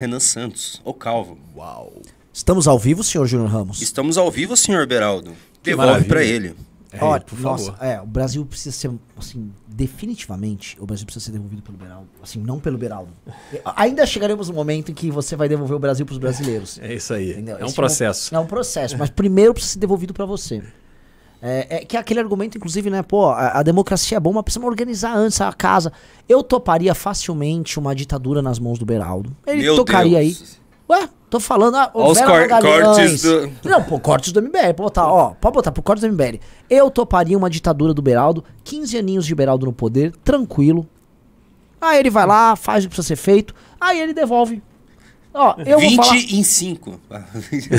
Renan 0.00 0.20
Santos, 0.20 0.80
o 0.84 0.94
Calvo. 0.94 1.36
Uau. 1.56 1.92
Estamos 2.32 2.68
ao 2.68 2.78
vivo, 2.78 3.02
senhor 3.02 3.26
Júnior 3.26 3.50
Ramos? 3.50 3.82
Estamos 3.82 4.16
ao 4.16 4.30
vivo, 4.30 4.56
senhor 4.56 4.86
Beraldo. 4.86 5.32
Devolve 5.60 6.04
para 6.04 6.22
ele. 6.22 6.54
É, 6.92 7.02
Olha, 7.02 7.20
por 7.20 7.36
nossa, 7.40 7.72
favor. 7.72 7.84
é, 7.84 8.00
o 8.00 8.06
Brasil 8.06 8.46
precisa 8.46 8.70
ser, 8.70 8.92
assim, 9.16 9.50
definitivamente, 9.66 10.76
o 10.80 10.86
Brasil 10.86 11.04
precisa 11.04 11.24
ser 11.24 11.32
devolvido 11.32 11.62
pelo 11.62 11.76
Beraldo. 11.76 12.08
Assim, 12.22 12.38
não 12.38 12.60
pelo 12.60 12.78
Beraldo. 12.78 13.10
Ainda 13.74 14.06
chegaremos 14.06 14.48
no 14.48 14.54
momento 14.54 14.92
em 14.92 14.94
que 14.94 15.10
você 15.10 15.34
vai 15.34 15.48
devolver 15.48 15.74
o 15.76 15.80
Brasil 15.80 16.06
para 16.06 16.12
os 16.12 16.18
brasileiros. 16.18 16.78
É 16.78 16.94
isso 16.94 17.12
aí. 17.12 17.32
Entendeu? 17.32 17.58
É 17.58 17.64
um 17.64 17.66
Esse 17.66 17.74
processo. 17.74 18.32
É 18.32 18.38
um, 18.38 18.42
é 18.42 18.44
um 18.44 18.46
processo, 18.46 18.96
mas 18.96 19.10
primeiro 19.10 19.52
precisa 19.52 19.72
ser 19.72 19.78
devolvido 19.80 20.14
para 20.14 20.24
você. 20.24 20.62
É, 21.40 21.76
é, 21.76 21.84
que 21.84 21.96
é 21.96 22.00
aquele 22.00 22.18
argumento, 22.18 22.58
inclusive, 22.58 22.90
né? 22.90 23.02
Pô, 23.02 23.26
a, 23.26 23.60
a, 23.60 23.62
democracia 23.62 24.16
é 24.16 24.20
bom, 24.20 24.32
mas 24.32 24.42
precisa 24.42 24.64
organizar 24.64 25.14
antes 25.14 25.40
a 25.40 25.52
casa. 25.52 25.92
Eu 26.28 26.42
toparia 26.42 26.94
facilmente 26.94 27.78
uma 27.78 27.94
ditadura 27.94 28.42
nas 28.42 28.58
mãos 28.58 28.78
do 28.78 28.84
Beraldo. 28.84 29.34
Ele 29.46 29.62
Meu 29.62 29.76
tocaria 29.76 30.18
Deus. 30.18 30.58
aí. 30.90 30.96
Ué, 31.00 31.08
tô 31.30 31.38
falando. 31.38 31.76
Ah, 31.76 31.90
os 31.94 32.18
cor 32.20 32.48
cortes 32.48 33.22
do. 33.22 33.52
Não, 33.64 33.82
pô, 33.84 34.00
cortes 34.00 34.32
do 34.32 34.42
MBL. 34.42 34.74
Pode 34.74 34.76
botar, 34.76 35.06
ó, 35.06 35.30
pode 35.40 35.54
botar 35.54 35.70
pro 35.70 35.82
cortes 35.82 36.02
do 36.02 36.12
MBL. 36.12 36.40
Eu 36.68 36.90
toparia 36.90 37.36
uma 37.36 37.50
ditadura 37.50 37.94
do 37.94 38.02
Beraldo, 38.02 38.42
15 38.64 38.98
aninhos 38.98 39.26
de 39.26 39.34
Beraldo 39.34 39.66
no 39.66 39.72
poder, 39.72 40.12
tranquilo. 40.24 40.88
Aí 41.80 42.00
ele 42.00 42.10
vai 42.10 42.26
lá, 42.26 42.56
faz 42.56 42.84
o 42.84 42.88
que 42.88 42.94
precisa 42.94 43.08
ser 43.08 43.16
feito, 43.16 43.54
aí 43.80 44.00
ele 44.00 44.12
devolve. 44.12 44.60
Ó, 45.32 45.54
eu 45.64 45.78
20 45.78 45.96
vou 45.96 46.04
falar... 46.04 46.16
em 46.16 46.42
5. 46.42 47.00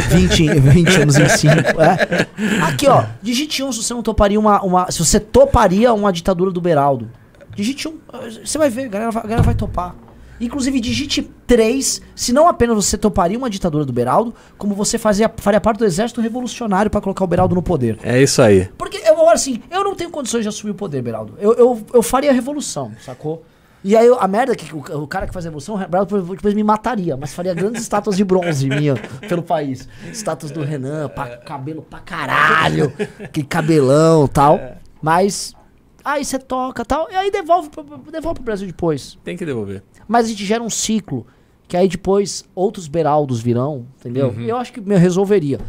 20, 0.09 0.59
20 0.59 1.02
anos 1.02 1.17
em 1.17 1.30
5. 1.30 1.53
É. 1.81 2.27
Aqui, 2.63 2.88
ó. 2.88 3.05
Digite 3.22 3.63
1 3.63 3.67
um, 3.67 3.72
se 3.72 3.84
você 3.84 3.94
não 3.94 4.03
toparia 4.03 4.39
uma, 4.39 4.62
uma. 4.62 4.91
Se 4.91 4.99
você 4.99 5.20
toparia 5.20 5.94
uma 5.94 6.13
ditadura 6.13 6.52
do 6.52 6.62
Beraldo. 6.62 7.09
Digite 7.55 7.88
1. 7.88 7.91
Um, 7.91 7.98
você 8.45 8.58
vai 8.58 8.70
ver, 8.70 8.85
a 8.85 8.88
galera, 8.88 9.09
a 9.09 9.22
galera 9.23 9.41
vai 9.41 9.55
topar. 9.55 9.95
Inclusive, 10.41 10.80
digite 10.80 11.30
3, 11.45 12.02
se 12.16 12.31
não 12.31 12.48
apenas 12.48 12.75
você 12.75 12.98
toparia 12.98 13.38
uma 13.38 13.50
ditadura 13.50 13.84
do 13.84 13.91
Beraldo, 13.91 14.34
como 14.58 14.73
você 14.73 14.97
fazia, 14.97 15.30
faria 15.36 15.59
parte 15.59 15.80
do 15.80 15.86
exército 15.86 16.22
revolucionário 16.22 16.89
para 16.89 17.02
colocar 17.02 17.25
o 17.25 17.28
Beraldo 17.28 17.56
no 17.56 17.61
poder. 17.61 18.00
É 18.02 18.22
isso 18.22 18.41
aí. 18.41 18.69
Porque, 18.78 19.02
eu, 19.06 19.30
assim, 19.30 19.61
eu 19.69 19.84
não 19.84 19.95
tenho 19.95 20.09
condições 20.09 20.44
de 20.44 20.47
assumir 20.47 20.72
o 20.72 20.75
poder, 20.75 21.02
Beraldo. 21.02 21.34
Eu, 21.39 21.53
eu, 21.56 21.86
eu 21.94 22.02
faria 22.02 22.30
a 22.30 22.34
revolução, 22.34 22.94
sacou? 23.03 23.44
E 23.83 23.95
aí 23.95 24.08
a 24.19 24.27
merda 24.27 24.52
é 24.52 24.55
que 24.55 24.73
o, 24.75 24.80
o, 24.80 25.08
cara 25.08 25.25
que 25.25 25.33
faz 25.33 25.45
a 25.45 25.49
revolução, 25.49 25.75
o 25.75 25.88
Beraldo 25.88 26.35
depois 26.35 26.53
me 26.53 26.63
mataria, 26.63 27.16
mas 27.16 27.33
faria 27.33 27.53
grandes 27.53 27.81
estátuas 27.81 28.17
de 28.17 28.25
bronze 28.25 28.67
minha 28.67 28.95
pelo 29.27 29.41
país. 29.41 29.88
Estátuas 30.11 30.52
do 30.52 30.61
Renan, 30.63 31.08
pa, 31.09 31.38
cabelo 31.38 31.81
pra 31.81 32.00
caralho, 32.00 32.91
que 33.31 33.44
cabelão 33.44 34.27
tal. 34.27 34.59
Mas 35.02 35.55
aí 36.03 36.25
você 36.25 36.38
toca 36.38 36.83
tal, 36.83 37.09
e 37.09 37.16
aí 37.16 37.31
devolve, 37.31 37.69
devolve 38.11 38.35
pro 38.35 38.44
Brasil 38.44 38.67
depois. 38.67 39.17
Tem 39.23 39.38
que 39.38 39.45
devolver. 39.45 39.81
Mas 40.07 40.25
a 40.25 40.30
gente 40.30 40.45
gera 40.45 40.61
um 40.61 40.69
ciclo, 40.69 41.25
que 41.67 41.77
aí 41.77 41.88
depois 41.88 42.44
outros 42.53 42.88
Beraldos 42.88 43.39
virão, 43.41 43.85
entendeu? 43.97 44.30
Uhum. 44.30 44.41
Eu 44.41 44.57
acho 44.57 44.73
que 44.73 44.81
me 44.81 44.97
resolveria. 44.97 45.59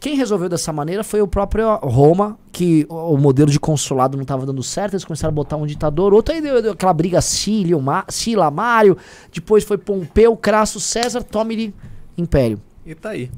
Quem 0.00 0.14
resolveu 0.14 0.48
dessa 0.48 0.72
maneira 0.72 1.02
foi 1.02 1.20
o 1.20 1.26
próprio 1.26 1.74
Roma, 1.76 2.38
que 2.52 2.86
o 2.88 3.16
modelo 3.16 3.50
de 3.50 3.58
consulado 3.58 4.16
não 4.16 4.22
estava 4.22 4.46
dando 4.46 4.62
certo, 4.62 4.94
eles 4.94 5.04
começaram 5.04 5.32
a 5.32 5.34
botar 5.34 5.56
um 5.56 5.66
ditador, 5.66 6.14
outro 6.14 6.32
aí 6.32 6.40
deu, 6.40 6.62
deu 6.62 6.72
aquela 6.72 6.92
briga 6.92 7.20
Sílio, 7.20 7.82
Sila, 8.08 8.50
Mário, 8.50 8.96
depois 9.32 9.64
foi 9.64 9.76
Pompeu, 9.76 10.36
Crasso, 10.36 10.78
César, 10.78 11.22
tome 11.22 11.74
Império. 12.16 12.60
E 12.86 12.94
tá 12.94 13.10
aí. 13.10 13.30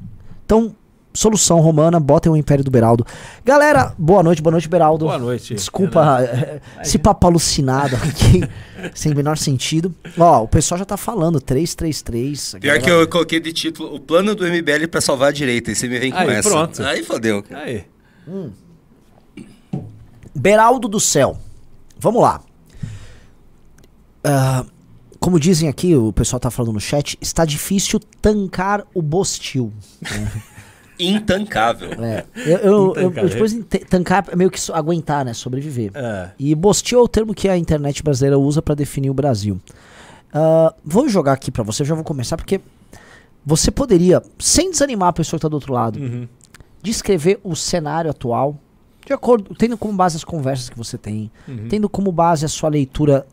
Então, 0.45 0.75
solução 1.13 1.59
romana, 1.59 1.99
botem 1.99 2.31
o 2.31 2.35
Império 2.35 2.63
do 2.63 2.71
Beraldo. 2.71 3.05
Galera, 3.43 3.93
boa 3.97 4.23
noite, 4.23 4.41
boa 4.41 4.51
noite, 4.51 4.69
Beraldo. 4.69 5.05
Boa 5.05 5.17
noite. 5.17 5.53
Desculpa 5.55 6.21
é, 6.21 6.61
esse 6.81 6.97
papo 6.97 7.27
alucinado 7.27 7.95
aqui, 7.95 8.43
sem 8.95 9.11
o 9.11 9.15
menor 9.15 9.37
sentido. 9.37 9.93
Ó, 10.17 10.43
o 10.43 10.47
pessoal 10.47 10.79
já 10.79 10.85
tá 10.85 10.97
falando, 10.97 11.39
333. 11.39 12.55
Pior 12.59 12.61
galera... 12.61 12.83
que 12.83 12.89
eu 12.89 13.07
coloquei 13.07 13.39
de 13.39 13.53
título 13.53 13.95
o 13.95 13.99
plano 13.99 14.35
do 14.35 14.45
MBL 14.45 14.87
para 14.89 15.01
salvar 15.01 15.29
a 15.29 15.31
direita, 15.31 15.71
e 15.71 15.75
você 15.75 15.87
me 15.87 15.99
vem 15.99 16.11
com 16.11 16.17
aí, 16.17 16.29
essa. 16.29 16.49
Pronto. 16.49 16.83
Aí 16.83 17.03
fodeu. 17.03 17.43
Aí. 17.51 17.85
Hum. 18.27 18.51
Beraldo 20.33 20.87
do 20.87 20.99
céu. 20.99 21.37
Vamos 21.99 22.21
lá. 22.21 22.41
Uh, 24.25 24.69
como 25.19 25.39
dizem 25.39 25.69
aqui, 25.69 25.95
o 25.95 26.11
pessoal 26.11 26.39
tá 26.39 26.49
falando 26.49 26.73
no 26.73 26.79
chat, 26.79 27.15
está 27.21 27.45
difícil 27.45 27.99
tancar 28.21 28.83
o 28.93 29.01
Bostil. 29.03 29.71
Né? 30.01 30.31
Intancável. 31.03 31.91
É. 32.03 32.25
Eu, 32.35 32.57
eu, 32.57 32.95
eu, 32.95 33.13
eu 33.13 33.29
depois 33.29 33.57
tancar 33.89 34.25
é 34.31 34.35
meio 34.35 34.49
que 34.49 34.59
so, 34.59 34.73
aguentar, 34.73 35.25
né? 35.25 35.33
Sobreviver. 35.33 35.91
É. 35.93 36.29
E 36.39 36.53
bostil 36.55 36.99
é 36.99 37.03
o 37.03 37.07
termo 37.07 37.33
que 37.33 37.49
a 37.49 37.57
internet 37.57 38.03
brasileira 38.03 38.37
usa 38.37 38.61
para 38.61 38.75
definir 38.75 39.09
o 39.09 39.13
Brasil. 39.13 39.59
Uh, 40.33 40.73
vou 40.83 41.09
jogar 41.09 41.33
aqui 41.33 41.51
para 41.51 41.63
você, 41.63 41.83
já 41.83 41.93
vou 41.93 42.03
começar, 42.03 42.37
porque 42.37 42.61
você 43.45 43.69
poderia, 43.69 44.21
sem 44.39 44.71
desanimar 44.71 45.09
a 45.09 45.13
pessoa 45.13 45.37
que 45.37 45.41
tá 45.41 45.49
do 45.49 45.55
outro 45.55 45.73
lado, 45.73 45.99
uhum. 45.99 46.27
descrever 46.81 47.39
o 47.43 47.55
cenário 47.55 48.09
atual, 48.09 48.57
de 49.05 49.13
acordo, 49.13 49.53
tendo 49.55 49.77
como 49.77 49.93
base 49.93 50.15
as 50.15 50.23
conversas 50.23 50.69
que 50.69 50.77
você 50.77 50.97
tem, 50.97 51.31
uhum. 51.47 51.67
tendo 51.67 51.89
como 51.89 52.11
base 52.11 52.45
a 52.45 52.47
sua 52.47 52.69
leitura 52.69 53.25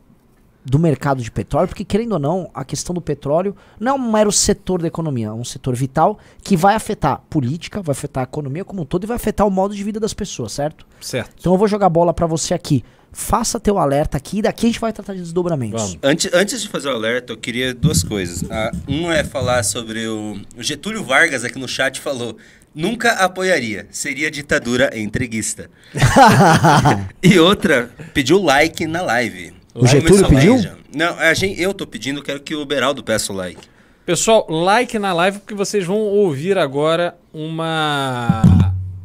do 0.63 0.77
mercado 0.77 1.21
de 1.21 1.31
petróleo, 1.31 1.67
porque 1.67 1.85
querendo 1.85 2.13
ou 2.13 2.19
não, 2.19 2.49
a 2.53 2.63
questão 2.63 2.93
do 2.93 3.01
petróleo 3.01 3.55
não 3.79 3.91
é 3.93 3.95
um 3.95 4.11
mero 4.11 4.31
setor 4.31 4.81
da 4.81 4.87
economia, 4.87 5.27
é 5.27 5.31
um 5.31 5.43
setor 5.43 5.75
vital 5.75 6.19
que 6.43 6.55
vai 6.55 6.75
afetar 6.75 7.21
política, 7.29 7.81
vai 7.81 7.93
afetar 7.93 8.21
a 8.21 8.25
economia 8.25 8.65
como 8.65 8.81
um 8.81 8.85
todo 8.85 9.03
e 9.03 9.07
vai 9.07 9.15
afetar 9.15 9.47
o 9.47 9.51
modo 9.51 9.75
de 9.75 9.83
vida 9.83 9.99
das 9.99 10.13
pessoas, 10.13 10.51
certo? 10.51 10.85
Certo. 10.99 11.31
Então 11.39 11.53
eu 11.53 11.57
vou 11.57 11.67
jogar 11.67 11.89
bola 11.89 12.13
para 12.13 12.27
você 12.27 12.53
aqui. 12.53 12.83
Faça 13.11 13.59
teu 13.59 13.79
alerta 13.79 14.17
aqui 14.17 14.37
e 14.37 14.41
daqui 14.43 14.67
a 14.67 14.69
gente 14.69 14.79
vai 14.79 14.93
tratar 14.93 15.13
de 15.13 15.21
desdobramentos. 15.21 15.81
Vamos. 15.81 15.97
Antes, 16.03 16.31
antes 16.31 16.61
de 16.61 16.69
fazer 16.69 16.89
o 16.89 16.91
alerta, 16.91 17.33
eu 17.33 17.37
queria 17.37 17.73
duas 17.73 18.03
coisas. 18.03 18.43
Ah, 18.51 18.71
um 18.87 19.11
é 19.11 19.23
falar 19.23 19.63
sobre 19.63 20.07
o, 20.07 20.39
o 20.55 20.61
Getúlio 20.61 21.03
Vargas 21.03 21.43
aqui 21.43 21.57
no 21.57 21.67
chat 21.67 21.99
falou 21.99 22.37
nunca 22.75 23.13
apoiaria. 23.13 23.87
Seria 23.89 24.29
ditadura 24.29 24.91
entreguista. 24.95 25.71
e 27.23 27.39
outra, 27.39 27.89
pediu 28.13 28.39
like 28.39 28.85
na 28.85 29.01
live. 29.01 29.58
O 29.73 29.85
Getúlio 29.85 30.27
pediu? 30.27 30.59
Não, 30.95 31.17
a 31.19 31.33
gente, 31.33 31.61
eu 31.61 31.73
tô 31.73 31.85
pedindo, 31.85 32.21
quero 32.21 32.39
que 32.39 32.55
o 32.55 32.65
Beraldo 32.65 33.03
peça 33.03 33.31
o 33.31 33.35
like. 33.35 33.61
Pessoal, 34.05 34.45
like 34.49 34.97
na 34.97 35.13
live 35.13 35.39
porque 35.39 35.53
vocês 35.53 35.85
vão 35.85 35.97
ouvir 35.97 36.57
agora 36.57 37.15
uma 37.31 38.41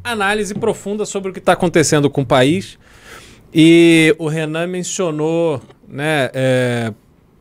análise 0.03 0.55
profunda 0.55 1.05
sobre 1.05 1.31
o 1.31 1.33
que 1.33 1.39
está 1.39 1.53
acontecendo 1.53 2.09
com 2.09 2.23
o 2.23 2.27
país. 2.27 2.79
E 3.53 4.17
o 4.19 4.27
Renan 4.27 4.67
mencionou 4.67 5.63
né, 5.87 6.31
é, 6.33 6.93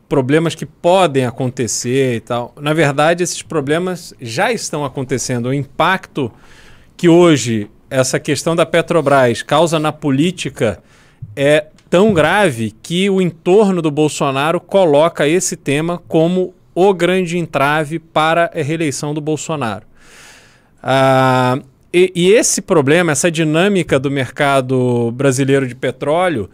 problemas 0.09 0.53
que 0.53 0.65
podem 0.65 1.25
acontecer 1.25 2.15
e 2.15 2.19
tal. 2.19 2.53
Na 2.59 2.73
verdade, 2.73 3.23
esses 3.23 3.41
problemas 3.41 4.13
já 4.21 4.51
estão 4.51 4.83
acontecendo. 4.83 5.47
O 5.47 5.53
impacto 5.53 6.31
que 6.95 7.09
hoje 7.09 7.69
essa 7.89 8.19
questão 8.19 8.55
da 8.55 8.65
Petrobras 8.65 9.41
causa 9.41 9.79
na 9.79 9.91
política 9.91 10.83
é 11.35 11.67
tão 11.93 12.11
grave 12.11 12.73
que 12.81 13.07
o 13.07 13.21
entorno 13.21 13.79
do 13.79 13.91
Bolsonaro 13.91 14.59
coloca 14.59 15.27
esse 15.27 15.55
tema 15.55 16.01
como 16.07 16.51
o 16.73 16.91
grande 16.91 17.37
entrave 17.37 17.99
para 17.99 18.49
a 18.51 18.63
reeleição 18.63 19.13
do 19.13 19.21
Bolsonaro. 19.21 19.85
Ah, 20.81 21.59
e, 21.93 22.11
e, 22.15 22.31
esse 22.31 22.63
problema, 22.63 23.11
essa 23.11 23.29
dinâmica 23.29 23.99
do 23.99 24.09
mercado 24.09 25.11
brasileiro 25.11 25.67
de 25.67 25.75
petróleo, 25.75 26.49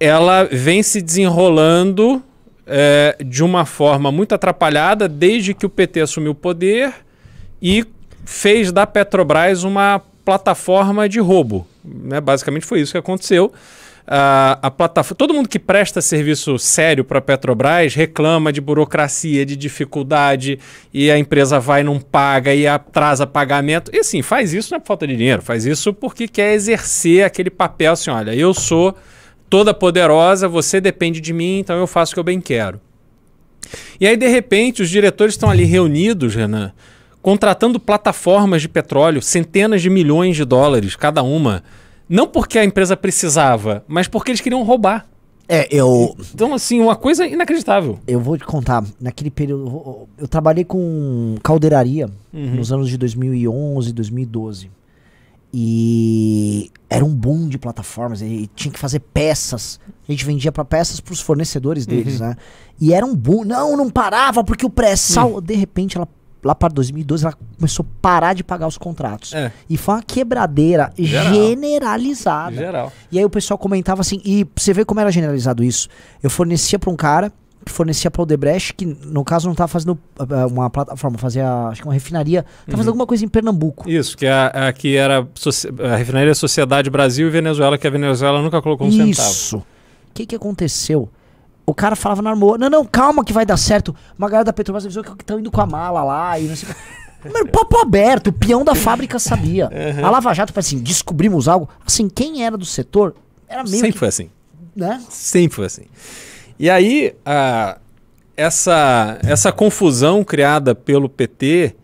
ela 0.00 0.44
vem 0.44 0.82
se 0.82 1.02
desenrolando 1.02 2.22
é, 2.66 3.18
de 3.22 3.44
uma 3.44 3.66
forma 3.66 4.10
muito 4.10 4.34
atrapalhada 4.34 5.06
desde 5.06 5.52
que 5.52 5.66
o 5.66 5.68
PT 5.68 6.00
assumiu 6.00 6.32
o 6.32 6.34
poder 6.34 6.94
e 7.60 7.84
fez 8.24 8.72
da 8.72 8.86
Petrobras 8.86 9.62
uma 9.62 10.00
plataforma 10.24 11.06
de 11.06 11.20
roubo. 11.20 11.66
Né? 11.84 12.18
Basicamente 12.18 12.64
foi 12.64 12.80
isso 12.80 12.92
que 12.92 12.98
aconteceu 12.98 13.52
a, 14.10 14.70
plataforma. 14.70 15.16
Todo 15.16 15.34
mundo 15.34 15.48
que 15.48 15.58
presta 15.58 16.00
serviço 16.00 16.58
sério 16.58 17.04
para 17.04 17.18
a 17.18 17.22
Petrobras 17.22 17.94
reclama 17.94 18.50
de 18.50 18.60
burocracia, 18.60 19.44
de 19.44 19.54
dificuldade, 19.54 20.58
e 20.92 21.10
a 21.10 21.18
empresa 21.18 21.60
vai 21.60 21.82
não 21.82 22.00
paga 22.00 22.54
e 22.54 22.66
atrasa 22.66 23.26
pagamento. 23.26 23.90
E 23.94 23.98
assim, 23.98 24.22
faz 24.22 24.54
isso 24.54 24.70
não 24.72 24.76
é 24.76 24.80
por 24.80 24.86
falta 24.86 25.06
de 25.06 25.14
dinheiro, 25.14 25.42
faz 25.42 25.66
isso 25.66 25.92
porque 25.92 26.26
quer 26.26 26.54
exercer 26.54 27.24
aquele 27.24 27.50
papel 27.50 27.92
assim: 27.92 28.10
olha, 28.10 28.34
eu 28.34 28.54
sou 28.54 28.96
toda 29.50 29.74
poderosa, 29.74 30.48
você 30.48 30.80
depende 30.80 31.20
de 31.20 31.32
mim, 31.34 31.58
então 31.58 31.76
eu 31.76 31.86
faço 31.86 32.12
o 32.12 32.14
que 32.14 32.20
eu 32.20 32.24
bem 32.24 32.40
quero. 32.40 32.80
E 34.00 34.06
aí, 34.06 34.16
de 34.16 34.28
repente, 34.28 34.80
os 34.80 34.88
diretores 34.88 35.34
estão 35.34 35.50
ali 35.50 35.64
reunidos, 35.64 36.34
Renan, 36.34 36.72
contratando 37.20 37.78
plataformas 37.78 38.62
de 38.62 38.68
petróleo, 38.68 39.20
centenas 39.20 39.82
de 39.82 39.90
milhões 39.90 40.34
de 40.34 40.46
dólares 40.46 40.96
cada 40.96 41.22
uma 41.22 41.62
não 42.08 42.26
porque 42.26 42.58
a 42.58 42.64
empresa 42.64 42.96
precisava, 42.96 43.84
mas 43.86 44.08
porque 44.08 44.30
eles 44.30 44.40
queriam 44.40 44.62
roubar. 44.62 45.06
É, 45.48 45.66
eu. 45.74 46.14
Então, 46.34 46.52
assim, 46.52 46.78
uma 46.78 46.94
coisa 46.94 47.26
inacreditável. 47.26 47.98
Eu 48.06 48.20
vou 48.20 48.36
te 48.36 48.44
contar. 48.44 48.84
Naquele 49.00 49.30
período. 49.30 50.06
Eu 50.18 50.28
trabalhei 50.28 50.62
com 50.62 51.36
caldeiraria 51.42 52.10
uhum. 52.32 52.56
nos 52.56 52.70
anos 52.70 52.90
de 52.90 52.98
2011, 52.98 53.92
2012. 53.92 54.70
E 55.52 56.70
era 56.90 57.02
um 57.02 57.14
boom 57.14 57.48
de 57.48 57.56
plataformas, 57.56 58.20
e 58.20 58.50
tinha 58.54 58.70
que 58.70 58.78
fazer 58.78 59.00
peças. 59.00 59.80
A 60.06 60.12
gente 60.12 60.24
vendia 60.24 60.52
para 60.52 60.64
peças 60.64 61.00
para 61.00 61.14
os 61.14 61.20
fornecedores 61.22 61.86
deles, 61.86 62.20
uhum. 62.20 62.28
né? 62.28 62.36
E 62.78 62.92
era 62.92 63.06
um 63.06 63.16
boom. 63.16 63.44
Não, 63.44 63.74
não 63.74 63.88
parava 63.88 64.44
porque 64.44 64.66
o 64.66 64.70
pré-sal, 64.70 65.34
uhum. 65.34 65.40
de 65.40 65.54
repente 65.54 65.96
ela 65.96 66.08
lá 66.44 66.54
para 66.54 66.68
2012 66.68 67.24
ela 67.24 67.34
começou 67.56 67.84
a 67.84 68.00
parar 68.00 68.34
de 68.34 68.44
pagar 68.44 68.66
os 68.66 68.78
contratos. 68.78 69.32
É. 69.34 69.52
E 69.68 69.76
foi 69.76 69.94
uma 69.94 70.02
quebradeira 70.02 70.92
Geral. 70.98 71.34
generalizada. 71.34 72.56
Geral. 72.56 72.92
E 73.10 73.18
aí 73.18 73.24
o 73.24 73.30
pessoal 73.30 73.58
comentava 73.58 74.00
assim, 74.00 74.20
e 74.24 74.46
você 74.56 74.72
vê 74.72 74.84
como 74.84 75.00
era 75.00 75.10
generalizado 75.10 75.62
isso. 75.62 75.88
Eu 76.22 76.30
fornecia 76.30 76.78
para 76.78 76.90
um 76.90 76.96
cara 76.96 77.32
que 77.64 77.72
fornecia 77.72 78.10
para 78.10 78.22
o 78.22 78.26
Debrecht, 78.26 78.74
que 78.74 78.86
no 78.86 79.24
caso 79.24 79.46
não 79.46 79.52
estava 79.52 79.68
fazendo 79.68 79.98
uh, 80.18 80.46
uma 80.50 80.70
plataforma, 80.70 81.18
fazia 81.18 81.68
acho 81.68 81.82
que 81.82 81.88
uma 81.88 81.94
refinaria, 81.94 82.40
estava 82.40 82.70
uhum. 82.70 82.76
fazendo 82.76 82.88
alguma 82.88 83.06
coisa 83.06 83.24
em 83.24 83.28
Pernambuco. 83.28 83.88
Isso, 83.88 84.16
que, 84.16 84.26
é, 84.26 84.32
a, 84.32 84.72
que 84.72 84.96
era 84.96 85.28
a 85.92 85.96
refinaria 85.96 86.34
Sociedade 86.34 86.88
Brasil 86.88 87.28
e 87.28 87.30
Venezuela, 87.30 87.76
que 87.76 87.86
a 87.86 87.90
Venezuela 87.90 88.40
nunca 88.40 88.62
colocou 88.62 88.86
um 88.86 88.90
Isso. 88.90 88.98
centavo. 88.98 89.30
Isso. 89.30 89.56
O 89.58 89.64
que, 90.14 90.26
que 90.26 90.34
aconteceu? 90.34 91.08
O 91.68 91.74
cara 91.74 91.94
falava 91.94 92.22
na 92.22 92.30
armoa, 92.30 92.56
não, 92.56 92.70
não, 92.70 92.82
calma 92.82 93.22
que 93.22 93.30
vai 93.30 93.44
dar 93.44 93.58
certo. 93.58 93.94
Uma 94.16 94.26
galera 94.26 94.46
da 94.46 94.54
Petrobras 94.54 94.86
avisou 94.86 95.04
que 95.04 95.10
estão 95.10 95.38
indo 95.38 95.50
com 95.50 95.60
a 95.60 95.66
mala 95.66 96.02
lá 96.02 96.38
e 96.38 96.44
não 96.44 96.56
sei 96.56 96.66
Mano, 97.30 97.46
papo 97.48 97.76
aberto, 97.76 98.28
o 98.28 98.32
peão 98.32 98.64
da 98.64 98.74
fábrica 98.74 99.18
sabia. 99.18 99.66
Uhum. 99.66 100.06
A 100.06 100.10
Lava 100.10 100.32
Jato, 100.32 100.58
assim, 100.58 100.78
descobrimos 100.78 101.46
algo. 101.46 101.68
Assim, 101.84 102.08
quem 102.08 102.42
era 102.42 102.56
do 102.56 102.64
setor 102.64 103.14
era 103.46 103.62
meio. 103.64 103.74
Sempre 103.74 103.92
que, 103.92 103.98
foi 103.98 104.08
assim. 104.08 104.30
Né? 104.74 105.02
Sempre 105.10 105.56
foi 105.56 105.66
assim. 105.66 105.82
E 106.58 106.70
aí, 106.70 107.14
a, 107.26 107.76
essa, 108.34 109.18
essa 109.22 109.52
confusão 109.52 110.24
criada 110.24 110.74
pelo 110.74 111.06
PT 111.06 111.74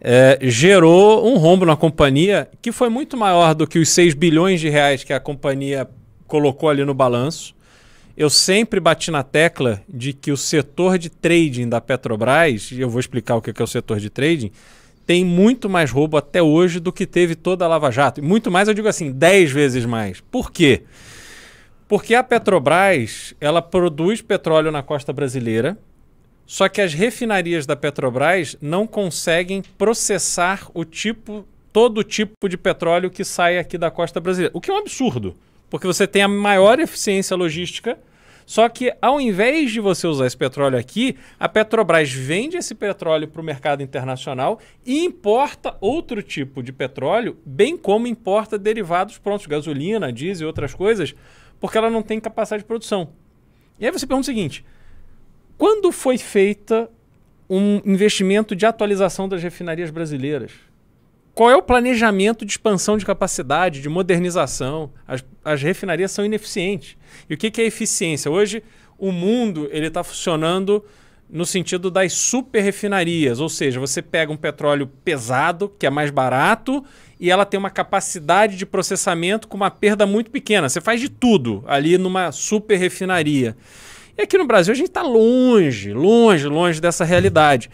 é, 0.00 0.38
gerou 0.40 1.30
um 1.30 1.36
rombo 1.36 1.66
na 1.66 1.76
companhia 1.76 2.48
que 2.62 2.72
foi 2.72 2.88
muito 2.88 3.14
maior 3.14 3.54
do 3.54 3.66
que 3.66 3.78
os 3.78 3.90
6 3.90 4.14
bilhões 4.14 4.58
de 4.58 4.70
reais 4.70 5.04
que 5.04 5.12
a 5.12 5.20
companhia 5.20 5.86
colocou 6.26 6.70
ali 6.70 6.82
no 6.82 6.94
balanço. 6.94 7.57
Eu 8.18 8.28
sempre 8.28 8.80
bati 8.80 9.12
na 9.12 9.22
tecla 9.22 9.80
de 9.88 10.12
que 10.12 10.32
o 10.32 10.36
setor 10.36 10.98
de 10.98 11.08
trading 11.08 11.68
da 11.68 11.80
Petrobras, 11.80 12.72
e 12.72 12.80
eu 12.80 12.90
vou 12.90 12.98
explicar 12.98 13.36
o 13.36 13.40
que 13.40 13.52
é 13.56 13.62
o 13.62 13.66
setor 13.68 14.00
de 14.00 14.10
trading, 14.10 14.50
tem 15.06 15.24
muito 15.24 15.70
mais 15.70 15.92
roubo 15.92 16.16
até 16.16 16.42
hoje 16.42 16.80
do 16.80 16.92
que 16.92 17.06
teve 17.06 17.36
toda 17.36 17.64
a 17.64 17.68
Lava 17.68 17.92
Jato. 17.92 18.18
E 18.18 18.22
muito 18.24 18.50
mais, 18.50 18.66
eu 18.66 18.74
digo 18.74 18.88
assim, 18.88 19.12
10 19.12 19.52
vezes 19.52 19.84
mais. 19.84 20.20
Por 20.20 20.50
quê? 20.50 20.82
Porque 21.86 22.12
a 22.12 22.24
Petrobras, 22.24 23.36
ela 23.40 23.62
produz 23.62 24.20
petróleo 24.20 24.72
na 24.72 24.82
costa 24.82 25.12
brasileira, 25.12 25.78
só 26.44 26.68
que 26.68 26.80
as 26.80 26.92
refinarias 26.92 27.66
da 27.66 27.76
Petrobras 27.76 28.56
não 28.60 28.84
conseguem 28.84 29.62
processar 29.78 30.68
o 30.74 30.84
tipo, 30.84 31.46
todo 31.72 32.02
tipo 32.02 32.48
de 32.48 32.56
petróleo 32.56 33.10
que 33.10 33.22
sai 33.22 33.58
aqui 33.58 33.78
da 33.78 33.92
costa 33.92 34.18
brasileira. 34.18 34.50
O 34.56 34.60
que 34.60 34.72
é 34.72 34.74
um 34.74 34.78
absurdo, 34.78 35.36
porque 35.70 35.86
você 35.86 36.06
tem 36.06 36.22
a 36.22 36.28
maior 36.28 36.78
eficiência 36.78 37.36
logística, 37.36 37.98
só 38.48 38.66
que 38.66 38.90
ao 39.02 39.20
invés 39.20 39.70
de 39.70 39.78
você 39.78 40.06
usar 40.06 40.26
esse 40.26 40.36
petróleo 40.36 40.78
aqui, 40.78 41.18
a 41.38 41.46
Petrobras 41.46 42.10
vende 42.10 42.56
esse 42.56 42.74
petróleo 42.74 43.28
para 43.28 43.42
o 43.42 43.44
mercado 43.44 43.82
internacional 43.82 44.58
e 44.86 45.04
importa 45.04 45.76
outro 45.82 46.22
tipo 46.22 46.62
de 46.62 46.72
petróleo, 46.72 47.36
bem 47.44 47.76
como 47.76 48.06
importa 48.06 48.56
derivados 48.56 49.18
prontos, 49.18 49.46
gasolina, 49.46 50.10
diesel 50.10 50.46
e 50.46 50.48
outras 50.48 50.72
coisas, 50.72 51.14
porque 51.60 51.76
ela 51.76 51.90
não 51.90 52.00
tem 52.00 52.18
capacidade 52.18 52.62
de 52.62 52.66
produção. 52.66 53.10
E 53.78 53.84
aí 53.84 53.92
você 53.92 54.06
pergunta 54.06 54.24
o 54.24 54.32
seguinte: 54.32 54.64
quando 55.58 55.92
foi 55.92 56.16
feita 56.16 56.90
um 57.50 57.82
investimento 57.84 58.56
de 58.56 58.64
atualização 58.64 59.28
das 59.28 59.42
refinarias 59.42 59.90
brasileiras? 59.90 60.52
Qual 61.38 61.52
é 61.52 61.56
o 61.56 61.62
planejamento 61.62 62.44
de 62.44 62.50
expansão 62.50 62.98
de 62.98 63.06
capacidade, 63.06 63.80
de 63.80 63.88
modernização? 63.88 64.90
As, 65.06 65.24
as 65.44 65.62
refinarias 65.62 66.10
são 66.10 66.24
ineficientes. 66.24 66.96
E 67.30 67.34
o 67.34 67.36
que, 67.36 67.48
que 67.48 67.60
é 67.60 67.64
eficiência? 67.64 68.28
Hoje, 68.28 68.60
o 68.98 69.12
mundo 69.12 69.68
ele 69.70 69.86
está 69.86 70.02
funcionando 70.02 70.84
no 71.30 71.46
sentido 71.46 71.92
das 71.92 72.12
super 72.12 72.60
refinarias, 72.60 73.38
ou 73.38 73.48
seja, 73.48 73.78
você 73.78 74.02
pega 74.02 74.32
um 74.32 74.36
petróleo 74.36 74.88
pesado, 75.04 75.72
que 75.78 75.86
é 75.86 75.90
mais 75.90 76.10
barato, 76.10 76.84
e 77.20 77.30
ela 77.30 77.44
tem 77.44 77.56
uma 77.56 77.70
capacidade 77.70 78.56
de 78.56 78.66
processamento 78.66 79.46
com 79.46 79.56
uma 79.56 79.70
perda 79.70 80.04
muito 80.04 80.32
pequena. 80.32 80.68
Você 80.68 80.80
faz 80.80 81.00
de 81.00 81.08
tudo 81.08 81.62
ali 81.68 81.96
numa 81.96 82.32
super 82.32 82.76
refinaria. 82.76 83.56
E 84.18 84.22
aqui 84.22 84.36
no 84.36 84.44
Brasil 84.44 84.72
a 84.72 84.76
gente 84.76 84.88
está 84.88 85.02
longe, 85.02 85.92
longe, 85.92 86.48
longe 86.48 86.80
dessa 86.80 87.04
realidade. 87.04 87.70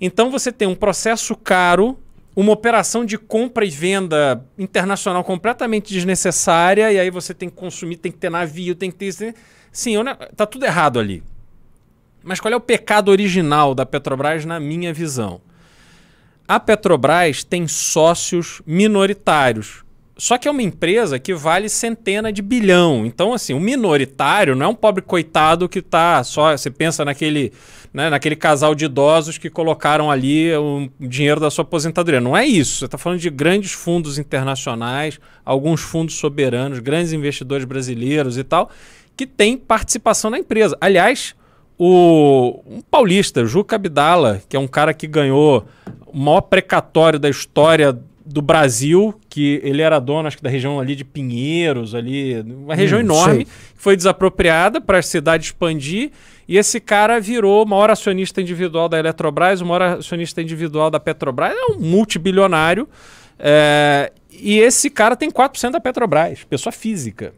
Então 0.00 0.30
você 0.30 0.52
tem 0.52 0.68
um 0.68 0.76
processo 0.76 1.34
caro, 1.34 1.98
uma 2.40 2.52
operação 2.52 3.04
de 3.04 3.18
compra 3.18 3.64
e 3.64 3.68
venda 3.68 4.44
internacional 4.56 5.24
completamente 5.24 5.92
desnecessária, 5.92 6.92
e 6.92 6.96
aí 6.96 7.10
você 7.10 7.34
tem 7.34 7.50
que 7.50 7.56
consumir, 7.56 7.96
tem 7.96 8.12
que 8.12 8.18
ter 8.18 8.30
navio, 8.30 8.76
tem 8.76 8.92
que 8.92 8.96
ter. 8.96 9.34
Sim, 9.72 9.96
tá 10.36 10.46
tudo 10.46 10.64
errado 10.64 11.00
ali. 11.00 11.20
Mas 12.22 12.38
qual 12.38 12.54
é 12.54 12.56
o 12.56 12.60
pecado 12.60 13.08
original 13.08 13.74
da 13.74 13.84
Petrobras, 13.84 14.44
na 14.44 14.60
minha 14.60 14.94
visão? 14.94 15.40
A 16.46 16.60
Petrobras 16.60 17.42
tem 17.42 17.66
sócios 17.66 18.62
minoritários. 18.64 19.82
Só 20.20 20.36
que 20.36 20.48
é 20.48 20.50
uma 20.50 20.62
empresa 20.62 21.16
que 21.16 21.32
vale 21.32 21.68
centena 21.68 22.32
de 22.32 22.42
bilhão. 22.42 23.06
Então, 23.06 23.32
assim, 23.32 23.54
o 23.54 23.60
minoritário 23.60 24.56
não 24.56 24.66
é 24.66 24.68
um 24.68 24.74
pobre 24.74 25.00
coitado 25.00 25.68
que 25.68 25.78
está 25.78 26.24
só. 26.24 26.56
Você 26.56 26.72
pensa 26.72 27.04
naquele, 27.04 27.52
né, 27.94 28.10
naquele 28.10 28.34
casal 28.34 28.74
de 28.74 28.86
idosos 28.86 29.38
que 29.38 29.48
colocaram 29.48 30.10
ali 30.10 30.52
o 30.56 30.90
dinheiro 30.98 31.40
da 31.40 31.52
sua 31.52 31.62
aposentadoria. 31.62 32.20
Não 32.20 32.36
é 32.36 32.44
isso. 32.44 32.80
Você 32.80 32.86
está 32.86 32.98
falando 32.98 33.20
de 33.20 33.30
grandes 33.30 33.70
fundos 33.70 34.18
internacionais, 34.18 35.20
alguns 35.44 35.82
fundos 35.82 36.16
soberanos, 36.16 36.80
grandes 36.80 37.12
investidores 37.12 37.64
brasileiros 37.64 38.36
e 38.36 38.42
tal, 38.42 38.70
que 39.16 39.24
têm 39.24 39.56
participação 39.56 40.32
na 40.32 40.38
empresa. 40.40 40.76
Aliás, 40.80 41.36
o 41.78 42.60
um 42.66 42.80
paulista, 42.80 43.46
Juca 43.46 43.76
Abdala, 43.76 44.42
que 44.48 44.56
é 44.56 44.60
um 44.60 44.66
cara 44.66 44.92
que 44.92 45.06
ganhou 45.06 45.64
o 46.08 46.18
maior 46.18 46.40
precatório 46.40 47.20
da 47.20 47.30
história 47.30 47.96
do 48.30 48.42
Brasil, 48.42 49.18
que 49.30 49.58
ele 49.64 49.80
era 49.80 49.98
dono, 49.98 50.28
acho 50.28 50.36
que 50.36 50.42
da 50.42 50.50
região 50.50 50.78
ali 50.78 50.94
de 50.94 51.02
Pinheiros, 51.02 51.94
ali, 51.94 52.38
uma 52.40 52.74
região 52.74 52.98
hum, 52.98 53.02
enorme, 53.02 53.46
que 53.46 53.50
foi 53.74 53.96
desapropriada 53.96 54.82
para 54.82 54.98
a 54.98 55.02
cidade 55.02 55.46
expandir, 55.46 56.10
e 56.46 56.58
esse 56.58 56.78
cara 56.78 57.18
virou 57.18 57.64
o 57.64 57.66
maior 57.66 57.88
acionista 57.88 58.42
individual 58.42 58.86
da 58.86 58.98
Eletrobras, 58.98 59.62
o 59.62 59.66
maior 59.66 59.98
acionista 59.98 60.42
individual 60.42 60.90
da 60.90 61.00
Petrobras, 61.00 61.54
é 61.56 61.72
um 61.72 61.78
multibilionário, 61.78 62.86
é, 63.38 64.12
e 64.30 64.58
esse 64.58 64.90
cara 64.90 65.16
tem 65.16 65.30
4% 65.30 65.70
da 65.70 65.80
Petrobras, 65.80 66.44
pessoa 66.44 66.70
física. 66.70 67.32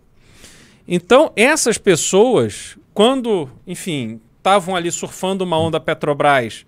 Então, 0.88 1.30
essas 1.36 1.78
pessoas, 1.78 2.76
quando, 2.92 3.48
enfim, 3.64 4.20
estavam 4.38 4.74
ali 4.74 4.90
surfando 4.90 5.44
uma 5.44 5.56
onda 5.56 5.78
Petrobras, 5.78 6.66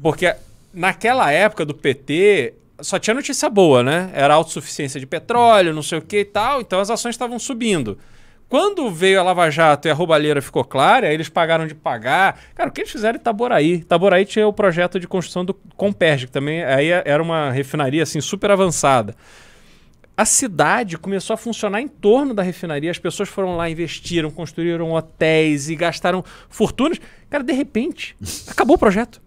porque 0.00 0.34
naquela 0.72 1.30
época 1.30 1.66
do 1.66 1.74
PT 1.74 2.54
só 2.82 2.98
tinha 2.98 3.14
notícia 3.14 3.48
boa, 3.48 3.82
né? 3.82 4.10
Era 4.12 4.34
autossuficiência 4.34 4.98
de 4.98 5.06
petróleo, 5.06 5.72
não 5.72 5.82
sei 5.82 5.98
o 5.98 6.02
que 6.02 6.20
e 6.20 6.24
tal, 6.24 6.60
então 6.60 6.80
as 6.80 6.90
ações 6.90 7.14
estavam 7.14 7.38
subindo. 7.38 7.98
Quando 8.48 8.90
veio 8.90 9.18
a 9.18 9.22
Lava 9.22 9.48
Jato 9.50 9.88
e 9.88 9.90
a 9.90 9.94
roubalheira 9.94 10.42
ficou 10.42 10.62
clara, 10.62 11.10
eles 11.10 11.28
pagaram 11.28 11.66
de 11.66 11.74
pagar. 11.74 12.38
Cara, 12.54 12.68
o 12.68 12.72
que 12.72 12.82
eles 12.82 12.92
fizeram 12.92 13.16
em 13.16 13.20
Itaboraí? 13.20 13.74
Itaboraí 13.76 14.26
tinha 14.26 14.46
o 14.46 14.52
projeto 14.52 15.00
de 15.00 15.08
construção 15.08 15.42
do 15.42 15.54
Comperg, 15.74 16.26
que 16.26 16.32
também 16.32 16.62
aí 16.62 16.88
era 16.90 17.22
uma 17.22 17.50
refinaria 17.50 18.02
assim 18.02 18.20
super 18.20 18.50
avançada 18.50 19.16
a 20.16 20.24
cidade 20.24 20.98
começou 20.98 21.34
a 21.34 21.36
funcionar 21.36 21.80
em 21.80 21.88
torno 21.88 22.34
da 22.34 22.42
refinaria. 22.42 22.90
As 22.90 22.98
pessoas 22.98 23.28
foram 23.28 23.56
lá, 23.56 23.68
investiram, 23.68 24.30
construíram 24.30 24.92
hotéis 24.92 25.68
e 25.68 25.74
gastaram 25.74 26.24
fortunas. 26.48 26.98
Cara, 27.30 27.42
de 27.42 27.52
repente, 27.52 28.14
acabou 28.46 28.76
o 28.76 28.78
projeto. 28.78 29.20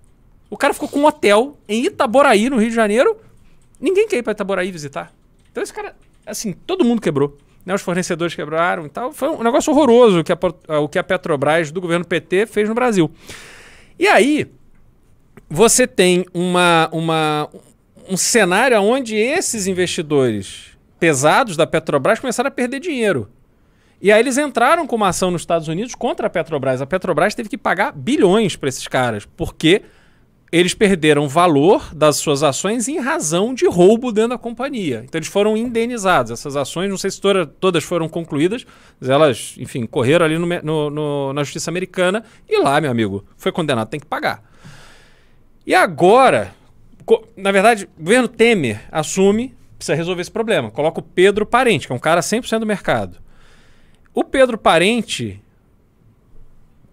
O 0.49 0.57
cara 0.57 0.73
ficou 0.73 0.87
com 0.87 0.99
um 0.99 1.05
hotel 1.05 1.57
em 1.67 1.85
Itaboraí, 1.85 2.49
no 2.49 2.57
Rio 2.57 2.69
de 2.69 2.75
Janeiro. 2.75 3.17
Ninguém 3.79 4.07
quer 4.07 4.17
ir 4.17 4.23
para 4.23 4.31
Itaboraí 4.31 4.71
visitar. 4.71 5.11
Então 5.51 5.63
esse 5.63 5.73
cara, 5.73 5.95
assim, 6.25 6.53
todo 6.53 6.83
mundo 6.83 7.01
quebrou. 7.01 7.37
Né? 7.65 7.73
Os 7.73 7.81
fornecedores 7.81 8.35
quebraram 8.35 8.85
e 8.85 8.89
tal. 8.89 9.11
Foi 9.11 9.29
um 9.29 9.43
negócio 9.43 9.73
horroroso 9.73 10.23
que 10.23 10.31
a, 10.31 10.79
o 10.79 10.87
que 10.87 10.99
a 10.99 11.03
Petrobras 11.03 11.71
do 11.71 11.81
governo 11.81 12.05
PT 12.05 12.45
fez 12.45 12.69
no 12.69 12.75
Brasil. 12.75 13.09
E 13.97 14.07
aí, 14.07 14.51
você 15.49 15.87
tem 15.87 16.25
uma, 16.33 16.89
uma, 16.91 17.49
um 18.09 18.17
cenário 18.17 18.79
onde 18.81 19.15
esses 19.15 19.67
investidores 19.67 20.75
pesados 20.99 21.57
da 21.57 21.67
Petrobras 21.67 22.19
começaram 22.19 22.47
a 22.47 22.51
perder 22.51 22.79
dinheiro. 22.79 23.29
E 24.01 24.11
aí 24.11 24.19
eles 24.19 24.37
entraram 24.37 24.85
com 24.85 24.95
uma 24.95 25.09
ação 25.09 25.31
nos 25.31 25.41
Estados 25.41 25.67
Unidos 25.67 25.95
contra 25.95 26.27
a 26.27 26.29
Petrobras. 26.29 26.81
A 26.81 26.85
Petrobras 26.85 27.33
teve 27.33 27.49
que 27.49 27.57
pagar 27.57 27.91
bilhões 27.91 28.55
para 28.55 28.69
esses 28.69 28.87
caras, 28.87 29.25
porque 29.25 29.81
eles 30.57 30.73
perderam 30.73 31.27
valor 31.27 31.93
das 31.93 32.15
suas 32.15 32.41
ações 32.41 32.87
em 32.87 32.97
razão 32.97 33.53
de 33.53 33.67
roubo 33.67 34.09
dentro 34.09 34.29
da 34.29 34.37
companhia. 34.37 35.01
Então 35.03 35.19
eles 35.19 35.27
foram 35.27 35.57
indenizados. 35.57 36.31
Essas 36.31 36.55
ações, 36.55 36.89
não 36.89 36.97
sei 36.97 37.11
se 37.11 37.19
todas 37.59 37.83
foram 37.83 38.07
concluídas, 38.07 38.65
mas 38.97 39.09
elas, 39.09 39.55
enfim, 39.57 39.85
correram 39.85 40.25
ali 40.25 40.37
no, 40.37 40.45
no, 40.47 40.89
no, 40.89 41.33
na 41.33 41.43
justiça 41.43 41.69
americana 41.69 42.23
e 42.47 42.57
lá, 42.61 42.79
meu 42.79 42.89
amigo, 42.89 43.25
foi 43.35 43.51
condenado, 43.51 43.89
tem 43.89 43.99
que 43.99 44.05
pagar. 44.05 44.49
E 45.67 45.75
agora, 45.75 46.55
na 47.35 47.51
verdade, 47.51 47.89
o 47.99 48.03
governo 48.03 48.29
Temer 48.29 48.81
assume 48.89 49.53
precisa 49.77 49.93
resolver 49.93 50.21
esse 50.21 50.31
problema. 50.31 50.71
Coloca 50.71 51.01
o 51.01 51.03
Pedro 51.03 51.45
Parente, 51.45 51.85
que 51.85 51.91
é 51.91 51.95
um 51.95 51.99
cara 51.99 52.21
100% 52.21 52.59
do 52.59 52.65
mercado. 52.65 53.17
O 54.13 54.23
Pedro 54.23 54.57
Parente, 54.57 55.43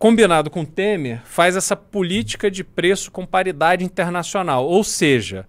combinado 0.02 0.50
com 0.50 0.62
o 0.62 0.66
Temer, 0.66 1.20
faz 1.24 1.54
essa 1.54 1.76
política 1.76 2.50
de 2.50 2.64
preço 2.64 3.08
com 3.08 3.24
paridade 3.24 3.84
internacional. 3.84 4.66
Ou 4.66 4.82
seja, 4.82 5.46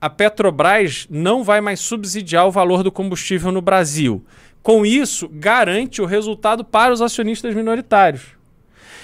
a 0.00 0.08
Petrobras 0.08 1.08
não 1.10 1.42
vai 1.42 1.60
mais 1.60 1.80
subsidiar 1.80 2.46
o 2.46 2.52
valor 2.52 2.84
do 2.84 2.92
combustível 2.92 3.50
no 3.50 3.60
Brasil. 3.60 4.24
Com 4.62 4.86
isso, 4.86 5.28
garante 5.28 6.00
o 6.00 6.06
resultado 6.06 6.64
para 6.64 6.92
os 6.92 7.02
acionistas 7.02 7.56
minoritários. 7.56 8.22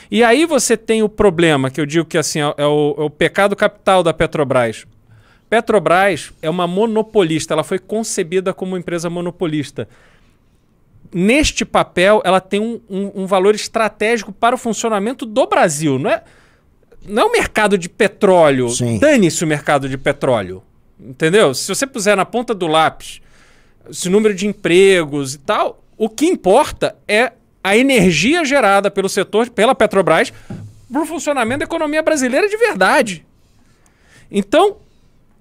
E 0.08 0.23
aí 0.23 0.47
você 0.47 0.76
tem 0.76 1.02
o 1.02 1.08
problema, 1.08 1.73
que 1.73 1.80
eu 1.80 1.87
digo 1.87 2.04
que 2.04 2.16
assim 2.16 2.38
é 2.38 2.47
o, 2.47 2.94
é 2.99 3.02
o 3.02 3.11
pecado 3.11 3.56
capital 3.56 4.04
da 4.04 4.14
Petrobras. 4.14 4.87
Petrobras 5.50 6.32
é 6.40 6.49
uma 6.49 6.68
monopolista, 6.68 7.52
ela 7.52 7.64
foi 7.64 7.80
concebida 7.80 8.54
como 8.54 8.78
empresa 8.78 9.11
monopolista. 9.11 9.88
Neste 11.12 11.64
papel, 11.64 12.20
ela 12.24 12.40
tem 12.40 12.60
um, 12.60 12.80
um, 12.88 13.22
um 13.22 13.26
valor 13.26 13.54
estratégico 13.54 14.30
para 14.30 14.54
o 14.54 14.58
funcionamento 14.58 15.24
do 15.24 15.46
Brasil. 15.46 15.98
Não 15.98 16.10
é, 16.10 16.22
não 17.06 17.22
é 17.22 17.26
o 17.26 17.32
mercado 17.32 17.78
de 17.78 17.88
petróleo. 17.88 18.68
Dane-se 18.98 19.42
o 19.42 19.46
mercado 19.46 19.88
de 19.88 19.96
petróleo. 19.96 20.62
Entendeu? 21.00 21.54
Se 21.54 21.68
você 21.68 21.86
puser 21.86 22.16
na 22.16 22.24
ponta 22.24 22.52
do 22.54 22.66
lápis 22.66 23.20
esse 23.88 24.08
número 24.08 24.34
de 24.34 24.46
empregos 24.46 25.34
e 25.34 25.38
tal, 25.38 25.82
o 25.96 26.08
que 26.08 26.26
importa 26.26 26.96
é 27.06 27.32
a 27.62 27.76
energia 27.76 28.44
gerada 28.44 28.90
pelo 28.90 29.08
setor, 29.08 29.50
pela 29.50 29.74
Petrobras, 29.74 30.32
para 30.90 31.02
o 31.02 31.06
funcionamento 31.06 31.60
da 31.60 31.64
economia 31.64 32.02
brasileira 32.02 32.48
de 32.48 32.56
verdade. 32.56 33.24
Então, 34.30 34.76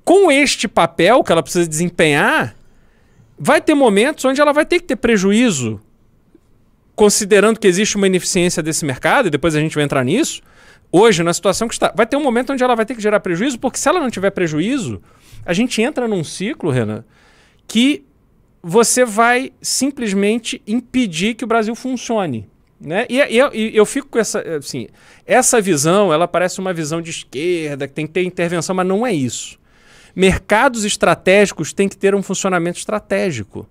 com 0.04 0.32
este 0.32 0.68
papel 0.68 1.24
que 1.24 1.32
ela 1.32 1.44
precisa 1.44 1.68
desempenhar, 1.68 2.56
vai 3.38 3.62
ter 3.62 3.74
momentos 3.74 4.26
onde 4.26 4.42
ela 4.42 4.52
vai 4.52 4.66
ter 4.66 4.80
que 4.80 4.86
ter 4.86 4.96
prejuízo, 4.96 5.80
considerando 6.96 7.60
que 7.60 7.68
existe 7.68 7.96
uma 7.96 8.08
ineficiência 8.08 8.64
desse 8.64 8.86
mercado, 8.86 9.28
e 9.28 9.32
depois 9.32 9.56
a 9.56 9.60
gente 9.60 9.76
vai 9.76 9.84
entrar 9.84 10.04
nisso. 10.04 10.42
Hoje, 10.92 11.22
na 11.22 11.34
situação 11.34 11.68
que 11.68 11.74
está, 11.74 11.94
vai 11.96 12.08
ter 12.08 12.16
um 12.16 12.24
momento 12.24 12.54
onde 12.54 12.64
ela 12.64 12.76
vai 12.76 12.86
ter 12.86 12.96
que 12.96 13.02
gerar 13.02 13.20
prejuízo, 13.20 13.60
porque 13.60 13.78
se 13.78 13.88
ela 13.88 14.00
não 14.00 14.10
tiver 14.10 14.32
prejuízo, 14.32 15.02
a 15.46 15.54
gente 15.54 15.82
entra 15.82 16.08
num 16.08 16.24
ciclo, 16.24 16.72
Renan, 16.72 17.04
que 17.68 18.04
você 18.64 19.06
vai 19.06 19.52
simplesmente 19.62 20.62
impedir 20.66 21.36
que 21.36 21.44
o 21.44 21.48
Brasil 21.48 21.76
funcione. 21.76 22.50
Né? 22.80 23.06
E, 23.10 23.18
e, 23.18 23.38
eu, 23.38 23.54
e, 23.54 23.76
eu 23.76 23.86
fico 23.86 24.08
com 24.08 24.20
essa. 24.20 24.40
Assim, 24.58 24.88
essa 25.26 25.60
visão, 25.60 26.14
ela 26.14 26.28
parece 26.28 26.60
uma 26.60 26.74
visão 26.74 27.02
de 27.02 27.10
esquerda, 27.10 27.88
que 27.88 27.94
tem 27.94 28.06
que 28.06 28.14
ter 28.14 28.24
intervenção, 28.24 28.76
mas 28.76 28.86
não 28.86 29.06
é 29.06 29.12
isso. 29.12 29.60
Mercados 30.18 30.84
estratégicos 30.84 31.72
têm 31.72 31.88
que 31.88 31.96
ter 31.96 32.16
um 32.16 32.24
funcionamento 32.24 32.80
estratégico. 32.80 33.70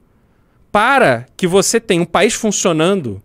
Para 0.70 1.26
que 1.36 1.44
você 1.44 1.80
tenha 1.80 2.00
um 2.00 2.06
país 2.06 2.34
funcionando, 2.34 3.20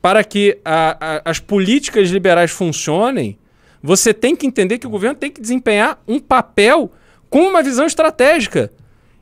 para 0.00 0.22
que 0.22 0.56
a, 0.64 0.96
a, 1.00 1.22
as 1.28 1.40
políticas 1.40 2.08
liberais 2.08 2.52
funcionem, 2.52 3.36
você 3.82 4.14
tem 4.14 4.36
que 4.36 4.46
entender 4.46 4.78
que 4.78 4.86
o 4.86 4.90
governo 4.90 5.16
tem 5.16 5.28
que 5.28 5.40
desempenhar 5.40 6.00
um 6.06 6.20
papel 6.20 6.92
com 7.28 7.40
uma 7.48 7.64
visão 7.64 7.84
estratégica. 7.84 8.70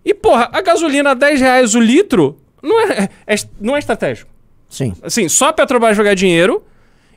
E, 0.04 0.12
porra, 0.12 0.50
a 0.52 0.60
gasolina 0.60 1.12
a 1.12 1.14
10 1.14 1.40
reais 1.40 1.74
o 1.74 1.80
litro 1.80 2.38
não 2.62 2.78
é, 2.82 3.08
é, 3.26 3.34
não 3.58 3.74
é 3.74 3.78
estratégico. 3.78 4.30
Sim. 4.68 4.92
Assim, 5.02 5.30
só 5.30 5.48
a 5.48 5.52
Petrobras 5.54 5.96
jogar 5.96 6.12
dinheiro, 6.12 6.62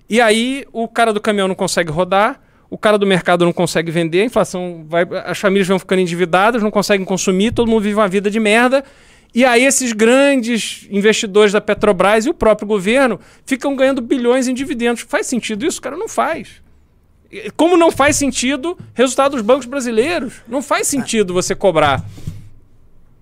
e 0.09 0.21
aí 0.21 0.63
o 0.71 0.87
cara 0.87 1.11
do 1.11 1.19
caminhão 1.19 1.49
não 1.49 1.55
consegue 1.55 1.91
rodar, 1.91 2.39
o 2.69 2.77
cara 2.77 2.97
do 2.97 3.05
mercado 3.05 3.45
não 3.45 3.53
consegue 3.53 3.91
vender, 3.91 4.21
a 4.21 4.25
inflação 4.25 4.85
vai. 4.87 5.05
As 5.25 5.37
famílias 5.39 5.67
vão 5.67 5.79
ficando 5.79 6.01
endividadas, 6.01 6.61
não 6.61 6.71
conseguem 6.71 7.05
consumir, 7.05 7.51
todo 7.51 7.69
mundo 7.69 7.81
vive 7.81 7.95
uma 7.95 8.07
vida 8.07 8.29
de 8.29 8.39
merda. 8.39 8.83
E 9.33 9.45
aí 9.45 9.63
esses 9.65 9.93
grandes 9.93 10.87
investidores 10.89 11.53
da 11.53 11.61
Petrobras 11.61 12.25
e 12.25 12.29
o 12.29 12.33
próprio 12.33 12.67
governo 12.67 13.19
ficam 13.45 13.75
ganhando 13.75 14.01
bilhões 14.01 14.47
em 14.47 14.53
dividendos. 14.53 15.05
Faz 15.07 15.27
sentido 15.27 15.65
isso? 15.65 15.81
Cara, 15.81 15.95
não 15.95 16.07
faz. 16.07 16.61
Como 17.55 17.77
não 17.77 17.91
faz 17.91 18.15
sentido 18.15 18.77
resultado 18.93 19.33
dos 19.33 19.41
bancos 19.41 19.65
brasileiros? 19.65 20.41
Não 20.47 20.61
faz 20.61 20.87
sentido 20.87 21.33
você 21.33 21.53
cobrar 21.53 22.03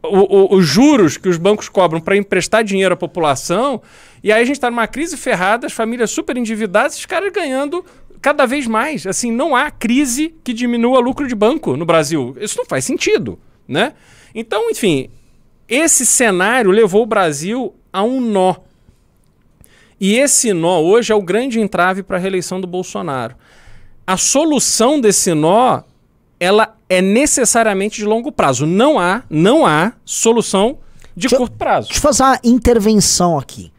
o, 0.10 0.56
o, 0.56 0.56
os 0.58 0.66
juros 0.66 1.18
que 1.18 1.28
os 1.28 1.38
bancos 1.38 1.70
cobram 1.70 2.00
para 2.00 2.16
emprestar 2.16 2.64
dinheiro 2.64 2.94
à 2.94 2.98
população, 2.98 3.82
e 4.24 4.32
aí 4.32 4.42
a 4.42 4.46
gente 4.46 4.58
está 4.58 4.70
numa 4.70 4.88
crise 4.88 5.18
ferrada, 5.18 5.68
as 5.68 5.74
famílias 5.74 6.12
super 6.12 6.38
endividadas, 6.38 6.98
os 6.98 7.06
caras 7.06 7.32
ganhando 7.32 7.86
cada 8.26 8.48
vez 8.48 8.66
mais. 8.66 9.06
Assim, 9.06 9.32
não 9.32 9.56
há 9.56 9.70
crise 9.70 10.34
que 10.44 10.52
diminua 10.52 10.98
lucro 10.98 11.28
de 11.28 11.36
banco 11.36 11.78
no 11.78 11.86
Brasil. 11.86 12.36
Isso 12.40 12.58
não 12.58 12.66
faz 12.66 12.84
sentido, 12.84 13.38
né? 13.68 13.94
Então, 14.34 14.68
enfim, 14.72 15.12
esse 15.70 16.08
cenário 16.08 16.72
levou 16.72 17.04
o 17.04 17.06
Brasil 17.06 17.76
a 17.94 18.02
um 18.02 18.20
nó. 18.20 18.56
E 20.02 20.16
esse 20.16 20.54
nó 20.54 20.80
hoje 20.80 21.14
é 21.14 21.16
o 21.16 21.22
grande 21.22 21.60
entrave 21.60 22.02
para 22.02 22.18
a 22.18 22.20
reeleição 22.20 22.60
do 22.60 22.66
Bolsonaro. 22.66 23.36
A 24.08 24.18
solução 24.18 25.00
desse 25.00 25.36
nó, 25.36 25.84
ela 26.40 26.76
é 26.90 27.04
necessariamente 27.04 27.98
de 27.98 28.06
longo 28.06 28.32
prazo. 28.32 28.66
Não 28.66 29.00
há, 29.00 29.22
não 29.30 29.68
há 29.68 29.94
solução 30.04 30.80
de 31.16 31.28
deixa, 31.28 31.38
curto 31.38 31.56
prazo. 31.58 31.90
Deixa 31.90 32.00
eu 32.00 32.02
fazer 32.02 32.24
uma 32.24 32.40
intervenção 32.44 33.38
aqui. 33.38 33.72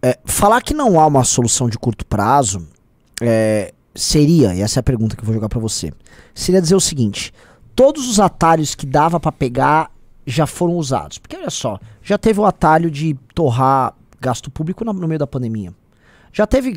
É, 0.00 0.16
falar 0.24 0.62
que 0.62 0.72
não 0.72 1.00
há 1.00 1.06
uma 1.08 1.24
solução 1.24 1.68
de 1.68 1.76
curto 1.76 2.06
prazo 2.06 2.70
é, 3.20 3.72
seria, 3.94 4.54
e 4.54 4.60
essa 4.60 4.78
é 4.78 4.80
a 4.80 4.84
pergunta 4.84 5.16
que 5.16 5.22
eu 5.22 5.26
vou 5.26 5.34
jogar 5.34 5.48
para 5.48 5.60
você, 5.60 5.92
seria 6.34 6.60
dizer 6.60 6.74
o 6.74 6.80
seguinte: 6.80 7.32
todos 7.74 8.08
os 8.08 8.20
atalhos 8.20 8.74
que 8.74 8.86
dava 8.86 9.18
para 9.20 9.32
pegar 9.32 9.90
já 10.26 10.46
foram 10.46 10.76
usados. 10.76 11.18
Porque 11.18 11.36
olha 11.36 11.50
só, 11.50 11.78
já 12.02 12.16
teve 12.16 12.40
o 12.40 12.44
atalho 12.44 12.90
de 12.90 13.14
torrar 13.34 13.94
gasto 14.20 14.50
público 14.50 14.84
no, 14.84 14.92
no 14.92 15.08
meio 15.08 15.18
da 15.18 15.26
pandemia. 15.26 15.74
Já 16.32 16.46
teve 16.46 16.74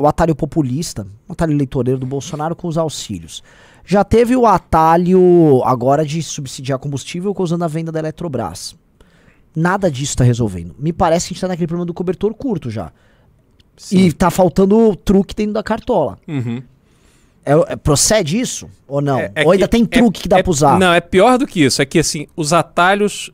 o 0.00 0.06
atalho 0.06 0.34
populista, 0.34 1.06
o 1.28 1.32
atalho 1.32 1.52
eleitoreiro 1.52 2.00
do 2.00 2.06
Bolsonaro 2.06 2.56
com 2.56 2.66
os 2.66 2.76
auxílios. 2.76 3.42
Já 3.84 4.02
teve 4.02 4.34
o 4.34 4.46
atalho 4.46 5.62
agora 5.64 6.04
de 6.04 6.20
subsidiar 6.20 6.78
combustível 6.80 7.32
causando 7.32 7.64
a 7.64 7.68
venda 7.68 7.92
da 7.92 8.00
Eletrobras. 8.00 8.74
Nada 9.54 9.88
disso 9.88 10.12
está 10.12 10.24
resolvendo. 10.24 10.74
Me 10.76 10.92
parece 10.92 11.28
que 11.28 11.28
a 11.28 11.34
gente 11.34 11.36
está 11.36 11.48
naquele 11.48 11.68
problema 11.68 11.86
do 11.86 11.94
cobertor 11.94 12.34
curto 12.34 12.68
já. 12.68 12.92
Sim. 13.76 13.98
E 13.98 14.12
tá 14.12 14.30
faltando 14.30 14.96
truque 14.96 15.34
dentro 15.34 15.52
da 15.52 15.62
cartola. 15.62 16.18
Uhum. 16.26 16.62
É, 17.44 17.52
é, 17.72 17.76
procede 17.76 18.40
isso? 18.40 18.68
Ou 18.88 19.00
não? 19.00 19.20
É, 19.20 19.30
é 19.34 19.44
ou 19.44 19.52
ainda 19.52 19.68
que, 19.68 19.72
tem 19.72 19.84
é 19.84 19.86
truque 19.86 20.22
que 20.22 20.28
dá 20.28 20.38
é, 20.38 20.42
pra 20.42 20.50
usar? 20.50 20.78
Não, 20.78 20.92
é 20.92 21.00
pior 21.00 21.38
do 21.38 21.46
que 21.46 21.62
isso. 21.62 21.80
É 21.80 21.86
que 21.86 21.98
assim, 21.98 22.26
os 22.34 22.52
atalhos 22.52 23.30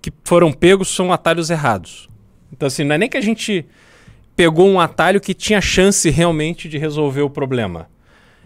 que 0.00 0.12
foram 0.24 0.52
pegos 0.52 0.88
são 0.88 1.12
atalhos 1.12 1.50
errados. 1.50 2.08
Então, 2.52 2.66
assim, 2.66 2.84
não 2.84 2.94
é 2.94 2.98
nem 2.98 3.08
que 3.08 3.16
a 3.16 3.22
gente 3.22 3.66
pegou 4.36 4.68
um 4.68 4.80
atalho 4.80 5.20
que 5.20 5.34
tinha 5.34 5.60
chance 5.60 6.08
realmente 6.08 6.68
de 6.68 6.78
resolver 6.78 7.22
o 7.22 7.30
problema. 7.30 7.88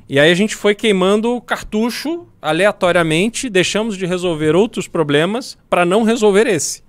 E 0.08 0.18
aí 0.18 0.30
a 0.30 0.34
gente 0.34 0.54
foi 0.54 0.74
queimando 0.74 1.40
cartucho 1.40 2.26
aleatoriamente, 2.40 3.48
deixamos 3.48 3.96
de 3.96 4.04
resolver 4.04 4.54
outros 4.54 4.86
problemas 4.86 5.56
para 5.70 5.84
não 5.84 6.02
resolver 6.02 6.46
esse. 6.46 6.82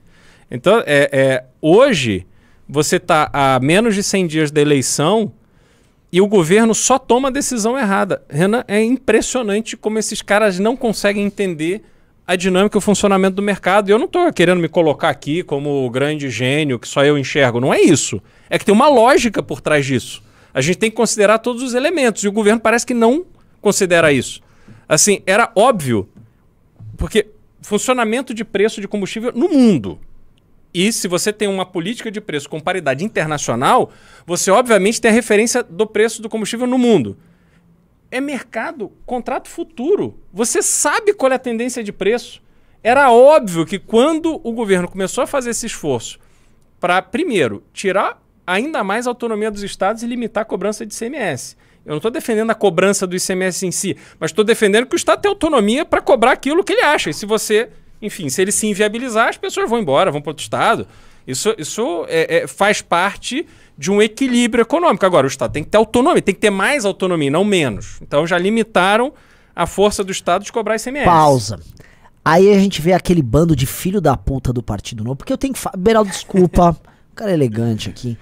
Então, 0.49 0.83
é, 0.85 1.09
é 1.11 1.45
hoje, 1.61 2.25
você 2.67 2.98
está 2.98 3.29
a 3.31 3.60
menos 3.60 3.95
de 3.95 4.03
100 4.03 4.27
dias 4.27 4.51
da 4.51 4.62
eleição 4.62 5.31
e 6.12 6.22
o 6.22 6.27
governo 6.27 6.74
só 6.74 6.98
toma 6.98 7.27
a 7.27 7.31
decisão 7.31 7.77
errada. 7.77 8.24
Renan, 8.29 8.63
é 8.67 8.81
impressionante 8.81 9.75
como 9.75 10.00
esses 10.00 10.22
caras 10.22 10.60
não 10.60 10.75
conseguem 10.75 11.25
entender 11.25 11.84
a 12.27 12.36
dinâmica 12.36 12.77
e 12.77 12.79
o 12.79 12.81
funcionamento 12.81 13.36
do 13.36 13.41
mercado. 13.41 13.89
E 13.89 13.91
eu 13.91 14.00
não 14.00 14.05
estou 14.05 14.31
querendo 14.34 14.60
me 14.60 14.67
colocar 14.67 15.10
aqui 15.10 15.43
como 15.43 15.86
o 15.86 15.89
grande 15.89 16.29
gênio 16.29 16.79
que 16.79 16.88
só 16.88 17.03
eu 17.03 17.17
enxergo. 17.17 17.60
Não 17.60 17.74
é 17.74 17.81
isso. 17.81 18.22
É 18.50 18.57
que 18.57 18.65
tem 18.65 18.74
uma 18.74 18.88
lógica 18.88 19.43
por 19.43 19.62
trás 19.62 19.86
disso. 19.86 20.24
A 20.53 20.62
gente 20.62 20.77
tem 20.77 20.89
que 20.89 20.95
considerar 20.95 21.39
todos 21.39 21.62
os 21.62 21.74
elementos 21.74 22.24
e 22.24 22.27
o 22.27 22.31
governo 22.31 22.62
parece 22.62 22.86
que 22.86 22.93
não 22.93 23.25
considera 23.62 24.12
isso. 24.12 24.41
Assim, 24.88 25.22
era 25.25 25.51
óbvio, 25.55 26.07
porque 26.98 27.27
funcionamento 27.62 28.34
de 28.34 28.45
preço 28.45 28.79
de 28.79 28.88
combustível 28.88 29.34
no 29.36 29.50
mundo. 29.50 30.00
E 30.77 30.91
se 30.91 31.08
você 31.08 31.32
tem 31.32 31.48
uma 31.48 31.65
política 31.65 32.12
de 32.12 32.20
preço 32.20 32.50
com 32.50 32.60
paridade 32.60 33.05
internacional, 33.05 33.94
você 34.25 34.51
obviamente 34.51 35.00
tem 35.00 35.10
a 35.10 35.13
referência 35.13 35.63
do 35.63 35.88
preço 35.88 36.22
do 36.22 36.27
combustível 36.27 36.67
no 36.67 36.77
mundo. 36.77 37.17
É 38.12 38.20
mercado, 38.20 38.91
contrato 39.05 39.48
futuro. 39.48 40.20
Você 40.34 40.62
sabe 40.62 41.13
qual 41.13 41.32
é 41.32 41.36
a 41.36 41.39
tendência 41.39 41.82
de 41.82 41.94
preço. 41.94 42.44
Era 42.84 43.10
óbvio 43.10 43.65
que 43.65 43.79
quando 43.79 44.41
o 44.44 44.51
governo 44.51 44.89
começou 44.89 45.24
a 45.24 45.27
fazer 45.27 45.51
esse 45.51 45.65
esforço 45.65 46.20
para, 46.77 47.01
primeiro, 47.01 47.63
tirar 47.72 48.22
ainda 48.46 48.84
mais 48.84 49.08
a 49.08 49.12
autonomia 49.12 49.50
dos 49.50 49.63
estados 49.63 50.03
e 50.03 50.08
limitar 50.08 50.41
a 50.41 50.46
cobrança 50.46 50.86
de 50.86 50.94
ICMS. 50.94 51.55
Eu 51.86 51.91
não 51.91 51.98
estou 51.98 52.12
defendendo 52.12 52.50
a 52.50 52.55
cobrança 52.55 53.08
do 53.08 53.15
ICMS 53.15 53.65
em 53.65 53.72
si, 53.72 53.96
mas 54.20 54.32
estou 54.32 54.44
defendendo 54.44 54.88
que 54.88 54.96
o 54.96 54.98
Estado 54.98 55.22
tem 55.22 55.29
autonomia 55.29 55.86
para 55.86 56.01
cobrar 56.01 56.34
aquilo 56.34 56.65
que 56.65 56.74
ele 56.74 56.82
acha. 56.82 57.12
E 57.12 57.13
se 57.13 57.25
você, 57.25 57.70
enfim, 58.01 58.29
se 58.29 58.41
ele 58.41 58.51
se 58.51 58.67
inviabilizar, 58.67 59.29
as 59.29 59.37
pessoas 59.37 59.69
vão 59.69 59.79
embora, 59.79 60.11
vão 60.11 60.21
para 60.21 60.31
outro 60.31 60.43
Estado. 60.43 60.87
Isso, 61.27 61.55
isso 61.57 62.05
é, 62.07 62.37
é, 62.37 62.47
faz 62.47 62.81
parte 62.81 63.47
de 63.77 63.91
um 63.91 64.01
equilíbrio 64.01 64.61
econômico. 64.61 65.05
Agora, 65.05 65.25
o 65.25 65.29
Estado 65.29 65.51
tem 65.51 65.63
que 65.63 65.69
ter 65.69 65.77
autonomia, 65.77 66.21
tem 66.21 66.35
que 66.35 66.41
ter 66.41 66.49
mais 66.49 66.85
autonomia, 66.85 67.31
não 67.31 67.43
menos. 67.43 67.97
Então 68.01 68.27
já 68.27 68.37
limitaram 68.37 69.13
a 69.55 69.65
força 69.65 70.03
do 70.03 70.11
Estado 70.11 70.43
de 70.43 70.51
cobrar 70.51 70.75
ICMS. 70.75 71.05
Pausa. 71.05 71.59
Aí 72.23 72.51
a 72.51 72.59
gente 72.59 72.81
vê 72.81 72.93
aquele 72.93 73.21
bando 73.21 73.55
de 73.55 73.65
filho 73.65 74.01
da 74.01 74.17
puta 74.17 74.51
do 74.51 74.63
Partido 74.63 75.03
Novo, 75.03 75.17
porque 75.17 75.33
eu 75.33 75.37
tenho 75.37 75.53
que 75.53 75.59
falar. 75.59 75.77
Beraldo, 75.77 76.09
desculpa. 76.09 76.75
cara 77.15 77.31
elegante 77.31 77.89
aqui. 77.89 78.17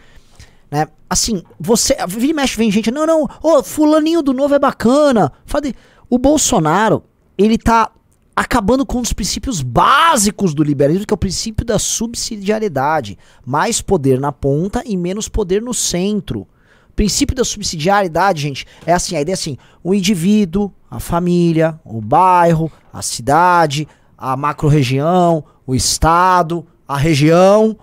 Né? 0.69 0.87
Assim, 1.09 1.43
você. 1.59 1.95
Vira 2.07 2.31
e 2.31 2.33
mexe, 2.33 2.55
vem 2.55 2.71
gente. 2.71 2.91
Não, 2.91 3.05
não, 3.05 3.27
ô, 3.41 3.63
fulaninho 3.63 4.21
do 4.21 4.33
novo 4.33 4.53
é 4.53 4.59
bacana. 4.59 5.31
Fale, 5.45 5.75
o 6.09 6.17
Bolsonaro, 6.17 7.03
ele 7.37 7.57
tá 7.57 7.91
acabando 8.35 8.85
com 8.85 8.99
um 8.99 9.01
dos 9.01 9.13
princípios 9.13 9.61
básicos 9.61 10.53
do 10.53 10.63
liberalismo, 10.63 11.05
que 11.05 11.13
é 11.13 11.15
o 11.15 11.17
princípio 11.17 11.65
da 11.65 11.77
subsidiariedade. 11.77 13.17
Mais 13.45 13.81
poder 13.81 14.19
na 14.19 14.31
ponta 14.31 14.83
e 14.85 14.97
menos 14.97 15.27
poder 15.27 15.61
no 15.61 15.73
centro. 15.73 16.41
O 16.89 16.93
princípio 16.95 17.35
da 17.35 17.43
subsidiariedade, 17.43 18.41
gente, 18.41 18.67
é 18.85 18.93
assim, 18.93 19.15
a 19.15 19.21
ideia 19.21 19.33
é 19.33 19.35
assim, 19.35 19.57
o 19.83 19.93
indivíduo, 19.93 20.71
a 20.89 20.99
família, 20.99 21.79
o 21.83 21.99
bairro, 21.99 22.71
a 22.91 23.01
cidade, 23.01 23.87
a 24.17 24.37
macro-região, 24.37 25.43
o 25.65 25.73
estado, 25.73 26.65
a 26.87 26.97
região, 26.97 27.77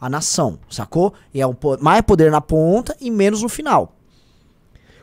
a 0.00 0.08
nação, 0.08 0.58
sacou? 0.68 1.14
E 1.32 1.40
é 1.40 1.46
um, 1.46 1.54
mais 1.80 2.02
poder 2.02 2.30
na 2.30 2.40
ponta 2.40 2.96
e 3.00 3.10
menos 3.10 3.42
no 3.42 3.48
final. 3.48 3.92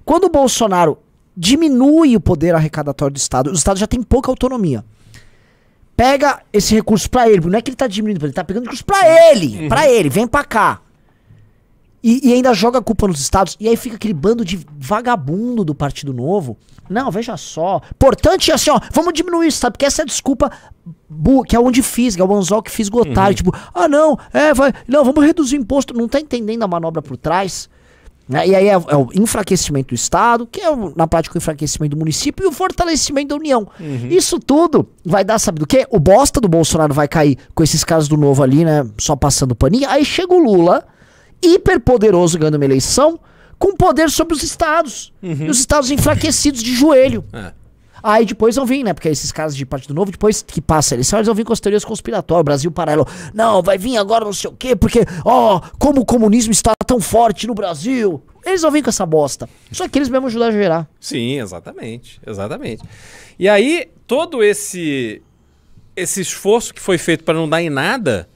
Quando 0.06 0.26
o 0.26 0.30
Bolsonaro 0.30 0.98
diminui 1.36 2.16
o 2.16 2.22
poder 2.22 2.56
arrecadatório 2.56 3.14
do 3.14 3.18
Estado, 3.18 3.50
o 3.50 3.54
Estado 3.54 3.80
já 3.80 3.88
tem 3.88 4.02
pouca 4.02 4.32
autonomia. 4.32 4.84
Pega 5.96 6.42
esse 6.52 6.74
recurso 6.74 7.10
para 7.10 7.30
ele, 7.30 7.48
não 7.48 7.58
é 7.58 7.62
que 7.62 7.70
ele 7.70 7.76
tá 7.76 7.88
diminuindo, 7.88 8.26
ele 8.26 8.34
tá 8.34 8.44
pegando 8.44 8.64
recurso 8.64 8.86
para 8.86 9.32
ele, 9.32 9.64
uhum. 9.64 9.70
para 9.70 9.90
ele, 9.90 10.10
vem 10.10 10.28
para 10.28 10.44
cá. 10.44 10.82
E, 12.04 12.30
e, 12.30 12.34
ainda 12.34 12.54
joga 12.54 12.80
a 12.80 12.82
culpa 12.82 13.08
nos 13.08 13.22
estados. 13.22 13.56
E 13.62 13.68
aí 13.70 13.78
fica 13.78 13.96
aquele 13.96 14.14
bando 14.14 14.44
de 14.44 14.60
vagabundo 14.78 15.64
do 15.64 15.74
Partido 15.74 16.14
Novo. 16.14 16.58
Não, 16.90 17.10
veja 17.10 17.38
só. 17.38 17.82
Importante 17.92 18.52
assim, 18.52 18.70
ó, 18.72 18.80
vamos 18.92 19.14
diminuir 19.14 19.48
isso, 19.48 19.60
sabe? 19.60 19.74
Porque 19.74 19.86
essa 19.86 20.02
é 20.02 20.04
a 20.04 20.06
desculpa 20.06 20.52
que 21.48 21.56
é 21.56 21.60
onde 21.60 21.82
fiz, 21.82 22.14
que 22.14 22.22
é 22.22 22.26
o 22.26 22.36
anzol 22.36 22.62
que 22.62 22.70
fiz. 22.70 22.90
Uhum. 22.90 23.34
Tipo, 23.34 23.56
ah, 23.74 23.88
não, 23.88 24.20
é, 24.34 24.54
vai. 24.54 24.74
Não, 24.86 25.06
vamos 25.06 25.24
reduzir 25.24 25.58
o 25.58 25.62
imposto. 25.62 25.94
Não 25.94 26.10
tá 26.10 26.20
entendendo 26.20 26.64
a 26.64 26.68
manobra 26.68 27.02
por 27.02 27.16
trás. 27.16 27.70
Né? 28.28 28.48
E 28.48 28.56
aí 28.56 28.68
é, 28.68 28.74
é, 28.74 28.78
o 28.78 29.10
enfraquecimento 29.14 29.90
do 29.90 29.96
Estado, 29.96 30.48
que 30.48 30.62
é 30.62 30.70
na 30.96 31.08
prática 31.08 31.36
o 31.36 31.38
enfraquecimento 31.38 31.96
do 31.96 32.00
município 32.00 32.46
e 32.46 32.48
o 32.48 32.52
fortalecimento 32.52 33.30
da 33.30 33.36
União. 33.36 33.68
Uhum. 33.80 34.08
Isso 34.10 34.40
tudo 34.40 34.88
vai 35.04 35.24
dar, 35.24 35.40
sabe 35.40 35.60
do 35.60 35.68
quê? 35.68 35.86
O 35.90 36.00
bosta 36.00 36.40
do 36.40 36.48
Bolsonaro 36.48 36.94
vai 36.94 37.08
cair 37.08 37.38
com 37.54 37.64
esses 37.64 37.84
caras 37.84 38.08
do 38.08 38.16
novo 38.16 38.42
ali, 38.42 38.64
né? 38.64 38.88
Só 38.98 39.16
passando 39.16 39.54
paninho. 39.54 39.90
Aí 39.90 40.06
chega 40.06 40.34
o 40.34 40.40
Lula 40.40 40.86
hiperpoderoso 41.42 42.40
ganhando 42.40 42.56
uma 42.56 42.66
eleição 42.66 43.20
com 43.60 43.76
poder 43.76 44.10
sobre 44.10 44.34
os 44.34 44.44
estados. 44.44 45.14
Uhum. 45.22 45.46
E 45.46 45.50
os 45.50 45.60
estados 45.60 45.92
enfraquecidos 45.92 46.64
de 46.64 46.74
joelho. 46.74 47.24
É. 47.34 47.52
Aí 48.04 48.26
depois 48.26 48.58
vão 48.58 48.66
vir, 48.66 48.84
né? 48.84 48.94
Porque 48.94 49.08
esses 49.08 49.32
caras 49.32 49.56
de 49.56 49.66
Partido 49.66 49.94
Novo, 49.94 50.12
depois 50.12 50.42
que 50.42 50.60
passa 50.62 50.94
a 50.94 50.96
eleição, 50.98 51.20
eles 51.20 51.28
vão 51.28 51.36
vir 51.36 51.46
com 51.46 51.54
as 51.54 51.62
teorias 51.62 51.86
conspiratórias, 51.86 52.44
Brasil 52.44 52.70
paralelo. 52.70 53.08
Não, 53.34 53.64
vai 53.64 53.78
vir 53.78 53.96
agora 53.96 54.26
não 54.26 54.34
sei 54.34 54.50
o 54.50 54.54
quê, 54.54 54.76
porque, 54.76 55.06
ó, 55.24 55.62
como 55.80 56.02
o 56.02 56.06
comunismo 56.06 56.52
está 56.52 56.74
tão 56.86 57.00
forte 57.00 57.48
no 57.48 57.54
Brasil. 57.54 58.22
Eles 58.46 58.62
vão 58.62 58.72
vir 58.72 58.84
com 58.84 58.90
essa 58.90 59.06
bosta. 59.06 59.48
Só 59.72 59.88
que 59.88 59.98
eles 59.98 60.10
mesmos 60.10 60.32
ajudar 60.32 60.48
a 60.48 60.52
gerar. 60.52 60.90
Sim, 61.00 61.40
exatamente. 61.40 62.20
Exatamente. 62.28 62.84
E 63.40 63.48
aí, 63.48 63.90
todo 64.06 64.44
esse 64.44 65.22
esse 65.96 66.22
esforço 66.22 66.74
que 66.74 66.82
foi 66.82 66.98
feito 66.98 67.24
para 67.24 67.36
não 67.36 67.48
dar 67.48 67.62
em 67.62 67.70
nada, 67.70 68.28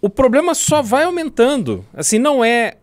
o 0.00 0.08
problema 0.08 0.54
só 0.54 0.82
vai 0.82 1.04
aumentando. 1.04 1.84
Assim, 1.94 2.18
não 2.18 2.44
é 2.44 2.76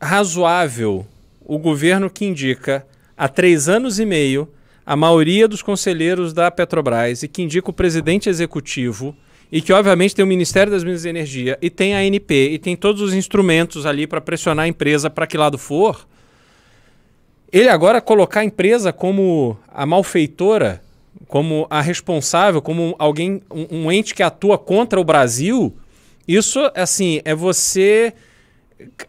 razoável 0.00 1.06
o 1.40 1.58
governo 1.58 2.10
que 2.10 2.24
indica 2.24 2.86
há 3.16 3.28
três 3.28 3.68
anos 3.68 3.98
e 3.98 4.04
meio 4.04 4.48
a 4.84 4.96
maioria 4.96 5.46
dos 5.46 5.62
conselheiros 5.62 6.32
da 6.32 6.50
Petrobras 6.50 7.22
e 7.22 7.28
que 7.28 7.42
indica 7.42 7.70
o 7.70 7.72
presidente 7.72 8.28
executivo 8.28 9.16
e 9.50 9.60
que 9.60 9.72
obviamente 9.72 10.14
tem 10.14 10.24
o 10.24 10.28
Ministério 10.28 10.72
das 10.72 10.82
Minas 10.82 11.04
e 11.04 11.08
Energia 11.08 11.58
e 11.60 11.68
tem 11.68 11.94
a 11.94 11.98
ANP 11.98 12.30
e 12.30 12.58
tem 12.58 12.76
todos 12.76 13.00
os 13.02 13.14
instrumentos 13.14 13.86
ali 13.86 14.06
para 14.06 14.20
pressionar 14.20 14.64
a 14.64 14.68
empresa 14.68 15.10
para 15.10 15.26
que 15.26 15.36
lado 15.36 15.58
for. 15.58 16.06
Ele 17.52 17.68
agora 17.68 18.00
colocar 18.00 18.40
a 18.40 18.44
empresa 18.44 18.92
como 18.92 19.58
a 19.68 19.84
malfeitora, 19.84 20.82
como 21.28 21.66
a 21.68 21.80
responsável, 21.80 22.62
como 22.62 22.96
alguém, 22.98 23.42
um, 23.50 23.84
um 23.84 23.92
ente 23.92 24.14
que 24.14 24.22
atua 24.22 24.56
contra 24.56 24.98
o 24.98 25.04
Brasil, 25.04 25.76
isso, 26.26 26.60
assim, 26.74 27.20
é 27.24 27.34
você. 27.34 28.12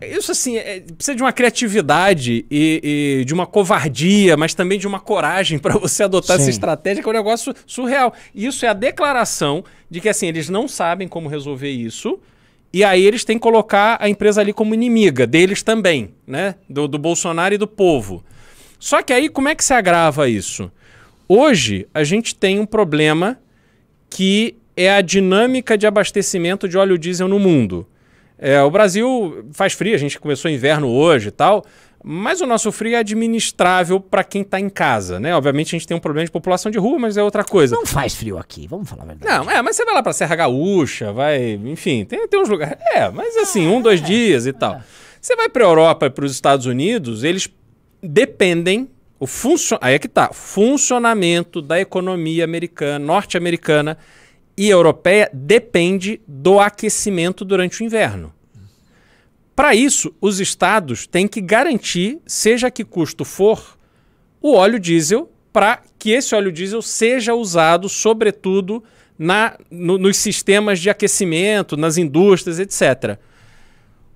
Isso, 0.02 0.32
assim, 0.32 0.58
é, 0.58 0.82
precisa 0.82 1.16
de 1.16 1.22
uma 1.22 1.32
criatividade 1.32 2.46
e, 2.50 3.20
e, 3.22 3.26
de 3.26 3.34
uma 3.34 3.46
covardia, 3.46 4.36
mas 4.38 4.54
também 4.54 4.80
de 4.80 4.88
uma 4.88 5.00
coragem 5.00 5.58
para 5.60 5.78
você 5.78 6.04
adotar 6.04 6.38
Sim. 6.38 6.44
essa 6.44 6.50
estratégia, 6.50 7.02
que 7.02 7.08
é 7.08 7.12
um 7.12 7.16
negócio 7.16 7.54
surreal. 7.66 8.14
Isso 8.34 8.66
é 8.66 8.70
a 8.70 8.74
declaração 8.74 9.64
de 9.90 10.02
que, 10.02 10.10
assim, 10.10 10.28
eles 10.28 10.50
não 10.50 10.68
sabem 10.68 11.08
como 11.08 11.30
resolver 11.30 11.70
isso. 11.70 12.20
E 12.74 12.84
aí 12.84 13.06
eles 13.06 13.24
têm 13.24 13.38
que 13.38 13.44
colocar 13.44 13.98
a 14.02 14.10
empresa 14.10 14.42
ali 14.42 14.52
como 14.52 14.74
inimiga 14.74 15.28
deles 15.28 15.62
também, 15.62 16.10
né? 16.26 16.56
Do, 16.68 16.88
do 16.88 16.98
Bolsonaro 16.98 17.54
e 17.54 17.58
do 17.58 17.68
povo. 17.68 18.24
Só 18.80 19.02
que 19.04 19.14
aí 19.14 19.30
como 19.30 19.48
é 19.48 19.56
que 19.56 19.64
se 19.64 19.74
agrava 19.74 20.28
isso? 20.28 20.72
Hoje 21.30 21.88
a 21.94 22.04
gente 22.04 22.34
tem 22.34 22.60
um 22.60 22.66
problema 22.66 23.40
que 24.10 24.56
é 24.76 24.92
a 24.92 25.02
dinâmica 25.02 25.78
de 25.78 25.86
abastecimento 25.86 26.68
de 26.68 26.78
óleo 26.78 26.98
diesel 26.98 27.28
no 27.28 27.40
mundo. 27.40 27.88
É, 28.46 28.62
o 28.62 28.70
Brasil 28.70 29.46
faz 29.54 29.72
frio, 29.72 29.96
a 29.96 29.98
gente 29.98 30.20
começou 30.20 30.52
inverno 30.52 30.90
hoje 30.90 31.30
e 31.30 31.32
tal, 31.32 31.64
mas 32.04 32.42
o 32.42 32.46
nosso 32.46 32.74
frio 32.74 32.94
é 32.94 32.98
administrável 32.98 34.02
para 34.02 34.22
quem 34.22 34.42
está 34.42 34.60
em 34.60 34.68
casa, 34.68 35.18
né? 35.18 35.34
Obviamente 35.34 35.74
a 35.74 35.80
gente 35.80 35.88
tem 35.88 35.96
um 35.96 36.00
problema 36.02 36.26
de 36.26 36.32
população 36.32 36.70
de 36.70 36.78
rua, 36.78 37.00
mas 37.00 37.16
é 37.16 37.24
outra 37.24 37.46
coisa. 37.46 37.74
Não 37.74 37.86
faz 37.86 38.14
frio 38.14 38.38
aqui, 38.38 38.68
vamos 38.68 38.90
falar 38.90 39.04
a 39.04 39.06
verdade. 39.06 39.34
Não, 39.34 39.50
é, 39.50 39.62
mas 39.62 39.78
você 39.78 39.86
vai 39.86 39.94
lá 39.94 40.04
para 40.04 40.12
Serra 40.12 40.36
Gaúcha, 40.36 41.14
vai, 41.14 41.54
enfim, 41.54 42.04
tem, 42.04 42.28
tem 42.28 42.42
uns 42.42 42.50
lugares. 42.50 42.78
É, 42.94 43.10
mas 43.10 43.38
assim, 43.38 43.66
um, 43.66 43.82
dois 43.82 44.02
é, 44.02 44.04
dias 44.04 44.46
e 44.46 44.50
é. 44.50 44.54
tal. 44.54 44.82
Você 45.22 45.38
vai 45.38 45.48
para 45.48 45.64
a 45.64 45.70
Europa 45.70 46.08
e 46.08 46.10
para 46.10 46.26
os 46.26 46.34
Estados 46.34 46.66
Unidos, 46.66 47.24
eles 47.24 47.50
dependem 48.02 48.90
o 49.18 49.26
funcio... 49.26 49.78
aí 49.80 49.94
é 49.94 50.00
que 50.00 50.10
tá, 50.10 50.34
funcionamento 50.34 51.62
da 51.62 51.80
economia 51.80 52.44
americana, 52.44 53.00
norte-americana 53.00 53.98
e 54.58 54.70
europeia 54.70 55.30
depende 55.34 56.22
do 56.28 56.60
aquecimento 56.60 57.44
durante 57.44 57.82
o 57.82 57.86
inverno. 57.86 58.34
Para 59.56 59.76
isso, 59.76 60.14
os 60.20 60.40
estados 60.40 61.06
têm 61.06 61.28
que 61.28 61.42
garantir, 61.42 62.20
seja 62.26 62.72
que 62.72 62.84
custo 62.84 63.24
for, 63.24 63.78
o 64.42 64.54
óleo 64.54 64.80
diesel 64.80 65.30
para 65.52 65.84
que 66.00 66.12
esse 66.12 66.34
óleo 66.34 66.52
diesel 66.52 66.82
seja 66.82 67.36
usado, 67.36 67.88
sobretudo, 67.88 68.84
na, 69.18 69.56
no, 69.70 70.00
nos 70.00 70.18
sistemas 70.18 70.80
de 70.80 70.90
aquecimento, 70.90 71.78
nas 71.78 71.98
indústrias, 71.98 72.60
etc. 72.60 73.20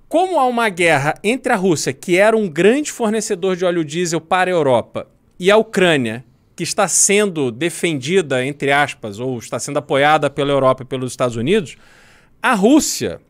Como 0.08 0.40
há 0.40 0.46
uma 0.46 0.68
guerra 0.68 1.14
entre 1.22 1.52
a 1.52 1.56
Rússia, 1.56 1.92
que 1.92 2.16
era 2.16 2.36
um 2.36 2.48
grande 2.48 2.90
fornecedor 2.90 3.54
de 3.54 3.64
óleo 3.64 3.84
diesel 3.84 4.20
para 4.20 4.50
a 4.50 4.54
Europa, 4.54 5.06
e 5.38 5.50
a 5.50 5.56
Ucrânia, 5.56 6.24
que 6.58 6.64
está 6.64 6.88
sendo 6.88 7.52
defendida, 7.52 8.44
entre 8.44 8.72
aspas, 8.72 9.20
ou 9.20 9.38
está 9.38 9.60
sendo 9.60 9.78
apoiada 9.78 10.28
pela 10.28 10.50
Europa 10.50 10.82
e 10.82 10.86
pelos 10.86 11.12
Estados 11.12 11.36
Unidos, 11.36 11.76
a 12.42 12.52
Rússia 12.52 13.20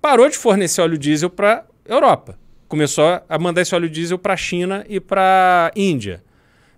parou 0.00 0.30
de 0.30 0.36
fornecer 0.36 0.80
óleo 0.80 0.96
diesel 0.96 1.28
para 1.28 1.66
a 1.88 1.92
Europa. 1.92 2.38
Começou 2.68 3.20
a 3.28 3.36
mandar 3.36 3.62
esse 3.62 3.74
óleo 3.74 3.90
diesel 3.90 4.16
para 4.16 4.34
a 4.34 4.36
China 4.36 4.86
e 4.88 5.00
para 5.00 5.72
a 5.74 5.76
Índia. 5.76 6.22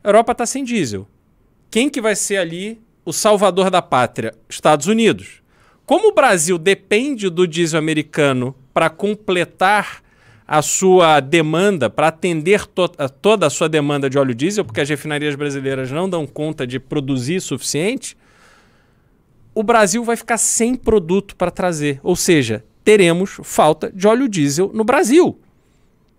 A 0.03 0.09
Europa 0.09 0.33
está 0.33 0.47
sem 0.47 0.65
diesel. 0.65 1.07
Quem 1.71 1.91
que 1.91 2.01
vai 2.01 2.17
ser 2.17 2.39
ali 2.39 2.81
o 3.05 3.13
salvador 3.13 3.69
da 3.69 3.83
pátria? 3.83 4.33
Estados 4.49 4.87
Unidos. 4.87 5.43
Como 5.85 6.09
o 6.09 6.15
Brasil 6.15 6.57
depende 6.57 7.29
do 7.29 7.47
diesel 7.47 7.79
americano 7.79 8.57
para 8.73 8.89
completar 8.89 10.03
a 10.47 10.61
sua 10.61 11.21
demanda, 11.21 11.89
para 11.89 12.09
atender 12.09 12.67
to 12.67 12.91
a 12.99 13.09
toda 13.09 13.47
a 13.47 13.51
sua 13.51 13.69
demanda 13.69 14.11
de 14.11 14.19
óleo 14.19 14.35
diesel, 14.35 14.65
porque 14.65 14.81
as 14.81 14.89
refinarias 14.89 15.35
brasileiras 15.35 15.91
não 15.91 16.09
dão 16.09 16.27
conta 16.27 16.67
de 16.67 16.79
produzir 16.79 17.41
suficiente, 17.41 18.17
o 19.55 19.63
Brasil 19.63 20.05
vai 20.05 20.17
ficar 20.17 20.37
sem 20.37 20.75
produto 20.75 21.35
para 21.37 21.51
trazer. 21.51 22.01
Ou 22.03 22.17
seja, 22.17 22.65
teremos 22.83 23.39
falta 23.43 23.91
de 23.91 24.07
óleo 24.07 24.29
diesel 24.29 24.71
no 24.75 24.85
Brasil. 24.85 25.39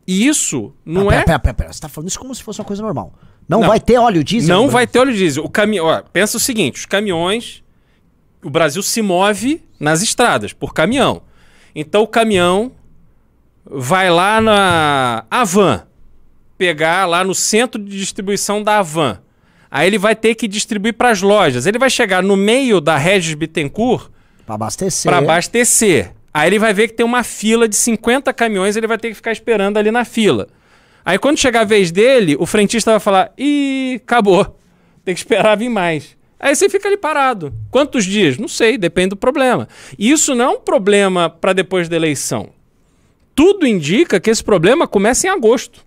E 0.07 0.27
isso 0.27 0.73
não 0.85 1.09
ah, 1.09 1.15
é. 1.15 1.23
Pera, 1.23 1.39
pera, 1.39 1.53
pera, 1.53 1.69
Você 1.69 1.77
está 1.77 1.89
falando 1.89 2.09
isso 2.09 2.19
como 2.19 2.33
se 2.33 2.41
fosse 2.41 2.59
uma 2.59 2.65
coisa 2.65 2.81
normal. 2.81 3.13
Não, 3.47 3.59
não 3.59 3.67
vai 3.67 3.79
ter 3.79 3.97
óleo 3.97 4.23
diesel? 4.23 4.55
Não 4.55 4.69
vai 4.69 4.87
ter 4.87 4.99
óleo 4.99 5.13
diesel. 5.13 5.43
O 5.43 5.49
caminhão. 5.49 6.03
Pensa 6.11 6.37
o 6.37 6.39
seguinte: 6.39 6.79
os 6.79 6.85
caminhões. 6.85 7.63
O 8.43 8.49
Brasil 8.49 8.83
se 8.83 9.01
move 9.01 9.63
nas 9.79 10.03
estradas 10.03 10.53
por 10.53 10.73
caminhão. 10.73 11.23
Então 11.73 12.03
o 12.03 12.07
caminhão 12.07 12.71
vai 13.65 14.09
lá 14.09 14.39
na 14.39 15.25
Avan, 15.29 15.83
pegar 16.57 17.05
lá 17.05 17.23
no 17.23 17.33
centro 17.33 17.81
de 17.81 17.97
distribuição 17.97 18.61
da 18.61 18.79
Avan. 18.79 19.19
Aí 19.69 19.87
ele 19.87 19.97
vai 19.97 20.15
ter 20.15 20.35
que 20.35 20.47
distribuir 20.47 20.93
para 20.93 21.09
as 21.09 21.21
lojas. 21.21 21.65
Ele 21.65 21.79
vai 21.79 21.89
chegar 21.89 22.23
no 22.23 22.37
meio 22.37 22.79
da 22.79 22.97
Regis 22.97 23.33
Bittencourt 23.33 24.09
para 24.45 24.55
abastecer. 24.55 25.11
Para 25.11 25.17
abastecer. 25.17 26.11
Aí 26.33 26.49
ele 26.49 26.59
vai 26.59 26.73
ver 26.73 26.87
que 26.89 26.93
tem 26.93 27.05
uma 27.05 27.23
fila 27.23 27.67
de 27.67 27.75
50 27.75 28.31
caminhões, 28.33 28.75
ele 28.75 28.87
vai 28.87 28.97
ter 28.97 29.09
que 29.09 29.15
ficar 29.15 29.31
esperando 29.31 29.77
ali 29.77 29.89
na 29.89 30.05
fila. 30.05 30.47
Aí 31.03 31.17
quando 31.17 31.37
chegar 31.37 31.61
a 31.61 31.65
vez 31.65 31.91
dele, 31.91 32.35
o 32.39 32.45
frentista 32.45 32.91
vai 32.91 32.99
falar: 32.99 33.31
"Ih, 33.37 33.95
acabou. 34.03 34.57
Tem 35.03 35.13
que 35.13 35.19
esperar 35.19 35.57
vir 35.57 35.69
mais". 35.69 36.15
Aí 36.39 36.55
você 36.55 36.69
fica 36.69 36.87
ali 36.87 36.97
parado. 36.97 37.53
Quantos 37.71 38.05
dias? 38.05 38.37
Não 38.37 38.47
sei, 38.47 38.77
depende 38.77 39.09
do 39.09 39.15
problema. 39.15 39.67
E 39.97 40.11
isso 40.11 40.35
não 40.35 40.45
é 40.45 40.49
um 40.49 40.59
problema 40.59 41.29
para 41.29 41.53
depois 41.53 41.89
da 41.89 41.95
eleição. 41.95 42.49
Tudo 43.35 43.67
indica 43.67 44.19
que 44.19 44.29
esse 44.29 44.43
problema 44.43 44.87
começa 44.87 45.27
em 45.27 45.29
agosto. 45.29 45.85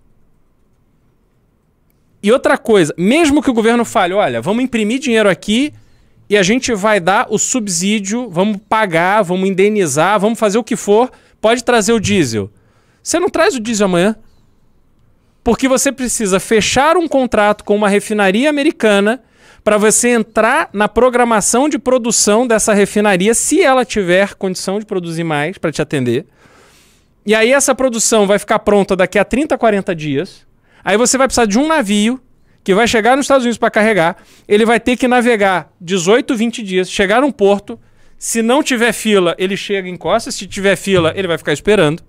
E 2.21 2.31
outra 2.31 2.57
coisa, 2.57 2.93
mesmo 2.97 3.41
que 3.41 3.49
o 3.49 3.53
governo 3.53 3.83
fale, 3.83 4.13
olha, 4.13 4.41
vamos 4.41 4.63
imprimir 4.63 4.99
dinheiro 4.99 5.29
aqui 5.29 5.73
e 6.29 6.37
a 6.37 6.43
gente 6.43 6.73
vai 6.75 6.99
dar 6.99 7.25
o 7.29 7.39
subsídio, 7.39 8.29
vamos 8.29 8.57
pagar, 8.69 9.23
vamos 9.23 9.49
indenizar, 9.49 10.19
vamos 10.19 10.37
fazer 10.37 10.59
o 10.59 10.63
que 10.63 10.75
for, 10.75 11.11
pode 11.41 11.63
trazer 11.63 11.91
o 11.91 11.99
diesel. 11.99 12.51
Você 13.01 13.19
não 13.19 13.29
traz 13.29 13.55
o 13.55 13.59
diesel 13.59 13.85
amanhã. 13.85 14.15
Porque 15.43 15.67
você 15.67 15.91
precisa 15.91 16.39
fechar 16.39 16.97
um 16.97 17.07
contrato 17.07 17.63
com 17.63 17.75
uma 17.75 17.89
refinaria 17.89 18.49
americana 18.49 19.23
para 19.63 19.77
você 19.77 20.09
entrar 20.09 20.69
na 20.71 20.87
programação 20.87 21.67
de 21.67 21.79
produção 21.79 22.45
dessa 22.45 22.73
refinaria, 22.73 23.33
se 23.33 23.61
ela 23.61 23.83
tiver 23.83 24.35
condição 24.35 24.77
de 24.79 24.85
produzir 24.85 25.23
mais 25.23 25.57
para 25.57 25.71
te 25.71 25.81
atender. 25.81 26.25
E 27.25 27.35
aí 27.35 27.51
essa 27.51 27.75
produção 27.75 28.25
vai 28.25 28.39
ficar 28.39 28.59
pronta 28.59 28.95
daqui 28.95 29.19
a 29.19 29.25
30, 29.25 29.57
40 29.57 29.95
dias. 29.95 30.47
Aí 30.83 30.97
você 30.97 31.17
vai 31.17 31.27
precisar 31.27 31.45
de 31.45 31.59
um 31.59 31.67
navio 31.67 32.19
que 32.63 32.73
vai 32.73 32.87
chegar 32.87 33.15
nos 33.15 33.25
Estados 33.25 33.43
Unidos 33.43 33.57
para 33.57 33.69
carregar. 33.69 34.17
Ele 34.47 34.65
vai 34.65 34.79
ter 34.79 34.95
que 34.95 35.07
navegar 35.07 35.71
18, 35.79 36.35
20 36.35 36.63
dias, 36.63 36.89
chegar 36.91 37.21
num 37.21 37.31
porto. 37.31 37.79
Se 38.17 38.41
não 38.41 38.61
tiver 38.61 38.91
fila, 38.91 39.35
ele 39.37 39.55
chega 39.55 39.87
em 39.87 39.95
costa. 39.95 40.31
Se 40.31 40.47
tiver 40.47 40.75
fila, 40.75 41.13
ele 41.15 41.27
vai 41.27 41.37
ficar 41.37 41.53
esperando. 41.53 42.03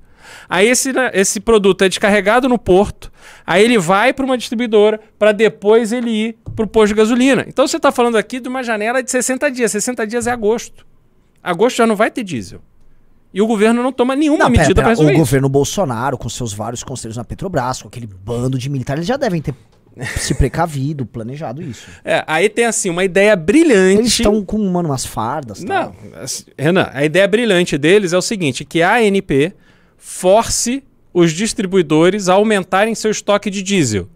Aí 0.49 0.69
esse, 0.69 0.93
né, 0.93 1.11
esse 1.15 1.41
produto 1.41 1.83
é 1.83 1.89
descarregado 1.89 2.49
no 2.49 2.59
porto, 2.59 3.13
aí 3.47 3.65
ele 3.65 3.79
vai 3.79 4.13
para 4.13 4.25
uma 4.25 4.39
distribuidora 4.39 5.01
para 5.19 5.33
depois 5.33 5.93
ele 5.93 6.11
ir 6.11 6.39
para 6.55 6.65
o 6.65 6.69
posto 6.69 6.89
de 6.89 6.95
gasolina. 6.95 7.45
Então 7.49 7.67
você 7.67 7.77
está 7.77 7.93
falando 7.93 8.17
aqui 8.17 8.41
de 8.41 8.49
uma 8.49 8.63
janela 8.63 9.03
de 9.03 9.11
60 9.11 9.51
dias. 9.51 9.73
60 9.73 10.07
dias 10.07 10.27
é 10.27 10.31
agosto. 10.31 10.87
Agosto 11.43 11.77
já 11.77 11.87
não 11.87 11.97
vai 11.97 12.11
ter 12.11 12.23
diesel. 12.23 12.61
E 13.33 13.41
o 13.41 13.47
governo 13.47 13.83
não 13.83 13.93
toma 13.93 14.17
nenhuma 14.17 14.45
não, 14.45 14.51
medida 14.51 14.75
para 14.75 14.89
resolver 14.89 15.13
O 15.13 15.15
isso. 15.15 15.21
governo 15.21 15.49
Bolsonaro, 15.49 16.19
com 16.19 16.29
seus 16.29 16.53
vários 16.53 16.83
conselheiros 16.83 17.17
na 17.17 17.25
Petrobras, 17.25 17.83
com 17.83 17.89
aquele 17.89 18.07
bando 18.07 18.59
de 18.59 18.69
militares, 18.69 19.01
eles 19.01 19.09
já 19.09 19.17
devem 19.17 19.41
ter 19.41 19.55
se 20.19 20.35
precavido, 20.35 21.07
planejado 21.07 21.63
isso. 21.63 21.87
É, 22.05 22.25
aí 22.27 22.49
tem 22.49 22.65
assim, 22.65 22.91
uma 22.91 23.05
ideia 23.05 23.37
brilhante. 23.37 24.01
Eles 24.01 24.13
estão 24.13 24.45
com 24.45 24.59
mano, 24.71 24.89
umas 24.89 25.05
fardas. 25.05 25.63
Não, 25.63 25.95
assim, 26.21 26.45
Renan, 26.59 26.91
a 26.93 27.05
ideia 27.05 27.27
brilhante 27.29 27.77
deles 27.79 28.13
é 28.13 28.19
o 28.19 28.23
seguinte: 28.23 28.65
que 28.65 28.83
a 28.83 28.97
ANP 28.97 29.53
force 29.97 30.83
os 31.13 31.33
distribuidores 31.33 32.29
a 32.29 32.35
aumentarem 32.35 32.95
seu 32.95 33.11
estoque 33.11 33.51
de 33.51 33.63
diesel. 33.63 34.09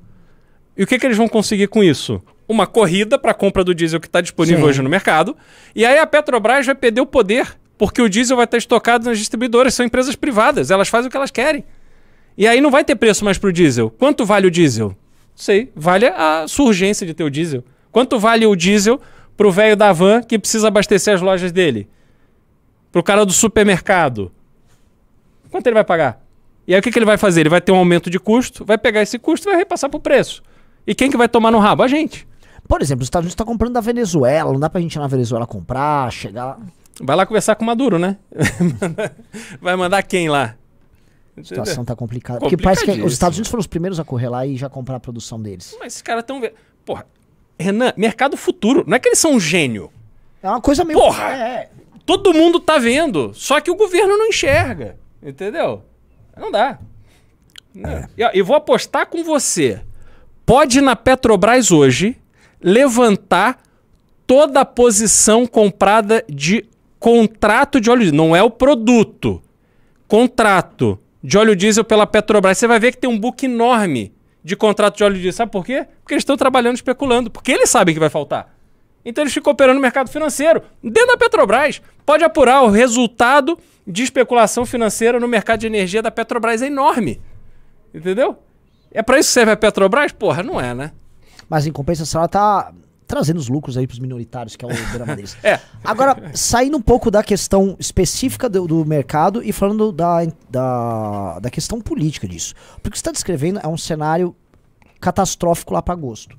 E 0.77 0.83
o 0.83 0.87
que, 0.87 0.99
que 0.99 1.07
eles 1.07 1.17
vão 1.17 1.29
conseguir 1.29 1.69
com 1.69 1.83
isso? 1.83 2.21
Uma 2.49 2.67
corrida 2.67 3.19
para 3.19 3.31
a 3.31 3.35
compra 3.35 3.65
do 3.65 3.75
diesel 3.75 4.01
que 4.01 4.07
está 4.07 4.21
disponível 4.21 4.61
Sim. 4.61 4.65
hoje 4.65 4.83
no 4.83 4.89
mercado. 4.89 5.37
E 5.75 5.85
aí 5.85 5.99
a 5.99 6.07
Petrobras 6.07 6.67
vai 6.67 6.75
perder 6.75 7.01
o 7.01 7.07
poder, 7.07 7.57
porque 7.77 8.01
o 8.01 8.09
diesel 8.09 8.37
vai 8.37 8.45
estar 8.45 8.57
estocado 8.57 9.05
nas 9.05 9.19
distribuidoras, 9.19 9.75
são 9.75 9.85
empresas 9.85 10.15
privadas, 10.15 10.71
elas 10.71 10.89
fazem 10.89 11.09
o 11.09 11.11
que 11.11 11.17
elas 11.17 11.31
querem. 11.31 11.65
E 12.37 12.47
aí 12.47 12.61
não 12.61 12.71
vai 12.71 12.85
ter 12.85 12.97
preço 12.97 13.25
mais 13.25 13.39
para 13.39 13.49
o 13.49 13.53
diesel. 13.53 13.91
Quanto 13.91 14.25
vale 14.25 14.47
o 14.47 14.51
diesel? 14.51 14.97
Sei, 15.35 15.73
vale 15.75 16.07
a 16.07 16.47
surgência 16.49 17.07
de 17.07 17.15
ter 17.15 17.25
o 17.25 17.31
diesel. 17.31 17.65
Quanto 17.91 18.19
vale 18.19 18.47
o 18.47 18.57
diesel 18.57 19.01
para 19.37 19.47
o 19.47 19.53
velho 19.53 19.77
da 19.77 19.93
van 19.93 20.23
que 20.23 20.39
precisa 20.39 20.69
abastecer 20.69 21.15
as 21.15 21.21
lojas 21.21 21.53
dele? 21.53 21.89
Para 22.91 23.01
o 23.01 23.03
cara 23.03 23.25
do 23.25 23.33
supermercado? 23.33 24.33
Quanto 25.51 25.67
ele 25.67 25.75
vai 25.75 25.85
pagar? 25.85 26.21
E 26.67 26.75
aí 26.75 26.81
o 26.81 26.83
que, 26.83 26.91
que 26.91 26.99
ele 26.99 27.07
vai 27.07 27.19
fazer? 27.19 27.41
Ele 27.41 27.49
vai 27.49 27.61
ter 27.61 27.73
um 27.73 27.77
aumento 27.77 28.09
de 28.09 28.19
custo, 28.19 28.65
vai 28.65 28.79
pegar 28.79 29.03
esse 29.03 29.19
custo 29.19 29.49
e 29.49 29.51
vai 29.51 29.59
repassar 29.59 29.91
para 29.91 29.99
o 29.99 30.01
preço. 30.01 30.43
E 30.87 30.95
quem 30.95 31.11
que 31.11 31.17
vai 31.17 31.29
tomar 31.29 31.51
no 31.51 31.59
rabo? 31.59 31.83
A 31.83 31.89
gente. 31.89 32.27
Por 32.67 32.81
exemplo, 32.81 33.03
os 33.03 33.07
Estados 33.07 33.25
Unidos 33.25 33.35
está 33.35 33.45
comprando 33.45 33.75
da 33.75 33.81
Venezuela, 33.81 34.53
não 34.53 34.59
dá 34.59 34.71
pra 34.71 34.81
gente 34.81 34.95
ir 34.95 34.99
na 34.99 35.07
Venezuela 35.07 35.47
comprar, 35.47 36.11
chegar. 36.11 36.59
Vai 37.01 37.17
lá 37.17 37.27
conversar 37.27 37.57
com 37.57 37.65
o 37.65 37.67
Maduro, 37.67 37.99
né? 37.99 38.19
vai 39.61 39.75
mandar 39.77 40.03
quem 40.03 40.29
lá? 40.29 40.57
A 41.37 41.43
situação 41.43 41.85
tá 41.85 41.97
complicada. 41.97 42.39
Porque 42.39 42.57
parece 42.57 42.85
que 42.85 43.03
os 43.03 43.13
Estados 43.13 43.37
Unidos 43.37 43.51
foram 43.51 43.61
os 43.61 43.67
primeiros 43.67 43.99
a 43.99 44.05
correr 44.05 44.29
lá 44.29 44.47
e 44.47 44.57
já 44.57 44.69
comprar 44.69 44.97
a 44.97 45.01
produção 45.01 45.41
deles. 45.41 45.77
Mas 45.79 45.95
esses 45.95 46.03
caras 46.03 46.23
estão. 46.23 46.41
Porra, 46.85 47.07
Renan, 47.59 47.93
mercado 47.97 48.37
futuro. 48.37 48.85
Não 48.87 48.97
é 48.97 49.01
que 49.01 49.09
eles 49.09 49.19
são 49.19 49.35
um 49.35 49.41
gênio. 49.41 49.91
É 50.43 50.49
uma 50.49 50.61
coisa 50.61 50.85
meio. 50.85 50.99
Porra! 50.99 51.33
É. 51.33 51.71
Todo 52.07 52.35
mundo 52.35 52.61
tá 52.61 52.79
vendo. 52.79 53.33
Só 53.35 53.61
que 53.61 53.71
o 53.71 53.75
governo 53.75 54.17
não 54.17 54.27
enxerga. 54.27 54.97
Entendeu? 55.23 55.83
Não 56.37 56.51
dá. 56.51 56.79
É. 57.77 58.39
E, 58.39 58.43
vou 58.43 58.55
apostar 58.55 59.07
com 59.07 59.25
você. 59.25 59.81
Pode 60.47 60.81
na 60.81 60.95
Petrobras 60.95 61.71
hoje 61.71 62.17
levantar 62.63 63.59
toda 64.27 64.61
a 64.61 64.65
posição 64.65 65.47
comprada 65.47 66.25
de 66.29 66.65
contrato 67.05 67.83
de 67.83 67.91
óleo 67.91 68.01
diesel. 68.01 68.17
Não 68.17 68.35
é 68.35 68.43
o 68.43 68.49
produto. 68.49 69.43
Contrato 70.09 70.99
de 71.23 71.37
óleo 71.37 71.55
diesel 71.55 71.85
pela 71.85 72.07
Petrobras. 72.07 72.57
Você 72.57 72.67
vai 72.67 72.81
ver 72.81 72.93
que 72.93 72.99
tem 72.99 73.11
um 73.11 73.19
book 73.19 73.45
enorme 73.45 74.11
de 74.43 74.57
contrato 74.57 74.97
de 74.97 75.05
óleo 75.05 75.17
diesel. 75.17 75.35
Sabe 75.35 75.53
por 75.53 75.67
quê? 75.67 75.87
Porque 76.01 76.15
eles 76.15 76.23
estão 76.23 76.35
trabalhando 76.35 76.77
especulando. 76.77 77.31
Porque 77.31 77.53
eles 77.53 77.69
sabem 77.69 77.95
que 77.95 78.01
vai 78.01 78.09
faltar. 78.09 78.57
Então 79.05 79.23
eles 79.23 79.35
ficam 79.35 79.53
operando 79.53 79.75
no 79.75 79.83
mercado 79.83 80.09
financeiro. 80.09 80.63
Dentro 80.83 81.09
da 81.09 81.19
Petrobras. 81.19 81.83
Pode 82.07 82.25
apurar 82.25 82.63
o 82.63 82.71
resultado 82.71 83.59
de 83.87 84.03
especulação 84.03 84.65
financeira 84.65 85.21
no 85.21 85.29
mercado 85.29 85.61
de 85.61 85.67
energia 85.67 86.01
da 86.01 86.11
Petrobras 86.11 86.63
é 86.63 86.69
enorme. 86.69 87.21
Entendeu? 87.93 88.39
É 88.91 89.03
para 89.03 89.19
isso 89.19 89.29
que 89.29 89.35
serve 89.35 89.53
a 89.53 89.57
Petrobras? 89.59 90.11
Porra, 90.11 90.43
não 90.43 90.59
é, 90.59 90.73
né? 90.73 90.93
Mas 91.51 91.67
em 91.67 91.73
compensação 91.73 92.23
ela 92.23 92.29
tá 92.29 92.73
trazendo 93.15 93.39
os 93.39 93.49
lucros 93.49 93.77
aí 93.77 93.87
pros 93.87 94.01
minoritários, 94.01 94.57
que 94.57 94.65
é 94.65 94.69
o 94.69 94.71
drama 94.93 95.15
deles. 95.15 95.37
é. 95.41 95.61
Agora, 95.85 96.33
saindo 96.35 96.77
um 96.77 96.83
pouco 96.83 97.13
da 97.13 97.23
questão 97.23 97.77
específica 97.79 98.49
do, 98.49 98.67
do 98.67 98.85
mercado 98.85 99.41
e 99.41 99.53
falando 99.53 99.93
da, 99.93 100.27
da, 100.51 101.39
da 101.39 101.49
questão 101.49 101.81
política 101.81 102.27
disso. 102.27 102.55
Porque 102.83 102.89
o 102.89 102.91
que 102.91 102.99
você 102.99 103.03
está 103.03 103.13
descrevendo 103.13 103.61
é 103.63 103.69
um 103.69 103.77
cenário 103.77 104.35
catastrófico 105.01 105.73
lá 105.73 105.81
para 105.81 105.95
agosto. 105.95 106.37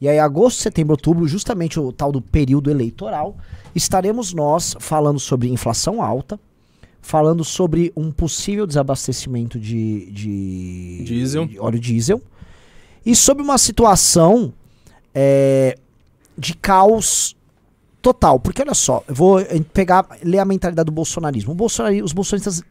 E 0.00 0.08
aí, 0.08 0.20
agosto, 0.20 0.60
setembro, 0.60 0.92
outubro, 0.92 1.26
justamente 1.26 1.80
o 1.80 1.92
tal 1.92 2.12
do 2.12 2.22
período 2.22 2.70
eleitoral, 2.70 3.36
estaremos 3.74 4.32
nós 4.32 4.76
falando 4.78 5.18
sobre 5.18 5.48
inflação 5.48 6.00
alta, 6.00 6.38
falando 7.00 7.42
sobre 7.42 7.92
um 7.96 8.12
possível 8.12 8.64
desabastecimento 8.64 9.58
de, 9.58 10.08
de, 10.12 11.04
diesel. 11.04 11.46
de 11.46 11.58
óleo 11.58 11.80
diesel 11.80 12.22
e 13.04 13.16
sobre 13.16 13.42
uma 13.42 13.58
situação 13.58 14.52
é, 15.12 15.76
de 16.36 16.54
caos 16.54 17.36
total. 18.00 18.40
Porque 18.40 18.62
olha 18.62 18.74
só, 18.74 19.02
eu 19.06 19.14
vou 19.14 19.38
pegar, 19.72 20.06
ler 20.22 20.38
a 20.38 20.44
mentalidade 20.44 20.86
do 20.86 20.92
bolsonarismo. 20.92 21.54
bolsonarismo 21.54 22.04
os 22.04 22.12
bolsonaristas 22.12 22.62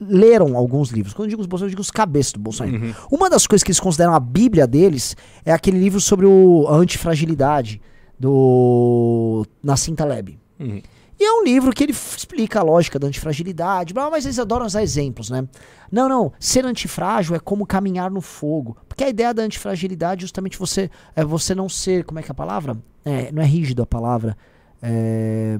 leram 0.00 0.56
alguns 0.56 0.90
livros. 0.90 1.14
Quando 1.14 1.26
eu 1.26 1.30
digo 1.30 1.40
os 1.40 1.46
bolsonaristas, 1.46 1.72
eu 1.72 1.76
digo 1.76 1.80
os 1.82 1.90
cabeças 1.90 2.32
do 2.32 2.40
bolsonarismo. 2.40 2.86
Uhum. 2.86 2.94
Uma 3.10 3.30
das 3.30 3.46
coisas 3.46 3.62
que 3.62 3.70
eles 3.70 3.80
consideram 3.80 4.14
a 4.14 4.20
bíblia 4.20 4.66
deles 4.66 5.16
é 5.44 5.52
aquele 5.52 5.78
livro 5.78 6.00
sobre 6.00 6.26
o, 6.26 6.66
a 6.68 6.74
antifragilidade 6.74 7.80
do 8.18 9.46
Nassim 9.62 9.94
Taleb. 9.94 10.38
Uhum. 10.58 10.82
E 11.18 11.24
é 11.24 11.32
um 11.32 11.44
livro 11.44 11.72
que 11.72 11.84
ele 11.84 11.92
explica 11.92 12.58
a 12.58 12.62
lógica 12.64 12.98
da 12.98 13.06
antifragilidade, 13.06 13.94
mas 13.94 14.24
eles 14.24 14.40
adoram 14.40 14.66
usar 14.66 14.82
exemplos, 14.82 15.30
né? 15.30 15.46
Não, 15.90 16.08
não, 16.08 16.32
ser 16.40 16.64
antifrágil 16.64 17.36
é 17.36 17.38
como 17.38 17.64
caminhar 17.64 18.10
no 18.10 18.20
fogo. 18.20 18.76
Porque 18.88 19.04
a 19.04 19.08
ideia 19.08 19.32
da 19.32 19.42
antifragilidade 19.42 20.20
é 20.20 20.22
justamente 20.22 20.58
você, 20.58 20.90
é 21.14 21.24
você 21.24 21.54
não 21.54 21.68
ser, 21.68 22.04
como 22.04 22.18
é 22.18 22.22
que 22.22 22.30
é 22.30 22.32
a 22.32 22.34
palavra? 22.34 22.76
É, 23.04 23.32
não 23.32 23.42
é 23.42 23.46
rígido 23.46 23.82
a 23.82 23.86
palavra. 23.86 24.36
É, 24.82 25.58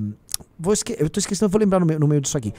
vou 0.58 0.72
esque 0.72 0.96
eu 0.98 1.08
tô 1.08 1.18
esquecendo, 1.18 1.46
eu 1.46 1.50
vou 1.50 1.60
lembrar 1.60 1.80
no 1.80 1.86
meio, 1.86 2.00
no 2.00 2.08
meio 2.08 2.20
disso 2.20 2.36
aqui. 2.36 2.52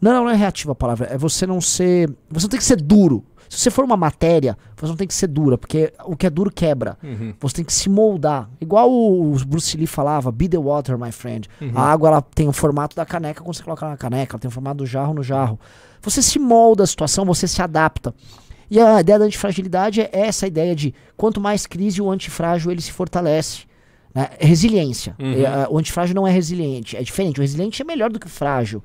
Não, 0.00 0.12
não, 0.12 0.24
não 0.24 0.30
é 0.30 0.36
reativo 0.36 0.72
a 0.72 0.74
palavra. 0.74 1.06
É 1.06 1.16
você 1.16 1.46
não 1.46 1.60
ser. 1.60 2.10
Você 2.30 2.44
não 2.44 2.50
tem 2.50 2.58
que 2.58 2.64
ser 2.64 2.76
duro. 2.76 3.24
Se 3.48 3.58
você 3.58 3.70
for 3.70 3.84
uma 3.84 3.96
matéria, 3.96 4.58
você 4.76 4.86
não 4.86 4.96
tem 4.96 5.06
que 5.06 5.14
ser 5.14 5.28
dura, 5.28 5.56
porque 5.56 5.92
o 6.04 6.16
que 6.16 6.26
é 6.26 6.30
duro 6.30 6.50
quebra. 6.50 6.98
Uhum. 7.02 7.34
Você 7.40 7.56
tem 7.56 7.64
que 7.64 7.72
se 7.72 7.88
moldar. 7.88 8.50
Igual 8.60 8.90
o 8.90 9.32
Bruce 9.46 9.76
Lee 9.76 9.86
falava, 9.86 10.32
be 10.32 10.48
the 10.48 10.58
water, 10.58 10.98
my 10.98 11.12
friend. 11.12 11.48
Uhum. 11.60 11.70
A 11.74 11.92
água 11.92 12.08
ela 12.08 12.22
tem 12.22 12.48
o 12.48 12.52
formato 12.52 12.96
da 12.96 13.06
caneca 13.06 13.42
quando 13.42 13.54
você 13.54 13.62
coloca 13.62 13.88
na 13.88 13.96
caneca, 13.96 14.34
ela 14.34 14.40
tem 14.40 14.48
o 14.48 14.50
formato 14.50 14.78
do 14.78 14.86
jarro 14.86 15.14
no 15.14 15.22
jarro. 15.22 15.58
Você 16.02 16.20
se 16.20 16.38
molda 16.38 16.82
a 16.82 16.86
situação, 16.86 17.24
você 17.24 17.46
se 17.46 17.62
adapta. 17.62 18.14
E 18.70 18.80
a 18.80 19.00
ideia 19.00 19.18
da 19.18 19.24
antifragilidade 19.26 20.00
é 20.00 20.10
essa 20.12 20.46
ideia 20.46 20.74
de 20.74 20.94
quanto 21.16 21.40
mais 21.40 21.66
crise, 21.66 22.02
o 22.02 22.10
antifrágil 22.10 22.72
ele 22.72 22.80
se 22.80 22.92
fortalece. 22.92 23.64
Né? 24.14 24.30
Resiliência. 24.38 25.16
Uhum. 25.18 25.32
É, 25.32 25.66
o 25.68 25.78
antifrágil 25.78 26.14
não 26.14 26.26
é 26.26 26.30
resiliente. 26.30 26.96
É 26.96 27.02
diferente. 27.02 27.40
O 27.40 27.42
resiliente 27.42 27.82
é 27.82 27.84
melhor 27.84 28.10
do 28.10 28.20
que 28.20 28.26
o 28.26 28.30
frágil. 28.30 28.82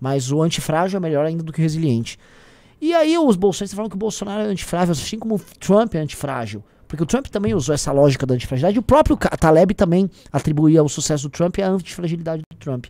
Mas 0.00 0.30
o 0.30 0.42
antifrágil 0.42 0.98
é 0.98 1.00
melhor 1.00 1.24
ainda 1.24 1.42
do 1.42 1.52
que 1.52 1.60
o 1.60 1.62
resiliente. 1.62 2.18
E 2.80 2.92
aí 2.94 3.16
os 3.16 3.36
bolsonaristas 3.36 3.74
falam 3.74 3.88
que 3.88 3.96
o 3.96 3.98
Bolsonaro 3.98 4.42
é 4.42 4.46
antifrágil, 4.46 4.92
assim 4.92 5.18
como 5.18 5.36
o 5.36 5.40
Trump 5.58 5.94
é 5.94 5.98
antifrágil. 5.98 6.62
Porque 6.86 7.02
o 7.02 7.06
Trump 7.06 7.26
também 7.26 7.54
usou 7.54 7.74
essa 7.74 7.90
lógica 7.90 8.26
da 8.26 8.34
antifragilidade. 8.34 8.78
O 8.78 8.82
próprio 8.82 9.16
Taleb 9.16 9.74
também 9.74 10.10
atribuía 10.30 10.84
o 10.84 10.88
sucesso 10.88 11.28
do 11.28 11.30
Trump 11.30 11.58
à 11.58 11.68
antifragilidade 11.68 12.42
do 12.52 12.58
Trump. 12.58 12.86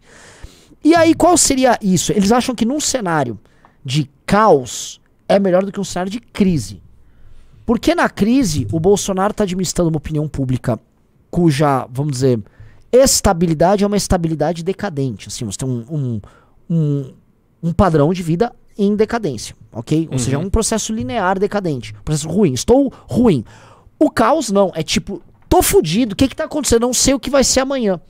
E 0.85 0.95
aí, 0.95 1.15
qual 1.15 1.37
seria 1.37 1.79
isso? 1.81 2.13
Eles 2.13 2.31
acham 2.31 2.55
que 2.55 2.65
num 2.65 2.81
cenário 2.81 3.39
de 3.85 4.11
caos 4.27 5.01
é 5.29 5.39
melhor 5.39 5.65
do 5.65 5.73
que 5.73 5.81
um 5.81 5.85
cenário 5.85 6.11
de 6.11 6.21
crise. 6.21 6.83
Porque 7.65 7.95
na 7.95 8.09
crise, 8.09 8.67
o 8.71 8.79
Bolsonaro 8.79 9.31
está 9.31 9.45
administrando 9.45 9.89
uma 9.89 9.97
opinião 9.97 10.29
pública 10.29 10.79
cuja, 11.31 11.87
vamos 11.91 12.13
dizer, 12.13 12.41
Estabilidade 12.93 13.85
é 13.85 13.87
uma 13.87 13.97
estabilidade 13.97 14.63
decadente. 14.63 15.29
Assim, 15.29 15.45
você 15.45 15.59
tem 15.59 15.69
um, 15.69 15.85
um, 15.91 16.21
um, 16.71 17.13
um 17.63 17.73
padrão 17.73 18.13
de 18.13 18.23
vida 18.23 18.53
em 18.79 18.95
decadência, 18.95 19.57
ok? 19.73 20.07
Ou 20.07 20.13
uhum. 20.13 20.19
seja, 20.19 20.37
é 20.37 20.39
um 20.39 20.51
processo 20.51 20.93
linear 20.93 21.39
decadente. 21.39 21.95
Um 21.99 22.03
processo 22.03 22.29
ruim. 22.29 22.53
Estou 22.53 22.93
ruim. 23.07 23.45
O 23.99 24.11
caos 24.11 24.51
não. 24.51 24.71
É 24.75 24.83
tipo, 24.83 25.23
tô 25.49 25.63
fudido. 25.63 26.13
O 26.13 26.17
que 26.17 26.29
que 26.29 26.37
tá 26.37 26.45
acontecendo? 26.45 26.83
Não 26.83 26.95
sei 26.95 27.15
o 27.15 27.21
que 27.21 27.31
vai 27.31 27.45
ser 27.45 27.61
amanhã. 27.61 28.01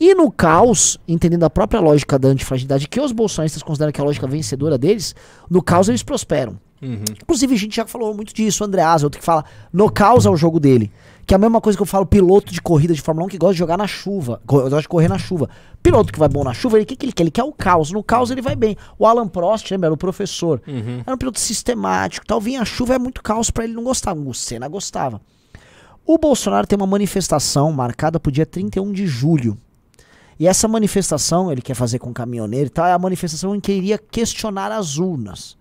E 0.00 0.14
no 0.14 0.30
caos, 0.30 0.98
entendendo 1.06 1.44
a 1.44 1.50
própria 1.50 1.80
lógica 1.80 2.18
da 2.18 2.28
antifragilidade, 2.28 2.88
que 2.88 3.00
os 3.00 3.12
bolsonaristas 3.12 3.62
consideram 3.62 3.92
que 3.92 4.00
é 4.00 4.02
a 4.02 4.06
lógica 4.06 4.26
vencedora 4.26 4.76
deles, 4.76 5.14
no 5.48 5.62
caos 5.62 5.88
eles 5.88 6.02
prosperam. 6.02 6.58
Uhum. 6.82 7.04
Inclusive, 7.22 7.54
a 7.54 7.58
gente 7.58 7.76
já 7.76 7.86
falou 7.86 8.12
muito 8.12 8.34
disso, 8.34 8.64
o 8.64 8.66
Andreas, 8.66 9.04
outro 9.04 9.20
que 9.20 9.24
fala, 9.24 9.44
no 9.72 9.90
caos 9.90 10.26
é 10.26 10.30
o 10.30 10.36
jogo 10.36 10.58
dele. 10.58 10.90
Que 11.26 11.32
é 11.32 11.36
a 11.36 11.38
mesma 11.38 11.60
coisa 11.60 11.76
que 11.76 11.82
eu 11.82 11.86
falo, 11.86 12.04
piloto 12.04 12.52
de 12.52 12.60
corrida 12.60 12.92
de 12.92 13.00
Fórmula 13.00 13.26
1 13.26 13.30
que 13.30 13.38
gosta 13.38 13.54
de 13.54 13.58
jogar 13.58 13.78
na 13.78 13.86
chuva, 13.86 14.40
gosta 14.44 14.82
de 14.82 14.88
correr 14.88 15.08
na 15.08 15.18
chuva. 15.18 15.48
Piloto 15.82 16.12
que 16.12 16.18
vai 16.18 16.28
bom 16.28 16.44
na 16.44 16.52
chuva, 16.52 16.76
ele 16.76 16.84
o 16.84 16.86
que, 16.86 16.96
que 16.96 17.06
ele 17.06 17.12
quer? 17.12 17.22
Ele 17.22 17.30
quer 17.30 17.44
o 17.44 17.52
caos. 17.52 17.90
No 17.90 18.02
caos 18.02 18.30
ele 18.30 18.42
vai 18.42 18.54
bem. 18.54 18.76
O 18.98 19.06
Alan 19.06 19.26
Prost, 19.26 19.70
lembra? 19.70 19.86
Era 19.86 19.94
o 19.94 19.98
professor. 19.98 20.60
Uhum. 20.66 21.02
Era 21.06 21.14
um 21.14 21.18
piloto 21.18 21.40
sistemático, 21.40 22.26
tal. 22.26 22.40
Vinha 22.40 22.60
a 22.60 22.64
chuva, 22.64 22.94
é 22.94 22.98
muito 22.98 23.22
caos 23.22 23.50
para 23.50 23.64
ele 23.64 23.72
não 23.72 23.84
gostar. 23.84 24.14
O 24.14 24.34
Senna 24.34 24.68
gostava. 24.68 25.20
O 26.06 26.18
Bolsonaro 26.18 26.66
tem 26.66 26.76
uma 26.76 26.86
manifestação 26.86 27.72
marcada 27.72 28.20
pro 28.20 28.30
dia 28.30 28.44
31 28.44 28.92
de 28.92 29.06
julho. 29.06 29.56
E 30.38 30.46
essa 30.46 30.68
manifestação, 30.68 31.50
ele 31.50 31.62
quer 31.62 31.74
fazer 31.74 31.98
com 31.98 32.12
caminhoneiro 32.12 32.66
e 32.66 32.70
tal, 32.70 32.86
é 32.86 32.92
a 32.92 32.98
manifestação 32.98 33.54
em 33.54 33.60
que 33.60 33.72
iria 33.72 33.96
questionar 33.96 34.70
as 34.70 34.98
urnas. 34.98 35.56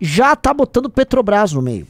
Já 0.00 0.36
tá 0.36 0.52
botando 0.52 0.90
Petrobras 0.90 1.52
no 1.52 1.62
meio. 1.62 1.86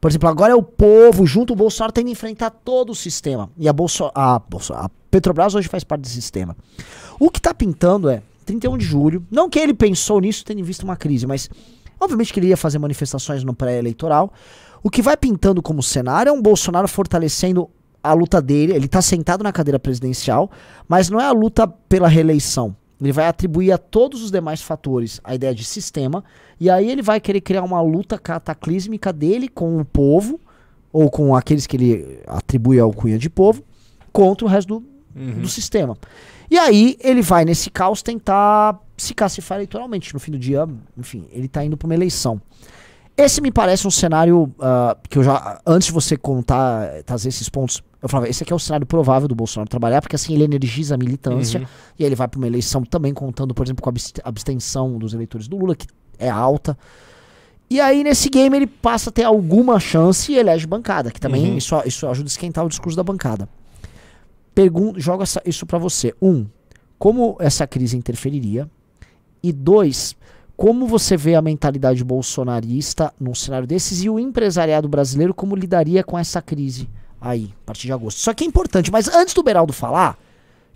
Por 0.00 0.10
exemplo, 0.10 0.28
agora 0.28 0.52
é 0.52 0.56
o 0.56 0.62
povo, 0.62 1.26
junto 1.26 1.52
o 1.52 1.56
Bolsonaro, 1.56 1.92
tendo 1.92 2.06
que 2.06 2.12
enfrentar 2.12 2.50
todo 2.50 2.90
o 2.90 2.94
sistema. 2.94 3.50
E 3.56 3.68
a, 3.68 3.72
Bolso 3.72 4.10
a, 4.14 4.36
a 4.36 4.90
Petrobras 5.10 5.54
hoje 5.54 5.68
faz 5.68 5.82
parte 5.82 6.02
do 6.02 6.08
sistema. 6.08 6.56
O 7.18 7.30
que 7.30 7.40
tá 7.40 7.52
pintando 7.52 8.08
é 8.08 8.22
31 8.46 8.78
de 8.78 8.84
julho. 8.84 9.26
Não 9.30 9.50
que 9.50 9.58
ele 9.58 9.74
pensou 9.74 10.20
nisso 10.20 10.44
tendo 10.44 10.64
visto 10.64 10.82
uma 10.82 10.96
crise, 10.96 11.26
mas 11.26 11.50
obviamente 12.00 12.32
que 12.32 12.40
ele 12.40 12.48
ia 12.48 12.56
fazer 12.56 12.78
manifestações 12.78 13.42
no 13.42 13.52
pré-eleitoral. 13.52 14.32
O 14.82 14.88
que 14.88 15.02
vai 15.02 15.16
pintando 15.16 15.60
como 15.60 15.82
cenário 15.82 16.30
é 16.30 16.32
um 16.32 16.40
Bolsonaro 16.40 16.86
fortalecendo 16.86 17.68
a 18.02 18.12
luta 18.12 18.40
dele. 18.40 18.72
Ele 18.72 18.86
está 18.86 19.02
sentado 19.02 19.42
na 19.42 19.52
cadeira 19.52 19.78
presidencial, 19.78 20.50
mas 20.86 21.10
não 21.10 21.20
é 21.20 21.24
a 21.24 21.32
luta 21.32 21.66
pela 21.66 22.08
reeleição. 22.08 22.74
Ele 23.00 23.12
vai 23.12 23.26
atribuir 23.26 23.70
a 23.72 23.78
todos 23.78 24.22
os 24.22 24.30
demais 24.30 24.60
fatores 24.60 25.20
a 25.22 25.34
ideia 25.34 25.54
de 25.54 25.64
sistema, 25.64 26.24
e 26.58 26.68
aí 26.68 26.90
ele 26.90 27.02
vai 27.02 27.20
querer 27.20 27.40
criar 27.40 27.62
uma 27.62 27.80
luta 27.80 28.18
cataclísmica 28.18 29.12
dele 29.12 29.48
com 29.48 29.78
o 29.78 29.84
povo, 29.84 30.40
ou 30.92 31.10
com 31.10 31.34
aqueles 31.34 31.66
que 31.66 31.76
ele 31.76 32.20
atribui 32.26 32.80
ao 32.80 32.92
cunha 32.92 33.18
de 33.18 33.30
povo, 33.30 33.62
contra 34.12 34.44
o 34.46 34.48
resto 34.48 34.68
do, 34.68 34.86
uhum. 35.14 35.40
do 35.42 35.48
sistema. 35.48 35.96
E 36.50 36.58
aí 36.58 36.96
ele 37.00 37.20
vai, 37.22 37.44
nesse 37.44 37.70
caos, 37.70 38.02
tentar 38.02 38.80
se 38.96 39.14
cacifar 39.14 39.58
eleitoralmente. 39.58 40.14
No 40.14 40.20
fim 40.20 40.32
do 40.32 40.38
dia, 40.38 40.66
enfim, 40.96 41.26
ele 41.30 41.46
está 41.46 41.64
indo 41.64 41.76
para 41.76 41.86
uma 41.86 41.94
eleição. 41.94 42.40
Esse 43.18 43.40
me 43.40 43.50
parece 43.50 43.84
um 43.84 43.90
cenário 43.90 44.44
uh, 44.44 44.96
que 45.10 45.18
eu 45.18 45.24
já, 45.24 45.60
antes 45.66 45.86
de 45.86 45.92
você 45.92 46.16
contar, 46.16 47.02
trazer 47.02 47.30
esses 47.30 47.48
pontos, 47.48 47.82
eu 48.00 48.08
falava, 48.08 48.28
esse 48.28 48.44
aqui 48.44 48.52
é 48.52 48.56
o 48.56 48.60
cenário 48.60 48.86
provável 48.86 49.26
do 49.26 49.34
Bolsonaro 49.34 49.68
trabalhar, 49.68 50.00
porque 50.00 50.14
assim 50.14 50.34
ele 50.34 50.44
energiza 50.44 50.94
a 50.94 50.98
militância 50.98 51.58
uhum. 51.58 51.66
e 51.98 52.04
aí 52.04 52.08
ele 52.08 52.14
vai 52.14 52.28
para 52.28 52.38
uma 52.38 52.46
eleição 52.46 52.84
também 52.84 53.12
contando, 53.12 53.52
por 53.52 53.66
exemplo, 53.66 53.82
com 53.82 53.90
a 53.90 53.92
abstenção 54.22 54.96
dos 54.98 55.14
eleitores 55.14 55.48
do 55.48 55.56
Lula, 55.56 55.74
que 55.74 55.88
é 56.16 56.30
alta. 56.30 56.78
E 57.68 57.80
aí 57.80 58.04
nesse 58.04 58.30
game 58.30 58.56
ele 58.56 58.68
passa 58.68 59.10
a 59.10 59.12
ter 59.12 59.24
alguma 59.24 59.80
chance 59.80 60.30
e 60.30 60.38
elege 60.38 60.64
bancada, 60.64 61.10
que 61.10 61.18
também 61.18 61.50
uhum. 61.50 61.56
isso, 61.56 61.74
isso 61.86 62.06
ajuda 62.06 62.28
a 62.28 62.30
esquentar 62.30 62.64
o 62.64 62.68
discurso 62.68 62.96
da 62.96 63.02
bancada. 63.02 63.48
Pergunto, 64.54 65.00
jogo 65.00 65.24
essa, 65.24 65.42
isso 65.44 65.66
para 65.66 65.78
você. 65.78 66.14
Um, 66.22 66.46
como 66.96 67.36
essa 67.40 67.66
crise 67.66 67.96
interferiria? 67.96 68.70
E 69.42 69.52
dois, 69.52 70.16
como 70.58 70.88
você 70.88 71.16
vê 71.16 71.36
a 71.36 71.40
mentalidade 71.40 72.02
bolsonarista 72.02 73.14
num 73.18 73.32
cenário 73.32 73.64
desses 73.64 74.02
e 74.02 74.10
o 74.10 74.18
empresariado 74.18 74.88
brasileiro 74.88 75.32
como 75.32 75.54
lidaria 75.54 76.02
com 76.02 76.18
essa 76.18 76.42
crise 76.42 76.90
aí, 77.20 77.54
a 77.62 77.66
partir 77.66 77.86
de 77.86 77.92
agosto? 77.92 78.18
Só 78.18 78.34
que 78.34 78.42
é 78.42 78.46
importante, 78.48 78.90
mas 78.90 79.06
antes 79.06 79.34
do 79.34 79.42
Beraldo 79.44 79.72
falar, 79.72 80.18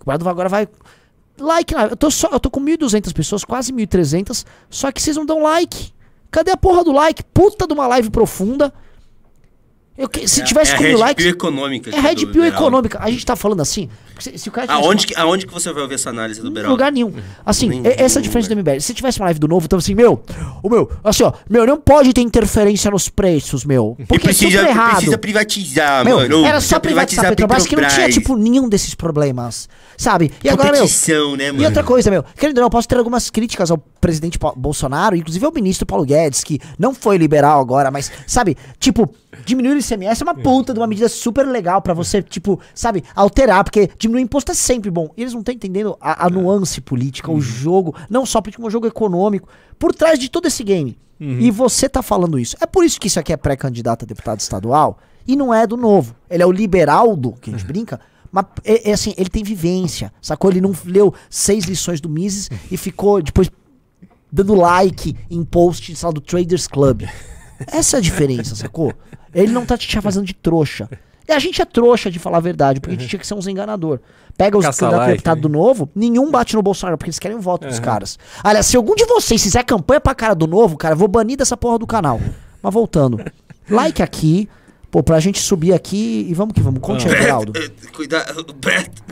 o 0.00 0.04
Beraldo 0.04 0.28
agora 0.28 0.48
vai 0.48 0.68
like, 1.36 1.74
eu 1.74 1.96
tô 1.96 2.12
só, 2.12 2.28
eu 2.28 2.38
tô 2.38 2.48
com 2.48 2.60
1.200 2.60 3.12
pessoas, 3.12 3.44
quase 3.44 3.72
1.300, 3.72 4.46
só 4.70 4.92
que 4.92 5.02
vocês 5.02 5.16
não 5.16 5.26
dão 5.26 5.42
like. 5.42 5.92
Cadê 6.30 6.52
a 6.52 6.56
porra 6.56 6.84
do 6.84 6.92
like? 6.92 7.24
Puta 7.24 7.66
de 7.66 7.72
uma 7.72 7.88
live 7.88 8.08
profunda. 8.08 8.72
Eu, 9.96 10.08
se 10.26 10.40
é, 10.40 10.44
tivesse 10.44 10.72
é 10.72 10.76
com 10.76 10.82
mil 10.84 10.98
likes. 10.98 11.26
econômica. 11.26 11.90
É 11.94 12.00
Red 12.00 12.26
Pill 12.26 12.46
econômica. 12.46 12.98
A 13.00 13.10
gente 13.10 13.26
tá 13.26 13.36
falando 13.36 13.60
assim. 13.60 13.90
Se, 14.18 14.38
se 14.38 14.48
o 14.48 14.52
cara 14.52 14.72
aonde, 14.72 15.06
que, 15.06 15.14
aonde 15.16 15.46
que 15.46 15.52
você 15.52 15.70
vai 15.70 15.82
ouvir 15.82 15.96
essa 15.96 16.08
análise 16.08 16.40
do 16.40 16.50
Beraldo? 16.50 16.72
lugar 16.72 16.90
nenhum. 16.90 17.12
Assim, 17.44 17.68
nenhum, 17.68 17.82
essa 17.84 18.18
é 18.18 18.20
a 18.20 18.22
diferença 18.22 18.48
do 18.48 18.56
MBL. 18.56 18.80
Se 18.80 18.94
tivesse 18.94 19.20
uma 19.20 19.26
live 19.26 19.38
do 19.38 19.48
novo, 19.48 19.66
então 19.66 19.78
assim, 19.78 19.94
meu, 19.94 20.22
o 20.62 20.70
meu, 20.70 20.90
assim, 21.04 21.24
ó, 21.24 21.32
meu, 21.48 21.66
não 21.66 21.78
pode 21.78 22.12
ter 22.14 22.22
interferência 22.22 22.90
nos 22.90 23.08
preços, 23.08 23.64
meu. 23.64 23.96
Porque 24.08 24.28
precisa, 24.28 24.58
é 24.58 24.60
super 24.60 24.70
errado. 24.70 24.90
precisa 24.92 25.18
privatizar, 25.18 26.04
meu, 26.04 26.16
mano. 26.16 26.46
Era 26.46 26.60
só 26.60 26.78
privatizar, 26.80 26.80
privatizar 26.80 27.26
a 27.26 27.28
Petrobras, 27.28 27.66
que 27.66 27.76
não 27.76 27.88
tinha, 27.88 28.08
tipo, 28.08 28.36
nenhum 28.36 28.68
desses 28.68 28.94
problemas. 28.94 29.68
Sabe? 29.96 30.32
E 30.42 30.48
agora, 30.48 30.72
meu. 30.72 30.86
Né, 31.36 31.52
mano? 31.52 31.62
E 31.62 31.66
outra 31.66 31.84
coisa, 31.84 32.10
meu. 32.10 32.24
Querendo 32.36 32.56
ou 32.58 32.62
não, 32.62 32.66
eu 32.66 32.70
posso 32.70 32.88
ter 32.88 32.96
algumas 32.96 33.28
críticas 33.28 33.70
ao 33.70 33.82
presidente 34.02 34.36
Bolsonaro, 34.56 35.14
inclusive 35.14 35.46
ao 35.46 35.52
ministro 35.52 35.86
Paulo 35.86 36.04
Guedes, 36.04 36.42
que 36.42 36.58
não 36.76 36.92
foi 36.92 37.16
liberal 37.16 37.60
agora, 37.60 37.88
mas, 37.88 38.10
sabe, 38.26 38.56
tipo, 38.80 39.08
diminuir 39.46 39.76
o 39.76 39.78
ICMS 39.78 40.22
é 40.22 40.24
uma 40.24 40.34
puta 40.34 40.74
de 40.74 40.80
uma 40.80 40.88
medida 40.88 41.08
super 41.08 41.46
legal 41.46 41.80
para 41.80 41.94
você, 41.94 42.20
tipo, 42.20 42.58
sabe, 42.74 43.04
alterar, 43.14 43.62
porque 43.62 43.88
diminuir 43.96 44.22
imposto 44.22 44.50
é 44.50 44.54
sempre 44.54 44.90
bom. 44.90 45.08
E 45.16 45.22
eles 45.22 45.32
não 45.32 45.40
estão 45.40 45.54
entendendo 45.54 45.96
a, 46.00 46.26
a, 46.26 46.28
nuance 46.28 46.80
política, 46.80 47.30
uhum. 47.30 47.36
o 47.36 47.40
jogo, 47.40 47.94
não 48.10 48.26
só 48.26 48.40
político, 48.40 48.62
mas 48.62 48.70
o 48.70 48.72
jogo 48.72 48.88
econômico, 48.88 49.48
por 49.78 49.94
trás 49.94 50.18
de 50.18 50.28
todo 50.28 50.46
esse 50.46 50.64
game. 50.64 50.98
Uhum. 51.20 51.38
E 51.38 51.52
você 51.52 51.88
tá 51.88 52.02
falando 52.02 52.40
isso. 52.40 52.56
É 52.60 52.66
por 52.66 52.84
isso 52.84 53.00
que 53.00 53.06
isso 53.06 53.20
aqui 53.20 53.32
é 53.32 53.36
pré-candidato 53.36 54.04
a 54.04 54.06
deputado 54.06 54.40
estadual 54.40 54.98
e 55.28 55.36
não 55.36 55.54
é 55.54 55.64
do 55.64 55.76
novo. 55.76 56.16
Ele 56.28 56.42
é 56.42 56.46
o 56.46 56.50
liberal 56.50 57.14
do, 57.14 57.34
que 57.34 57.50
a 57.50 57.52
gente 57.52 57.62
uhum. 57.62 57.68
brinca, 57.68 58.00
mas 58.32 58.46
é, 58.64 58.90
é, 58.90 58.92
assim, 58.92 59.14
ele 59.16 59.30
tem 59.30 59.44
vivência, 59.44 60.12
sacou? 60.20 60.50
Ele 60.50 60.60
não 60.60 60.74
leu 60.84 61.14
seis 61.30 61.66
lições 61.66 62.00
do 62.00 62.08
Mises 62.08 62.50
e 62.68 62.76
ficou 62.76 63.22
depois 63.22 63.48
dando 64.32 64.54
like 64.54 65.14
em 65.30 65.44
post 65.44 65.94
lá, 66.02 66.10
do 66.10 66.20
Traders 66.20 66.66
Club. 66.66 67.02
Essa 67.70 67.96
é 67.96 67.98
a 67.98 68.00
diferença, 68.00 68.56
sacou? 68.56 68.92
Ele 69.34 69.52
não 69.52 69.66
tá 69.66 69.76
te 69.76 70.00
fazendo 70.00 70.24
de 70.24 70.34
trouxa. 70.34 70.88
E 71.28 71.32
a 71.32 71.38
gente 71.38 71.62
é 71.62 71.64
trouxa 71.64 72.10
de 72.10 72.18
falar 72.18 72.38
a 72.38 72.40
verdade, 72.40 72.80
porque 72.80 72.96
a 72.96 72.98
gente 72.98 73.08
tinha 73.08 73.20
que 73.20 73.26
ser 73.26 73.34
uns 73.34 73.46
enganador. 73.46 74.00
Pega 74.36 74.58
os 74.58 74.64
candidatos 74.64 74.98
like, 74.98 75.12
deputado 75.12 75.36
né? 75.36 75.42
do 75.42 75.48
novo, 75.48 75.88
nenhum 75.94 76.30
bate 76.30 76.56
no 76.56 76.62
Bolsonaro, 76.62 76.98
porque 76.98 77.10
eles 77.10 77.18
querem 77.18 77.36
o 77.36 77.40
voto 77.40 77.64
uhum. 77.64 77.70
dos 77.70 77.78
caras. 77.78 78.18
Aliás, 78.42 78.66
se 78.66 78.76
algum 78.76 78.94
de 78.94 79.04
vocês 79.04 79.42
fizer 79.42 79.62
campanha 79.62 80.00
pra 80.00 80.14
cara 80.14 80.34
do 80.34 80.46
novo, 80.46 80.76
cara, 80.76 80.94
eu 80.94 80.98
vou 80.98 81.08
banir 81.08 81.36
dessa 81.36 81.56
porra 81.56 81.78
do 81.78 81.86
canal. 81.86 82.20
Mas 82.60 82.74
voltando. 82.74 83.22
like 83.70 84.02
aqui, 84.02 84.48
pô, 84.90 85.02
pra 85.02 85.20
gente 85.20 85.40
subir 85.40 85.72
aqui 85.72 86.26
e 86.28 86.34
vamos 86.34 86.54
que 86.54 86.60
vamos. 86.60 86.80
Conte 86.80 87.06
aí, 87.06 87.16
Geraldo. 87.16 87.52
Cuidado, 87.94 88.52
Beto. 88.54 89.02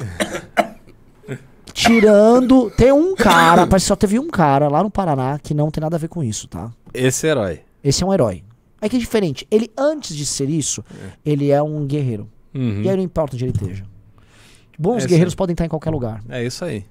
Tirando. 1.72 2.70
Tem 2.70 2.92
um 2.92 3.14
cara, 3.14 3.66
parece 3.66 3.84
que 3.84 3.88
só 3.88 3.96
teve 3.96 4.18
um 4.18 4.28
cara 4.28 4.68
lá 4.68 4.82
no 4.82 4.90
Paraná 4.90 5.38
que 5.38 5.54
não 5.54 5.70
tem 5.70 5.80
nada 5.80 5.96
a 5.96 5.98
ver 5.98 6.08
com 6.08 6.22
isso, 6.22 6.48
tá? 6.48 6.70
Esse 6.92 7.26
herói. 7.26 7.60
Esse 7.82 8.02
é 8.02 8.06
um 8.06 8.12
herói. 8.12 8.42
É 8.80 8.88
que 8.88 8.96
é 8.96 8.98
diferente. 8.98 9.46
Ele, 9.50 9.70
antes 9.76 10.16
de 10.16 10.24
ser 10.24 10.48
isso, 10.48 10.84
é. 10.90 11.32
ele 11.32 11.50
é 11.50 11.62
um 11.62 11.86
guerreiro. 11.86 12.28
Uhum. 12.54 12.82
E 12.82 12.88
aí 12.88 12.96
não 12.96 13.04
importa 13.04 13.36
onde 13.36 13.44
ele 13.44 13.52
esteja. 13.52 13.84
Bons 14.78 15.04
é 15.04 15.06
guerreiros 15.06 15.34
podem 15.34 15.52
estar 15.52 15.66
em 15.66 15.68
qualquer 15.68 15.90
lugar. 15.90 16.22
É 16.28 16.42
isso 16.44 16.64
aí. 16.64 16.86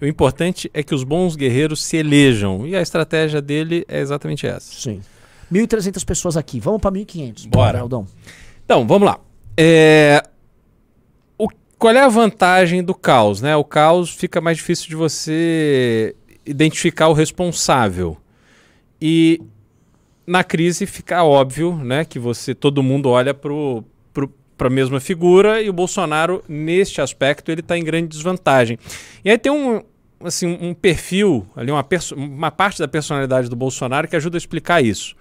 O 0.00 0.06
importante 0.06 0.70
é 0.72 0.82
que 0.82 0.94
os 0.94 1.04
bons 1.04 1.36
guerreiros 1.36 1.82
se 1.82 1.96
elejam. 1.98 2.66
E 2.66 2.74
a 2.74 2.80
estratégia 2.80 3.42
dele 3.42 3.84
é 3.86 4.00
exatamente 4.00 4.46
essa. 4.46 4.72
Sim. 4.72 5.00
1.300 5.52 6.04
pessoas 6.04 6.36
aqui. 6.36 6.58
Vamos 6.58 6.80
para 6.80 6.92
1.500. 6.92 7.48
Bora. 7.48 7.80
Aldão. 7.80 8.06
Então, 8.64 8.86
vamos 8.86 9.06
lá. 9.06 9.20
É... 9.56 10.22
Qual 11.80 11.94
é 11.94 12.00
a 12.00 12.08
vantagem 12.08 12.84
do 12.84 12.94
caos? 12.94 13.40
Né? 13.40 13.56
O 13.56 13.64
caos 13.64 14.10
fica 14.10 14.38
mais 14.38 14.58
difícil 14.58 14.86
de 14.90 14.94
você 14.94 16.14
identificar 16.44 17.08
o 17.08 17.14
responsável. 17.14 18.18
E 19.00 19.40
na 20.26 20.44
crise 20.44 20.84
fica 20.84 21.24
óbvio, 21.24 21.74
né, 21.74 22.04
que 22.04 22.18
você 22.18 22.54
todo 22.54 22.82
mundo 22.82 23.08
olha 23.08 23.32
para 23.32 24.66
a 24.66 24.70
mesma 24.70 25.00
figura 25.00 25.62
e 25.62 25.70
o 25.70 25.72
Bolsonaro 25.72 26.44
neste 26.46 27.00
aspecto 27.00 27.50
ele 27.50 27.62
está 27.62 27.78
em 27.78 27.82
grande 27.82 28.08
desvantagem. 28.08 28.78
E 29.24 29.30
aí 29.30 29.38
tem 29.38 29.50
um 29.50 29.82
assim 30.22 30.58
um 30.60 30.74
perfil 30.74 31.46
ali 31.56 31.72
uma, 31.72 31.86
uma 32.14 32.50
parte 32.50 32.78
da 32.78 32.88
personalidade 32.88 33.48
do 33.48 33.56
Bolsonaro 33.56 34.06
que 34.06 34.14
ajuda 34.14 34.36
a 34.36 34.38
explicar 34.38 34.84
isso. 34.84 35.16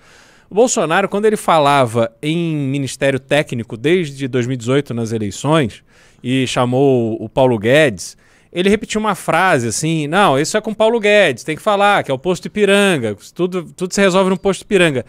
O 0.49 0.55
Bolsonaro, 0.55 1.07
quando 1.07 1.25
ele 1.25 1.37
falava 1.37 2.11
em 2.23 2.55
ministério 2.55 3.19
técnico 3.19 3.77
desde 3.77 4.27
2018 4.27 4.95
nas 4.95 5.11
eleições 5.11 5.83
e 6.23 6.47
chamou 6.47 7.21
o 7.21 7.29
Paulo 7.29 7.57
Guedes, 7.59 8.17
ele 8.51 8.67
repetiu 8.67 8.99
uma 8.99 9.13
frase 9.13 9.67
assim: 9.67 10.07
não, 10.07 10.39
isso 10.39 10.57
é 10.57 10.61
com 10.61 10.73
Paulo 10.73 10.99
Guedes, 10.99 11.43
tem 11.43 11.55
que 11.55 11.61
falar, 11.61 12.03
que 12.03 12.09
é 12.09 12.13
o 12.13 12.17
posto 12.17 12.45
Ipiranga, 12.45 13.15
tudo, 13.35 13.63
tudo 13.75 13.93
se 13.93 14.01
resolve 14.01 14.31
no 14.31 14.39
posto 14.39 14.63
Ipiranga. 14.63 15.05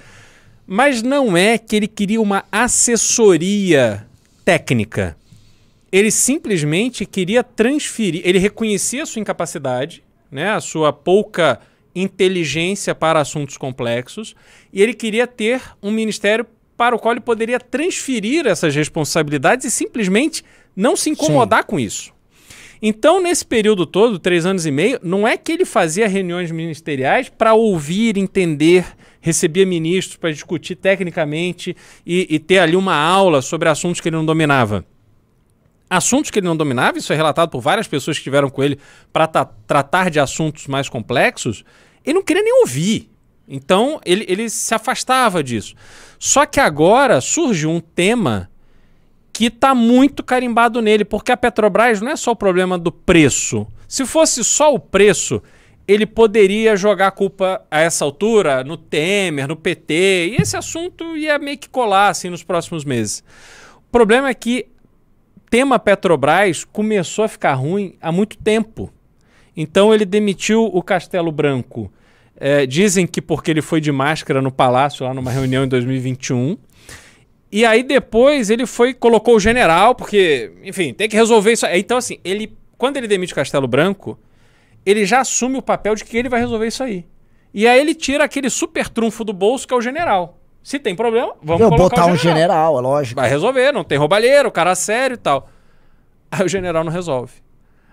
Mas 0.66 1.02
não 1.02 1.34
é 1.34 1.56
que 1.56 1.74
ele 1.74 1.88
queria 1.88 2.20
uma 2.20 2.44
assessoria 2.52 4.06
técnica. 4.44 5.16
ele 5.90 6.10
simplesmente 6.10 7.06
queria 7.06 7.42
transferir, 7.42 8.20
ele 8.24 8.38
reconhecia 8.38 9.02
a 9.02 9.06
sua 9.06 9.20
incapacidade, 9.20 10.04
né, 10.30 10.50
a 10.50 10.60
sua 10.60 10.92
pouca 10.92 11.58
inteligência 11.94 12.94
para 12.94 13.20
assuntos 13.20 13.56
complexos, 13.56 14.34
e 14.72 14.82
ele 14.82 14.94
queria 14.94 15.26
ter 15.26 15.62
um 15.82 15.90
ministério 15.90 16.46
para 16.76 16.96
o 16.96 16.98
qual 16.98 17.12
ele 17.12 17.20
poderia 17.20 17.60
transferir 17.60 18.46
essas 18.46 18.74
responsabilidades 18.74 19.66
e 19.66 19.70
simplesmente 19.70 20.44
não 20.74 20.96
se 20.96 21.10
incomodar 21.10 21.62
Sim. 21.62 21.66
com 21.66 21.80
isso. 21.80 22.12
Então, 22.82 23.22
nesse 23.22 23.44
período 23.44 23.84
todo, 23.84 24.18
três 24.18 24.46
anos 24.46 24.64
e 24.64 24.70
meio, 24.70 24.98
não 25.02 25.28
é 25.28 25.36
que 25.36 25.52
ele 25.52 25.66
fazia 25.66 26.08
reuniões 26.08 26.50
ministeriais 26.50 27.28
para 27.28 27.52
ouvir, 27.52 28.16
entender, 28.16 28.86
recebia 29.20 29.66
ministros 29.66 30.16
para 30.16 30.32
discutir 30.32 30.76
tecnicamente 30.76 31.76
e, 32.06 32.26
e 32.30 32.38
ter 32.38 32.58
ali 32.58 32.76
uma 32.76 32.94
aula 32.94 33.42
sobre 33.42 33.68
assuntos 33.68 34.00
que 34.00 34.08
ele 34.08 34.16
não 34.16 34.24
dominava 34.24 34.84
assuntos 35.90 36.30
que 36.30 36.38
ele 36.38 36.46
não 36.46 36.56
dominava, 36.56 36.96
isso 36.96 37.12
é 37.12 37.16
relatado 37.16 37.50
por 37.50 37.60
várias 37.60 37.88
pessoas 37.88 38.16
que 38.16 38.20
estiveram 38.20 38.48
com 38.48 38.62
ele 38.62 38.78
para 39.12 39.26
tratar 39.26 40.08
de 40.08 40.20
assuntos 40.20 40.68
mais 40.68 40.88
complexos, 40.88 41.64
ele 42.04 42.14
não 42.14 42.22
queria 42.22 42.42
nem 42.42 42.60
ouvir. 42.60 43.10
Então 43.48 44.00
ele, 44.06 44.24
ele 44.28 44.48
se 44.48 44.72
afastava 44.72 45.42
disso. 45.42 45.74
Só 46.18 46.46
que 46.46 46.60
agora 46.60 47.20
surge 47.20 47.66
um 47.66 47.80
tema 47.80 48.48
que 49.32 49.46
está 49.46 49.74
muito 49.74 50.22
carimbado 50.22 50.80
nele, 50.80 51.04
porque 51.04 51.32
a 51.32 51.36
Petrobras 51.36 52.00
não 52.00 52.12
é 52.12 52.16
só 52.16 52.30
o 52.30 52.36
problema 52.36 52.78
do 52.78 52.92
preço. 52.92 53.66
Se 53.88 54.06
fosse 54.06 54.44
só 54.44 54.72
o 54.72 54.78
preço, 54.78 55.42
ele 55.88 56.06
poderia 56.06 56.76
jogar 56.76 57.08
a 57.08 57.10
culpa 57.10 57.62
a 57.68 57.80
essa 57.80 58.04
altura 58.04 58.62
no 58.62 58.76
Temer, 58.76 59.48
no 59.48 59.56
PT, 59.56 60.36
e 60.36 60.36
esse 60.40 60.56
assunto 60.56 61.16
ia 61.16 61.38
meio 61.38 61.58
que 61.58 61.68
colar 61.68 62.10
assim 62.10 62.30
nos 62.30 62.44
próximos 62.44 62.84
meses. 62.84 63.24
O 63.78 63.90
problema 63.90 64.28
é 64.28 64.34
que 64.34 64.66
tema 65.50 65.78
Petrobras 65.78 66.64
começou 66.64 67.24
a 67.24 67.28
ficar 67.28 67.54
ruim 67.54 67.96
há 68.00 68.12
muito 68.12 68.38
tempo. 68.38 68.90
Então 69.56 69.92
ele 69.92 70.06
demitiu 70.06 70.64
o 70.64 70.82
Castelo 70.82 71.32
Branco. 71.32 71.92
É, 72.36 72.64
dizem 72.64 73.06
que 73.06 73.20
porque 73.20 73.50
ele 73.50 73.60
foi 73.60 73.80
de 73.80 73.92
máscara 73.92 74.40
no 74.40 74.50
palácio 74.50 75.04
lá 75.04 75.12
numa 75.12 75.30
reunião 75.30 75.64
em 75.64 75.68
2021. 75.68 76.56
E 77.52 77.66
aí 77.66 77.82
depois 77.82 78.48
ele 78.48 78.64
foi 78.64 78.94
colocou 78.94 79.34
o 79.34 79.40
general 79.40 79.94
porque, 79.94 80.52
enfim, 80.62 80.94
tem 80.94 81.08
que 81.08 81.16
resolver 81.16 81.52
isso. 81.52 81.66
Então 81.66 81.98
assim, 81.98 82.18
ele 82.24 82.56
quando 82.78 82.96
ele 82.96 83.08
demite 83.08 83.32
o 83.32 83.36
Castelo 83.36 83.68
Branco, 83.68 84.18
ele 84.86 85.04
já 85.04 85.20
assume 85.20 85.58
o 85.58 85.62
papel 85.62 85.94
de 85.94 86.04
que 86.04 86.16
ele 86.16 86.30
vai 86.30 86.40
resolver 86.40 86.66
isso 86.66 86.82
aí. 86.82 87.04
E 87.52 87.66
aí 87.66 87.78
ele 87.78 87.94
tira 87.94 88.24
aquele 88.24 88.48
super 88.48 88.88
trunfo 88.88 89.24
do 89.24 89.32
bolso 89.32 89.66
que 89.66 89.74
é 89.74 89.76
o 89.76 89.82
general. 89.82 90.39
Se 90.62 90.78
tem 90.78 90.94
problema, 90.94 91.34
vamos 91.42 91.62
Eu 91.62 91.70
botar 91.70 92.06
um 92.06 92.16
general, 92.16 92.78
é 92.78 92.80
lógico. 92.80 93.20
Vai 93.20 93.28
resolver, 93.28 93.72
não 93.72 93.82
tem 93.82 93.98
roubalheiro, 93.98 94.50
cara 94.50 94.74
sério 94.74 95.14
e 95.14 95.18
tal. 95.18 95.48
Aí 96.30 96.44
o 96.44 96.48
general 96.48 96.84
não 96.84 96.92
resolve. 96.92 97.32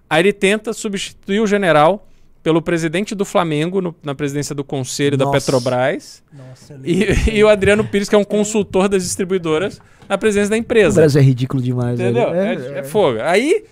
Aí 0.10 0.22
ele 0.22 0.34
tenta 0.34 0.74
substituir 0.74 1.40
o 1.40 1.48
general 1.48 2.08
pelo 2.44 2.62
presidente 2.62 3.14
do 3.14 3.26
Flamengo 3.26 3.82
no, 3.82 3.96
na 4.02 4.16
presidência 4.16 4.56
do 4.56 4.64
conselho 4.64 5.18
Nossa. 5.18 5.32
da 5.32 5.38
Petrobras. 5.38 6.24
Nossa, 6.32 6.80
e, 6.84 7.38
e, 7.38 7.44
o 7.44 7.50
Adriano 7.50 7.84
Pires, 7.84 8.08
que 8.08 8.16
é 8.16 8.18
um 8.18 8.24
consultor 8.24 8.88
das 8.88 9.04
distribuidoras, 9.04 9.82
na 10.08 10.18
presidência 10.18 10.52
da 10.52 10.58
empresa. 10.58 10.92
O 10.92 10.96
Brasil 10.96 11.20
é 11.20 11.24
ridículo 11.24 11.62
demais. 11.62 12.00
Entendeu? 12.00 12.34
É, 12.34 12.54
é, 12.54 12.80
é 12.80 12.84
fogo. 12.84 13.20
Aí 13.22 13.66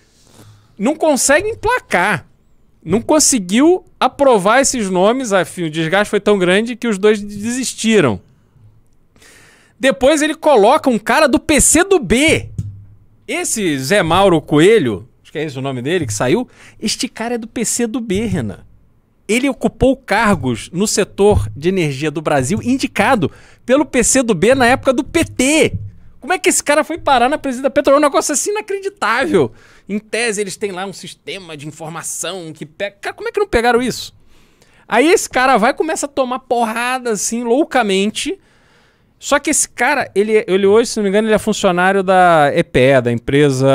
não 0.78 0.96
consegue 0.96 1.48
emplacar. 1.50 2.28
Não 2.84 3.02
conseguiu 3.02 3.86
aprovar 4.00 4.60
esses 4.60 4.90
nomes. 4.90 5.32
Afim, 5.32 5.64
o 5.64 5.70
desgaste 5.70 6.10
foi 6.10 6.20
tão 6.20 6.38
grande 6.38 6.76
que 6.76 6.88
os 6.88 6.98
dois 6.98 7.22
desistiram. 7.22 8.20
Depois 9.80 10.22
ele 10.22 10.36
coloca 10.36 10.90
um 10.90 10.98
cara 10.98 11.28
do 11.28 11.40
PC 11.40 11.84
do 11.84 12.00
B. 12.00 12.50
Esse 13.28 13.78
Zé 13.80 14.02
Mauro 14.02 14.42
Coelho, 14.42 15.08
acho 15.22 15.32
que 15.32 15.40
é 15.40 15.44
esse 15.44 15.58
o 15.58 15.62
nome 15.62 15.82
dele 15.82 16.06
que 16.06 16.14
saiu, 16.14 16.48
este 16.80 17.08
cara 17.08 17.36
é 17.36 17.38
do 17.38 17.48
PC 17.48 17.88
do 17.88 18.00
B, 18.00 18.26
Renan. 18.26 18.66
Ele 19.28 19.50
ocupou 19.50 19.98
cargos 19.98 20.70
no 20.72 20.88
setor 20.88 21.50
de 21.56 21.70
energia 21.70 22.12
do 22.12 22.22
Brasil 22.22 22.60
indicado 22.64 23.32
pelo 23.66 23.86
PC 23.86 24.22
do 24.22 24.36
B 24.36 24.54
na 24.54 24.68
época 24.68 24.94
do 24.94 25.04
PT. 25.04 25.74
Como 26.20 26.32
é 26.32 26.40
que 26.40 26.50
esse 26.50 26.64
cara 26.64 26.84
foi 26.84 26.98
parar 26.98 27.28
na 27.28 27.38
presidência 27.38 27.64
da 27.64 27.70
Petrobras? 27.70 28.00
Um 28.00 28.08
negócio 28.08 28.34
assim 28.34 28.52
inacreditável. 28.52 29.52
Em 29.90 30.00
tese, 30.00 30.42
eles 30.42 30.56
têm 30.58 30.72
lá 30.72 30.86
um 30.86 30.94
sistema 30.94 31.58
de 31.58 31.68
informação 31.68 32.54
que 32.54 32.66
pega. 32.66 32.96
Cara, 33.02 33.16
como 33.16 33.28
é 33.28 33.32
que 33.32 33.40
não 33.40 33.48
pegaram 33.48 33.82
isso? 33.82 34.14
Aí 34.88 35.12
esse 35.12 35.30
cara 35.30 35.58
vai 35.58 35.72
e 35.72 35.76
começa 35.76 36.06
a 36.06 36.10
tomar 36.10 36.40
porrada 36.40 37.12
assim, 37.12 37.44
loucamente 37.44 38.40
só 39.20 39.40
que 39.40 39.50
esse 39.50 39.68
cara, 39.68 40.10
ele, 40.14 40.44
ele 40.48 40.68
hoje, 40.68 40.90
se 40.90 40.98
não 40.98 41.04
me 41.04 41.10
engano, 41.10 41.28
ele 41.28 41.36
é 41.36 41.40
funcionário 41.40 42.04
da 42.04 42.52
EPE, 42.54 43.02
da 43.04 43.12
empresa 43.12 43.68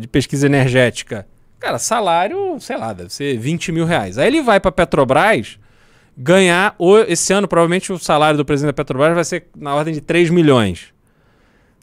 de 0.00 0.08
pesquisa 0.08 0.46
energética. 0.46 1.26
Cara, 1.58 1.78
salário, 1.78 2.58
sei 2.60 2.76
lá, 2.76 2.92
deve 2.92 3.12
ser 3.12 3.38
20 3.38 3.72
mil 3.72 3.84
reais. 3.84 4.18
Aí 4.18 4.26
ele 4.26 4.42
vai 4.42 4.60
para 4.60 4.72
Petrobras 4.72 5.58
ganhar, 6.16 6.74
esse 7.08 7.32
ano 7.32 7.46
provavelmente 7.46 7.92
o 7.92 7.98
salário 7.98 8.38
do 8.38 8.44
presidente 8.44 8.68
da 8.68 8.72
Petrobras 8.72 9.14
vai 9.14 9.24
ser 9.24 9.46
na 9.56 9.74
ordem 9.74 9.92
de 9.92 10.00
3 10.00 10.30
milhões. 10.30 10.92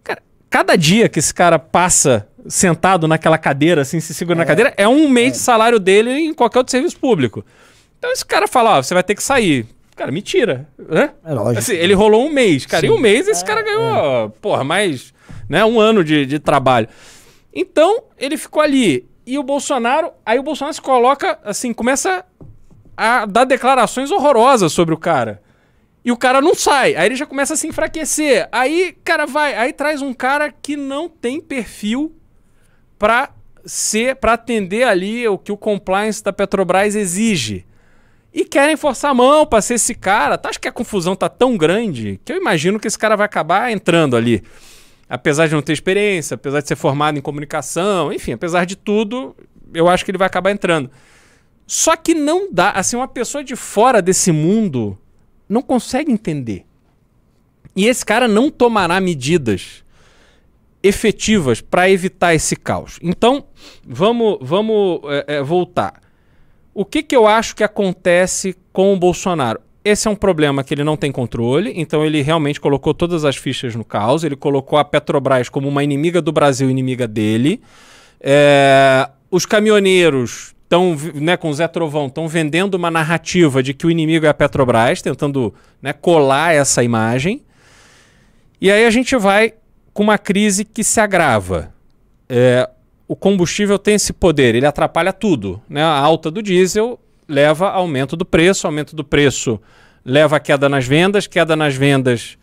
Cara, 0.03 0.21
cada 0.49 0.75
dia 0.75 1.07
que 1.07 1.19
esse 1.19 1.33
cara 1.33 1.59
passa 1.59 2.27
sentado 2.47 3.07
naquela 3.07 3.37
cadeira, 3.37 3.81
assim, 3.81 3.99
se 3.99 4.13
segura 4.13 4.37
é. 4.37 4.39
na 4.39 4.45
cadeira, 4.45 4.73
é 4.75 4.87
um 4.87 5.07
mês 5.07 5.29
é. 5.29 5.31
de 5.31 5.37
salário 5.37 5.79
dele 5.79 6.11
em 6.11 6.33
qualquer 6.33 6.59
outro 6.59 6.71
serviço 6.71 6.99
público. 6.99 7.45
Então 7.97 8.11
esse 8.11 8.25
cara 8.25 8.47
fala, 8.47 8.77
ó, 8.77 8.83
você 8.83 8.93
vai 8.93 9.03
ter 9.03 9.15
que 9.15 9.23
sair. 9.23 9.65
Cara, 9.95 10.11
mentira. 10.11 10.67
Né? 10.77 11.11
É 11.23 11.33
lógico. 11.33 11.59
Assim, 11.59 11.73
ele 11.73 11.93
rolou 11.93 12.25
um 12.25 12.29
mês. 12.29 12.65
Cara, 12.65 12.81
Sim. 12.81 12.93
em 12.93 12.95
um 12.95 12.99
mês 12.99 13.27
esse 13.27 13.43
é, 13.43 13.47
cara 13.47 13.61
ganhou, 13.61 14.25
é. 14.25 14.31
porra, 14.41 14.63
mais 14.63 15.13
né, 15.47 15.63
um 15.63 15.79
ano 15.79 16.03
de, 16.03 16.25
de 16.25 16.39
trabalho. 16.39 16.87
Então, 17.53 18.05
ele 18.17 18.37
ficou 18.37 18.61
ali. 18.61 19.07
E 19.25 19.37
o 19.37 19.43
Bolsonaro, 19.43 20.11
aí 20.25 20.39
o 20.39 20.43
Bolsonaro 20.43 20.73
se 20.73 20.81
coloca, 20.81 21.39
assim, 21.43 21.71
começa 21.71 22.25
a 22.97 23.25
dar 23.25 23.45
declarações 23.45 24.11
horrorosas 24.11 24.71
sobre 24.71 24.93
o 24.93 24.97
cara. 24.97 25.41
E 26.03 26.11
o 26.11 26.17
cara 26.17 26.41
não 26.41 26.53
sai. 26.53 26.95
Aí 26.95 27.05
ele 27.05 27.15
já 27.15 27.25
começa 27.25 27.53
a 27.53 27.57
se 27.57 27.67
enfraquecer. 27.67 28.49
Aí, 28.51 28.95
cara, 29.03 29.25
vai. 29.25 29.55
Aí 29.55 29.71
traz 29.71 30.01
um 30.01 30.13
cara 30.13 30.51
que 30.51 30.75
não 30.75 31.07
tem 31.07 31.39
perfil 31.39 32.13
para 32.99 33.29
ser, 33.65 34.17
para 34.17 34.33
atender 34.33 34.83
ali 34.83 35.25
o 35.27 35.37
que 35.37 35.51
o 35.51 35.57
compliance 35.57 36.21
da 36.21 36.33
Petrobras 36.33 36.95
exige 36.95 37.65
e 38.33 38.43
querem 38.45 38.75
forçar 38.75 39.11
a 39.11 39.13
mão 39.13 39.45
para 39.45 39.61
ser 39.61 39.75
esse 39.75 39.93
cara. 39.93 40.37
Tá, 40.37 40.49
acho 40.49 40.59
que 40.59 40.67
a 40.67 40.71
confusão 40.71 41.15
tá 41.15 41.29
tão 41.29 41.55
grande 41.55 42.19
que 42.25 42.33
eu 42.33 42.37
imagino 42.37 42.79
que 42.79 42.87
esse 42.87 42.97
cara 42.97 43.15
vai 43.15 43.25
acabar 43.25 43.71
entrando 43.71 44.15
ali. 44.15 44.43
Apesar 45.07 45.47
de 45.47 45.53
não 45.53 45.61
ter 45.61 45.73
experiência, 45.73 46.35
apesar 46.35 46.61
de 46.61 46.67
ser 46.67 46.75
formado 46.75 47.17
em 47.17 47.21
comunicação, 47.21 48.11
enfim, 48.11 48.31
apesar 48.31 48.65
de 48.65 48.75
tudo, 48.75 49.35
eu 49.73 49.87
acho 49.87 50.03
que 50.03 50.09
ele 50.09 50.17
vai 50.17 50.25
acabar 50.25 50.51
entrando. 50.51 50.89
Só 51.67 51.95
que 51.95 52.15
não 52.15 52.51
dá, 52.51 52.71
assim, 52.71 52.95
uma 52.95 53.07
pessoa 53.07 53.43
de 53.43 53.55
fora 53.55 54.01
desse 54.01 54.31
mundo 54.31 54.97
não 55.47 55.61
consegue 55.61 56.11
entender. 56.11 56.65
E 57.75 57.85
esse 57.85 58.05
cara 58.05 58.27
não 58.27 58.49
tomará 58.49 58.99
medidas 58.99 59.83
efetivas 60.81 61.61
para 61.61 61.89
evitar 61.89 62.33
esse 62.33 62.55
caos. 62.55 62.99
Então, 63.01 63.45
vamos, 63.87 64.37
vamos 64.41 64.99
é, 65.05 65.35
é, 65.35 65.41
voltar. 65.41 66.02
O 66.73 66.83
que, 66.83 67.03
que 67.03 67.15
eu 67.15 67.27
acho 67.27 67.55
que 67.55 67.63
acontece 67.63 68.55
com 68.71 68.93
o 68.93 68.97
Bolsonaro? 68.97 69.59
Esse 69.85 70.07
é 70.07 70.11
um 70.11 70.15
problema 70.15 70.63
que 70.63 70.73
ele 70.73 70.83
não 70.83 70.95
tem 70.95 71.11
controle, 71.11 71.73
então 71.75 72.05
ele 72.05 72.21
realmente 72.21 72.59
colocou 72.59 72.93
todas 72.93 73.25
as 73.25 73.35
fichas 73.35 73.75
no 73.75 73.83
caos, 73.83 74.23
ele 74.23 74.35
colocou 74.35 74.79
a 74.79 74.85
Petrobras 74.85 75.49
como 75.49 75.67
uma 75.67 75.83
inimiga 75.83 76.21
do 76.21 76.31
Brasil, 76.31 76.69
inimiga 76.69 77.07
dele. 77.07 77.61
É, 78.19 79.09
os 79.29 79.45
caminhoneiros 79.45 80.55
estão, 80.63 80.97
né, 81.13 81.37
com 81.37 81.49
o 81.49 81.53
Zé 81.53 81.67
Trovão, 81.67 82.07
estão 82.07 82.27
vendendo 82.27 82.75
uma 82.75 82.89
narrativa 82.89 83.61
de 83.61 83.73
que 83.73 83.85
o 83.85 83.91
inimigo 83.91 84.25
é 84.25 84.29
a 84.29 84.33
Petrobras, 84.33 85.01
tentando 85.01 85.53
né, 85.81 85.93
colar 85.93 86.55
essa 86.55 86.81
imagem. 86.81 87.43
E 88.59 88.71
aí 88.71 88.85
a 88.85 88.89
gente 88.89 89.15
vai 89.17 89.53
com 89.93 90.01
uma 90.01 90.17
crise 90.17 90.65
que 90.65 90.83
se 90.83 90.99
agrava. 90.99 91.73
É, 92.27 92.69
o 93.07 93.15
combustível 93.15 93.77
tem 93.77 93.95
esse 93.95 94.13
poder, 94.13 94.55
ele 94.55 94.65
atrapalha 94.65 95.13
tudo. 95.13 95.61
Né? 95.69 95.81
A 95.81 95.97
alta 95.97 96.31
do 96.31 96.41
diesel 96.41 96.99
leva 97.27 97.67
a 97.67 97.75
aumento 97.75 98.15
do 98.15 98.25
preço, 98.25 98.67
aumento 98.67 98.95
do 98.95 99.03
preço 99.03 99.59
leva 100.05 100.35
a 100.35 100.39
queda 100.39 100.67
nas 100.67 100.85
vendas, 100.85 101.27
queda 101.27 101.55
nas 101.55 101.75
vendas, 101.75 102.37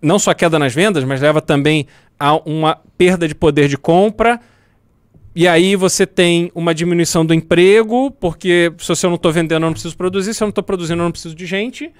não 0.00 0.18
só 0.18 0.32
queda 0.32 0.58
nas 0.58 0.74
vendas, 0.74 1.04
mas 1.04 1.20
leva 1.20 1.40
também 1.40 1.86
a 2.18 2.36
uma 2.36 2.80
perda 2.96 3.28
de 3.28 3.34
poder 3.34 3.68
de 3.68 3.76
compra. 3.76 4.40
E 5.34 5.48
aí 5.48 5.76
você 5.76 6.06
tem 6.06 6.50
uma 6.54 6.74
diminuição 6.74 7.24
do 7.24 7.32
emprego, 7.32 8.10
porque 8.10 8.72
se 8.78 9.06
eu 9.06 9.10
não 9.10 9.16
estou 9.16 9.32
vendendo, 9.32 9.62
eu 9.62 9.66
não 9.66 9.72
preciso 9.72 9.96
produzir, 9.96 10.34
se 10.34 10.42
eu 10.42 10.46
não 10.46 10.50
estou 10.50 10.64
produzindo, 10.64 11.00
eu 11.00 11.04
não 11.04 11.12
preciso 11.12 11.34
de 11.34 11.46
gente. 11.46 11.92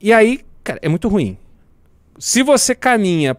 E 0.00 0.12
aí, 0.12 0.40
cara, 0.64 0.78
é 0.82 0.88
muito 0.88 1.08
ruim. 1.08 1.36
Se 2.18 2.42
você 2.42 2.74
caminha 2.74 3.36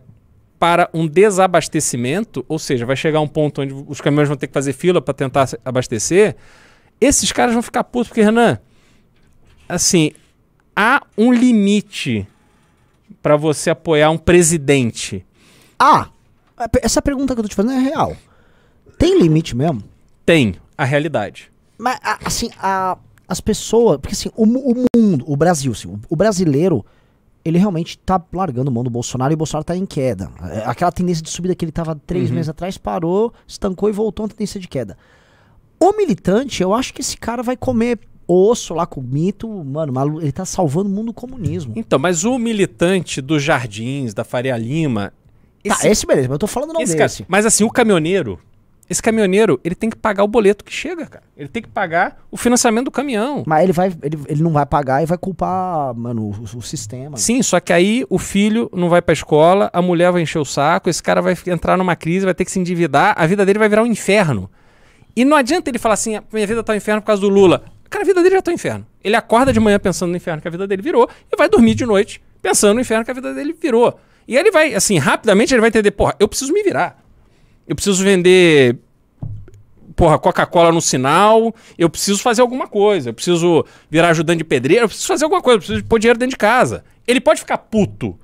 para 0.62 0.88
um 0.94 1.08
desabastecimento, 1.08 2.46
ou 2.48 2.60
seja, 2.60 2.86
vai 2.86 2.96
chegar 2.96 3.20
um 3.20 3.28
ponto 3.28 3.64
onde 3.64 3.74
os 3.74 4.00
caminhões 4.00 4.28
vão 4.28 4.38
ter 4.38 4.46
que 4.46 4.54
fazer 4.54 4.74
fila 4.74 5.02
para 5.02 5.12
tentar 5.12 5.50
abastecer, 5.66 6.36
esses 7.02 7.32
caras 7.32 7.56
vão 7.56 7.64
ficar 7.64 7.84
putos, 7.84 8.10
porque, 8.10 8.22
Renan, 8.22 8.60
assim, 9.68 10.12
há 10.76 11.02
um 11.18 11.34
limite 11.34 12.28
para 13.24 13.36
você 13.36 13.72
apoiar 13.72 14.12
um 14.12 14.20
presidente. 14.20 15.26
Ah, 15.80 16.10
essa 16.84 17.02
pergunta 17.02 17.34
que 17.34 17.40
eu 17.40 17.44
tô 17.44 17.50
te 17.50 17.56
fazendo 17.56 17.74
é 17.74 17.80
real. 17.80 18.16
Tem 19.00 19.20
limite 19.20 19.56
mesmo? 19.56 19.84
Tem, 20.24 20.58
a 20.78 20.86
realidade. 20.86 21.52
Mas, 21.76 21.98
assim, 22.24 22.52
a, 22.60 23.00
as 23.28 23.42
pessoas. 23.42 23.98
Porque 23.98 24.14
assim, 24.14 24.30
o, 24.36 24.44
o 24.44 24.86
mundo, 24.96 25.26
o 25.28 25.36
Brasil, 25.36 25.72
assim, 25.72 25.88
o, 25.88 26.00
o, 26.08 26.16
brasileiro, 26.16 26.86
ele 27.44 27.58
realmente 27.58 27.98
tá 27.98 28.22
largando 28.32 28.72
mão 28.72 28.84
do 28.84 28.90
Bolsonaro 28.90 29.34
e 29.34 29.36
o 29.36 29.38
Bolsonaro 29.38 29.66
tá 29.66 29.76
em 29.76 29.86
queda. 29.86 30.30
É, 30.52 30.64
aquela 30.66 30.92
tendência 30.92 31.24
de 31.24 31.30
subida 31.30 31.56
que 31.56 31.66
ele 31.66 31.72
tava 31.72 31.96
três 31.96 32.30
uhum. 32.30 32.36
meses 32.36 32.50
atrás 32.50 32.78
parou, 32.78 33.34
estancou 33.48 33.90
e 33.90 33.92
voltou 33.92 34.26
a 34.26 34.30
tendência 34.30 34.60
de 34.60 34.68
queda. 34.68 34.98
O 35.80 35.94
militante, 35.94 36.62
eu 36.62 36.74
acho 36.74 36.94
que 36.94 37.02
esse 37.02 37.18
cara 37.18 37.42
vai 37.42 37.58
comer 37.58 38.00
osso 38.28 38.74
lá 38.74 38.86
com 38.86 39.02
o 39.02 39.04
mito, 39.04 39.50
mano, 39.50 40.22
ele 40.22 40.32
tá 40.32 40.46
salvando 40.46 40.90
o 40.90 40.92
mundo 40.92 41.08
do 41.08 41.14
comunismo. 41.14 41.74
Então, 41.76 42.00
mas 42.00 42.24
o 42.24 42.38
militante 42.38 43.20
dos 43.22 43.44
Jardins, 43.44 44.14
da 44.14 44.24
Faria 44.24 44.56
Lima. 44.58 45.10
Tá, 45.10 45.14
esse, 45.64 45.82
tá, 45.82 45.90
esse 45.90 46.06
beleza, 46.06 46.28
mas 46.28 46.36
eu 46.36 46.40
tô 46.40 46.48
falando 46.48 46.74
não 46.74 46.82
esse 46.82 46.96
desse. 46.96 47.24
Cara, 47.24 47.28
mas 47.28 47.46
assim, 47.46 47.64
o 47.64 47.70
caminhoneiro, 47.70 48.40
esse 48.90 49.02
caminhoneiro, 49.02 49.60
ele 49.64 49.74
tem 49.74 49.90
que 49.90 49.96
pagar 49.96 50.24
o 50.24 50.28
boleto 50.28 50.66
que 50.66 50.74
chega, 50.74 51.06
cara. 51.06 51.24
Ele 51.38 51.48
tem 51.48 51.62
que 51.62 51.70
pagar 51.70 52.18
o 52.30 52.36
financiamento 52.36 52.86
do 52.86 52.92
caminhão. 52.92 53.44
Mas 53.48 53.64
ele 53.64 53.72
vai, 53.72 53.88
ele, 54.04 54.20
ele 54.28 54.44
não 54.44 54.52
vai 54.52 54.66
pagar 54.66 55.02
e 55.02 55.06
vai 55.06 55.18
culpar, 55.18 55.94
mano, 55.96 56.24
o, 56.24 56.58
o 56.58 56.62
sistema. 56.62 57.16
Sim, 57.16 57.42
só 57.42 57.60
que 57.60 57.72
aí 57.72 58.06
o 58.10 58.20
filho 58.20 58.70
não 58.74 58.90
vai 58.90 59.02
pra 59.02 59.14
escola, 59.14 59.70
a 59.72 59.82
mulher 59.82 60.12
vai 60.12 60.22
encher 60.22 60.40
o 60.40 60.46
saco, 60.46 60.90
esse 60.90 61.02
cara 61.02 61.22
vai 61.22 61.38
entrar 61.48 61.78
numa 61.78 61.96
crise, 61.96 62.26
vai 62.26 62.34
ter 62.34 62.44
que 62.44 62.52
se 62.52 62.60
endividar, 62.60 63.16
a 63.18 63.26
vida 63.26 63.46
dele 63.46 63.60
vai 63.60 63.70
virar 63.70 63.84
um 63.84 63.88
inferno. 63.88 64.50
E 65.16 65.24
não 65.24 65.38
adianta 65.38 65.70
ele 65.70 65.80
falar 65.80 65.94
assim, 65.94 66.20
minha 66.32 66.48
vida 66.48 66.64
tá 66.64 66.74
um 66.74 66.76
inferno 66.76 67.02
por 67.02 67.08
causa 67.08 67.22
do 67.22 67.30
Lula. 67.30 67.64
Cara, 67.90 68.04
a 68.04 68.08
vida 68.08 68.22
dele 68.22 68.36
já 68.36 68.42
tá 68.42 68.52
um 68.52 68.54
inferno. 68.54 68.86
Ele 69.04 69.16
acorda 69.16 69.52
de 69.52 69.60
manhã 69.60 69.80
pensando 69.80 70.12
no 70.12 70.18
inferno 70.18 70.42
que 70.42 70.48
a 70.48 70.52
vida 70.52 70.68
dele 70.68 70.82
virou 70.82 71.10
e 71.32 71.36
vai 71.36 71.50
dormir 71.50 71.76
de 71.76 71.86
noite 71.86 72.22
pensando 72.42 72.76
no 72.76 72.82
inferno 72.82 73.06
que 73.06 73.12
a 73.12 73.14
vida 73.14 73.34
dele 73.34 73.54
virou. 73.54 74.00
E 74.28 74.38
ele 74.38 74.52
vai, 74.52 74.74
assim, 74.74 74.98
rapidamente 74.98 75.54
ele 75.54 75.62
vai 75.62 75.70
entender, 75.70 75.92
porra, 75.92 76.16
eu 76.20 76.28
preciso 76.28 76.54
me 76.54 76.64
virar. 76.64 77.01
Eu 77.72 77.76
preciso 77.76 78.04
vender 78.04 78.80
porra, 79.96 80.20
Coca-Cola 80.20 80.74
no 80.74 80.82
sinal, 80.82 81.56
eu 81.78 81.90
preciso 81.90 82.22
fazer 82.22 82.42
alguma 82.42 82.68
coisa, 82.68 83.12
eu 83.12 83.14
preciso 83.14 83.66
virar 83.90 84.10
ajudante 84.10 84.40
de 84.40 84.44
pedreiro, 84.44 84.84
eu 84.84 84.88
preciso 84.90 85.08
fazer 85.08 85.24
alguma 85.24 85.42
coisa, 85.42 85.56
eu 85.56 85.60
preciso 85.60 85.86
pôr 85.86 85.98
dinheiro 85.98 86.20
dentro 86.20 86.32
de 86.32 86.38
casa. 86.38 86.84
Ele 87.08 87.22
pode 87.22 87.40
ficar 87.40 87.58
puto, 87.60 88.20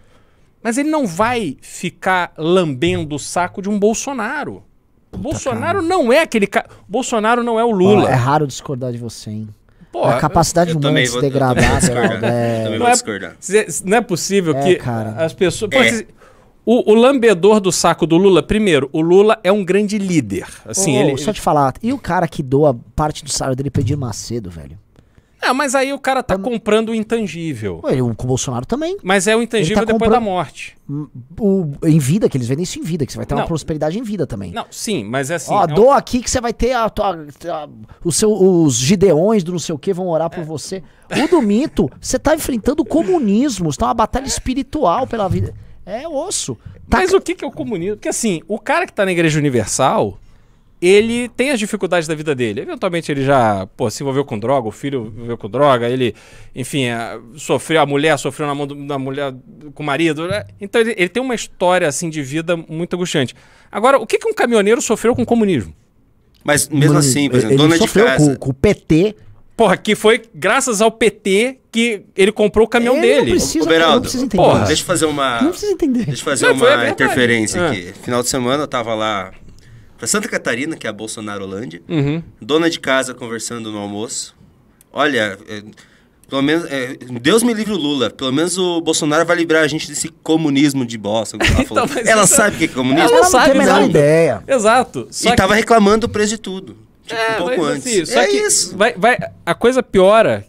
mas 0.61 0.77
ele 0.77 0.89
não 0.89 1.07
vai 1.07 1.55
ficar 1.61 2.33
lambendo 2.37 3.15
o 3.15 3.19
saco 3.19 3.61
de 3.61 3.69
um 3.69 3.79
Bolsonaro. 3.79 4.63
O 5.13 5.17
Bolsonaro 5.17 5.77
cara. 5.77 5.81
não 5.81 6.11
é 6.11 6.23
aquele 6.23 6.45
cara. 6.45 6.67
Bolsonaro 6.85 7.41
não 7.41 7.57
é 7.57 7.63
o 7.63 7.71
Lula. 7.71 8.09
é 8.09 8.15
raro 8.15 8.45
discordar 8.45 8.91
de 8.91 8.97
você, 8.97 9.29
hein? 9.29 9.49
Porra, 9.93 10.17
a 10.17 10.19
capacidade 10.19 10.73
humana 10.75 11.01
de 11.01 11.07
se 11.07 11.21
degradar. 11.21 11.63
É... 12.21 12.77
Não, 12.77 12.85
é, 12.85 13.65
não 13.85 13.97
é 13.97 14.01
possível 14.01 14.57
é, 14.57 14.61
que 14.61 14.75
cara. 14.75 15.11
as 15.23 15.33
pessoas. 15.33 15.71
É. 15.73 16.17
O, 16.69 16.91
o, 16.91 16.95
lambedor 16.95 17.61
do 17.61 17.71
saco 17.71 18.05
do 18.05 18.17
Lula, 18.17 18.43
primeiro, 18.43 18.89
o 18.91 18.99
Lula 18.99 19.39
é 19.41 19.49
um 19.49 19.63
grande 19.63 19.97
líder. 19.97 20.45
Assim, 20.65 20.97
oh, 20.97 21.01
ele, 21.01 21.17
só 21.17 21.31
te 21.31 21.39
falar, 21.39 21.73
e 21.81 21.93
o 21.93 21.97
cara 21.97 22.27
que 22.27 22.43
doa 22.43 22.77
parte 22.93 23.23
do 23.23 23.31
salário 23.31 23.55
dele 23.55 23.69
pedir 23.69 23.95
Macedo, 23.95 24.49
velho? 24.49 24.77
É, 25.41 25.53
mas 25.53 25.75
aí 25.75 25.93
o 25.93 25.99
cara 25.99 26.21
tá 26.21 26.35
Tam... 26.35 26.43
comprando 26.43 26.89
o 26.89 26.95
intangível. 26.95 27.79
Ué, 27.85 28.01
o, 28.01 28.13
Bolsonaro 28.13 28.65
também. 28.65 28.97
Mas 29.01 29.27
é 29.27 29.35
o 29.37 29.41
intangível 29.41 29.75
tá 29.75 29.85
depois 29.85 29.93
comprando... 29.93 30.11
da 30.11 30.19
morte. 30.19 30.75
O, 31.39 31.71
em 31.85 31.99
vida, 31.99 32.27
que 32.27 32.35
eles 32.35 32.49
vendem 32.49 32.63
isso 32.63 32.77
em 32.77 32.81
vida, 32.81 33.05
que 33.05 33.13
você 33.13 33.17
vai 33.17 33.25
ter 33.25 33.33
não. 33.33 33.43
uma 33.43 33.47
prosperidade 33.47 33.97
em 33.97 34.03
vida 34.03 34.27
também. 34.27 34.51
Não, 34.51 34.65
sim, 34.69 35.05
mas 35.05 35.31
é 35.31 35.35
assim. 35.35 35.53
Ó, 35.53 35.63
é 35.63 35.67
dou 35.67 35.87
um... 35.87 35.91
aqui 35.93 36.21
que 36.21 36.29
você 36.29 36.41
vai 36.41 36.51
ter 36.51 36.73
a, 36.73 36.83
a, 36.83 36.83
a, 36.87 37.69
o 38.03 38.11
seu, 38.11 38.29
os 38.29 38.75
gideões 38.75 39.41
do 39.41 39.53
não 39.53 39.59
sei 39.59 39.73
o 39.73 39.79
que 39.79 39.93
vão 39.93 40.09
orar 40.09 40.29
por 40.29 40.41
é. 40.41 40.43
você. 40.43 40.83
O 41.23 41.29
do 41.29 41.41
mito, 41.41 41.89
você 42.01 42.19
tá 42.19 42.35
enfrentando 42.35 42.81
o 42.81 42.85
comunismo, 42.85 43.71
você 43.71 43.79
tá 43.79 43.85
uma 43.85 43.93
batalha 43.93 44.27
espiritual 44.27 45.07
pela 45.07 45.29
vida. 45.29 45.53
É 45.87 46.07
osso. 46.07 46.55
Tá... 46.89 46.97
Mas 46.97 47.13
o 47.13 47.21
que, 47.21 47.33
que 47.33 47.45
é 47.45 47.47
o 47.47 47.51
comunismo? 47.51 47.95
Porque 47.95 48.09
assim, 48.09 48.41
o 48.47 48.59
cara 48.59 48.85
que 48.85 48.93
tá 48.93 49.05
na 49.05 49.11
Igreja 49.11 49.39
Universal 49.39 50.19
ele 50.81 51.27
tem 51.29 51.49
as 51.49 51.59
dificuldades 51.59 52.07
da 52.07 52.13
vida 52.13 52.35
dele. 52.35 52.61
Eventualmente 52.61 53.11
ele 53.11 53.23
já 53.25 53.67
pô, 53.75 53.89
se 53.89 54.03
envolveu 54.03 54.23
com 54.23 54.37
droga, 54.37 54.67
o 54.67 54.71
filho 54.71 55.11
envolveu 55.15 55.37
com 55.37 55.49
droga, 55.49 55.89
ele, 55.89 56.13
enfim, 56.55 56.89
a, 56.89 57.19
sofreu, 57.35 57.81
a 57.81 57.85
mulher 57.85 58.17
sofreu 58.19 58.47
na 58.47 58.53
mão 58.53 58.67
do, 58.67 58.75
da 58.85 58.99
mulher 58.99 59.33
com 59.73 59.81
o 59.81 59.85
marido. 59.85 60.27
Né? 60.27 60.45
Então 60.61 60.79
ele, 60.79 60.93
ele, 60.97 61.09
tem 61.09 61.21
uma 61.21 61.33
história 61.33 61.87
assim 61.87 62.09
de 62.09 62.21
vida 62.21 62.55
muito 62.55 62.95
angustiante. 62.95 63.33
Agora, 63.71 63.97
o 63.97 64.05
que, 64.05 64.19
que 64.19 64.27
um 64.27 64.33
caminhoneiro 64.33 64.81
sofreu 64.81 65.15
com 65.15 65.23
o 65.23 65.25
comunismo? 65.25 65.73
Mas 66.43 66.69
mesmo 66.69 66.93
Mano, 66.93 66.99
assim, 66.99 67.29
por 67.29 67.37
exemplo, 67.37 67.55
ele 67.55 67.63
dona 67.63 67.77
sofreu 67.77 68.05
de 68.05 68.11
casa. 68.11 68.29
Com, 68.31 68.35
com 68.37 68.49
o 68.51 68.53
PT. 68.53 69.15
Porra, 69.57 69.75
que 69.75 69.95
foi 69.95 70.21
graças 70.35 70.81
ao 70.81 70.91
PT 70.91 71.57
que 71.71 72.03
ele 72.15 72.31
comprou 72.31 72.67
o 72.67 72.69
caminhão 72.69 72.97
ele 72.97 73.07
dele. 73.07 73.31
Não 73.31 73.31
precisa, 73.31 73.65
Ô, 73.65 73.67
Beraldo, 73.67 73.95
não 73.95 74.01
precisa 74.01 74.25
entender. 74.25 74.43
Porra. 74.43 74.65
Deixa 74.65 74.81
eu 74.83 74.85
fazer 74.85 75.05
uma. 75.07 75.41
Não 75.41 75.49
precisa 75.49 75.71
entender. 75.71 76.05
Deixa 76.05 76.21
eu 76.21 76.25
fazer 76.25 76.45
não, 76.45 76.53
uma 76.53 76.89
interferência 76.89 77.59
ah. 77.59 77.71
aqui. 77.71 77.91
Final 78.03 78.21
de 78.21 78.29
semana 78.29 78.63
eu 78.63 78.67
tava 78.67 78.93
lá 78.93 79.31
para 79.97 80.05
Santa 80.05 80.29
Catarina, 80.29 80.77
que 80.77 80.85
é 80.85 80.89
a 80.91 80.93
Bolsonaro 80.93 81.43
Holândia. 81.43 81.81
Uhum. 81.89 82.21
Dona 82.39 82.69
de 82.69 82.79
casa 82.79 83.15
conversando 83.15 83.71
no 83.71 83.79
almoço. 83.79 84.35
Olha, 84.93 85.39
é, 85.49 85.63
pelo 86.29 86.43
menos, 86.43 86.65
é, 86.69 86.95
Deus 87.19 87.41
me 87.41 87.51
livre 87.51 87.73
o 87.73 87.77
Lula. 87.77 88.11
Pelo 88.11 88.31
menos 88.31 88.59
o 88.59 88.79
Bolsonaro 88.79 89.25
vai 89.25 89.37
livrar 89.37 89.63
a 89.63 89.67
gente 89.67 89.87
desse 89.87 90.09
comunismo 90.21 90.85
de 90.85 90.99
bosta. 90.99 91.35
Ela, 91.39 91.61
então, 91.63 91.89
ela 92.05 92.21
essa... 92.21 92.35
sabe 92.35 92.57
o 92.57 92.59
que 92.59 92.65
é 92.65 92.67
comunismo? 92.67 93.09
Ela, 93.09 93.17
ela 93.17 93.25
sabe, 93.25 93.47
não 93.47 93.53
tem 93.53 93.71
a 93.71 93.73
menor 93.73 93.89
ideia. 93.89 94.43
Exato. 94.47 95.07
Só 95.09 95.29
e 95.29 95.31
que... 95.31 95.35
tava 95.35 95.55
reclamando 95.55 96.05
do 96.05 96.09
preço 96.09 96.29
de 96.29 96.37
tudo. 96.37 96.86
Tipo, 97.07 97.19
é, 97.19 97.35
um 97.35 97.37
pouco 97.37 97.63
antes. 97.63 97.87
Assim, 97.87 98.05
só 98.05 98.21
é 98.21 98.27
que 98.27 98.37
isso. 98.37 98.77
Vai, 98.77 98.93
vai, 98.93 99.17
a 99.45 99.55
coisa 99.55 99.81
piora, 99.81 100.45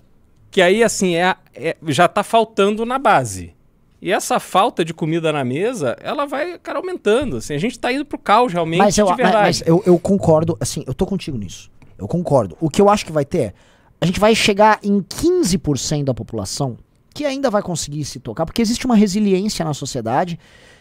que 0.50 0.60
aí, 0.60 0.82
assim, 0.82 1.14
é, 1.14 1.36
é, 1.54 1.76
já 1.86 2.08
tá 2.08 2.22
faltando 2.22 2.84
na 2.84 2.98
base. 2.98 3.54
E 4.00 4.12
essa 4.12 4.38
falta 4.38 4.84
de 4.84 4.94
comida 4.94 5.32
na 5.32 5.44
mesa, 5.44 5.96
ela 6.00 6.24
vai, 6.24 6.58
cara, 6.58 6.78
aumentando. 6.78 7.38
Assim, 7.38 7.54
a 7.54 7.58
gente 7.58 7.72
está 7.72 7.92
indo 7.92 8.04
pro 8.04 8.18
caos 8.18 8.52
realmente, 8.52 8.78
mas 8.78 8.98
eu, 8.98 9.06
de 9.06 9.14
verdade. 9.14 9.36
Mas, 9.36 9.60
mas 9.60 9.68
eu, 9.68 9.82
eu, 9.86 9.98
concordo, 9.98 10.56
assim, 10.60 10.84
eu 10.86 10.94
tô 10.94 11.06
contigo 11.06 11.36
nisso. 11.36 11.70
Eu 11.96 12.06
concordo. 12.06 12.56
O 12.60 12.70
que 12.70 12.80
eu 12.80 12.88
acho 12.88 13.04
que 13.04 13.10
vai 13.10 13.24
ter, 13.24 13.54
a 14.00 14.06
gente 14.06 14.20
vai 14.20 14.34
chegar 14.34 14.78
em 14.82 15.00
15% 15.00 16.04
da 16.04 16.14
população 16.14 16.76
que 17.12 17.24
ainda 17.24 17.50
vai 17.50 17.62
conseguir 17.62 18.04
se 18.04 18.20
tocar, 18.20 18.46
porque 18.46 18.62
existe 18.62 18.86
uma 18.86 18.94
resiliência 18.94 19.64
na 19.64 19.74
sociedade. 19.74 20.38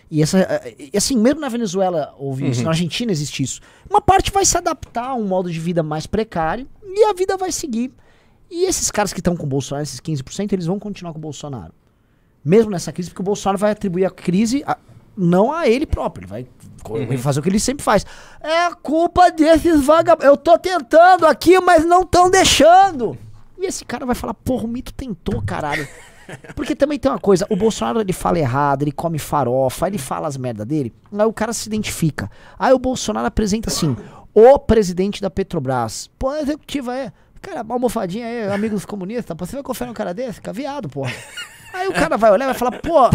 E 0.09 0.21
essa, 0.21 0.61
assim, 0.95 1.17
mesmo 1.17 1.41
na 1.41 1.49
Venezuela 1.49 2.15
houve 2.17 2.43
uhum. 2.43 2.51
isso, 2.51 2.63
na 2.63 2.69
Argentina 2.69 3.11
existe 3.11 3.43
isso. 3.43 3.61
Uma 3.89 4.01
parte 4.01 4.31
vai 4.31 4.45
se 4.45 4.57
adaptar 4.57 5.09
a 5.09 5.15
um 5.15 5.25
modo 5.25 5.51
de 5.51 5.59
vida 5.59 5.83
mais 5.83 6.07
precário 6.07 6.67
e 6.83 7.03
a 7.05 7.13
vida 7.13 7.35
vai 7.35 7.51
seguir. 7.51 7.91
E 8.49 8.65
esses 8.65 8.89
caras 8.89 9.11
que 9.11 9.19
estão 9.19 9.35
com 9.35 9.43
o 9.43 9.49
Bolsonaro, 9.49 9.83
esses 9.83 9.99
15%, 9.99 10.53
eles 10.53 10.65
vão 10.65 10.79
continuar 10.79 11.11
com 11.11 11.19
o 11.19 11.21
Bolsonaro 11.21 11.73
mesmo 12.47 12.71
nessa 12.71 12.93
crise, 12.93 13.09
porque 13.09 13.21
o 13.21 13.25
Bolsonaro 13.25 13.57
vai 13.57 13.71
atribuir 13.71 14.05
a 14.05 14.09
crise 14.09 14.63
a, 14.65 14.77
não 15.17 15.51
a 15.51 15.67
ele 15.67 15.85
próprio, 15.85 16.23
ele 16.23 16.29
vai 16.29 16.47
uhum. 16.89 17.17
fazer 17.17 17.41
o 17.41 17.43
que 17.43 17.49
ele 17.49 17.59
sempre 17.59 17.83
faz. 17.83 18.05
É 18.39 18.73
culpa 18.81 19.29
desses 19.29 19.83
vagabundos. 19.83 20.25
Eu 20.25 20.37
tô 20.37 20.57
tentando 20.57 21.25
aqui, 21.25 21.59
mas 21.59 21.83
não 21.85 22.03
estão 22.03 22.31
deixando. 22.31 23.17
E 23.57 23.65
esse 23.65 23.83
cara 23.83 24.05
vai 24.05 24.15
falar, 24.15 24.33
porra, 24.33 24.63
o 24.63 24.67
mito 24.67 24.93
tentou, 24.93 25.41
caralho. 25.41 25.85
Porque 26.55 26.75
também 26.75 26.99
tem 26.99 27.11
uma 27.11 27.19
coisa, 27.19 27.45
o 27.49 27.55
Bolsonaro 27.55 28.01
ele 28.01 28.13
fala 28.13 28.39
errado, 28.39 28.83
ele 28.83 28.91
come 28.91 29.19
farofa, 29.19 29.87
ele 29.87 29.97
fala 29.97 30.27
as 30.27 30.37
merda 30.37 30.65
dele, 30.65 30.93
aí 31.11 31.25
o 31.25 31.33
cara 31.33 31.53
se 31.53 31.67
identifica. 31.67 32.29
Aí 32.57 32.73
o 32.73 32.79
Bolsonaro 32.79 33.27
apresenta 33.27 33.69
assim, 33.69 33.95
o 34.33 34.59
presidente 34.59 35.21
da 35.21 35.29
Petrobras. 35.29 36.09
Pô, 36.19 36.29
a 36.29 36.41
executiva 36.41 36.95
é. 36.95 37.11
Cara, 37.41 37.65
almofadinha 37.67 38.25
aí, 38.25 38.51
amigo 38.51 38.75
dos 38.75 38.85
comunistas, 38.85 39.35
você 39.37 39.53
vai 39.53 39.63
confiar 39.63 39.87
num 39.87 39.93
cara 39.93 40.13
desse? 40.13 40.33
Fica 40.33 40.51
viado, 40.51 40.89
porra. 40.89 41.13
Aí 41.73 41.87
o 41.87 41.93
cara 41.93 42.17
vai 42.17 42.31
olhar 42.31 42.45
e 42.45 42.47
vai 42.47 42.57
falar, 42.57 42.79
pô, 42.79 43.09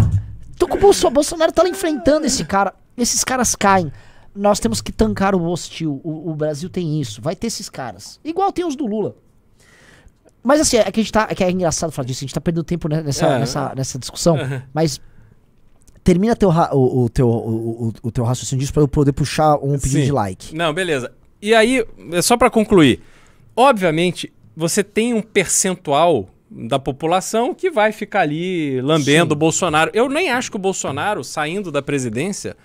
tô 0.56 0.68
com 0.68 0.76
o 0.76 0.80
Bolsonaro, 0.80 1.14
Bolsonaro 1.14 1.52
tá 1.52 1.62
lá 1.62 1.68
enfrentando 1.68 2.26
esse 2.26 2.44
cara. 2.44 2.74
Esses 2.96 3.24
caras 3.24 3.54
caem. 3.56 3.92
Nós 4.34 4.60
temos 4.60 4.80
que 4.80 4.92
tancar 4.92 5.34
o 5.34 5.44
hostil. 5.44 6.00
O, 6.04 6.30
o, 6.30 6.34
Brasil 6.34 6.68
tem 6.70 7.00
isso. 7.00 7.20
Vai 7.20 7.34
ter 7.34 7.48
esses 7.48 7.68
caras. 7.68 8.18
Igual 8.24 8.52
tem 8.52 8.64
os 8.64 8.76
do 8.76 8.86
Lula. 8.86 9.16
Mas 10.42 10.60
assim, 10.60 10.76
é 10.76 10.90
que 10.90 11.00
a 11.00 11.02
gente 11.02 11.12
tá. 11.12 11.26
É 11.30 11.34
que 11.34 11.44
é 11.44 11.50
engraçado 11.50 11.92
falar 11.92 12.06
disso, 12.06 12.20
a 12.20 12.26
gente 12.26 12.34
tá 12.34 12.40
perdendo 12.40 12.64
tempo 12.64 12.88
nessa, 12.88 13.26
é. 13.26 13.38
nessa, 13.38 13.74
nessa 13.74 13.98
discussão. 13.98 14.36
Uhum. 14.36 14.60
Mas 14.74 15.00
termina 16.02 16.34
teu, 16.34 16.48
o, 16.48 17.04
o, 17.04 17.08
teu, 17.08 17.28
o, 17.28 17.92
o, 18.02 18.10
teu 18.10 18.24
raciocínio 18.24 18.60
disso 18.60 18.72
pra 18.72 18.82
eu 18.82 18.88
poder 18.88 19.12
puxar 19.12 19.56
um 19.56 19.78
pedido 19.78 20.00
Sim. 20.00 20.06
de 20.06 20.12
like. 20.12 20.54
Não, 20.54 20.72
beleza. 20.74 21.12
E 21.40 21.54
aí, 21.54 21.84
é 22.12 22.22
só 22.22 22.36
para 22.36 22.50
concluir. 22.50 23.00
Obviamente, 23.54 24.32
você 24.56 24.82
tem 24.82 25.14
um 25.14 25.22
percentual 25.22 26.28
da 26.50 26.78
população 26.78 27.54
que 27.54 27.70
vai 27.70 27.92
ficar 27.92 28.20
ali 28.20 28.80
lambendo 28.80 29.30
Sim. 29.30 29.36
o 29.36 29.36
Bolsonaro. 29.36 29.90
Eu 29.94 30.08
nem 30.08 30.30
acho 30.30 30.50
que 30.50 30.56
o 30.56 30.60
Bolsonaro, 30.60 31.24
saindo 31.24 31.70
da 31.70 31.80
presidência, 31.80 32.56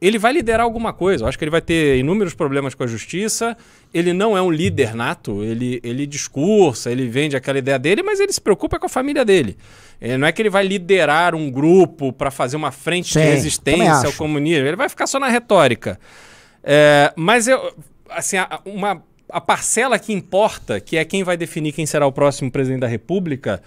ele 0.00 0.18
vai 0.18 0.32
liderar 0.32 0.62
alguma 0.62 0.92
coisa. 0.92 1.24
Eu 1.24 1.28
acho 1.28 1.38
que 1.38 1.44
ele 1.44 1.50
vai 1.50 1.60
ter 1.60 1.98
inúmeros 1.98 2.34
problemas 2.34 2.74
com 2.74 2.84
a 2.84 2.86
justiça. 2.86 3.56
Ele 3.94 4.12
não 4.12 4.36
é 4.36 4.42
um 4.42 4.50
líder 4.50 4.94
nato, 4.94 5.42
ele, 5.42 5.80
ele 5.82 6.06
discursa, 6.06 6.90
ele 6.90 7.08
vende 7.08 7.36
aquela 7.36 7.58
ideia 7.58 7.78
dele, 7.78 8.02
mas 8.02 8.20
ele 8.20 8.32
se 8.32 8.40
preocupa 8.40 8.78
com 8.78 8.86
a 8.86 8.90
família 8.90 9.24
dele. 9.24 9.56
Ele 10.00 10.18
não 10.18 10.26
é 10.26 10.32
que 10.32 10.42
ele 10.42 10.50
vai 10.50 10.66
liderar 10.66 11.34
um 11.34 11.50
grupo 11.50 12.12
para 12.12 12.30
fazer 12.30 12.56
uma 12.56 12.70
frente 12.70 13.12
Sim, 13.12 13.20
de 13.20 13.26
resistência 13.26 14.06
ao 14.06 14.12
comunismo. 14.12 14.66
Ele 14.66 14.76
vai 14.76 14.88
ficar 14.88 15.06
só 15.06 15.18
na 15.18 15.28
retórica. 15.28 15.98
É, 16.62 17.12
mas 17.16 17.48
eu, 17.48 17.74
assim, 18.10 18.36
uma 18.64 19.02
a 19.28 19.40
parcela 19.40 19.98
que 19.98 20.12
importa, 20.12 20.78
que 20.80 20.96
é 20.96 21.04
quem 21.04 21.24
vai 21.24 21.36
definir 21.36 21.72
quem 21.72 21.84
será 21.84 22.06
o 22.06 22.12
próximo 22.12 22.50
presidente 22.50 22.80
da 22.80 22.86
República, 22.86 23.60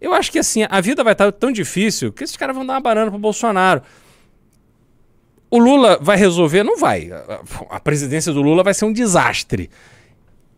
eu 0.00 0.14
acho 0.14 0.30
que 0.30 0.38
assim, 0.38 0.66
a 0.68 0.80
vida 0.80 1.04
vai 1.04 1.12
estar 1.12 1.30
tão 1.32 1.52
difícil 1.52 2.12
que 2.12 2.24
esses 2.24 2.36
caras 2.36 2.54
vão 2.54 2.64
dar 2.64 2.74
uma 2.74 2.80
banana 2.80 3.10
pro 3.10 3.18
Bolsonaro. 3.18 3.82
O 5.54 5.58
Lula 5.60 6.00
vai 6.00 6.16
resolver? 6.16 6.64
Não 6.64 6.76
vai. 6.76 7.12
A 7.70 7.78
presidência 7.78 8.32
do 8.32 8.42
Lula 8.42 8.64
vai 8.64 8.74
ser 8.74 8.86
um 8.86 8.92
desastre. 8.92 9.70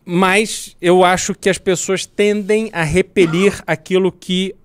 Mas 0.03 0.75
eu 0.81 1.03
acho 1.03 1.35
que 1.35 1.51
as 1.51 1.59
pessoas 1.59 2.07
tendem 2.07 2.71
a 2.73 2.81
repelir 2.81 3.61
aquilo 3.67 4.11
que 4.11 4.55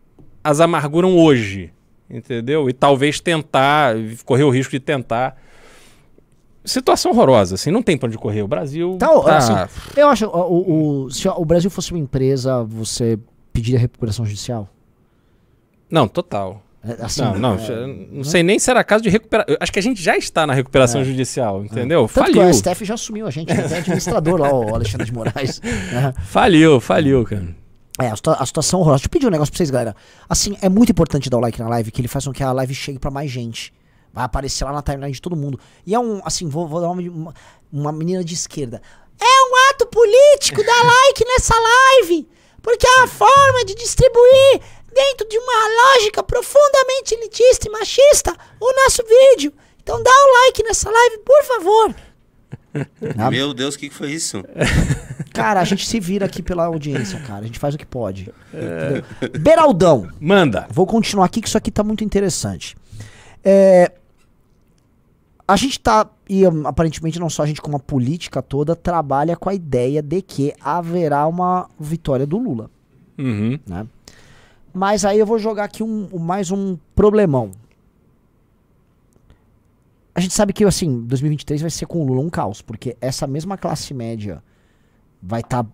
as 0.42 0.58
amarguram 0.58 1.18
hoje. 1.18 1.70
Entendeu? 2.08 2.66
E 2.70 2.72
talvez 2.72 3.20
tentar, 3.20 3.94
correr 4.24 4.44
o 4.44 4.48
risco 4.48 4.70
de 4.70 4.80
tentar 4.80 5.36
situação 6.64 7.12
horrorosa, 7.12 7.56
assim, 7.56 7.70
não 7.70 7.82
tem 7.82 7.98
pra 7.98 8.06
onde 8.06 8.16
correr. 8.16 8.40
O 8.40 8.48
Brasil. 8.48 8.94
Então, 8.94 9.22
tá... 9.22 9.36
assim, 9.36 9.52
eu 9.94 10.08
acho, 10.08 10.26
o, 10.28 11.04
o, 11.04 11.10
se 11.10 11.28
o 11.28 11.44
Brasil 11.44 11.70
fosse 11.70 11.92
uma 11.92 12.00
empresa, 12.00 12.64
você 12.64 13.18
pediria 13.52 13.78
recuperação 13.78 14.24
judicial? 14.24 14.66
Não, 15.90 16.08
total. 16.08 16.62
É, 16.84 17.04
assim, 17.04 17.22
não, 17.22 17.38
não, 17.38 17.54
é, 17.54 17.86
não 17.86 18.18
né? 18.18 18.24
sei 18.24 18.42
nem 18.42 18.58
se 18.58 18.68
era 18.68 18.82
caso 18.82 19.04
de 19.04 19.08
recuperar. 19.08 19.46
Acho 19.60 19.72
que 19.72 19.78
a 19.78 19.82
gente 19.82 20.02
já 20.02 20.16
está 20.16 20.44
na 20.46 20.52
recuperação 20.52 21.00
é. 21.00 21.04
judicial, 21.04 21.64
entendeu? 21.64 22.04
É. 22.04 22.08
Tanto 22.08 22.26
faliu. 22.26 22.42
que 22.42 22.50
o 22.50 22.54
STF 22.54 22.84
já 22.84 22.94
assumiu 22.94 23.26
a 23.26 23.30
gente, 23.30 23.54
né? 23.54 23.64
administrador 23.78 24.40
lá, 24.40 24.52
o 24.52 24.74
Alexandre 24.74 25.06
de 25.06 25.12
Moraes. 25.12 25.60
Né? 25.60 26.12
Faliu, 26.24 26.80
faliu, 26.80 27.24
cara. 27.24 27.54
É, 28.00 28.08
a, 28.08 28.16
situa 28.16 28.34
a 28.34 28.44
situação 28.44 28.80
horrorosa. 28.80 29.00
Deixa 29.00 29.06
eu 29.06 29.10
pedir 29.10 29.26
um 29.26 29.30
negócio 29.30 29.52
pra 29.52 29.58
vocês, 29.58 29.70
galera. 29.70 29.94
Assim, 30.28 30.56
é 30.60 30.68
muito 30.68 30.90
importante 30.90 31.30
dar 31.30 31.36
o 31.36 31.40
like 31.40 31.60
na 31.60 31.68
live, 31.68 31.92
que 31.92 32.00
ele 32.00 32.08
faz 32.08 32.24
com 32.24 32.32
que 32.32 32.42
a 32.42 32.52
live 32.52 32.74
chegue 32.74 32.98
para 32.98 33.10
mais 33.10 33.30
gente. 33.30 33.72
Vai 34.12 34.24
aparecer 34.24 34.64
lá 34.64 34.72
na 34.72 34.82
timeline 34.82 35.12
de 35.12 35.22
todo 35.22 35.36
mundo. 35.36 35.60
E 35.86 35.94
é 35.94 36.00
um, 36.00 36.20
assim, 36.24 36.48
vou, 36.48 36.66
vou 36.66 36.80
dar 36.80 36.90
uma, 36.90 37.00
uma, 37.02 37.34
uma 37.72 37.92
menina 37.92 38.24
de 38.24 38.34
esquerda. 38.34 38.82
É 39.20 39.24
um 39.24 39.70
ato 39.70 39.86
político 39.86 40.64
dar 40.64 40.84
like 40.84 41.24
nessa 41.24 41.54
live. 41.54 42.28
Porque 42.60 42.86
é 42.86 42.90
uma 42.98 43.08
forma 43.08 43.64
de 43.64 43.74
distribuir 43.74 44.60
dentro 44.94 45.28
de 45.28 45.38
uma 45.38 45.94
lógica 45.94 46.22
profundamente 46.22 47.14
elitista 47.14 47.68
e 47.68 47.70
machista 47.70 48.36
o 48.60 48.72
nosso 48.84 49.02
vídeo. 49.04 49.52
Então 49.82 50.02
dá 50.02 50.10
o 50.10 50.46
like 50.46 50.62
nessa 50.62 50.90
live, 50.90 51.18
por 51.18 51.44
favor. 51.44 51.94
Meu 53.30 53.52
Deus, 53.52 53.74
o 53.74 53.78
que, 53.78 53.88
que 53.88 53.94
foi 53.94 54.12
isso? 54.12 54.42
Cara, 55.32 55.60
a 55.60 55.64
gente 55.64 55.86
se 55.86 55.98
vira 55.98 56.26
aqui 56.26 56.42
pela 56.42 56.66
audiência, 56.66 57.18
cara. 57.20 57.40
A 57.40 57.46
gente 57.46 57.58
faz 57.58 57.74
o 57.74 57.78
que 57.78 57.86
pode. 57.86 58.30
É... 58.52 59.02
Beraldão. 59.38 60.10
Manda. 60.20 60.66
Vou 60.70 60.86
continuar 60.86 61.24
aqui, 61.24 61.40
que 61.40 61.48
isso 61.48 61.56
aqui 61.56 61.70
tá 61.70 61.82
muito 61.82 62.04
interessante. 62.04 62.76
É, 63.42 63.92
a 65.46 65.56
gente 65.56 65.80
tá, 65.80 66.08
e 66.28 66.46
hum, 66.46 66.66
aparentemente 66.66 67.18
não 67.18 67.28
só 67.30 67.42
a 67.42 67.46
gente, 67.46 67.60
como 67.60 67.76
a 67.76 67.80
política 67.80 68.42
toda, 68.42 68.76
trabalha 68.76 69.36
com 69.36 69.48
a 69.48 69.54
ideia 69.54 70.02
de 70.02 70.22
que 70.22 70.52
haverá 70.60 71.26
uma 71.26 71.68
vitória 71.78 72.26
do 72.26 72.38
Lula. 72.38 72.70
Uhum. 73.18 73.58
Né? 73.66 73.86
Mas 74.72 75.04
aí 75.04 75.18
eu 75.18 75.26
vou 75.26 75.38
jogar 75.38 75.64
aqui 75.64 75.82
um, 75.82 76.18
mais 76.18 76.50
um 76.50 76.76
problemão. 76.94 77.52
A 80.14 80.20
gente 80.20 80.34
sabe 80.34 80.52
que, 80.52 80.64
assim, 80.64 81.02
2023 81.02 81.62
vai 81.62 81.70
ser 81.70 81.86
com 81.86 82.02
o 82.02 82.06
Lula 82.06 82.20
um 82.20 82.30
caos, 82.30 82.60
porque 82.60 82.96
essa 83.00 83.26
mesma 83.26 83.56
classe 83.56 83.94
média 83.94 84.42
vai 85.22 85.40
estar 85.40 85.64
tá 85.64 85.70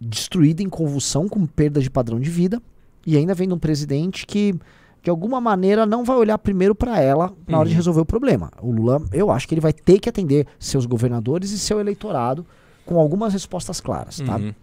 destruída 0.00 0.62
em 0.62 0.68
convulsão, 0.68 1.28
com 1.28 1.46
perda 1.46 1.80
de 1.80 1.90
padrão 1.90 2.18
de 2.18 2.30
vida, 2.30 2.60
e 3.06 3.16
ainda 3.16 3.34
vem 3.34 3.52
um 3.52 3.58
presidente 3.58 4.26
que 4.26 4.54
de 5.02 5.08
alguma 5.08 5.40
maneira 5.40 5.86
não 5.86 6.04
vai 6.04 6.16
olhar 6.16 6.36
primeiro 6.38 6.74
para 6.74 7.00
ela 7.00 7.32
na 7.46 7.58
hora 7.58 7.68
de 7.68 7.74
uhum. 7.74 7.78
resolver 7.78 8.00
o 8.00 8.06
problema. 8.06 8.50
O 8.60 8.70
Lula, 8.70 9.02
eu 9.12 9.30
acho 9.30 9.48
que 9.48 9.54
ele 9.54 9.60
vai 9.60 9.72
ter 9.72 9.98
que 9.98 10.08
atender 10.08 10.46
seus 10.58 10.84
governadores 10.84 11.50
e 11.50 11.58
seu 11.58 11.80
eleitorado 11.80 12.44
com 12.84 12.98
algumas 12.98 13.32
respostas 13.32 13.80
claras, 13.80 14.20
tá? 14.20 14.36
Uhum. 14.36 14.54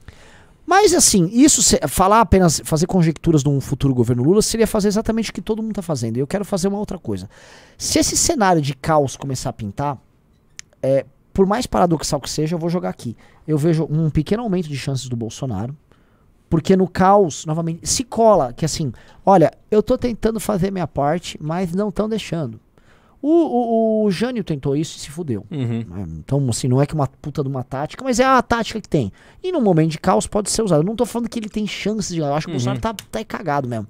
Mas 0.70 0.93
assim, 0.93 1.30
isso 1.32 1.61
falar 1.88 2.20
apenas 2.20 2.61
fazer 2.65 2.88
conjecturas 2.88 3.41
de 3.41 3.47
um 3.47 3.61
futuro 3.61 3.95
governo 3.95 4.22
Lula 4.22 4.41
seria 4.41 4.68
fazer 4.68 4.89
exatamente 4.89 5.30
o 5.30 5.34
que 5.34 5.41
todo 5.41 5.63
mundo 5.63 5.72
está 5.72 5.82
fazendo. 5.82 6.18
Eu 6.18 6.28
quero 6.28 6.43
fazer 6.43 6.68
uma 6.68 6.78
outra 6.78 6.99
coisa. 6.99 7.30
Se 7.78 7.97
esse 7.97 8.18
cenário 8.18 8.61
de 8.61 8.76
caos 8.76 9.15
começar 9.15 9.49
a 9.49 9.53
pintar, 9.53 9.97
é, 10.84 11.05
por 11.34 11.45
mais 11.45 11.65
paradoxal 11.65 12.20
que 12.20 12.30
seja, 12.30 12.55
eu 12.55 12.59
vou 12.59 12.70
jogar 12.70 12.89
aqui. 12.89 13.15
Eu 13.47 13.57
vejo 13.57 13.88
um 13.89 14.09
pequeno 14.09 14.43
aumento 14.43 14.68
de 14.68 14.78
chances 14.78 15.07
do 15.07 15.15
Bolsonaro, 15.15 15.74
porque 16.49 16.76
no 16.76 16.86
caos, 16.86 17.45
novamente, 17.45 17.88
se 17.88 18.03
cola 18.03 18.51
que 18.51 18.65
assim, 18.65 18.91
olha, 19.26 19.53
eu 19.72 19.82
tô 19.82 19.97
tentando 19.97 20.38
fazer 20.38 20.70
minha 20.70 20.88
parte, 20.88 21.38
mas 21.41 21.72
não 21.72 21.88
estão 21.88 22.09
deixando. 22.09 22.59
O, 23.22 23.30
o, 23.30 24.03
o, 24.05 24.11
Jânio 24.11 24.43
tentou 24.43 24.76
isso 24.76 24.97
e 24.97 24.99
se 24.99 25.09
fudeu. 25.09 25.45
Uhum. 25.49 25.86
Né? 25.89 26.05
Então, 26.20 26.47
assim, 26.49 26.68
não 26.68 26.82
é 26.82 26.86
que 26.86 26.93
uma 26.93 27.07
puta 27.07 27.41
de 27.41 27.49
uma 27.49 27.63
tática, 27.63 28.03
mas 28.03 28.20
é 28.20 28.26
a 28.26 28.41
tática 28.41 28.80
que 28.80 28.88
tem. 28.88 29.11
E 29.43 29.51
no 29.51 29.59
momento 29.59 29.91
de 29.91 29.99
caos 29.99 30.28
pode 30.28 30.51
ser 30.51 30.61
usado. 30.61 30.82
Eu 30.82 30.86
não 30.86 30.95
tô 30.95 31.05
falando 31.05 31.28
que 31.28 31.39
ele 31.39 31.49
tem 31.49 31.65
chances 31.65 32.13
de. 32.13 32.20
Eu 32.20 32.34
acho 32.34 32.45
que 32.45 32.51
uhum. 32.51 32.57
o 32.57 32.59
Bolsonaro 32.59 32.80
tá, 32.80 32.93
tá 32.93 33.24
cagado 33.26 33.68
mesmo. 33.68 33.88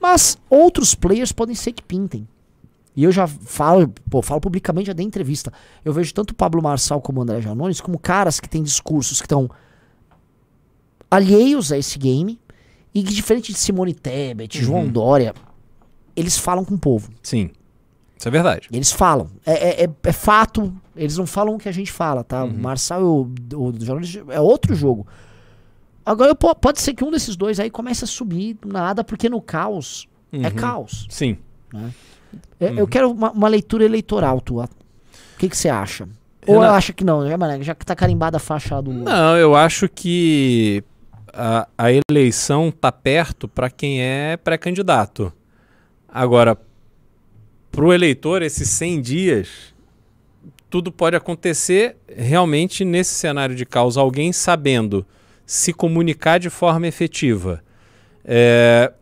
Mas 0.00 0.36
outros 0.50 0.94
players 0.94 1.32
podem 1.32 1.54
ser 1.54 1.72
que 1.72 1.82
pintem. 1.82 2.28
E 2.94 3.04
eu 3.04 3.12
já 3.12 3.26
falo, 3.26 3.88
pô, 4.10 4.20
falo 4.20 4.40
publicamente, 4.40 4.88
já 4.88 4.92
dei 4.92 5.06
entrevista. 5.06 5.52
Eu 5.84 5.92
vejo 5.92 6.12
tanto 6.12 6.32
o 6.32 6.34
Pablo 6.34 6.62
Marçal 6.62 7.00
como 7.00 7.20
o 7.20 7.22
André 7.22 7.40
Janones 7.40 7.80
como 7.80 7.98
caras 7.98 8.38
que 8.38 8.48
têm 8.48 8.62
discursos 8.62 9.20
que 9.20 9.26
estão 9.26 9.48
alheios 11.10 11.72
a 11.72 11.78
esse 11.78 11.98
game 11.98 12.38
e 12.94 13.02
que, 13.02 13.14
diferente 13.14 13.52
de 13.52 13.58
Simone 13.58 13.94
Tebet, 13.94 14.58
uhum. 14.58 14.64
João 14.64 14.88
Dória, 14.88 15.34
eles 16.14 16.36
falam 16.36 16.64
com 16.64 16.74
o 16.74 16.78
povo. 16.78 17.10
Sim. 17.22 17.50
Isso 18.22 18.28
é 18.28 18.30
verdade. 18.30 18.68
Eles 18.72 18.92
falam. 18.92 19.26
É, 19.44 19.52
é, 19.52 19.84
é, 19.84 19.90
é 20.00 20.12
fato. 20.12 20.72
Eles 20.94 21.16
não 21.16 21.26
falam 21.26 21.56
o 21.56 21.58
que 21.58 21.68
a 21.68 21.72
gente 21.72 21.90
fala, 21.90 22.22
tá? 22.22 22.44
Uhum. 22.44 22.50
O 22.50 22.58
Marçal 22.58 23.00
e 23.00 23.04
o, 23.04 23.28
o 23.56 24.32
é 24.32 24.40
outro 24.40 24.76
jogo. 24.76 25.04
Agora 26.06 26.32
pode 26.32 26.80
ser 26.80 26.94
que 26.94 27.02
um 27.02 27.10
desses 27.10 27.34
dois 27.34 27.58
aí 27.58 27.68
comece 27.68 28.04
a 28.04 28.06
subir 28.06 28.56
nada, 28.64 29.02
porque 29.02 29.28
no 29.28 29.40
caos 29.40 30.06
é 30.32 30.36
uhum. 30.36 30.46
é 30.46 30.50
caos. 30.52 31.04
Sim. 31.10 31.36
Né? 31.72 31.90
É, 32.60 32.72
eu 32.76 32.86
quero 32.86 33.10
uma, 33.10 33.32
uma, 33.32 33.48
leitura 33.48 33.84
eleitoral 33.84 34.40
tua. 34.40 34.66
O 34.66 35.38
que 35.38 35.48
você 35.48 35.68
acha? 35.68 36.08
Ou 36.46 36.62
eu 36.62 36.70
acha 36.70 36.92
que 36.92 37.02
não, 37.02 37.22
né, 37.22 37.36
já 37.60 37.74
que 37.74 37.84
tá 37.84 37.96
carimbada 37.96 38.36
a 38.36 38.40
faixa 38.40 38.80
do. 38.80 38.92
Não, 38.92 39.36
eu 39.36 39.56
acho 39.56 39.88
que 39.88 40.84
a, 41.32 41.66
a 41.76 41.88
eleição 42.08 42.70
tá 42.70 42.92
perto 42.92 43.48
para 43.48 43.68
quem 43.68 44.00
é 44.00 44.36
pré-candidato. 44.36 45.32
Agora, 46.08 46.56
para 47.72 47.84
o 47.86 47.92
eleitor, 47.92 48.42
esses 48.42 48.68
100 48.68 49.00
dias, 49.00 49.48
tudo 50.68 50.92
pode 50.92 51.16
acontecer 51.16 51.96
realmente 52.06 52.84
nesse 52.84 53.14
cenário 53.14 53.56
de 53.56 53.64
causa. 53.64 54.00
Alguém 54.00 54.30
sabendo 54.30 55.04
se 55.46 55.72
comunicar 55.72 56.38
de 56.38 56.50
forma 56.50 56.86
efetiva, 56.86 57.64
é, 58.24 58.92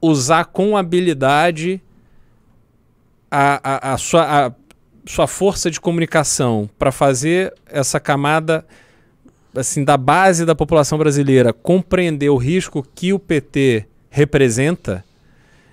usar 0.00 0.44
com 0.44 0.76
habilidade 0.76 1.82
a, 3.30 3.90
a, 3.90 3.94
a, 3.94 3.98
sua, 3.98 4.46
a 4.46 4.52
sua 5.06 5.26
força 5.26 5.70
de 5.70 5.80
comunicação 5.80 6.68
para 6.78 6.92
fazer 6.92 7.52
essa 7.66 7.98
camada 7.98 8.64
assim, 9.54 9.84
da 9.84 9.96
base 9.96 10.44
da 10.44 10.54
população 10.54 10.98
brasileira 10.98 11.52
compreender 11.52 12.28
o 12.28 12.36
risco 12.36 12.86
que 12.94 13.12
o 13.12 13.18
PT 13.18 13.86
representa, 14.10 15.04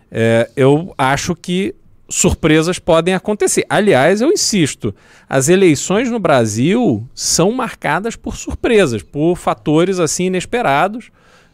é, 0.10 0.50
eu 0.56 0.94
acho 0.98 1.36
que 1.36 1.76
surpresas 2.14 2.78
podem 2.78 3.16
acontecer. 3.16 3.66
Aliás, 3.68 4.22
eu 4.22 4.32
insisto, 4.32 4.94
as 5.28 5.50
eleições 5.50 6.12
no 6.12 6.20
Brasil 6.20 7.08
são 7.16 7.52
marcadas 7.52 8.16
por 8.16 8.36
surpresas, 8.36 9.02
por 9.02 9.36
fatores 9.36 10.00
assim 10.00 10.26
inesperados, 10.26 11.10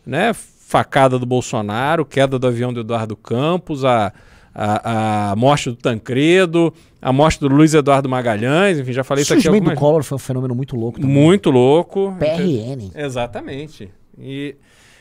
né? 0.06 0.34
Facada 0.34 1.18
do 1.18 1.26
Bolsonaro, 1.26 2.06
queda 2.06 2.38
do 2.38 2.46
avião 2.46 2.74
do 2.74 2.82
Eduardo 2.82 3.16
Campos, 3.16 3.86
a, 3.86 4.12
a, 4.54 5.32
a 5.32 5.36
morte 5.38 5.70
do 5.70 5.78
Tancredo, 5.78 6.74
a 7.02 7.14
morte 7.14 7.40
do 7.40 7.48
Luiz 7.48 7.74
Eduardo 7.74 8.10
Magalhães, 8.10 8.78
enfim, 8.78 8.92
já 8.92 9.04
falei 9.04 9.24
isso 9.24 9.34
aqui. 9.34 9.40
O 9.40 9.44
surgimento 9.44 9.70
do 9.70 9.76
Collor 9.76 10.04
foi 10.04 10.18
um 10.18 10.20
fenômeno 10.20 10.54
muito 10.54 10.76
louco. 10.76 11.00
Também. 11.00 11.16
Muito 11.16 11.50
louco. 11.50 12.14
PRN. 12.20 12.92
Exatamente. 12.94 13.90
E, 14.18 14.56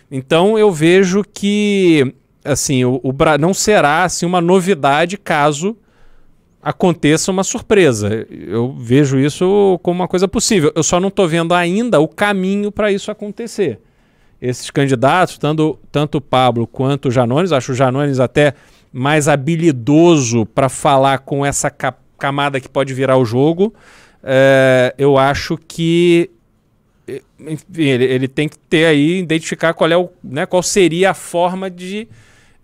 então 0.08 0.56
eu 0.56 0.70
vejo 0.70 1.24
que 1.24 2.14
assim 2.48 2.84
o, 2.84 3.00
o 3.02 3.14
não 3.38 3.52
será 3.52 4.04
assim 4.04 4.26
uma 4.26 4.40
novidade 4.40 5.16
caso 5.16 5.76
aconteça 6.62 7.30
uma 7.30 7.44
surpresa. 7.44 8.26
Eu 8.30 8.74
vejo 8.78 9.18
isso 9.18 9.78
como 9.82 10.00
uma 10.00 10.08
coisa 10.08 10.26
possível. 10.26 10.72
Eu 10.74 10.82
só 10.82 11.00
não 11.00 11.08
estou 11.08 11.26
vendo 11.28 11.54
ainda 11.54 12.00
o 12.00 12.08
caminho 12.08 12.70
para 12.70 12.92
isso 12.92 13.10
acontecer. 13.10 13.80
Esses 14.40 14.70
candidatos, 14.70 15.38
tanto, 15.38 15.78
tanto 15.90 16.18
o 16.18 16.20
Pablo 16.20 16.66
quanto 16.66 17.08
o 17.08 17.10
Janones, 17.10 17.52
acho 17.52 17.72
o 17.72 17.74
Janones 17.74 18.20
até 18.20 18.54
mais 18.92 19.28
habilidoso 19.28 20.46
para 20.46 20.68
falar 20.68 21.18
com 21.18 21.44
essa 21.44 21.70
camada 22.18 22.60
que 22.60 22.68
pode 22.68 22.94
virar 22.94 23.16
o 23.16 23.24
jogo, 23.24 23.74
é, 24.22 24.94
eu 24.98 25.16
acho 25.16 25.56
que 25.56 26.30
enfim, 27.40 27.84
ele, 27.84 28.04
ele, 28.04 28.28
tem 28.28 28.48
que 28.48 28.58
ter 28.58 28.84
aí, 28.84 29.18
identificar 29.18 29.72
qual, 29.72 29.90
é 29.90 29.96
o, 29.96 30.10
né, 30.22 30.44
qual 30.44 30.62
seria 30.62 31.12
a 31.12 31.14
forma 31.14 31.70
de, 31.70 32.06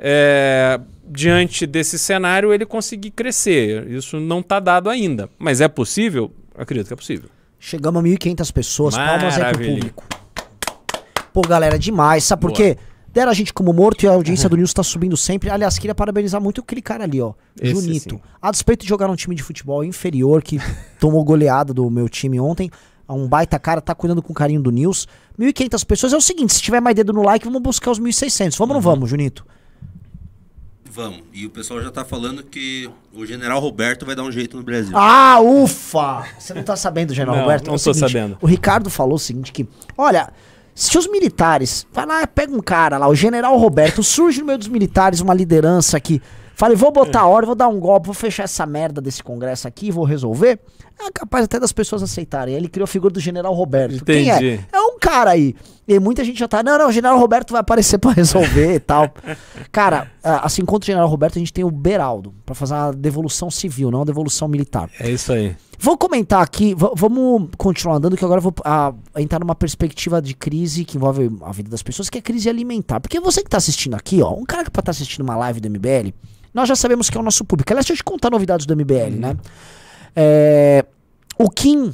é, 0.07 0.79
diante 1.07 1.67
desse 1.67 1.99
cenário, 1.99 2.53
ele 2.53 2.67
conseguir 2.67 3.11
crescer. 3.11 3.89
Isso 3.91 4.21
não 4.21 4.41
está 4.41 4.61
dado 4.61 4.91
ainda. 4.91 5.31
Mas 5.39 5.63
é 5.63 5.69
possível? 5.69 6.31
Acredito 6.55 6.89
que 6.89 6.93
é 6.93 6.97
possível. 6.97 7.31
Chegamos 7.59 8.05
a 8.05 8.07
1.500 8.07 8.53
pessoas, 8.53 8.95
palmas 8.95 9.39
aí 9.39 9.53
pro 9.55 9.65
público. 9.65 10.05
Pô, 11.33 11.41
galera, 11.41 11.79
demais. 11.79 12.25
Sabe 12.25 12.43
Boa. 12.43 12.53
por 12.53 12.57
quê? 12.57 12.77
deram 13.15 13.31
a 13.31 13.35
gente 13.35 13.55
como 13.55 13.73
morto 13.73 14.03
e 14.03 14.09
a 14.09 14.11
audiência 14.11 14.49
do 14.49 14.57
News 14.57 14.75
tá 14.75 14.83
subindo 14.83 15.17
sempre. 15.17 15.49
Aliás, 15.49 15.79
queria 15.79 15.95
parabenizar 15.95 16.41
muito 16.41 16.61
aquele 16.61 16.83
cara 16.83 17.05
ali, 17.05 17.23
ó. 17.23 17.33
Esse 17.59 17.81
Junito. 17.81 18.17
sim. 18.17 18.21
A 18.43 18.51
despeito 18.51 18.83
de 18.83 18.89
jogar 18.89 19.07
num 19.07 19.15
time 19.15 19.37
de 19.37 19.43
futebol 19.43 19.85
inferior, 19.85 20.43
que 20.43 20.59
tomou 20.99 21.25
goleada 21.25 21.73
do 21.73 21.89
meu 21.89 22.09
time 22.09 22.41
ontem, 22.41 22.69
é 23.09 23.13
um 23.13 23.29
baita 23.29 23.57
cara, 23.59 23.81
tá 23.81 23.95
cuidando 23.95 24.21
com 24.21 24.35
carinho 24.35 24.61
do 24.61 24.73
News. 24.73 25.07
1.500 25.39 25.87
pessoas. 25.87 26.13
É 26.13 26.17
o 26.17 26.21
seguinte, 26.21 26.53
se 26.53 26.61
tiver 26.61 26.81
mais 26.81 26.97
dedo 26.97 27.13
no 27.13 27.23
like, 27.23 27.45
vamos 27.45 27.63
buscar 27.63 27.93
os 27.93 28.01
1.600. 28.01 28.59
Vamos 28.59 28.61
ou 28.61 28.67
não 28.75 28.81
vamos, 28.81 29.09
Junito? 29.09 29.47
Vamos. 30.95 31.23
E 31.33 31.45
o 31.45 31.51
pessoal 31.51 31.83
já 31.83 31.91
tá 31.91 32.05
falando 32.05 32.45
que 32.45 32.89
o 33.13 33.27
general 33.27 33.59
Roberto 33.59 34.07
vai 34.07 34.15
dar 34.15 34.23
um 34.23 34.31
jeito 34.31 34.57
no 34.57 34.63
Brasil. 34.63 34.97
Ah, 34.97 35.41
ufa! 35.41 36.25
Você 36.39 36.55
não 36.55 36.63
tá 36.63 36.77
sabendo, 36.77 37.13
General 37.13 37.35
Não, 37.35 37.43
Roberto? 37.43 37.67
não 37.67 37.75
É 37.75 37.79
tô 37.79 37.93
seguinte, 37.93 38.13
sabendo. 38.13 38.39
O 38.41 38.47
Ricardo 38.47 38.89
falou 38.89 39.17
o 39.17 39.19
seguinte, 39.19 39.51
que, 39.53 39.67
olha, 39.99 40.33
se 40.73 40.97
os 40.97 41.09
militares, 41.09 41.85
vai 41.93 42.07
lá, 42.07 42.25
pega 42.29 42.55
um 42.55 42.61
cara 42.61 42.97
lá, 42.97 43.09
o 43.09 43.15
General 43.15 43.57
Roberto, 43.59 44.05
surge 44.05 44.39
no 44.41 44.47
meio 44.47 44.59
dos 44.59 44.69
militares 44.69 45.21
uma 45.21 45.35
liderança 45.35 45.99
que 45.99 46.23
fala, 46.55 46.77
vou 46.77 46.93
botar 46.93 47.27
ordem, 47.27 47.47
vou 47.47 47.57
dar 47.57 47.67
um 47.67 47.81
golpe, 47.81 48.07
vou 48.07 48.15
fechar 48.15 48.45
essa 48.45 48.65
merda 48.65 49.01
desse 49.01 49.21
congresso 49.21 49.67
aqui, 49.67 49.91
vou 49.91 50.05
resolver, 50.05 50.61
é 50.99 51.11
capaz 51.13 51.45
até 51.45 51.59
das 51.59 51.73
pessoas 51.73 52.03
aceitarem. 52.03 52.55
Ele 52.55 52.69
criou 52.69 52.85
a 52.85 52.89
figura 52.89 53.13
do 53.13 53.21
General 53.21 53.53
Roberto. 53.53 54.05
Quem 54.05 54.31
é? 54.31 54.37
Entendi. 54.37 54.67
É 54.73 54.81
um 54.81 54.99
cara 54.99 55.31
aí. 55.31 55.55
E 55.87 55.99
muita 56.01 56.25
gente 56.25 56.39
já 56.39 56.49
tá, 56.49 56.63
não, 56.63 56.79
não, 56.79 56.89
o 56.89 56.93
General 56.93 57.19
Roberto 57.19 57.51
vai 57.51 57.61
aparecer 57.61 57.99
pra 57.99 58.13
resolver 58.13 58.75
e 58.75 58.81
tal. 58.81 59.13
Cara, 59.71 60.11
ah, 60.23 60.47
assim, 60.47 60.65
contra 60.65 60.85
o 60.85 60.87
General 60.87 61.07
Roberto, 61.07 61.37
a 61.37 61.39
gente 61.39 61.53
tem 61.53 61.63
o 61.63 61.71
Beraldo, 61.71 62.33
pra 62.47 62.55
fazer 62.55 62.73
uma 62.73 62.93
devolução 62.93 63.51
civil, 63.51 63.91
não 63.91 63.99
uma 63.99 64.07
devolução 64.07 64.49
militar. 64.49 64.89
É 64.99 65.11
isso 65.11 65.31
aí. 65.33 65.55
Vou 65.79 65.99
comentar 65.99 66.43
aqui, 66.43 66.75
vamos 66.75 67.51
continuar 67.59 67.97
andando, 67.97 68.17
que 68.17 68.25
agora 68.25 68.39
eu 68.39 68.43
vou 68.43 68.55
entrar 69.17 69.41
numa 69.41 69.55
perspectiva 69.55 70.23
de 70.23 70.33
crise 70.33 70.85
que 70.85 70.97
envolve 70.97 71.31
a 71.43 71.53
vida 71.53 71.69
das 71.69 71.83
pessoas, 71.83 72.09
que 72.09 72.17
é 72.17 72.23
crise 72.23 72.49
alimentar. 72.49 73.01
Porque 73.01 73.21
você 73.21 73.43
que 73.43 73.51
tá 73.51 73.59
assistindo 73.59 73.95
aqui, 73.95 74.23
ó, 74.23 74.33
um 74.33 74.45
cara 74.45 74.65
que 74.65 74.71
estar 74.71 74.91
assistindo 74.91 75.23
uma 75.23 75.37
live 75.37 75.61
do 75.61 75.69
MBL, 75.69 76.15
nós 76.55 76.69
já 76.69 76.77
sabemos 76.77 77.11
que 77.11 77.19
é 77.19 77.21
o 77.21 77.25
nosso 77.25 77.45
público. 77.45 77.71
Aliás, 77.73 77.85
deixa 77.85 77.93
eu 77.93 77.97
te 77.99 78.05
contar 78.05 78.31
novidades 78.31 78.65
do 78.65 78.75
MBL, 78.75 79.19
né? 79.19 79.37
É, 80.17 80.85
o 81.39 81.49
Kim, 81.51 81.93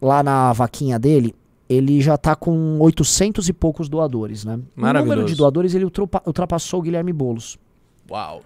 lá 0.00 0.22
na 0.22 0.52
vaquinha 0.52 0.98
dele, 0.98 1.34
ele 1.68 2.00
já 2.00 2.16
tá 2.16 2.34
com 2.34 2.78
800 2.80 3.48
e 3.48 3.52
poucos 3.52 3.88
doadores, 3.88 4.44
né? 4.44 4.54
O 4.54 4.56
número 4.56 4.70
Maravilhoso. 4.76 5.26
de 5.26 5.34
doadores, 5.34 5.74
ele 5.74 5.84
ultrapa- 5.84 6.22
ultrapassou 6.26 6.80
o 6.80 6.82
Guilherme 6.82 7.12
Boulos. 7.12 7.58
Uau. 8.10 8.42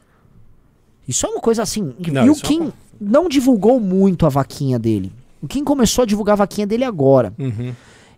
Isso 1.06 1.26
é 1.26 1.28
uma 1.28 1.40
coisa 1.40 1.62
assim. 1.62 1.94
Não, 2.12 2.26
e 2.26 2.30
o 2.30 2.32
isso 2.32 2.44
é 2.44 2.48
Kim 2.48 2.60
uma- 2.60 2.72
não 3.00 3.28
divulgou 3.28 3.78
muito 3.80 4.26
a 4.26 4.28
vaquinha 4.28 4.78
dele. 4.78 5.12
O 5.40 5.46
Kim 5.48 5.64
começou 5.64 6.02
a 6.02 6.06
divulgar 6.06 6.34
a 6.34 6.36
vaquinha 6.36 6.66
dele 6.66 6.84
agora. 6.84 7.32
Uhum. 7.38 7.72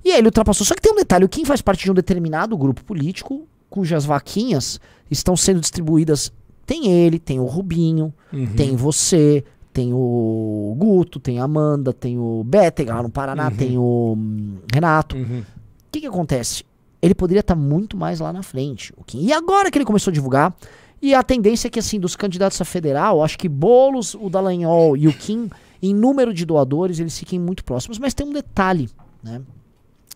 E 0.05 0.11
aí 0.11 0.19
ele 0.19 0.29
ultrapassou. 0.29 0.67
Só 0.67 0.75
que 0.75 0.83
tem 0.83 0.93
um 0.93 0.97
detalhe: 0.97 1.25
o 1.25 1.29
Kim 1.29 1.45
faz 1.45 1.61
parte 1.63 1.85
de 1.85 1.91
um 1.91 1.95
determinado 1.95 2.57
grupo 2.57 2.85
político 2.85 3.47
cujas 3.71 4.05
vaquinhas 4.05 4.79
estão 5.11 5.37
sendo 5.37 5.61
distribuídas. 5.61 6.31
Tem 6.67 6.91
ele, 6.91 7.19
tem 7.19 7.41
o 7.41 7.45
Rubinho, 7.45 8.13
Uhum. 8.33 8.47
tem 8.55 8.75
você, 8.77 9.45
tem 9.75 9.93
o 9.93 10.73
Guto, 10.79 11.19
tem 11.19 11.41
a 11.41 11.45
Amanda, 11.45 11.93
tem 11.93 12.17
o 12.17 12.45
Bétega 12.45 12.95
lá 12.95 13.03
no 13.03 13.11
Paraná, 13.11 13.51
tem 13.51 13.77
o 13.77 14.15
hum, 14.17 14.59
Renato. 14.73 15.17
Uhum. 15.17 15.41
O 15.41 15.91
que, 15.91 16.01
que 16.01 16.07
acontece? 16.07 16.65
Ele 17.03 17.13
poderia 17.13 17.41
estar 17.41 17.57
muito 17.57 17.97
mais 17.97 18.21
lá 18.21 18.33
na 18.33 18.45
frente. 18.45 18.95
O 18.97 19.03
Kim. 19.03 19.25
E 19.25 19.33
agora 19.33 19.73
que 19.73 19.77
ele 19.77 19.85
começou 19.85 20.13
a 20.13 20.15
divulgar, 20.15 20.55
e 21.03 21.13
a 21.13 21.25
tendência 21.25 21.67
é 21.67 21.71
que, 21.71 21.81
assim, 21.81 21.99
dos 21.99 22.15
candidatos 22.15 22.61
a 22.61 22.65
federal, 22.65 23.23
acho 23.23 23.37
que 23.37 23.49
Boulos, 23.49 24.15
o 24.15 24.31
Dallagnol 24.31 24.97
e 24.97 25.09
o 25.09 25.13
Kim, 25.13 25.51
em 25.83 25.93
número 25.93 26.33
de 26.33 26.47
doadores, 26.47 27.01
eles 27.01 27.19
fiquem 27.19 27.41
muito 27.41 27.65
próximos. 27.65 27.99
Mas 27.99 28.15
tem 28.15 28.25
um 28.25 28.33
detalhe, 28.33 28.89
né? 29.25 29.43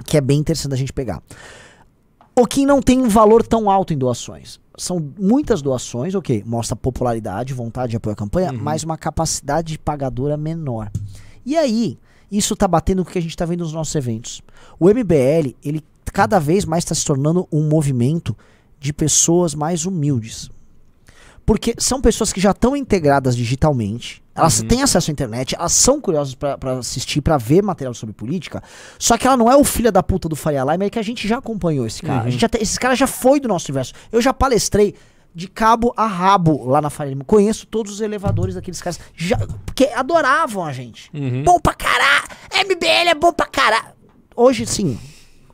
Que 0.07 0.17
é 0.17 0.21
bem 0.21 0.39
interessante 0.39 0.73
a 0.73 0.77
gente 0.77 0.93
pegar. 0.93 1.21
O 2.35 2.47
Kim 2.47 2.65
não 2.65 2.81
tem 2.81 3.01
um 3.01 3.09
valor 3.09 3.45
tão 3.45 3.69
alto 3.69 3.93
em 3.93 3.99
doações. 3.99 4.61
São 4.79 5.13
muitas 5.19 5.61
doações, 5.61 6.15
ok, 6.15 6.43
mostra 6.47 6.75
popularidade, 6.75 7.53
vontade 7.53 7.91
de 7.91 7.97
apoio 7.97 8.15
à 8.15 8.17
campanha, 8.17 8.53
mas 8.53 8.85
uma 8.85 8.97
capacidade 8.97 9.79
pagadora 9.79 10.37
menor. 10.37 10.91
E 11.45 11.57
aí, 11.57 11.99
isso 12.31 12.55
tá 12.55 12.69
batendo 12.69 13.05
com 13.05 13.11
o 13.11 13.13
que 13.13 13.19
a 13.19 13.23
gente 13.23 13.37
tá 13.37 13.45
vendo 13.45 13.61
nos 13.61 13.73
nossos 13.73 13.95
eventos. 13.95 14.41
O 14.79 14.89
MBL, 14.89 15.55
ele 15.65 15.85
cada 16.13 16.39
vez 16.39 16.65
mais 16.65 16.85
está 16.85 16.95
se 16.95 17.05
tornando 17.05 17.47
um 17.53 17.69
movimento 17.69 18.37
de 18.81 18.93
pessoas 18.93 19.55
mais 19.55 19.85
humildes. 19.85 20.51
Porque 21.49 21.75
são 21.79 21.99
pessoas 21.99 22.31
que 22.31 22.43
já 22.43 22.51
estão 22.51 22.77
integradas 22.77 23.35
digitalmente, 23.35 24.23
elas 24.35 24.61
têm 24.61 24.83
acesso 24.83 25.11
à 25.11 25.13
internet, 25.13 25.55
elas 25.59 25.73
são 25.73 25.99
curiosas 25.99 26.35
pra 26.35 26.59
pra 26.59 26.73
assistir, 26.75 27.23
pra 27.23 27.39
ver 27.39 27.63
material 27.63 27.95
sobre 27.95 28.15
política, 28.15 28.63
só 28.99 29.17
que 29.17 29.27
ela 29.27 29.35
não 29.35 29.51
é 29.51 29.57
o 29.57 29.65
filho 29.65 29.91
da 29.91 30.03
puta 30.03 30.29
do 30.29 30.37
Faria 30.37 30.63
Limer 30.63 30.91
que 30.91 30.99
a 30.99 31.03
gente 31.03 31.27
já 31.27 31.39
acompanhou 31.39 31.87
esse 31.87 32.03
cara. 32.03 32.31
Gente 32.31 32.43
já 32.43 32.51
esse 32.61 32.79
cara 32.79 32.95
já 32.95 33.07
foi 33.07 33.41
do 33.41 33.49
nosso 33.49 33.65
universo. 33.69 33.95
Eu 34.13 34.21
já 34.21 34.35
palestrei 34.35 34.95
de 35.35 35.49
cabo 35.49 35.95
a 35.97 36.07
rabo 36.07 36.69
lá 36.69 36.83
na 36.83 36.91
Faria 36.91 37.13
Limer. 37.13 37.25
Conheço 37.25 37.67
todos 37.67 37.95
os 37.95 38.03
elevadores 38.03 38.55
daqueles 38.55 38.83
caras, 38.83 39.01
já, 39.17 39.39
porque 39.65 39.87
adoravam 39.87 40.67
a 40.67 40.73
gente. 40.75 41.11
Uhum. 41.15 41.45
Bom 41.45 41.59
pra 41.59 41.73
caralho! 41.73 42.29
MBL 42.53 43.09
é 43.09 43.15
bom 43.15 43.33
pra 43.33 43.47
caralho! 43.47 43.95
Hoje, 44.37 44.67
sim, 44.67 44.99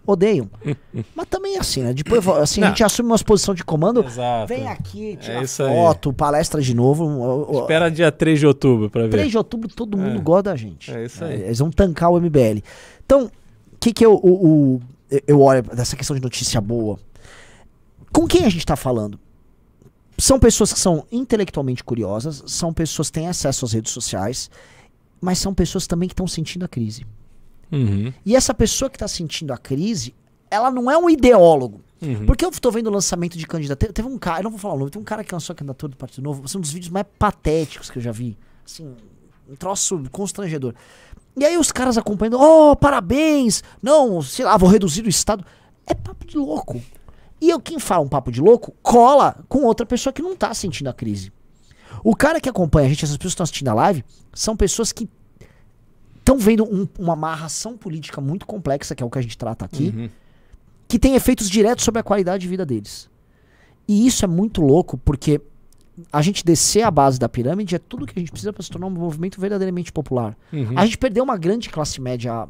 odeiam. 0.06 0.50
Mas 1.14 1.26
também 1.28 1.56
é 1.56 1.60
assim, 1.60 1.82
né? 1.82 1.92
Depois 1.92 2.26
assim, 2.28 2.62
a 2.62 2.68
gente 2.68 2.84
assume 2.84 3.08
uma 3.10 3.18
posição 3.18 3.54
de 3.54 3.64
comando, 3.64 4.04
Exato. 4.04 4.46
vem 4.48 4.66
aqui, 4.68 5.16
tira 5.20 5.42
isso 5.42 5.62
aí. 5.62 5.74
foto, 5.74 6.12
palestra 6.12 6.60
de 6.60 6.74
novo. 6.74 7.50
Espera 7.60 7.90
dia 7.90 8.10
3 8.12 8.38
de 8.40 8.46
outubro 8.46 8.90
pra 8.90 9.02
ver. 9.02 9.10
3 9.10 9.30
de 9.30 9.38
outubro 9.38 9.68
todo 9.68 9.96
mundo 9.96 10.18
É. 10.18 10.22
gosta 10.22 10.42
da 10.50 10.56
gente. 10.56 10.90
É 10.92 11.04
isso 11.04 11.24
aí. 11.24 11.42
Eles 11.42 11.58
vão 11.58 11.70
tancar 11.70 12.10
o 12.10 12.18
MBL. 12.20 12.62
Então, 13.04 13.26
o 13.72 13.76
que 13.80 13.92
que 13.92 14.04
eu, 14.04 14.14
o, 14.14 14.74
o- 14.76 14.80
eu 15.26 15.40
olho 15.40 15.62
dessa 15.62 15.96
questão 15.96 16.14
de 16.16 16.22
notícia 16.22 16.60
boa? 16.60 16.98
Com 18.12 18.26
quem 18.26 18.44
a 18.44 18.48
gente 18.48 18.64
tá 18.64 18.76
falando? 18.76 19.18
São 20.16 20.38
pessoas 20.38 20.72
que 20.72 20.78
são 20.78 21.04
intelectualmente 21.10 21.82
curiosas, 21.82 22.42
são 22.46 22.72
pessoas 22.72 23.08
que 23.08 23.14
têm 23.14 23.26
acesso 23.28 23.64
às 23.64 23.72
redes 23.72 23.90
sociais, 23.92 24.48
mas 25.20 25.38
são 25.38 25.52
pessoas 25.52 25.86
também 25.88 26.08
que 26.08 26.12
estão 26.12 26.26
sentindo 26.28 26.64
a 26.64 26.68
crise. 26.68 27.04
Uhum. 27.76 28.12
E 28.24 28.36
essa 28.36 28.54
pessoa 28.54 28.88
que 28.88 28.96
está 28.96 29.08
sentindo 29.08 29.52
a 29.52 29.58
crise, 29.58 30.14
ela 30.50 30.70
não 30.70 30.90
é 30.90 30.96
um 30.96 31.08
ideólogo. 31.10 31.80
Uhum. 32.00 32.26
Porque 32.26 32.44
eu 32.44 32.50
tô 32.50 32.70
vendo 32.70 32.88
o 32.88 32.90
lançamento 32.90 33.36
de 33.38 33.46
candidato. 33.46 33.78
Te- 33.86 33.92
Teve 33.92 34.08
um 34.08 34.18
cara, 34.18 34.40
eu 34.40 34.44
não 34.44 34.50
vou 34.50 34.58
falar 34.60 34.74
o 34.74 34.78
nome, 34.78 34.90
tem 34.90 35.00
um 35.00 35.04
cara 35.04 35.24
que 35.24 35.32
lançou 35.34 35.52
a 35.54 35.56
candidatura 35.56 35.90
do 35.90 35.96
Partido 35.96 36.22
Novo. 36.24 36.42
Assim, 36.44 36.58
um 36.58 36.60
dos 36.60 36.70
vídeos 36.72 36.90
mais 36.90 37.06
patéticos 37.18 37.90
que 37.90 37.98
eu 37.98 38.02
já 38.02 38.12
vi. 38.12 38.36
Assim, 38.64 38.94
um 39.48 39.56
troço 39.56 40.02
constrangedor. 40.12 40.74
E 41.36 41.44
aí 41.44 41.56
os 41.58 41.72
caras 41.72 41.98
acompanhando, 41.98 42.38
oh, 42.40 42.76
parabéns! 42.76 43.62
Não, 43.82 44.22
sei 44.22 44.44
lá, 44.44 44.56
vou 44.56 44.68
reduzir 44.68 45.04
o 45.04 45.08
Estado. 45.08 45.44
É 45.86 45.94
papo 45.94 46.26
de 46.26 46.36
louco. 46.36 46.80
E 47.40 47.50
eu, 47.50 47.60
quem 47.60 47.78
fala 47.78 48.04
um 48.04 48.08
papo 48.08 48.30
de 48.30 48.40
louco, 48.40 48.74
cola 48.82 49.44
com 49.48 49.64
outra 49.64 49.84
pessoa 49.84 50.12
que 50.12 50.22
não 50.22 50.36
tá 50.36 50.54
sentindo 50.54 50.88
a 50.88 50.92
crise. 50.94 51.32
O 52.02 52.14
cara 52.14 52.40
que 52.40 52.48
acompanha 52.48 52.86
a 52.86 52.88
gente, 52.88 53.04
essas 53.04 53.16
pessoas 53.16 53.32
que 53.32 53.34
estão 53.34 53.44
assistindo 53.44 53.68
a 53.68 53.74
live, 53.74 54.04
são 54.32 54.56
pessoas 54.56 54.92
que 54.92 55.08
estão 56.24 56.38
vendo 56.38 56.64
um- 56.64 56.88
uma 56.98 57.12
amarração 57.12 57.76
política 57.76 58.18
muito 58.20 58.46
complexa, 58.46 58.94
que 58.94 59.02
é 59.02 59.06
o 59.06 59.10
que 59.10 59.18
a 59.18 59.22
gente 59.22 59.36
trata 59.36 59.64
aqui, 59.66 59.92
Uhum. 59.94 60.08
que 60.88 60.98
tem 60.98 61.14
efeitos 61.14 61.50
diretos 61.50 61.84
sobre 61.84 62.00
a 62.00 62.02
qualidade 62.02 62.40
de 62.42 62.48
vida 62.48 62.64
deles. 62.64 63.10
E 63.86 64.06
isso 64.06 64.24
é 64.24 64.28
muito 64.28 64.62
louco, 64.62 64.96
porque 64.96 65.40
a 66.10 66.22
gente 66.22 66.42
descer 66.44 66.82
a 66.82 66.90
base 66.90 67.18
da 67.18 67.28
pirâmide 67.28 67.74
é 67.74 67.78
tudo 67.78 68.06
que 68.06 68.18
a 68.18 68.20
gente 68.20 68.30
precisa 68.32 68.52
para 68.52 68.62
se 68.62 68.70
tornar 68.70 68.86
um 68.86 68.90
movimento 68.90 69.38
verdadeiramente 69.40 69.92
popular. 69.92 70.36
Uhum. 70.52 70.72
A 70.76 70.84
gente 70.86 70.96
perdeu 70.98 71.22
uma 71.22 71.36
grande 71.36 71.68
classe 71.68 72.00
média 72.00 72.48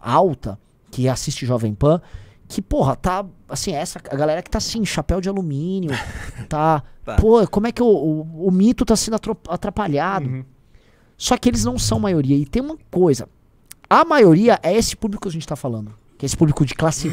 alta 0.00 0.58
que 0.90 1.08
assiste 1.08 1.44
Jovem 1.44 1.74
Pan, 1.74 2.00
que, 2.48 2.62
porra, 2.62 2.94
tá. 2.94 3.26
Assim, 3.48 3.72
essa 3.72 4.00
a 4.08 4.16
galera 4.16 4.40
que 4.40 4.48
tá 4.48 4.58
assim, 4.58 4.84
chapéu 4.84 5.20
de 5.20 5.28
alumínio, 5.28 5.90
tá. 6.48 6.82
Tá. 7.04 7.16
Pô, 7.16 7.44
como 7.48 7.66
é 7.66 7.72
que 7.72 7.82
o, 7.82 7.86
o, 7.86 8.48
o 8.48 8.50
mito 8.50 8.84
tá 8.84 8.94
sendo 8.96 9.16
atrapalhado? 9.48 10.28
Uhum. 10.28 10.44
Só 11.16 11.36
que 11.36 11.48
eles 11.48 11.64
não 11.64 11.78
são 11.78 11.98
maioria. 11.98 12.36
E 12.36 12.46
tem 12.46 12.62
uma 12.62 12.76
coisa: 12.90 13.28
a 13.88 14.04
maioria 14.04 14.58
é 14.62 14.74
esse 14.74 14.96
público 14.96 15.22
que 15.22 15.28
a 15.28 15.32
gente 15.32 15.46
tá 15.46 15.56
falando. 15.56 15.92
Que 16.18 16.24
é 16.24 16.26
esse 16.26 16.36
público 16.36 16.64
de 16.64 16.74
classe 16.74 17.10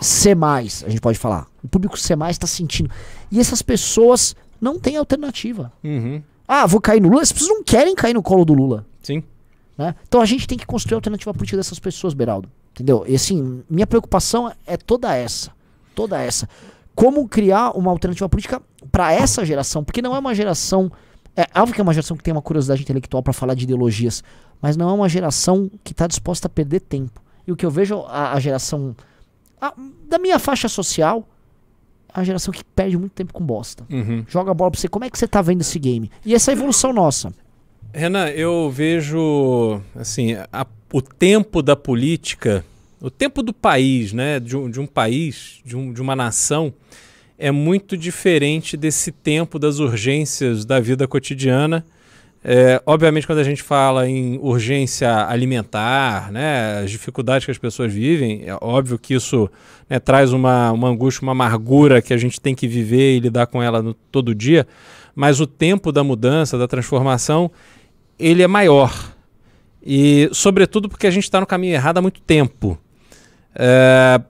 C, 0.00 0.30
a 0.32 0.88
gente 0.88 1.00
pode 1.00 1.18
falar. 1.18 1.46
O 1.62 1.68
público 1.68 1.96
C 1.96 2.14
tá 2.38 2.46
sentindo. 2.46 2.90
E 3.30 3.38
essas 3.38 3.62
pessoas 3.62 4.34
não 4.60 4.78
têm 4.78 4.96
alternativa. 4.96 5.72
Uhum. 5.82 6.22
Ah, 6.46 6.66
vou 6.66 6.80
cair 6.80 7.00
no 7.00 7.08
Lula? 7.08 7.22
Essas 7.22 7.32
pessoas 7.32 7.50
não 7.50 7.62
querem 7.62 7.94
cair 7.94 8.14
no 8.14 8.22
colo 8.22 8.44
do 8.44 8.52
Lula. 8.52 8.84
Sim. 9.00 9.22
né? 9.78 9.94
Então 10.06 10.20
a 10.20 10.26
gente 10.26 10.46
tem 10.46 10.58
que 10.58 10.66
construir 10.66 10.94
a 10.94 10.98
alternativa 10.98 11.32
política 11.32 11.56
dessas 11.56 11.78
pessoas, 11.78 12.14
Beraldo. 12.14 12.48
Entendeu? 12.72 13.04
E 13.06 13.14
assim, 13.14 13.62
minha 13.70 13.86
preocupação 13.86 14.52
é 14.66 14.76
toda 14.76 15.14
essa. 15.14 15.52
Toda 15.94 16.20
essa. 16.20 16.48
Como 16.94 17.28
criar 17.28 17.70
uma 17.76 17.90
alternativa 17.90 18.28
política 18.28 18.60
para 18.90 19.12
essa 19.12 19.44
geração? 19.44 19.84
Porque 19.84 20.02
não 20.02 20.14
é 20.14 20.18
uma 20.18 20.34
geração. 20.34 20.90
É 21.36 21.46
óbvio 21.58 21.74
que 21.74 21.80
é 21.80 21.84
uma 21.84 21.94
geração 21.94 22.16
que 22.16 22.22
tem 22.22 22.32
uma 22.32 22.42
curiosidade 22.42 22.82
intelectual 22.82 23.22
para 23.22 23.32
falar 23.32 23.54
de 23.54 23.64
ideologias, 23.64 24.22
mas 24.60 24.76
não 24.76 24.88
é 24.90 24.92
uma 24.92 25.08
geração 25.08 25.70
que 25.82 25.92
está 25.92 26.06
disposta 26.06 26.46
a 26.46 26.50
perder 26.50 26.80
tempo. 26.80 27.22
E 27.46 27.52
o 27.52 27.56
que 27.56 27.64
eu 27.64 27.70
vejo 27.70 28.00
a, 28.06 28.32
a 28.34 28.40
geração 28.40 28.94
a- 29.60 29.72
da 30.08 30.18
minha 30.18 30.38
faixa 30.38 30.68
social 30.68 31.26
é 32.14 32.20
a 32.20 32.24
geração 32.24 32.52
que 32.52 32.62
perde 32.62 32.96
muito 32.98 33.12
tempo 33.12 33.32
com 33.32 33.42
bosta. 33.44 33.84
Uhum. 33.90 34.24
Joga 34.28 34.50
a 34.50 34.54
bola 34.54 34.70
pra 34.70 34.78
você. 34.78 34.88
Como 34.88 35.04
é 35.04 35.10
que 35.10 35.18
você 35.18 35.26
tá 35.26 35.40
vendo 35.40 35.62
esse 35.62 35.78
game? 35.78 36.10
E 36.24 36.34
essa 36.34 36.50
é 36.50 36.54
a 36.54 36.56
evolução 36.56 36.92
nossa. 36.92 37.32
Renan, 37.94 38.28
eu 38.28 38.70
vejo 38.70 39.80
assim 39.96 40.34
a- 40.52 40.66
o 40.92 41.00
tempo 41.00 41.62
da 41.62 41.74
política, 41.74 42.64
o 43.00 43.10
tempo 43.10 43.42
do 43.42 43.52
país, 43.52 44.12
né, 44.12 44.38
de 44.38 44.56
um, 44.56 44.70
de 44.70 44.78
um 44.80 44.86
país, 44.86 45.60
de, 45.64 45.76
um- 45.76 45.92
de 45.92 46.00
uma 46.02 46.14
nação, 46.14 46.72
é 47.42 47.50
muito 47.50 47.96
diferente 47.96 48.76
desse 48.76 49.10
tempo 49.10 49.58
das 49.58 49.80
urgências 49.80 50.64
da 50.64 50.78
vida 50.78 51.08
cotidiana. 51.08 51.84
É, 52.44 52.80
obviamente, 52.86 53.26
quando 53.26 53.40
a 53.40 53.44
gente 53.44 53.64
fala 53.64 54.08
em 54.08 54.38
urgência 54.40 55.26
alimentar, 55.26 56.30
né, 56.30 56.82
as 56.84 56.90
dificuldades 56.92 57.44
que 57.44 57.50
as 57.50 57.58
pessoas 57.58 57.92
vivem, 57.92 58.44
é 58.46 58.56
óbvio 58.60 58.96
que 58.96 59.14
isso 59.14 59.50
né, 59.90 59.98
traz 59.98 60.32
uma, 60.32 60.70
uma 60.70 60.86
angústia, 60.86 61.24
uma 61.24 61.32
amargura 61.32 62.00
que 62.00 62.14
a 62.14 62.16
gente 62.16 62.40
tem 62.40 62.54
que 62.54 62.68
viver 62.68 63.16
e 63.16 63.18
lidar 63.18 63.48
com 63.48 63.60
ela 63.60 63.82
no, 63.82 63.92
todo 63.92 64.36
dia, 64.36 64.64
mas 65.12 65.40
o 65.40 65.46
tempo 65.46 65.90
da 65.90 66.04
mudança, 66.04 66.56
da 66.56 66.68
transformação, 66.68 67.50
ele 68.20 68.44
é 68.44 68.46
maior. 68.46 69.16
E, 69.84 70.30
sobretudo, 70.32 70.88
porque 70.88 71.08
a 71.08 71.10
gente 71.10 71.24
está 71.24 71.40
no 71.40 71.46
caminho 71.46 71.74
errado 71.74 71.98
há 71.98 72.02
muito 72.02 72.20
tempo. 72.20 72.78
É, 73.56 74.20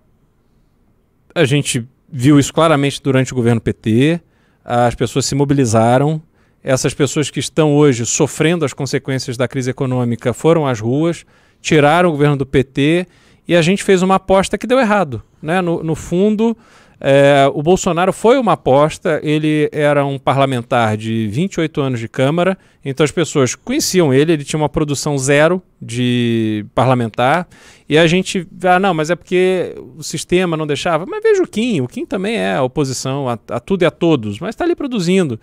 a 1.34 1.44
gente 1.44 1.86
viu 2.12 2.38
isso 2.38 2.52
claramente 2.52 3.02
durante 3.02 3.32
o 3.32 3.36
governo 3.36 3.60
PT. 3.60 4.20
As 4.62 4.94
pessoas 4.94 5.24
se 5.24 5.34
mobilizaram. 5.34 6.20
Essas 6.62 6.92
pessoas 6.92 7.30
que 7.30 7.40
estão 7.40 7.74
hoje 7.74 8.04
sofrendo 8.04 8.64
as 8.64 8.72
consequências 8.72 9.36
da 9.36 9.48
crise 9.48 9.70
econômica 9.70 10.32
foram 10.32 10.66
às 10.66 10.78
ruas, 10.78 11.24
tiraram 11.60 12.10
o 12.10 12.12
governo 12.12 12.36
do 12.36 12.46
PT 12.46 13.06
e 13.48 13.56
a 13.56 13.62
gente 13.62 13.82
fez 13.82 14.02
uma 14.02 14.16
aposta 14.16 14.56
que 14.56 14.66
deu 14.66 14.78
errado. 14.78 15.22
Né? 15.40 15.60
No, 15.60 15.82
no 15.82 15.96
fundo, 15.96 16.56
é, 17.04 17.50
o 17.52 17.60
Bolsonaro 17.64 18.12
foi 18.12 18.38
uma 18.38 18.52
aposta, 18.52 19.18
ele 19.24 19.68
era 19.72 20.06
um 20.06 20.20
parlamentar 20.20 20.96
de 20.96 21.26
28 21.26 21.80
anos 21.80 21.98
de 21.98 22.06
Câmara, 22.06 22.56
então 22.84 23.02
as 23.02 23.10
pessoas 23.10 23.56
conheciam 23.56 24.14
ele, 24.14 24.32
ele 24.32 24.44
tinha 24.44 24.56
uma 24.56 24.68
produção 24.68 25.18
zero 25.18 25.60
de 25.80 26.64
parlamentar, 26.76 27.48
e 27.88 27.98
a 27.98 28.06
gente, 28.06 28.46
ah, 28.62 28.78
não, 28.78 28.94
mas 28.94 29.10
é 29.10 29.16
porque 29.16 29.74
o 29.98 30.02
sistema 30.04 30.56
não 30.56 30.64
deixava. 30.64 31.04
Mas 31.04 31.20
veja 31.24 31.42
o 31.42 31.46
Kim, 31.46 31.80
o 31.80 31.88
Kim 31.88 32.06
também 32.06 32.36
é 32.36 32.60
oposição 32.60 33.28
a, 33.28 33.36
a 33.50 33.58
tudo 33.58 33.82
e 33.82 33.84
a 33.84 33.90
todos, 33.90 34.38
mas 34.38 34.50
está 34.50 34.64
ali 34.64 34.76
produzindo. 34.76 35.40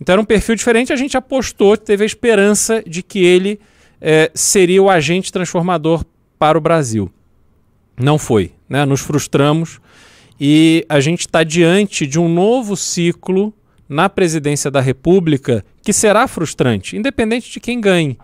Então 0.00 0.14
era 0.14 0.20
um 0.20 0.24
perfil 0.24 0.56
diferente, 0.56 0.92
a 0.92 0.96
gente 0.96 1.16
apostou, 1.16 1.76
teve 1.76 2.02
a 2.02 2.06
esperança 2.06 2.82
de 2.84 3.00
que 3.04 3.24
ele 3.24 3.60
é, 4.00 4.28
seria 4.34 4.82
o 4.82 4.90
agente 4.90 5.32
transformador 5.32 6.04
para 6.36 6.58
o 6.58 6.60
Brasil. 6.60 7.08
Não 7.96 8.18
foi, 8.18 8.52
né? 8.68 8.84
nos 8.84 9.00
frustramos 9.00 9.80
e 10.40 10.84
a 10.88 11.00
gente 11.00 11.20
está 11.20 11.42
diante 11.42 12.06
de 12.06 12.18
um 12.18 12.28
novo 12.28 12.76
ciclo 12.76 13.52
na 13.88 14.08
presidência 14.08 14.70
da 14.70 14.80
República 14.80 15.64
que 15.82 15.92
será 15.92 16.26
frustrante, 16.26 16.96
independente 16.96 17.50
de 17.50 17.60
quem 17.60 17.80
ganhe. 17.80 18.18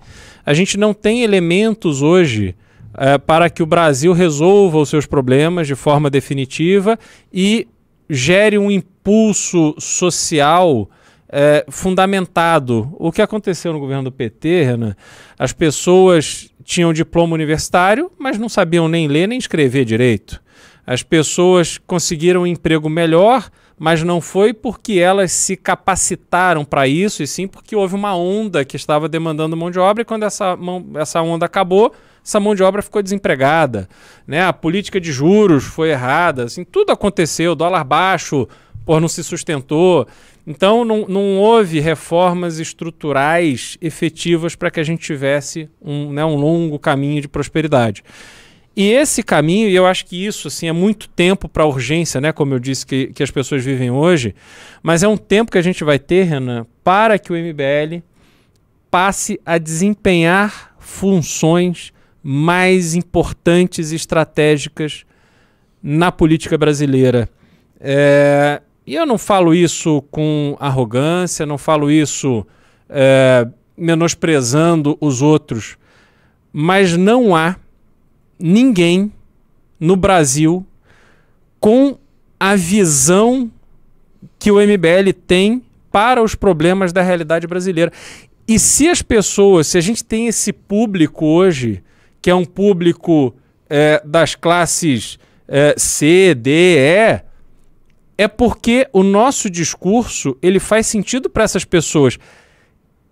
A 0.45 0.53
gente 0.53 0.77
não 0.77 0.93
tem 0.93 1.23
elementos 1.23 2.03
hoje 2.03 2.57
é, 2.95 3.17
para 3.17 3.49
que 3.49 3.63
o 3.63 3.67
Brasil 3.67 4.13
resolva 4.13 4.79
os 4.79 4.89
seus 4.89 5.07
problemas 5.07 5.67
de 5.67 5.75
forma 5.75 6.11
definitiva 6.11 6.99
e 7.33 7.69
gere 8.11 8.59
um 8.59 8.71
impulso 8.71 9.75
social 9.79 10.91
é, 11.29 11.65
fundamentado. 11.71 12.95
O 12.99 13.11
que 13.11 13.23
aconteceu 13.23 13.73
no 13.73 13.81
governo 13.81 14.05
do 14.05 14.13
PT, 14.13 14.65
Renan? 14.65 14.97
As 15.39 15.53
pessoas 15.53 16.51
tinham 16.63 16.93
diploma 16.93 17.35
universitário, 17.35 18.11
mas 18.19 18.39
não 18.39 18.49
sabiam 18.49 18.89
nem 18.89 19.09
ler 19.09 19.27
nem 19.27 19.39
escrever 19.39 19.85
direito. 19.85 20.42
As 20.87 21.03
pessoas 21.03 21.79
conseguiram 21.79 22.43
um 22.43 22.47
emprego 22.47 22.89
melhor, 22.89 23.49
mas 23.79 24.03
não 24.03 24.21
foi 24.21 24.53
porque 24.53 24.95
elas 24.95 25.33
se 25.33 25.57
capacitaram 25.57 26.65
para 26.65 26.87
isso, 26.87 27.23
e 27.23 27.27
sim 27.27 27.47
porque 27.47 27.75
houve 27.75 27.95
uma 27.95 28.17
onda 28.17 28.65
que 28.65 28.77
estava 28.77 29.09
demandando 29.09 29.57
mão 29.57 29.71
de 29.71 29.79
obra, 29.79 30.03
e 30.03 30.05
quando 30.05 30.25
essa, 30.25 30.57
mão, 30.57 30.85
essa 30.95 31.21
onda 31.23 31.47
acabou, 31.47 31.93
essa 32.25 32.39
mão 32.39 32.55
de 32.55 32.63
obra 32.63 32.83
ficou 32.83 33.03
desempregada. 33.03 33.89
Né? 34.27 34.43
A 34.45 34.53
política 34.53 35.01
de 35.01 35.11
juros 35.11 35.65
foi 35.65 35.91
errada, 35.91 36.45
assim, 36.45 36.65
tudo 36.65 36.93
aconteceu, 36.93 37.55
dólar 37.55 37.85
baixo, 37.85 38.49
por 38.85 39.01
não 39.01 39.09
se 39.09 39.23
sustentou. 39.23 40.07
Então 40.47 40.85
não, 40.85 41.07
não 41.09 41.39
houve 41.39 41.79
reformas 41.79 42.59
estruturais 42.59 43.79
efetivas 43.81 44.57
para 44.57 44.71
que 44.71 44.81
a 44.81 44.83
gente 44.83 45.05
tivesse 45.05 45.69
um, 45.81 46.13
né, 46.13 46.25
um 46.25 46.35
longo 46.35 46.79
caminho 46.79 47.21
de 47.21 47.29
prosperidade. 47.29 48.03
E 48.75 48.91
esse 48.91 49.23
caminho, 49.23 49.69
e 49.69 49.75
eu 49.75 49.87
acho 49.87 50.07
que 50.07 50.25
isso 50.25 50.49
assim, 50.49 50.67
é 50.67 50.73
muito 50.73 51.09
tempo 51.09 51.49
para 51.49 51.63
a 51.63 51.67
urgência, 51.67 52.21
né? 52.21 52.33
Como 52.33 52.55
eu 52.55 52.59
disse, 52.59 52.87
que, 52.87 53.09
que 53.09 53.23
as 53.23 53.31
pessoas 53.31 53.63
vivem 53.65 53.91
hoje, 53.91 54.35
mas 54.83 55.03
é 55.03 55.09
um 55.09 55.17
tempo 55.17 55.53
que 55.53 55.59
a 55.59 55.63
gente 55.63 55.85
vai 55.85 55.99
ter, 55.99 56.25
Renan, 56.25 56.67
para 56.83 57.19
que 57.19 57.33
o 57.33 57.37
MBL 57.37 58.03
passe 58.91 59.41
a 59.45 59.59
desempenhar 59.59 60.75
funções 60.79 61.93
mais 62.23 62.95
importantes 62.95 63.93
e 63.93 63.97
estratégicas 63.97 65.05
na 65.83 66.11
política 66.11 66.57
brasileira. 66.57 67.29
É, 67.81 68.63
e 68.87 68.95
eu 68.95 69.05
não 69.05 69.19
falo 69.19 69.55
isso 69.55 70.03
com 70.11 70.57
arrogância, 70.61 71.45
não 71.45 71.59
falo 71.59 71.91
isso 71.91 72.47
é, 72.89 73.47
menosprezando 73.77 74.97
os 75.01 75.21
outros, 75.21 75.77
mas 76.53 76.97
não 76.97 77.35
há 77.35 77.57
ninguém 78.43 79.13
no 79.79 79.97
Brasil 79.97 80.67
com 81.61 81.97
a 82.39 82.57
visão 82.57 83.51
que 84.39 84.51
o 84.51 84.57
MBL 84.57 85.13
tem 85.27 85.63
para 85.91 86.23
os 86.23 86.35
problemas 86.35 86.93
da 86.93 87.03
realidade 87.03 87.47
brasileira. 87.47 87.93
E 88.47 88.59
se 88.59 88.89
as 88.89 89.01
pessoas, 89.01 89.69
se 89.69 89.79
a 89.79 89.81
gente 89.81 90.05
tem 90.05 90.27
esse 90.27 90.53
público 90.53 91.25
hoje, 91.27 91.83
que 92.21 92.29
é 92.29 92.35
um 92.35 92.45
público 92.45 93.35
é, 93.71 94.03
das 94.05 94.35
classes 94.35 95.19
é, 95.47 95.75
C, 95.77 96.35
D, 96.35 96.51
E, 96.51 97.21
é 98.19 98.29
porque 98.29 98.89
o 98.93 99.03
nosso 99.03 99.49
discurso 99.49 100.37
ele 100.43 100.59
faz 100.59 100.87
sentido 100.87 101.31
para 101.31 101.45
essas 101.45 101.65
pessoas. 101.65 102.19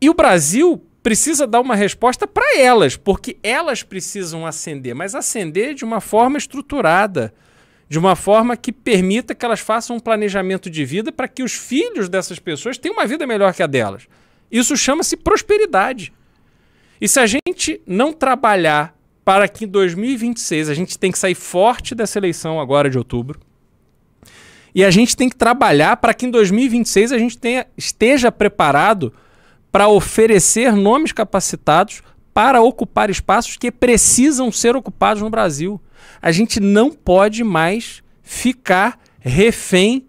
E 0.01 0.11
o 0.11 0.15
Brasil 0.15 0.83
precisa 1.03 1.47
dar 1.47 1.61
uma 1.61 1.75
resposta 1.75 2.27
para 2.27 2.59
elas, 2.59 2.97
porque 2.97 3.37
elas 3.43 3.83
precisam 3.83 4.47
ascender, 4.47 4.95
mas 4.95 5.15
ascender 5.15 5.75
de 5.75 5.85
uma 5.85 6.01
forma 6.01 6.37
estruturada, 6.37 7.33
de 7.89 7.99
uma 7.99 8.15
forma 8.15 8.57
que 8.57 8.73
permita 8.73 9.35
que 9.35 9.45
elas 9.45 9.61
façam 9.61 9.97
um 9.97 10.01
planejamento 10.01 10.71
de 10.71 10.85
vida 10.85 11.11
para 11.11 11.27
que 11.27 11.43
os 11.43 11.53
filhos 11.53 12.09
dessas 12.09 12.39
pessoas 12.39 12.79
tenham 12.79 12.97
uma 12.97 13.07
vida 13.07 13.27
melhor 13.27 13.53
que 13.55 13.63
a 13.63 13.67
delas. 13.67 14.07
Isso 14.51 14.77
chama-se 14.77 15.17
prosperidade. 15.17 16.13
E 17.01 17.09
se 17.09 17.19
a 17.19 17.27
gente 17.27 17.81
não 17.87 18.13
trabalhar 18.13 18.95
para 19.25 19.49
que 19.49 19.65
em 19.65 19.69
2026 19.69 20.69
a 20.69 20.75
gente 20.75 20.99
tem 20.99 21.11
que 21.11 21.19
sair 21.19 21.35
forte 21.35 21.95
dessa 21.95 22.19
eleição 22.19 22.61
agora 22.61 22.91
de 22.91 22.99
outubro, 22.99 23.41
e 24.75 24.85
a 24.85 24.91
gente 24.91 25.17
tem 25.17 25.29
que 25.29 25.35
trabalhar 25.35 25.97
para 25.97 26.15
que 26.15 26.27
em 26.27 26.31
2026 26.31 27.13
a 27.13 27.19
gente 27.19 27.37
tenha, 27.37 27.67
esteja 27.77 28.31
preparado 28.31 29.13
para 29.71 29.89
oferecer 29.89 30.73
nomes 30.73 31.13
capacitados 31.13 32.03
para 32.33 32.63
ocupar 32.63 33.11
espaços 33.11 33.57
que 33.57 33.71
precisam 33.71 34.51
ser 34.53 34.77
ocupados 34.77 35.23
no 35.23 35.31
Brasil. 35.31 35.81
A 36.23 36.33
gente 36.33 36.61
não 36.61 36.91
pode 36.91 37.43
mais 37.43 38.03
ficar 38.23 38.99
refém 39.19 40.07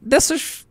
dessas, 0.00 0.66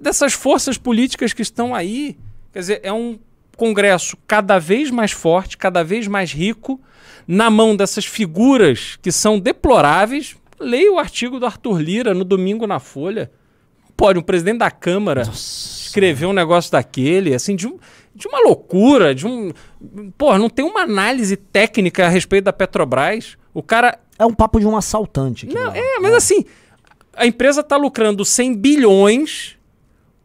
dessas 0.00 0.32
forças 0.32 0.76
políticas 0.76 1.32
que 1.32 1.42
estão 1.42 1.74
aí. 1.74 2.16
Quer 2.52 2.58
dizer, 2.58 2.80
é 2.82 2.92
um 2.92 3.18
Congresso 3.56 4.16
cada 4.26 4.58
vez 4.58 4.90
mais 4.90 5.12
forte, 5.12 5.58
cada 5.58 5.82
vez 5.82 6.06
mais 6.06 6.32
rico, 6.32 6.80
na 7.28 7.50
mão 7.50 7.76
dessas 7.76 8.06
figuras 8.06 8.98
que 9.02 9.12
são 9.12 9.38
deploráveis. 9.38 10.34
Leia 10.58 10.90
o 10.92 10.98
artigo 10.98 11.38
do 11.38 11.44
Arthur 11.44 11.78
Lira 11.80 12.14
no 12.14 12.24
domingo 12.24 12.66
na 12.66 12.78
Folha. 12.78 13.30
Pode, 13.96 14.18
um 14.18 14.22
presidente 14.22 14.58
da 14.58 14.70
Câmara. 14.70 15.24
Nossa 15.26 15.79
escrever 15.90 16.26
um 16.26 16.32
negócio 16.32 16.72
daquele, 16.72 17.34
assim, 17.34 17.54
de, 17.54 17.66
um, 17.66 17.78
de 18.14 18.26
uma 18.26 18.40
loucura, 18.40 19.14
de 19.14 19.26
um. 19.26 19.52
Porra, 20.16 20.38
não 20.38 20.48
tem 20.48 20.64
uma 20.64 20.82
análise 20.82 21.36
técnica 21.36 22.06
a 22.06 22.08
respeito 22.08 22.44
da 22.44 22.52
Petrobras. 22.52 23.36
O 23.52 23.62
cara. 23.62 23.98
É 24.18 24.24
um 24.24 24.34
papo 24.34 24.60
de 24.60 24.66
um 24.66 24.76
assaltante. 24.76 25.46
Não, 25.46 25.74
é, 25.74 25.98
mas 25.98 26.12
é. 26.12 26.16
assim, 26.16 26.44
a 27.16 27.26
empresa 27.26 27.62
está 27.62 27.76
lucrando 27.76 28.22
100 28.22 28.54
bilhões, 28.54 29.56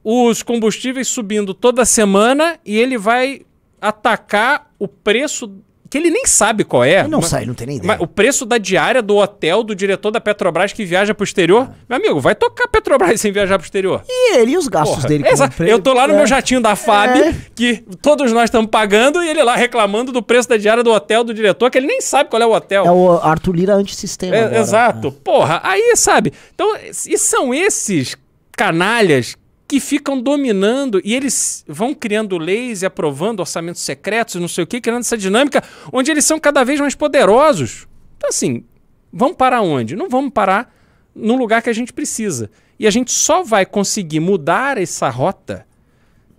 os 0.03 0.43
combustíveis 0.43 1.07
subindo 1.07 1.53
toda 1.53 1.85
semana 1.85 2.59
e 2.65 2.77
ele 2.77 2.97
vai 2.97 3.41
atacar 3.79 4.71
o 4.77 4.87
preço 4.87 5.61
que 5.89 5.97
ele 5.97 6.09
nem 6.09 6.25
sabe 6.25 6.63
qual 6.63 6.83
é. 6.83 6.99
Ele 6.99 7.09
não 7.09 7.19
mas, 7.19 7.29
sai, 7.29 7.45
não 7.45 7.53
tem 7.53 7.67
nem 7.67 7.77
ideia. 7.77 7.97
o 8.01 8.07
preço 8.07 8.45
da 8.45 8.57
diária 8.57 9.01
do 9.01 9.17
hotel 9.17 9.63
do 9.63 9.75
diretor 9.75 10.11
da 10.11 10.19
Petrobras 10.19 10.73
que 10.73 10.83
viaja 10.83 11.13
pro 11.13 11.23
exterior. 11.23 11.69
Ah. 11.69 11.75
Meu 11.87 11.97
amigo, 11.97 12.19
vai 12.19 12.33
tocar 12.33 12.67
Petrobras 12.67 13.19
sem 13.21 13.31
viajar 13.31 13.57
pro 13.57 13.65
exterior. 13.65 14.03
E 14.07 14.37
ele 14.37 14.51
e 14.51 14.57
os 14.57 14.67
gastos 14.67 14.97
Porra. 14.97 15.07
dele. 15.07 15.27
Exato. 15.27 15.63
Eu 15.63 15.79
tô 15.79 15.93
lá 15.93 16.07
no 16.07 16.13
é. 16.13 16.17
meu 16.17 16.27
jatinho 16.27 16.59
da 16.59 16.75
FAB, 16.75 17.17
é. 17.17 17.35
que 17.53 17.83
todos 18.01 18.31
nós 18.31 18.45
estamos 18.45 18.69
pagando, 18.69 19.21
e 19.23 19.29
ele 19.29 19.43
lá 19.43 19.55
reclamando 19.55 20.11
do 20.11 20.23
preço 20.23 20.49
da 20.49 20.57
diária 20.57 20.83
do 20.83 20.91
hotel 20.91 21.23
do 21.23 21.33
diretor, 21.33 21.69
que 21.69 21.77
ele 21.77 21.87
nem 21.87 22.01
sabe 22.01 22.29
qual 22.29 22.41
é 22.41 22.45
o 22.45 22.53
hotel. 22.53 22.85
É 22.85 22.91
o 22.91 23.11
Arthur 23.21 23.55
Lira 23.55 23.75
antissistema. 23.75 24.35
É, 24.35 24.59
exato. 24.59 25.09
É. 25.09 25.23
Porra, 25.23 25.61
aí, 25.63 25.95
sabe? 25.95 26.33
Então, 26.53 26.75
e 27.07 27.17
são 27.17 27.53
esses 27.53 28.17
canalhas 28.55 29.35
que 29.67 29.79
ficam 29.79 30.21
dominando 30.21 31.01
e 31.03 31.15
eles 31.15 31.63
vão 31.67 31.93
criando 31.93 32.37
leis 32.37 32.81
e 32.81 32.85
aprovando 32.85 33.39
orçamentos 33.39 33.81
secretos 33.81 34.35
não 34.35 34.47
sei 34.47 34.63
o 34.63 34.67
que, 34.67 34.79
criando 34.79 35.01
essa 35.01 35.17
dinâmica 35.17 35.63
onde 35.91 36.11
eles 36.11 36.25
são 36.25 36.39
cada 36.39 36.63
vez 36.63 36.79
mais 36.79 36.93
poderosos. 36.93 37.87
Então, 38.17 38.29
assim, 38.29 38.63
vamos 39.11 39.37
parar 39.37 39.61
onde? 39.61 39.95
Não 39.95 40.09
vamos 40.09 40.31
parar 40.31 40.73
no 41.15 41.35
lugar 41.35 41.61
que 41.61 41.69
a 41.69 41.73
gente 41.73 41.93
precisa. 41.93 42.51
E 42.77 42.85
a 42.85 42.91
gente 42.91 43.11
só 43.11 43.41
vai 43.41 43.65
conseguir 43.65 44.19
mudar 44.19 44.77
essa 44.77 45.09
rota 45.09 45.65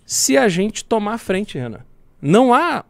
se 0.05 0.37
a 0.37 0.49
gente 0.49 0.85
tomar 0.85 1.15
a 1.15 1.19
frente, 1.19 1.59
Renan. 1.59 1.81
Não 2.21 2.55
há. 2.55 2.85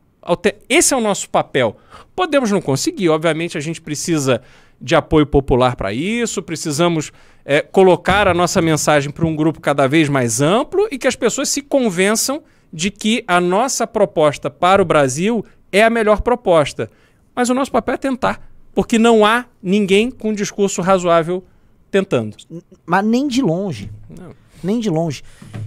Esse 0.69 0.93
é 0.93 0.97
o 0.97 1.01
nosso 1.01 1.31
papel. 1.31 1.79
Podemos 2.15 2.51
não 2.51 2.61
conseguir, 2.61 3.09
obviamente 3.09 3.57
a 3.57 3.61
gente 3.61 3.81
precisa 3.81 4.43
de 4.81 4.95
apoio 4.95 5.27
popular 5.27 5.77
para 5.77 5.93
isso, 5.93 6.43
precisamos 6.43 7.13
é, 7.45 7.61
colocar 7.61 8.29
a 8.29 8.35
nossa 8.35 8.61
mensagem 8.61 9.11
para 9.11 9.27
um 9.27 9.35
grupo 9.35 9.61
cada 9.61 9.87
vez 9.87 10.09
mais 10.09 10.41
amplo 10.41 10.87
e 10.91 10.99
que 10.99 11.07
as 11.07 11.17
pessoas 11.17 11.49
se 11.49 11.63
convençam 11.63 12.43
de 12.73 12.91
que 12.91 13.25
a 13.27 13.41
nossa 13.41 13.87
proposta 13.87 14.51
para 14.51 14.83
o 14.83 14.85
Brasil 14.85 15.45
é 15.73 15.83
a 15.83 15.91
melhor 15.91 16.21
proposta. 16.21 16.91
Mas 17.35 17.49
o 17.49 17.55
nosso 17.55 17.71
papel 17.71 17.95
é 17.95 17.99
tentar, 17.99 18.51
porque 18.75 18.99
não 18.99 19.25
há 19.25 19.47
ninguém 19.63 20.11
com 20.11 20.31
um 20.31 20.35
discurso 20.35 20.83
razoável 20.83 21.45
tentando. 21.91 22.37
Mas 22.85 23.05
nem 23.05 23.29
de 23.29 23.41
longe. 23.41 23.91
Não. 24.09 24.35
Nem 24.63 24.81
de 24.81 24.91
longe. 24.91 25.23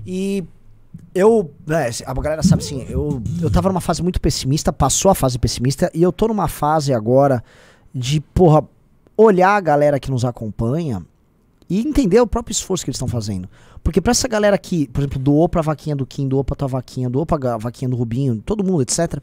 E 0.05 0.43
eu, 1.13 1.53
né, 1.65 1.89
a 2.05 2.13
galera 2.13 2.43
sabe 2.43 2.63
assim, 2.63 2.85
eu, 2.89 3.21
eu 3.41 3.49
tava 3.49 3.69
numa 3.69 3.81
fase 3.81 4.01
muito 4.03 4.19
pessimista, 4.21 4.71
passou 4.71 5.09
a 5.09 5.15
fase 5.15 5.39
pessimista, 5.39 5.89
e 5.93 6.03
eu 6.03 6.11
tô 6.11 6.27
numa 6.27 6.47
fase 6.47 6.93
agora 6.93 7.43
de, 7.93 8.21
porra, 8.21 8.63
olhar 9.21 9.55
a 9.55 9.59
galera 9.59 9.99
que 9.99 10.09
nos 10.09 10.23
acompanha 10.23 11.05
e 11.69 11.79
entender 11.79 12.21
o 12.21 12.25
próprio 12.25 12.53
esforço 12.53 12.85
que 12.85 12.89
eles 12.89 12.95
estão 12.95 13.07
fazendo. 13.07 13.49
Porque 13.83 13.99
pra 13.99 14.11
essa 14.11 14.27
galera 14.27 14.57
que, 14.57 14.87
por 14.87 15.01
exemplo, 15.01 15.19
doou 15.19 15.47
pra 15.49 15.61
vaquinha 15.61 15.95
do 15.95 16.05
Kim, 16.05 16.27
doou 16.27 16.43
pra 16.43 16.55
tua 16.55 16.67
vaquinha, 16.69 17.09
doou 17.09 17.25
pra 17.25 17.57
vaquinha 17.57 17.89
do 17.89 17.97
Rubinho, 17.97 18.41
todo 18.45 18.63
mundo, 18.63 18.81
etc. 18.81 19.21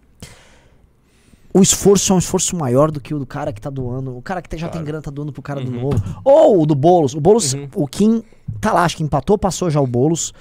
O 1.53 1.63
esforço 1.63 2.13
é 2.13 2.17
um 2.17 2.19
esforço 2.19 2.55
maior 2.55 2.91
do 2.91 3.01
que 3.01 3.15
o 3.15 3.19
do 3.19 3.27
cara 3.27 3.53
que 3.53 3.61
tá 3.61 3.71
doando. 3.71 4.17
O 4.17 4.21
cara 4.21 4.43
que 4.43 4.55
já 4.57 4.67
claro. 4.67 4.79
tem 4.79 4.85
grana 4.85 5.03
tá 5.03 5.11
doando 5.11 5.33
pro 5.33 5.41
cara 5.41 5.61
uhum. 5.61 5.67
do 5.67 5.73
novo. 5.73 6.21
Ou 6.23 6.63
o 6.63 6.67
do 6.67 6.75
Boulos. 6.75 7.15
O 7.15 7.21
Boulos, 7.21 7.55
uhum. 7.55 7.69
o 7.75 7.89
Kim 7.89 8.23
tá 8.61 8.75
lá, 8.75 8.85
acho 8.85 8.99
que 8.99 9.03
empatou, 9.03 9.39
passou 9.39 9.71
já 9.71 9.81
o 9.81 9.87
Boulos. 9.87 10.35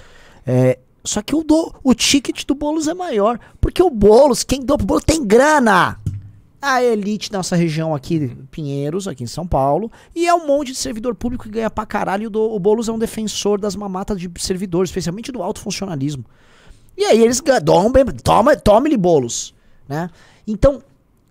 É, 0.46 0.78
só 1.02 1.22
que 1.22 1.34
o, 1.34 1.42
do, 1.42 1.74
o 1.82 1.94
ticket 1.94 2.44
do 2.44 2.54
Boulos 2.54 2.86
é 2.86 2.94
maior. 2.94 3.40
Porque 3.58 3.82
o 3.82 3.88
Boulos, 3.88 4.44
quem 4.44 4.60
doa 4.60 4.76
pro 4.76 4.86
Boulos 4.86 5.04
tem 5.04 5.24
grana 5.24 5.98
a 6.74 6.82
elite 6.82 7.30
da 7.30 7.38
nossa 7.38 7.54
região 7.54 7.94
aqui, 7.94 8.36
Pinheiros, 8.50 9.06
aqui 9.06 9.22
em 9.22 9.26
São 9.26 9.46
Paulo, 9.46 9.90
e 10.14 10.26
é 10.26 10.34
um 10.34 10.46
monte 10.46 10.72
de 10.72 10.78
servidor 10.78 11.14
público 11.14 11.44
que 11.44 11.50
ganha 11.50 11.70
pra 11.70 11.86
caralho. 11.86 12.24
E 12.24 12.26
o, 12.26 12.58
Boulos 12.58 12.88
é 12.88 12.92
um 12.92 12.98
defensor 12.98 13.60
das 13.60 13.76
mamatas 13.76 14.20
de 14.20 14.30
servidores, 14.38 14.90
especialmente 14.90 15.30
do 15.30 15.42
alto 15.42 15.60
funcionalismo. 15.60 16.24
E 16.96 17.04
aí 17.04 17.22
eles 17.22 17.40
dão 17.62 17.92
toma, 18.24 18.56
tome-lhe 18.56 18.96
Boulos, 18.96 19.54
né? 19.88 20.10
Então, 20.46 20.82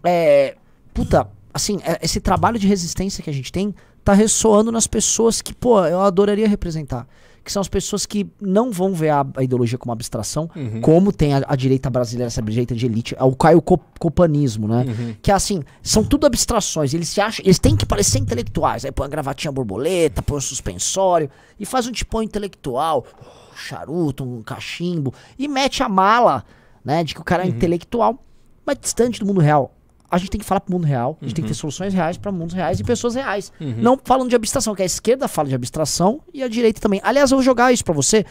é, 0.03 0.55
puta, 0.93 1.27
assim, 1.53 1.79
é, 1.83 1.99
esse 2.01 2.21
trabalho 2.21 2.57
de 2.57 2.67
resistência 2.67 3.23
que 3.23 3.29
a 3.29 3.33
gente 3.33 3.51
tem 3.51 3.75
tá 4.03 4.13
ressoando 4.13 4.71
nas 4.71 4.88
pessoas 4.88 5.41
que, 5.41 5.53
pô, 5.53 5.83
eu 5.86 6.01
adoraria 6.01 6.47
representar 6.47 7.07
que 7.45 7.51
são 7.51 7.61
as 7.61 7.67
pessoas 7.67 8.07
que 8.07 8.27
não 8.41 8.71
vão 8.71 8.95
ver 8.95 9.09
a, 9.09 9.25
a 9.37 9.43
ideologia 9.43 9.77
como 9.77 9.93
abstração, 9.93 10.49
uhum. 10.55 10.81
como 10.81 11.13
tem 11.13 11.35
a, 11.35 11.43
a, 11.47 11.55
direita 11.55 11.91
brasileira, 11.91 12.25
essa 12.25 12.41
direita 12.41 12.73
de 12.73 12.87
elite, 12.87 13.15
é 13.15 13.23
o 13.23 13.35
caio 13.35 13.61
copanismo, 13.61 14.67
né? 14.67 14.83
Uhum. 14.87 15.15
Que 15.21 15.29
é 15.29 15.33
assim, 15.35 15.61
são 15.83 16.03
tudo 16.03 16.25
abstrações, 16.25 16.95
eles 16.95 17.07
se 17.07 17.21
acham, 17.21 17.45
eles 17.45 17.59
têm 17.59 17.75
que 17.75 17.85
parecer 17.85 18.17
intelectuais, 18.17 18.83
aí 18.83 18.91
põe 18.91 19.05
a 19.05 19.09
gravatinha 19.09 19.51
borboleta, 19.51 20.23
põe 20.23 20.39
o 20.39 20.41
suspensório, 20.41 21.29
e 21.59 21.65
faz 21.67 21.85
um 21.85 21.91
tipo 21.91 22.19
intelectual, 22.23 23.05
charuto, 23.55 24.23
um 24.23 24.41
cachimbo, 24.41 25.13
e 25.37 25.47
mete 25.47 25.83
a 25.83 25.87
mala, 25.87 26.43
né, 26.83 27.03
de 27.03 27.13
que 27.13 27.21
o 27.21 27.23
cara 27.23 27.43
é 27.43 27.45
uhum. 27.45 27.53
intelectual, 27.53 28.17
mas 28.65 28.79
distante 28.79 29.19
do 29.19 29.25
mundo 29.27 29.39
real 29.39 29.74
a 30.16 30.20
gente 30.20 30.30
tem 30.30 30.39
que 30.39 30.45
falar 30.45 30.61
pro 30.61 30.74
mundo 30.74 30.86
real, 30.86 31.18
a 31.22 31.26
gente 31.26 31.32
uhum. 31.32 31.36
tem 31.36 31.43
que 31.43 31.49
ter 31.49 31.55
uhum. 31.55 31.59
soluções 31.59 31.93
reais 31.93 32.18
para 32.18 32.32
mundos 32.32 32.55
reais 32.55 32.80
e 32.80 32.84
pessoas 32.84 33.16
reais. 33.16 33.51
Uhum. 33.59 33.76
Não 33.78 33.99
falando 34.03 34.30
de 34.30 34.36
abstração, 34.36 34.74
que 34.76 34.82
a 34.82 34.86
esquerda 34.86 35.28
fala 35.28 35.49
de 35.49 35.55
abstração 35.55 36.22
e 36.34 36.43
a 36.43 36.47
direita 36.47 36.82
também. 36.82 36.99
Aliás, 37.03 37.32
eu 37.32 37.38
vou 37.38 37.43
jogar 37.43 37.72
isso 37.72 37.84
para 37.84 37.93
você, 37.93 38.26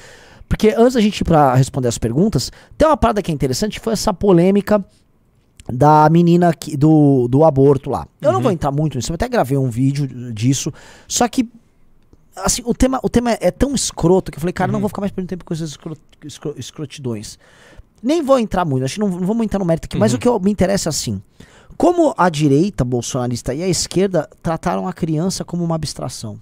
porque 0.48 0.74
antes 0.76 0.94
da 0.94 1.00
gente 1.00 1.20
ir 1.20 1.24
pra 1.24 1.54
responder 1.54 1.88
as 1.88 1.98
perguntas, 1.98 2.50
tem 2.76 2.86
uma 2.88 2.96
parada 2.96 3.22
que 3.22 3.30
é 3.30 3.34
interessante, 3.34 3.80
foi 3.80 3.92
essa 3.92 4.12
polêmica 4.12 4.84
da 5.72 6.08
menina 6.10 6.52
que, 6.52 6.76
do, 6.76 7.26
do 7.28 7.44
aborto 7.44 7.90
lá. 7.90 8.06
Eu 8.20 8.28
uhum. 8.28 8.34
não 8.34 8.42
vou 8.42 8.52
entrar 8.52 8.70
muito 8.70 8.96
nisso, 8.96 9.12
eu 9.12 9.14
até 9.14 9.28
gravei 9.28 9.56
um 9.56 9.70
vídeo 9.70 10.06
disso, 10.32 10.72
só 11.08 11.26
que 11.28 11.48
assim, 12.36 12.62
o 12.64 12.74
tema, 12.74 13.00
o 13.02 13.08
tema 13.08 13.32
é 13.40 13.50
tão 13.50 13.74
escroto 13.74 14.30
que 14.30 14.38
eu 14.38 14.40
falei, 14.40 14.52
cara, 14.52 14.70
não 14.70 14.78
uhum. 14.78 14.82
vou 14.82 14.88
ficar 14.88 15.00
mais 15.00 15.12
perdendo 15.12 15.30
tempo 15.30 15.44
com 15.44 15.54
essas 15.54 15.70
escrot, 15.70 16.00
escrot, 16.24 16.58
escrotidões. 16.58 17.38
Nem 18.02 18.22
vou 18.22 18.38
entrar 18.38 18.64
muito, 18.64 18.84
acho 18.84 18.94
que 18.94 19.00
não, 19.00 19.08
não 19.08 19.26
vamos 19.26 19.44
entrar 19.44 19.58
no 19.58 19.64
mérito 19.64 19.86
aqui, 19.86 19.96
mas 19.96 20.12
uhum. 20.12 20.16
o 20.16 20.20
que 20.20 20.28
eu, 20.28 20.38
me 20.40 20.50
interessa 20.50 20.88
é 20.88 20.90
assim. 20.90 21.22
Como 21.76 22.14
a 22.16 22.28
direita 22.28 22.84
bolsonarista 22.84 23.52
e 23.52 23.62
a 23.62 23.68
esquerda 23.68 24.28
trataram 24.42 24.86
a 24.86 24.92
criança 24.92 25.44
como 25.44 25.64
uma 25.64 25.74
abstração. 25.74 26.40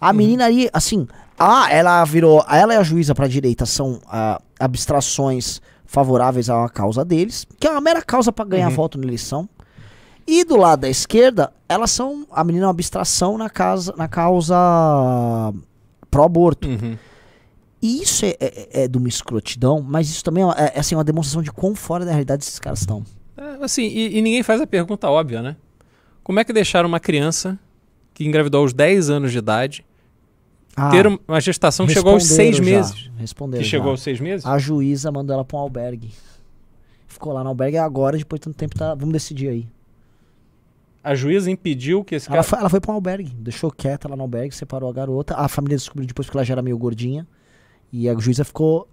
A 0.00 0.10
uhum. 0.10 0.14
menina 0.16 0.46
ali, 0.46 0.68
assim, 0.72 1.06
ah, 1.38 1.68
ela 1.70 2.04
virou, 2.04 2.44
ela 2.48 2.74
e 2.74 2.76
a 2.76 2.82
juíza 2.82 3.14
para 3.14 3.26
a 3.26 3.28
direita 3.28 3.64
são 3.64 4.00
ah, 4.06 4.40
abstrações 4.58 5.60
favoráveis 5.86 6.50
à 6.50 6.68
causa 6.68 7.04
deles, 7.04 7.46
que 7.58 7.66
é 7.66 7.70
uma 7.70 7.80
mera 7.80 8.02
causa 8.02 8.32
para 8.32 8.44
ganhar 8.44 8.68
uhum. 8.68 8.74
voto 8.74 8.98
na 8.98 9.04
eleição. 9.04 9.48
E 10.26 10.44
do 10.44 10.56
lado 10.56 10.80
da 10.80 10.90
esquerda, 10.90 11.52
elas 11.68 11.90
são 11.90 12.26
a 12.30 12.44
menina 12.44 12.64
é 12.64 12.66
uma 12.66 12.72
abstração 12.72 13.38
na 13.38 13.48
casa, 13.48 13.94
na 13.96 14.06
causa 14.06 14.54
pró-aborto. 16.10 16.68
Uhum. 16.68 16.98
E 17.80 18.02
isso 18.02 18.26
é, 18.26 18.36
é, 18.40 18.68
é, 18.82 18.88
de 18.88 18.98
uma 18.98 19.08
escrotidão, 19.08 19.80
mas 19.80 20.10
isso 20.10 20.22
também 20.22 20.44
é, 20.44 20.72
é 20.74 20.80
assim, 20.80 20.94
uma 20.94 21.04
demonstração 21.04 21.42
de 21.42 21.50
quão 21.50 21.74
fora 21.74 22.04
da 22.04 22.10
realidade 22.10 22.42
esses 22.42 22.58
caras 22.58 22.80
estão. 22.80 23.04
É, 23.38 23.64
assim, 23.64 23.84
e, 23.84 24.18
e, 24.18 24.22
ninguém 24.22 24.42
faz 24.42 24.60
a 24.60 24.66
pergunta 24.66 25.08
óbvia, 25.08 25.40
né? 25.40 25.56
Como 26.24 26.40
é 26.40 26.44
que 26.44 26.52
deixaram 26.52 26.88
uma 26.88 26.98
criança 26.98 27.56
que 28.12 28.26
engravidou 28.26 28.62
aos 28.62 28.72
10 28.72 29.10
anos 29.10 29.30
de 29.30 29.38
idade 29.38 29.84
ah, 30.76 30.90
ter 30.90 31.06
uma 31.06 31.40
gestação 31.40 31.86
que 31.86 31.92
chegou 31.92 32.14
aos 32.14 32.24
6 32.24 32.56
já. 32.56 32.62
meses? 32.64 33.10
Responderam. 33.16 33.62
Que 33.62 33.68
chegou 33.68 33.92
aos 33.92 34.02
6 34.02 34.20
meses? 34.20 34.44
A 34.44 34.58
juíza 34.58 35.12
mandou 35.12 35.34
ela 35.34 35.44
para 35.44 35.56
um 35.56 35.60
albergue. 35.60 36.10
Ficou 37.06 37.32
lá 37.32 37.44
no 37.44 37.50
albergue 37.50 37.78
agora, 37.78 38.18
depois 38.18 38.40
de 38.40 38.44
tanto 38.44 38.56
tempo, 38.56 38.76
tá, 38.76 38.92
vamos 38.94 39.12
decidir 39.12 39.48
aí. 39.48 39.66
A 41.02 41.14
juíza 41.14 41.48
impediu 41.48 42.02
que 42.02 42.16
esse 42.16 42.28
ela 42.28 42.38
cara. 42.38 42.42
Foi, 42.42 42.58
ela 42.58 42.68
foi 42.68 42.80
para 42.80 42.90
um 42.90 42.94
albergue, 42.94 43.32
deixou 43.38 43.70
quieta 43.70 44.08
lá 44.08 44.16
no 44.16 44.22
albergue, 44.22 44.54
separou 44.54 44.90
a 44.90 44.92
garota. 44.92 45.36
A 45.36 45.48
família 45.48 45.76
descobriu 45.76 46.06
depois 46.06 46.28
que 46.28 46.36
ela 46.36 46.44
já 46.44 46.54
era 46.54 46.62
meio 46.62 46.76
gordinha. 46.76 47.26
E 47.92 48.08
a 48.08 48.18
juíza 48.18 48.44
ficou. 48.44 48.86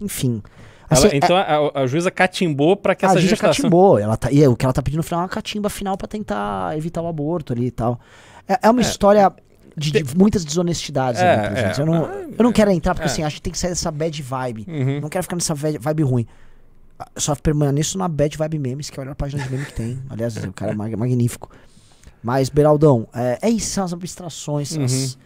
Enfim. 0.00 0.42
Assim, 0.90 1.08
ela, 1.08 1.16
então 1.16 1.38
é, 1.38 1.42
a, 1.42 1.82
a, 1.82 1.86
juíza 1.86 2.10
catimbou 2.10 2.76
para 2.76 2.94
que 2.94 3.04
a 3.04 3.08
essa 3.08 3.18
juíza 3.18 3.30
gestação... 3.30 3.62
catimbou. 3.62 3.98
Ela 3.98 4.16
tá, 4.16 4.32
e 4.32 4.46
o 4.46 4.56
que 4.56 4.64
ela 4.64 4.72
tá 4.72 4.82
pedindo 4.82 4.98
no 4.98 5.02
final 5.02 5.20
é 5.20 5.22
uma 5.24 5.28
catimba 5.28 5.68
final 5.68 5.96
para 5.98 6.08
tentar 6.08 6.76
evitar 6.76 7.02
o 7.02 7.06
aborto 7.06 7.52
ali 7.52 7.66
e 7.66 7.70
tal. 7.70 8.00
É, 8.48 8.60
é 8.62 8.70
uma 8.70 8.80
é, 8.80 8.82
história 8.82 9.30
de, 9.76 9.90
de, 9.90 10.16
muitas 10.16 10.44
desonestidades. 10.44 11.20
É, 11.20 11.46
ali, 11.46 11.58
é. 11.58 11.74
eu, 11.78 11.86
não, 11.86 12.04
ah, 12.06 12.26
eu 12.36 12.42
não 12.42 12.52
quero 12.52 12.70
entrar 12.70 12.94
porque 12.94 13.08
é. 13.08 13.10
assim, 13.10 13.22
acho 13.22 13.36
que 13.36 13.42
tem 13.42 13.52
que 13.52 13.58
sair 13.58 13.70
dessa 13.70 13.90
bad 13.90 14.22
vibe. 14.22 14.64
Uhum. 14.66 15.00
Não 15.02 15.08
quero 15.08 15.22
ficar 15.22 15.36
nessa 15.36 15.54
vibe 15.54 16.02
ruim. 16.02 16.26
Só 17.16 17.34
permaneço 17.36 17.98
na 17.98 18.08
bad 18.08 18.36
vibe 18.36 18.58
memes, 18.58 18.90
que 18.90 18.98
é 18.98 19.02
a 19.02 19.04
melhor 19.04 19.14
página 19.14 19.42
de 19.42 19.50
meme 19.50 19.66
que 19.66 19.74
tem. 19.74 20.02
Aliás, 20.08 20.36
o 20.36 20.52
cara 20.52 20.72
é 20.72 20.74
magnífico. 20.74 21.50
Mas, 22.22 22.48
Beraldão, 22.48 23.06
é, 23.14 23.38
é 23.42 23.50
isso, 23.50 23.70
são 23.70 23.84
as 23.84 23.92
abstrações. 23.92 24.72
Uhum. 24.72 24.84
As, 24.84 25.18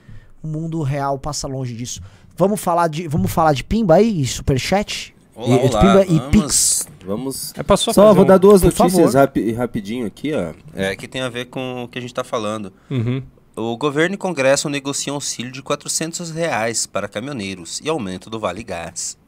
o 0.42 0.48
mundo 0.48 0.82
real 0.82 1.18
passa 1.18 1.46
longe 1.46 1.74
disso. 1.74 2.02
Vamos 2.36 2.60
falar 2.60 2.88
de, 2.88 3.06
vamos 3.06 3.30
falar 3.30 3.52
de 3.52 3.62
Pimba 3.62 3.94
aí, 3.94 4.26
Superchat? 4.26 5.14
Olá, 5.34 5.56
e, 5.56 5.68
olá. 5.68 5.80
Pimba 5.80 6.04
e 6.04 6.18
vamos, 6.18 6.30
Pix. 6.30 6.88
Vamos. 7.06 7.54
É, 7.56 7.76
só, 7.76 7.92
só 7.92 8.14
vou 8.14 8.24
um, 8.24 8.26
dar 8.26 8.38
duas 8.38 8.62
notícias 8.62 9.14
rapi, 9.14 9.52
rapidinho 9.52 10.06
aqui, 10.06 10.32
ó. 10.34 10.52
É, 10.74 10.94
que 10.94 11.08
tem 11.08 11.22
a 11.22 11.28
ver 11.28 11.46
com 11.46 11.84
o 11.84 11.88
que 11.88 11.98
a 11.98 12.00
gente 12.00 12.10
está 12.10 12.22
falando. 12.22 12.72
Uhum. 12.90 13.22
O 13.56 13.76
governo 13.76 14.14
e 14.14 14.18
Congresso 14.18 14.68
negociam 14.68 15.14
auxílio 15.14 15.52
de 15.52 15.62
400 15.62 16.30
reais 16.30 16.86
para 16.86 17.06
caminhoneiros 17.08 17.80
e 17.84 17.88
aumento 17.88 18.30
do 18.30 18.38
Vale 18.38 18.62
Gás. 18.62 19.18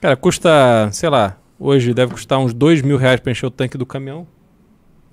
Cara, 0.00 0.16
custa, 0.16 0.90
sei 0.92 1.08
lá, 1.08 1.36
hoje 1.58 1.92
deve 1.92 2.12
custar 2.12 2.38
uns 2.38 2.54
2 2.54 2.82
mil 2.82 2.96
reais 2.96 3.20
para 3.20 3.32
encher 3.32 3.46
o 3.46 3.50
tanque 3.50 3.76
do 3.76 3.86
caminhão. 3.86 4.26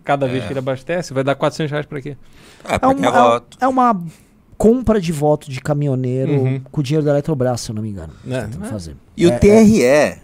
Cada 0.03 0.25
é. 0.25 0.29
vez 0.29 0.45
que 0.45 0.51
ele 0.51 0.59
abastece, 0.59 1.13
vai 1.13 1.23
dar 1.23 1.35
400 1.35 1.71
reais 1.71 1.85
para 1.85 2.01
quê? 2.01 2.17
Ah, 2.63 2.79
é, 2.81 2.87
uma, 2.87 3.37
é, 3.37 3.65
é 3.65 3.67
uma 3.67 4.01
compra 4.57 5.01
de 5.01 5.11
voto 5.11 5.49
de 5.49 5.59
caminhoneiro 5.59 6.33
uhum. 6.33 6.61
com 6.71 6.81
o 6.81 6.83
dinheiro 6.83 7.05
da 7.05 7.11
Eletrobras, 7.11 7.61
se 7.61 7.71
eu 7.71 7.75
não 7.75 7.81
me 7.81 7.89
engano. 7.89 8.13
É. 8.29 8.47
Fazer. 8.67 8.95
E 9.17 9.25
o 9.25 9.31
é, 9.31 9.37
TRE 9.37 9.83
é. 9.83 10.19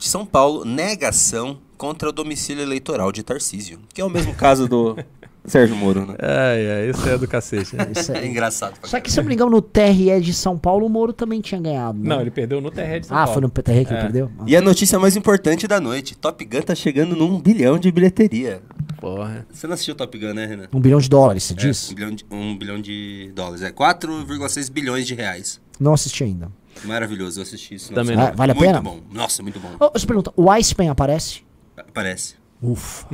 De 0.00 0.08
São 0.08 0.24
Paulo, 0.24 0.64
negação 0.64 1.58
contra 1.76 2.08
o 2.08 2.12
domicílio 2.12 2.62
eleitoral 2.62 3.12
de 3.12 3.22
Tarcísio, 3.22 3.78
que 3.92 4.00
é 4.00 4.04
o 4.04 4.08
mesmo 4.08 4.34
caso 4.34 4.66
do 4.66 4.96
Sérgio 5.44 5.76
Moro, 5.76 6.06
né? 6.06 6.14
É, 6.18 6.86
é, 6.86 6.90
isso 6.90 7.06
é 7.08 7.18
do 7.18 7.28
cacete. 7.28 7.76
Né? 7.76 7.92
Isso 7.96 8.12
é, 8.12 8.18
é 8.18 8.26
engraçado. 8.26 8.74
Só 8.82 9.00
que, 9.00 9.10
se 9.10 9.18
eu 9.18 9.22
não 9.22 9.28
me 9.28 9.34
engano, 9.34 9.50
no 9.50 9.62
TRE 9.62 10.20
de 10.20 10.34
São 10.34 10.58
Paulo, 10.58 10.86
o 10.86 10.88
Moro 10.88 11.12
também 11.12 11.40
tinha 11.40 11.60
ganhado. 11.60 11.98
Né? 11.98 12.08
Não, 12.08 12.20
ele 12.20 12.30
perdeu 12.30 12.60
no 12.60 12.70
TRE 12.70 13.00
de 13.00 13.06
São 13.06 13.16
ah, 13.16 13.24
Paulo. 13.24 13.30
Ah, 13.30 13.34
foi 13.34 13.42
no 13.42 13.48
TRE 13.48 13.84
que 13.84 13.92
ele 13.92 13.98
é. 13.98 14.02
perdeu? 14.02 14.30
E 14.46 14.56
a 14.56 14.60
notícia 14.60 14.98
mais 14.98 15.16
importante 15.16 15.66
da 15.66 15.80
noite: 15.80 16.16
Top 16.16 16.44
Gun 16.44 16.62
tá 16.62 16.74
chegando 16.74 17.16
num 17.16 17.40
bilhão 17.40 17.78
de 17.78 17.90
bilheteria. 17.90 18.62
Porra. 19.00 19.46
Você 19.50 19.66
não 19.66 19.74
assistiu 19.74 19.94
Top 19.94 20.18
Gun, 20.18 20.34
né, 20.34 20.46
Renan? 20.46 20.68
Um 20.72 20.80
bilhão 20.80 20.98
de 20.98 21.08
dólares, 21.08 21.44
você 21.44 21.54
é, 21.54 21.56
diz? 21.56 21.90
Um 21.90 21.94
bilhão, 21.94 22.10
de, 22.10 22.26
um 22.30 22.58
bilhão 22.58 22.80
de 22.80 23.32
dólares. 23.34 23.62
É 23.62 23.70
4,6 23.70 24.70
bilhões 24.70 25.06
de 25.06 25.14
reais. 25.14 25.60
Não 25.78 25.94
assisti 25.94 26.24
ainda. 26.24 26.50
Maravilhoso, 26.84 27.40
eu 27.40 27.42
assisti 27.42 27.74
isso. 27.74 27.92
Também 27.92 28.16
não. 28.16 28.26
Ah, 28.26 28.30
vale 28.30 28.52
a 28.52 28.54
muito 28.54 28.66
pena? 28.66 28.82
Muito 28.82 29.02
bom. 29.02 29.14
Nossa, 29.14 29.42
muito 29.42 29.60
bom. 29.60 29.70
Oh, 29.80 29.90
você 29.90 30.06
pergunta, 30.06 30.32
o 30.36 30.50
Iceman 30.50 30.88
aparece? 30.88 31.42
Aparece. 31.76 32.34
Ufa. 32.62 33.06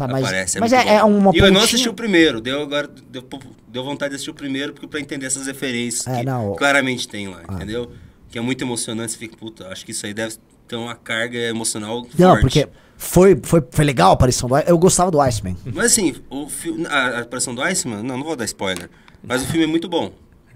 Tá, 0.00 0.08
mas 0.08 0.24
Aparece, 0.24 0.56
é 0.56 0.60
mas 0.60 0.72
é, 0.72 0.94
é, 0.94 1.04
uma 1.04 1.30
E 1.34 1.38
eu 1.38 1.52
não 1.52 1.60
assisti 1.60 1.86
o 1.86 1.92
primeiro, 1.92 2.40
deu 2.40 2.62
agora 2.62 2.88
deu, 2.88 3.22
deu 3.68 3.84
vontade 3.84 4.10
de 4.10 4.14
assistir 4.14 4.30
o 4.30 4.34
primeiro 4.34 4.72
porque 4.72 4.86
para 4.86 4.98
entender 4.98 5.26
essas 5.26 5.46
referências 5.46 6.06
é, 6.06 6.20
que 6.20 6.24
não, 6.24 6.54
claramente 6.56 7.06
tem 7.06 7.28
lá, 7.28 7.42
ah. 7.46 7.54
entendeu? 7.54 7.92
Que 8.30 8.38
é 8.38 8.40
muito 8.40 8.64
emocionante, 8.64 9.12
você 9.12 9.18
fica, 9.18 9.36
puta, 9.36 9.68
acho 9.68 9.84
que 9.84 9.90
isso 9.90 10.06
aí 10.06 10.14
deve 10.14 10.36
ter 10.66 10.76
uma 10.76 10.94
carga 10.94 11.38
emocional 11.38 12.06
não, 12.18 12.28
forte. 12.30 12.40
porque 12.40 12.68
foi, 12.96 13.38
foi, 13.42 13.62
foi 13.70 13.84
legal 13.84 14.12
a 14.12 14.14
aparição 14.14 14.48
do 14.48 14.56
Eu 14.56 14.78
gostava 14.78 15.10
do 15.10 15.20
Iceman. 15.20 15.56
Mas 15.66 15.86
assim, 15.86 16.14
o 16.30 16.48
a, 16.88 16.96
a 16.96 17.20
aparição 17.20 17.54
do 17.54 17.60
Iceman, 17.60 18.02
não, 18.02 18.16
não 18.16 18.24
vou 18.24 18.36
dar 18.36 18.46
spoiler, 18.46 18.88
mas 19.22 19.42
o 19.42 19.46
filme 19.46 19.64
é 19.64 19.66
muito 19.66 19.86
bom. 19.86 20.12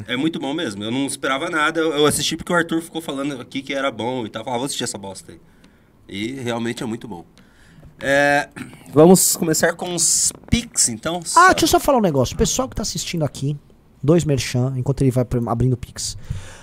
É 0.06 0.16
muito 0.16 0.38
bom 0.38 0.52
mesmo. 0.52 0.82
Eu 0.82 0.90
não 0.90 1.06
esperava 1.06 1.48
nada. 1.48 1.80
Eu 1.80 2.06
assisti 2.06 2.36
porque 2.36 2.52
o 2.52 2.56
Arthur 2.56 2.82
ficou 2.82 3.00
falando 3.00 3.40
aqui 3.40 3.62
que 3.62 3.72
era 3.72 3.90
bom 3.90 4.26
e 4.26 4.28
tal. 4.28 4.42
Ah, 4.48 4.56
vou 4.56 4.64
assistir 4.64 4.84
essa 4.84 4.98
bosta 4.98 5.32
aí. 5.32 5.40
E 6.08 6.32
realmente 6.32 6.82
é 6.82 6.86
muito 6.86 7.08
bom. 7.08 7.24
É, 8.00 8.48
vamos 8.92 9.36
começar 9.36 9.72
com 9.74 9.94
os 9.94 10.32
pics, 10.50 10.88
então. 10.88 11.20
Ah, 11.36 11.52
deixa 11.52 11.64
eu 11.64 11.68
só 11.68 11.80
falar 11.80 11.98
um 11.98 12.02
negócio. 12.02 12.34
O 12.34 12.38
pessoal 12.38 12.68
que 12.68 12.74
tá 12.74 12.82
assistindo 12.82 13.24
aqui, 13.24 13.56
dois 14.02 14.24
merchan, 14.24 14.74
enquanto 14.76 15.02
ele 15.02 15.10
vai 15.10 15.24
abrindo 15.46 15.76
pix. 15.76 16.18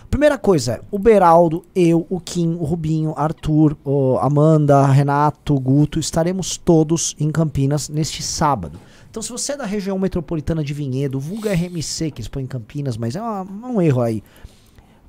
Primeira 0.09 0.38
coisa, 0.38 0.82
o 0.91 0.99
Beraldo, 0.99 1.65
eu, 1.73 2.05
o 2.09 2.19
Kim, 2.19 2.55
o 2.55 2.65
Rubinho, 2.65 3.13
Arthur, 3.15 3.77
Amanda, 4.19 4.86
Renato, 4.86 5.57
Guto, 5.57 5.99
estaremos 5.99 6.57
todos 6.57 7.15
em 7.17 7.32
Campinas 7.32 7.88
neste 7.88 8.21
sábado. 8.21 8.77
Então, 9.12 9.22
se 9.22 9.30
você 9.30 9.51
é 9.51 9.57
da 9.57 9.66
região 9.66 9.99
metropolitana 9.99 10.64
de 10.64 10.74
Vinhedo, 10.74 11.20
vulga 11.20 11.53
RMC, 11.53 12.12
que 12.12 12.22
eles 12.22 12.30
põem 12.30 12.45
em 12.45 12.47
Campinas, 12.47 12.95
mas 12.95 13.14
é 13.14 13.22
um 13.22 13.82
erro 13.82 14.01
aí. 14.01 14.24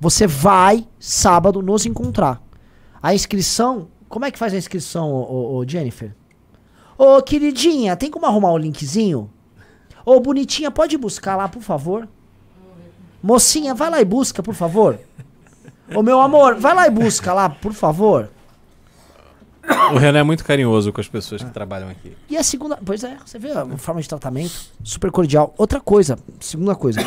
Você 0.00 0.26
vai 0.26 0.88
sábado 0.98 1.62
nos 1.62 1.86
encontrar. 1.86 2.42
A 3.00 3.14
inscrição, 3.14 3.86
como 4.08 4.24
é 4.24 4.32
que 4.32 4.38
faz 4.40 4.52
a 4.52 4.56
inscrição, 4.56 5.08
ô, 5.08 5.54
ô 5.54 5.64
Jennifer? 5.64 6.12
Ô, 6.98 7.22
queridinha, 7.22 7.96
tem 7.96 8.10
como 8.10 8.26
arrumar 8.26 8.50
o 8.50 8.58
linkzinho? 8.58 9.30
Ô, 10.04 10.18
bonitinha, 10.18 10.72
pode 10.72 10.98
buscar 10.98 11.36
lá, 11.36 11.46
por 11.46 11.62
favor? 11.62 12.08
Mocinha, 13.22 13.72
vai 13.72 13.88
lá 13.88 14.00
e 14.00 14.04
busca, 14.04 14.42
por 14.42 14.54
favor. 14.54 14.98
Ô, 15.94 16.02
meu 16.02 16.20
amor, 16.20 16.56
vai 16.56 16.74
lá 16.74 16.88
e 16.88 16.90
busca 16.90 17.32
lá, 17.32 17.48
por 17.48 17.72
favor. 17.72 18.28
O 19.92 19.98
Renan 19.98 20.20
é 20.20 20.22
muito 20.22 20.44
carinhoso 20.44 20.92
com 20.92 21.00
as 21.00 21.08
pessoas 21.08 21.42
que 21.42 21.50
trabalham 21.50 21.88
aqui. 21.88 22.16
E 22.28 22.36
a 22.36 22.42
segunda, 22.42 22.78
pois 22.84 23.04
é, 23.04 23.16
você 23.24 23.38
vê 23.38 23.50
a 23.50 23.66
forma 23.76 24.00
de 24.00 24.08
tratamento, 24.08 24.52
super 24.82 25.10
cordial. 25.10 25.54
Outra 25.56 25.80
coisa, 25.80 26.18
segunda 26.40 26.74
coisa. 26.74 27.00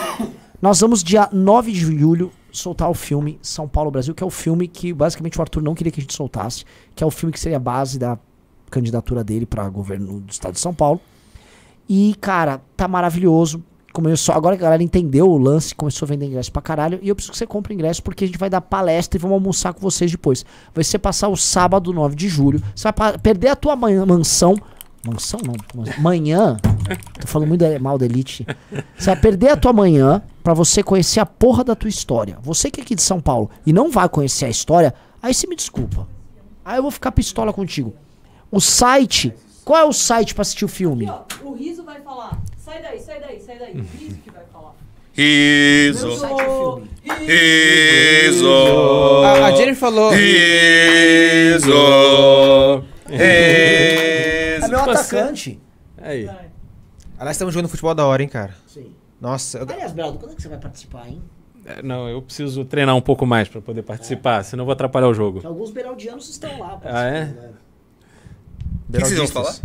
Nós 0.61 0.79
vamos 0.79 1.03
dia 1.03 1.29
9 1.31 1.71
de 1.71 1.79
julho 1.79 2.31
soltar 2.51 2.89
o 2.89 2.93
filme 2.93 3.37
São 3.41 3.67
Paulo 3.67 3.91
Brasil, 3.91 4.15
que 4.15 4.23
é 4.23 4.25
o 4.25 4.29
filme 4.29 4.67
que 4.67 4.93
basicamente 4.93 5.37
o 5.37 5.41
Arthur 5.41 5.61
não 5.61 5.75
queria 5.75 5.91
que 5.91 5.99
a 5.99 6.03
gente 6.03 6.13
soltasse, 6.13 6.63
que 6.95 7.03
é 7.03 7.07
o 7.07 7.11
filme 7.11 7.33
que 7.33 7.39
seria 7.39 7.57
a 7.57 7.59
base 7.59 7.99
da 7.99 8.17
candidatura 8.69 9.23
dele 9.23 9.45
para 9.45 9.67
governo 9.69 10.21
do 10.21 10.31
estado 10.31 10.53
de 10.53 10.59
São 10.59 10.73
Paulo. 10.73 11.01
E, 11.87 12.15
cara, 12.19 12.61
tá 12.75 12.87
maravilhoso. 12.87 13.63
Começou, 13.95 14.35
agora 14.35 14.55
a 14.55 14.57
galera 14.57 14.83
entendeu 14.83 15.31
o 15.31 15.37
lance, 15.37 15.73
começou 15.73 16.05
a 16.05 16.09
vender 16.09 16.25
ingresso 16.25 16.51
pra 16.51 16.61
caralho. 16.61 16.99
E 17.01 17.07
eu 17.07 17.15
preciso 17.15 17.31
que 17.31 17.37
você 17.37 17.47
compre 17.47 17.73
ingresso 17.73 18.03
porque 18.03 18.25
a 18.25 18.27
gente 18.27 18.37
vai 18.37 18.49
dar 18.49 18.59
palestra 18.59 19.17
e 19.17 19.21
vamos 19.21 19.35
almoçar 19.35 19.73
com 19.73 19.79
vocês 19.79 20.11
depois. 20.11 20.45
Vai 20.73 20.83
ser 20.83 20.99
passar 20.99 21.29
o 21.29 21.37
sábado 21.37 21.93
9 21.93 22.13
de 22.13 22.27
julho. 22.27 22.61
Você 22.75 22.91
vai 22.91 23.17
perder 23.17 23.47
a 23.47 23.55
tua 23.55 23.73
mansão. 23.73 24.57
Mansão 25.01 25.39
não. 25.45 25.55
Manhã. 25.97 26.57
Tô 27.21 27.25
falando 27.25 27.47
muito 27.47 27.63
mal 27.79 27.97
da 27.97 28.05
Elite. 28.05 28.45
Você 28.97 29.05
vai 29.05 29.15
perder 29.15 29.51
a 29.51 29.55
tua 29.55 29.71
manhã 29.71 30.21
para 30.43 30.53
você 30.53 30.83
conhecer 30.83 31.21
a 31.21 31.25
porra 31.25 31.63
da 31.63 31.73
tua 31.73 31.87
história. 31.87 32.37
Você 32.41 32.69
que 32.69 32.81
é 32.81 32.83
aqui 32.83 32.95
de 32.95 33.01
São 33.01 33.21
Paulo 33.21 33.49
e 33.65 33.71
não 33.71 33.89
vai 33.89 34.09
conhecer 34.09 34.43
a 34.43 34.49
história, 34.49 34.93
aí 35.23 35.33
você 35.33 35.47
me 35.47 35.55
desculpa. 35.55 36.05
Aí 36.65 36.79
eu 36.79 36.81
vou 36.81 36.91
ficar 36.91 37.13
pistola 37.13 37.53
contigo. 37.53 37.93
O 38.51 38.59
site. 38.59 39.33
Qual 39.63 39.79
é 39.79 39.85
o 39.85 39.93
site 39.93 40.35
pra 40.35 40.41
assistir 40.41 40.65
o 40.65 40.67
filme? 40.67 41.07
Aqui, 41.07 41.37
ó, 41.45 41.47
o 41.47 41.53
Riso 41.53 41.81
vai 41.83 42.01
falar. 42.01 42.41
Sai 42.65 42.81
daí, 42.81 42.99
sai 42.99 43.19
daí, 43.19 43.39
sai 43.39 43.59
daí. 43.59 43.73
O 43.73 43.83
Riso 43.83 44.17
que 44.23 44.31
vai 44.31 44.43
falar. 44.51 44.73
Riso. 45.13 46.07
Riso. 47.27 49.23
A, 49.23 49.45
a 49.45 49.51
Jenny 49.51 49.75
falou. 49.75 50.09
Riso. 50.09 51.69
Riso. 53.07 53.21
É 53.21 54.67
meu 54.67 54.79
atacante. 54.79 55.59
Aí. 56.01 56.27
Aliás, 57.19 57.35
estamos 57.35 57.53
jogando 57.53 57.69
futebol 57.69 57.93
da 57.93 58.03
hora, 58.03 58.23
hein, 58.23 58.29
cara? 58.29 58.55
Sim. 58.65 58.95
Nossa. 59.21 59.59
Eu... 59.59 59.67
Aliás, 59.69 59.91
Brado, 59.91 60.17
quando 60.17 60.31
é 60.31 60.35
que 60.35 60.41
você 60.41 60.49
vai 60.49 60.57
participar, 60.57 61.07
hein? 61.07 61.21
É, 61.67 61.83
não, 61.83 62.09
eu 62.09 62.19
preciso 62.19 62.65
treinar 62.65 62.95
um 62.95 63.01
pouco 63.01 63.27
mais 63.27 63.47
para 63.47 63.61
poder 63.61 63.83
participar, 63.83 64.39
é. 64.39 64.43
senão 64.43 64.63
eu 64.63 64.65
vou 64.65 64.73
atrapalhar 64.73 65.07
o 65.07 65.13
jogo. 65.13 65.41
Alguns 65.45 65.69
beraldianos 65.69 66.27
estão 66.29 66.59
lá. 66.59 66.81
Ah, 66.83 67.03
é? 67.03 67.25
Né? 67.25 67.53
O 68.89 68.91
que, 68.91 68.99
vocês 69.01 69.19
vão 69.19 69.27
falar? 69.27 69.55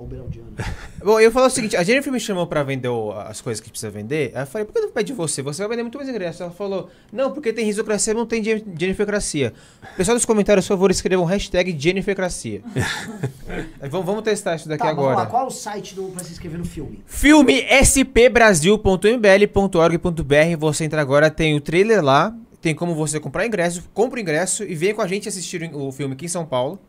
Ou 0.00 0.06
beraldiano. 0.06 0.48
Bom, 1.04 1.20
eu 1.20 1.30
falo 1.30 1.46
o 1.46 1.50
seguinte, 1.50 1.76
a 1.76 1.82
Jennifer 1.82 2.10
me 2.10 2.18
chamou 2.18 2.46
pra 2.46 2.62
vender 2.62 2.88
o, 2.88 3.12
as 3.12 3.42
coisas 3.42 3.60
que 3.60 3.68
precisa 3.68 3.90
vender. 3.90 4.32
Aí 4.34 4.44
eu 4.44 4.46
falei, 4.46 4.64
por 4.64 4.72
que 4.72 4.80
não 4.80 4.90
pede 4.90 5.12
você? 5.12 5.42
Você 5.42 5.60
vai 5.60 5.68
vender 5.68 5.82
muito 5.82 5.98
mais 5.98 6.08
ingresso. 6.08 6.42
Ela 6.42 6.50
falou, 6.50 6.88
não, 7.12 7.32
porque 7.32 7.52
tem 7.52 7.66
risocracia, 7.66 8.14
não 8.14 8.24
tem 8.24 8.42
Jennifercracia. 8.42 9.52
Pessoal 9.98 10.16
dos 10.16 10.24
comentários, 10.24 10.66
por 10.66 10.72
favor, 10.72 10.90
escrevam 10.90 11.26
hashtag 11.26 11.76
Jennifercracia. 11.78 12.62
vamos, 13.90 14.06
vamos 14.06 14.22
testar 14.22 14.56
isso 14.56 14.70
daqui 14.70 14.84
tá, 14.84 14.88
agora. 14.88 15.16
Lá. 15.16 15.26
Qual 15.26 15.44
é 15.44 15.46
o 15.46 15.50
site 15.50 15.94
do, 15.94 16.04
pra 16.04 16.24
se 16.24 16.32
inscrever 16.32 16.58
no 16.58 16.64
filme? 16.64 17.02
Filme 17.04 17.62
spbrasil.mbl.org.br. 17.82 20.56
Você 20.58 20.84
entra 20.84 21.02
agora, 21.02 21.30
tem 21.30 21.54
o 21.54 21.60
trailer 21.60 22.02
lá, 22.02 22.34
tem 22.62 22.74
como 22.74 22.94
você 22.94 23.20
comprar 23.20 23.44
ingresso, 23.44 23.84
compra 23.92 24.18
o 24.18 24.22
ingresso 24.22 24.64
e 24.64 24.74
vem 24.74 24.94
com 24.94 25.02
a 25.02 25.06
gente 25.06 25.28
assistir 25.28 25.70
o 25.74 25.92
filme 25.92 26.14
aqui 26.14 26.24
em 26.24 26.28
São 26.28 26.46
Paulo. 26.46 26.80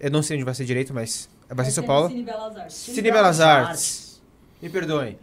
Eu 0.00 0.10
não 0.10 0.24
sei 0.24 0.36
onde 0.36 0.44
vai 0.44 0.52
ser 0.52 0.64
direito, 0.64 0.92
mas 0.92 1.30
vai 1.54 1.64
ser 1.64 1.70
em 1.70 1.74
São 1.74 1.84
Paulo. 1.84 2.08
Cine 2.08 2.22
Belas 2.22 2.56
Artes. 2.56 2.76
Cine 2.76 3.10
Belas 3.10 3.40
Artes. 3.40 4.22
Me 4.60 4.68
perdoem. 4.68 5.18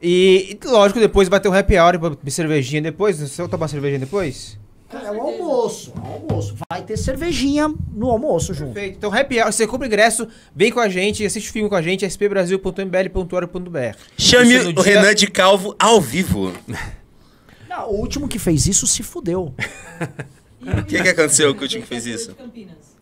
E, 0.00 0.58
lógico, 0.64 1.00
depois 1.00 1.28
vai 1.28 1.40
ter 1.40 1.48
um 1.48 1.54
happy 1.54 1.78
hour, 1.78 1.96
uma 1.96 2.30
cervejinha 2.30 2.80
depois. 2.80 3.18
Você 3.18 3.42
vai 3.42 3.50
tomar 3.50 3.68
cervejinha 3.68 3.98
depois? 3.98 4.58
É 4.90 5.10
o 5.10 5.20
almoço, 5.20 5.92
é 5.96 6.00
o 6.00 6.12
almoço. 6.12 6.54
Vai 6.70 6.82
ter 6.82 6.96
cervejinha 6.96 7.68
no 7.92 8.08
almoço 8.08 8.54
junto. 8.54 8.72
Perfeito. 8.72 8.96
Então, 8.96 9.12
happy 9.12 9.38
hour, 9.38 9.52
você 9.52 9.66
compra 9.66 9.86
ingresso, 9.86 10.26
vem 10.54 10.72
com 10.72 10.80
a 10.80 10.88
gente, 10.88 11.26
assiste 11.26 11.50
o 11.50 11.52
filme 11.52 11.68
com 11.68 11.74
a 11.74 11.82
gente, 11.82 12.06
spbrasil.mbl.org.br. 12.06 13.98
Chame 14.16 14.56
o 14.56 14.72
dia... 14.72 14.82
Renan 14.82 15.14
de 15.14 15.26
Calvo 15.26 15.76
ao 15.78 16.00
vivo. 16.00 16.54
Não, 17.68 17.90
o 17.90 17.96
último 17.96 18.26
que 18.26 18.38
fez 18.38 18.66
isso 18.66 18.86
se 18.86 19.02
fudeu. 19.02 19.54
O 20.60 20.84
que, 20.84 21.00
que 21.00 21.08
aconteceu 21.08 21.54
com 21.54 21.60
o 21.60 21.62
último 21.62 21.82
que 21.82 21.88
fez 21.88 22.04
isso? 22.04 22.36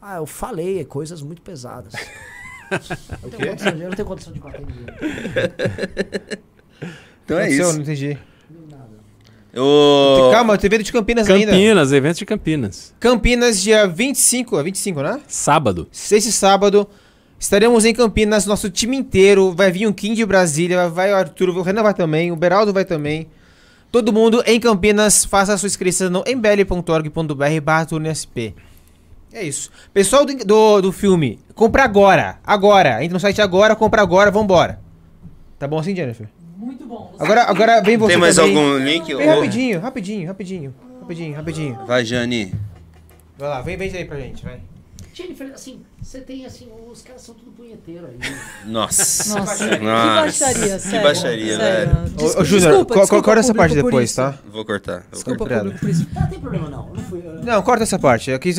Ah, 0.00 0.16
eu 0.16 0.26
falei, 0.26 0.80
é 0.80 0.84
coisas 0.84 1.22
muito 1.22 1.40
pesadas. 1.40 1.94
o 3.22 3.30
quê? 3.30 3.54
Eu 3.66 3.88
não 3.88 3.96
tenho 3.96 4.08
condição 4.08 4.32
de 4.32 4.40
bater 4.40 4.60
ninguém. 4.60 4.86
Então 7.26 7.38
é 7.38 7.50
isso. 7.50 7.72
Não 7.72 7.80
entendi. 7.80 8.16
O... 9.56 10.30
Calma, 10.30 10.56
tem 10.58 10.68
evento 10.68 10.84
de 10.84 10.92
Campinas, 10.92 11.26
Campinas 11.26 11.54
ainda. 11.54 11.58
Campinas, 11.58 11.92
evento 11.92 12.18
de 12.18 12.26
Campinas. 12.26 12.94
Campinas, 13.00 13.60
dia 13.60 13.86
25, 13.86 14.58
é 14.58 14.62
25, 14.62 15.02
né? 15.02 15.20
Sábado. 15.26 15.88
Esse 15.92 16.30
sábado, 16.30 16.86
estaremos 17.38 17.84
em 17.84 17.94
Campinas, 17.94 18.46
nosso 18.46 18.70
time 18.70 18.96
inteiro. 18.96 19.52
Vai 19.52 19.72
vir 19.72 19.88
um 19.88 19.92
Kim 19.92 20.14
de 20.14 20.24
Brasília, 20.24 20.88
vai 20.88 21.10
o 21.10 21.16
Arthur, 21.16 21.48
o 21.48 21.62
Renan 21.62 21.82
vai 21.82 21.94
também, 21.94 22.30
o 22.30 22.36
Beraldo 22.36 22.72
vai 22.72 22.84
também. 22.84 23.28
Todo 23.90 24.12
mundo 24.12 24.42
em 24.46 24.60
Campinas, 24.60 25.24
faça 25.24 25.54
a 25.54 25.58
sua 25.58 25.68
inscrição 25.68 26.10
no 26.10 26.22
embele.org.br 26.26 27.60
barra 27.62 27.86
É 29.36 29.42
isso. 29.42 29.70
Pessoal 29.92 30.24
do, 30.24 30.34
do, 30.34 30.80
do, 30.80 30.92
filme, 30.92 31.38
compra 31.54 31.84
agora. 31.84 32.38
Agora. 32.42 33.04
Entra 33.04 33.12
no 33.12 33.20
site 33.20 33.42
agora, 33.42 33.76
compra 33.76 34.00
agora, 34.00 34.30
vambora. 34.30 34.80
Tá 35.58 35.68
bom 35.68 35.78
assim, 35.78 35.94
Jennifer? 35.94 36.26
Muito 36.56 36.86
bom. 36.86 37.14
Agora, 37.18 37.42
agora 37.42 37.82
vem 37.82 37.98
você 37.98 38.14
Tem 38.14 38.20
mais 38.20 38.34
também. 38.34 38.56
algum 38.56 38.78
link? 38.78 39.14
Vem 39.14 39.26
rapidinho, 39.26 39.78
rapidinho, 39.78 40.26
rapidinho. 40.26 40.74
Rapidinho, 41.02 41.36
rapidinho. 41.36 41.78
Vai, 41.86 42.02
Jani. 42.02 42.54
Vai 43.36 43.48
lá, 43.50 43.60
vem, 43.60 43.76
vem 43.76 43.94
aí 43.94 44.06
pra 44.06 44.18
gente, 44.18 44.42
vai. 44.42 44.58
Jennifer, 45.16 45.50
assim, 45.54 45.80
você 46.02 46.20
tem 46.20 46.44
assim, 46.44 46.68
os 46.92 47.00
caras 47.00 47.22
são 47.22 47.34
tudo 47.34 47.50
punheteiro 47.52 48.06
aí. 48.06 48.18
Nossa. 48.70 49.38
Nossa. 49.38 49.66
Que 49.66 49.78
baixaria, 49.78 50.78
sério. 50.78 50.98
Que 50.98 51.04
baixaria, 51.04 51.56
sério. 51.56 51.94
velho. 51.94 52.38
Ô, 52.38 52.44
Júnior, 52.44 52.84
corta 52.84 53.40
essa 53.40 53.54
parte 53.54 53.74
depois, 53.74 54.14
tá? 54.14 54.38
Vou 54.52 54.62
cortar. 54.62 55.00
Vou 55.00 55.12
desculpa, 55.12 55.38
cortar. 55.38 55.60
público, 55.60 55.80
por 55.80 55.88
isso. 55.88 56.06
Não 56.14 56.26
tem 56.26 56.38
problema, 56.38 56.68
não. 56.68 56.92
Não, 56.92 57.02
fui, 57.04 57.22
eu... 57.24 57.42
não, 57.42 57.62
corta 57.62 57.84
essa 57.84 57.98
parte. 57.98 58.30
Aqui 58.30 58.50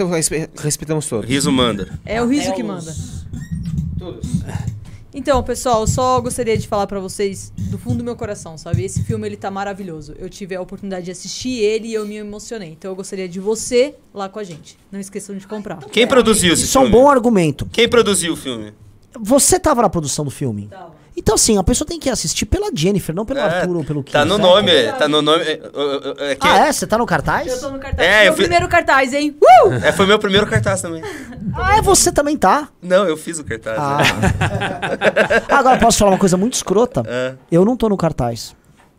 respeitamos 0.59 1.07
todos. 1.07 1.29
Riso 1.29 1.51
manda. 1.51 1.99
É 2.03 2.23
o 2.23 2.27
riso 2.27 2.49
é 2.49 2.51
que 2.53 2.63
os... 2.63 2.67
manda. 2.67 2.95
Todos. 3.99 4.27
Então, 5.17 5.41
pessoal, 5.41 5.87
só 5.87 6.21
gostaria 6.21 6.55
de 6.55 6.67
falar 6.67 6.85
para 6.85 6.99
vocês 6.99 7.51
do 7.57 7.79
fundo 7.79 7.97
do 7.97 8.03
meu 8.03 8.15
coração, 8.15 8.55
sabe? 8.55 8.85
Esse 8.85 9.03
filme 9.03 9.27
ele 9.27 9.35
tá 9.35 9.49
maravilhoso. 9.49 10.13
Eu 10.19 10.29
tive 10.29 10.55
a 10.55 10.61
oportunidade 10.61 11.05
de 11.05 11.11
assistir 11.11 11.57
ele 11.57 11.87
e 11.87 11.93
eu 11.95 12.05
me 12.05 12.17
emocionei. 12.17 12.69
Então 12.69 12.91
eu 12.91 12.95
gostaria 12.95 13.27
de 13.27 13.39
você 13.39 13.95
lá 14.13 14.29
com 14.29 14.37
a 14.37 14.43
gente. 14.43 14.77
Não 14.91 14.99
esqueçam 14.99 15.35
de 15.35 15.47
comprar. 15.47 15.77
Quem 15.85 16.05
produziu 16.05 16.53
esse 16.53 16.65
Isso 16.65 16.73
filme? 16.73 16.87
Isso 16.89 16.95
é 16.95 16.99
um 16.99 17.03
bom 17.03 17.09
argumento. 17.09 17.65
Quem 17.71 17.89
produziu 17.89 18.33
o 18.33 18.35
filme? 18.35 18.75
Você 19.19 19.59
tava 19.59 19.81
na 19.81 19.89
produção 19.89 20.23
do 20.23 20.29
filme? 20.29 20.67
Tava. 20.67 20.93
Então, 21.19 21.33
assim, 21.33 21.57
a 21.57 21.63
pessoa 21.63 21.87
tem 21.87 21.99
que 21.99 22.11
assistir 22.11 22.45
pela 22.45 22.69
Jennifer, 22.71 23.13
não 23.13 23.25
pelo 23.25 23.39
é, 23.39 23.41
Arthur 23.41 23.77
ou 23.77 23.83
pelo 23.83 24.03
Kim. 24.03 24.13
Tá 24.13 24.23
no 24.23 24.37
nome, 24.37 24.71
tá 24.99 25.07
no 25.07 25.19
nome. 25.23 25.43
É, 25.45 25.59
é, 26.19 26.35
que... 26.35 26.47
Ah, 26.47 26.67
é? 26.67 26.71
Você 26.71 26.85
tá 26.85 26.95
no 26.95 27.07
cartaz? 27.07 27.47
Eu 27.47 27.59
tô 27.59 27.71
no 27.71 27.79
cartaz. 27.79 28.07
É, 28.07 28.25
meu 28.25 28.33
fui... 28.33 28.43
primeiro 28.43 28.67
cartaz, 28.69 29.13
hein? 29.13 29.35
Uh! 29.41 29.73
É, 29.83 29.91
foi 29.91 30.05
meu 30.05 30.19
primeiro 30.19 30.45
cartaz 30.45 30.81
também. 30.81 31.01
Ah, 31.59 31.77
é 31.77 31.81
você 31.81 32.11
também 32.11 32.37
tá? 32.37 32.69
Não, 32.83 33.07
eu 33.07 33.17
fiz 33.17 33.39
o 33.39 33.43
cartaz. 33.43 33.79
Ah. 33.79 33.97
Né? 33.97 35.43
Agora, 35.49 35.79
posso 35.79 35.97
falar 35.97 36.11
uma 36.11 36.19
coisa 36.19 36.37
muito 36.37 36.53
escrota? 36.53 37.03
É. 37.07 37.33
Eu 37.51 37.65
não 37.65 37.75
tô 37.75 37.89
no 37.89 37.97
cartaz. 37.97 38.55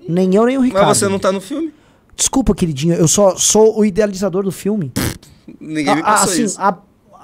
Nem 0.08 0.34
eu, 0.34 0.44
nem 0.44 0.58
o 0.58 0.60
Ricardo. 0.62 0.88
Mas 0.88 0.98
você 0.98 1.06
não 1.06 1.20
tá 1.20 1.30
no 1.30 1.40
filme? 1.40 1.72
Desculpa, 2.16 2.52
queridinho, 2.52 2.94
eu 2.94 3.06
só 3.06 3.36
sou 3.36 3.78
o 3.78 3.84
idealizador 3.84 4.42
do 4.42 4.50
filme. 4.50 4.92
Ninguém 5.60 5.94
me 5.94 6.02
passou 6.02 6.32
assim, 6.32 6.44
isso. 6.44 6.60
A, 6.60 6.76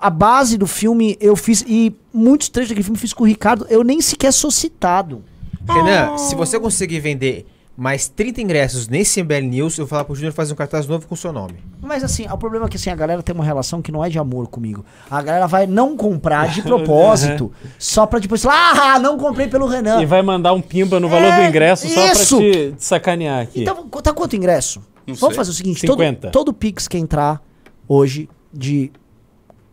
a 0.05 0.11
base 0.11 0.59
do 0.59 0.67
filme 0.67 1.17
eu 1.19 1.35
fiz, 1.35 1.65
e 1.67 1.97
muitos 2.13 2.51
trechos 2.51 2.69
daquele 2.69 2.85
filme 2.85 2.99
eu 2.99 3.01
fiz 3.01 3.15
com 3.15 3.25
o 3.25 3.27
Ricardo, 3.27 3.67
eu 3.71 3.83
nem 3.83 4.03
sequer 4.03 4.35
sou 4.35 4.51
citado. 4.51 5.25
Renan, 5.67 6.13
oh. 6.13 6.19
se 6.19 6.35
você 6.35 6.61
conseguir 6.61 7.01
vender 7.01 7.47
mais 7.75 8.07
30 8.07 8.43
ingressos 8.43 8.87
nesse 8.87 9.23
MBL 9.23 9.47
News, 9.47 9.79
eu 9.79 9.87
vou 9.87 9.89
falar 9.89 10.05
pro 10.05 10.15
Júnior 10.15 10.35
fazer 10.35 10.53
um 10.53 10.57
cartaz 10.57 10.87
novo 10.87 11.09
com 11.09 11.15
o 11.15 11.17
seu 11.17 11.33
nome. 11.33 11.55
Mas 11.81 12.05
assim, 12.05 12.27
o 12.31 12.37
problema 12.37 12.67
é 12.67 12.69
que 12.69 12.77
assim, 12.77 12.91
a 12.91 12.95
galera 12.95 13.23
tem 13.23 13.35
uma 13.35 13.47
relação 13.47 13.81
que 13.81 13.91
não 13.91 14.05
é 14.05 14.11
de 14.11 14.19
amor 14.19 14.47
comigo. 14.49 14.85
A 15.11 15.23
galera 15.23 15.47
vai 15.47 15.67
não 15.67 15.97
comprar 15.97 16.49
de 16.49 16.61
propósito, 16.63 17.51
só 17.79 18.05
pra 18.05 18.19
depois 18.19 18.43
falar, 18.43 18.97
ah, 18.97 18.99
não 18.99 19.17
comprei 19.17 19.49
pelo 19.49 19.67
Renan. 19.67 20.03
E 20.03 20.05
vai 20.05 20.21
mandar 20.21 20.53
um 20.53 20.61
pimba 20.61 21.01
no 21.01 21.09
valor 21.09 21.29
é, 21.29 21.41
do 21.41 21.49
ingresso 21.49 21.89
só 21.89 22.13
isso. 22.13 22.37
pra 22.37 22.53
te, 22.53 22.73
te 22.73 22.85
sacanear 22.85 23.45
aqui. 23.45 23.63
Então, 23.63 23.89
tá 23.89 24.13
quanto 24.13 24.37
ingresso? 24.37 24.83
Não 25.07 25.15
Vamos 25.15 25.35
sei. 25.35 25.37
fazer 25.39 25.51
o 25.51 25.55
seguinte, 25.55 25.81
50. 25.81 26.31
todo, 26.31 26.31
todo 26.31 26.53
Pix 26.53 26.87
que 26.87 26.99
entrar 26.99 27.43
hoje 27.89 28.29
de 28.53 28.93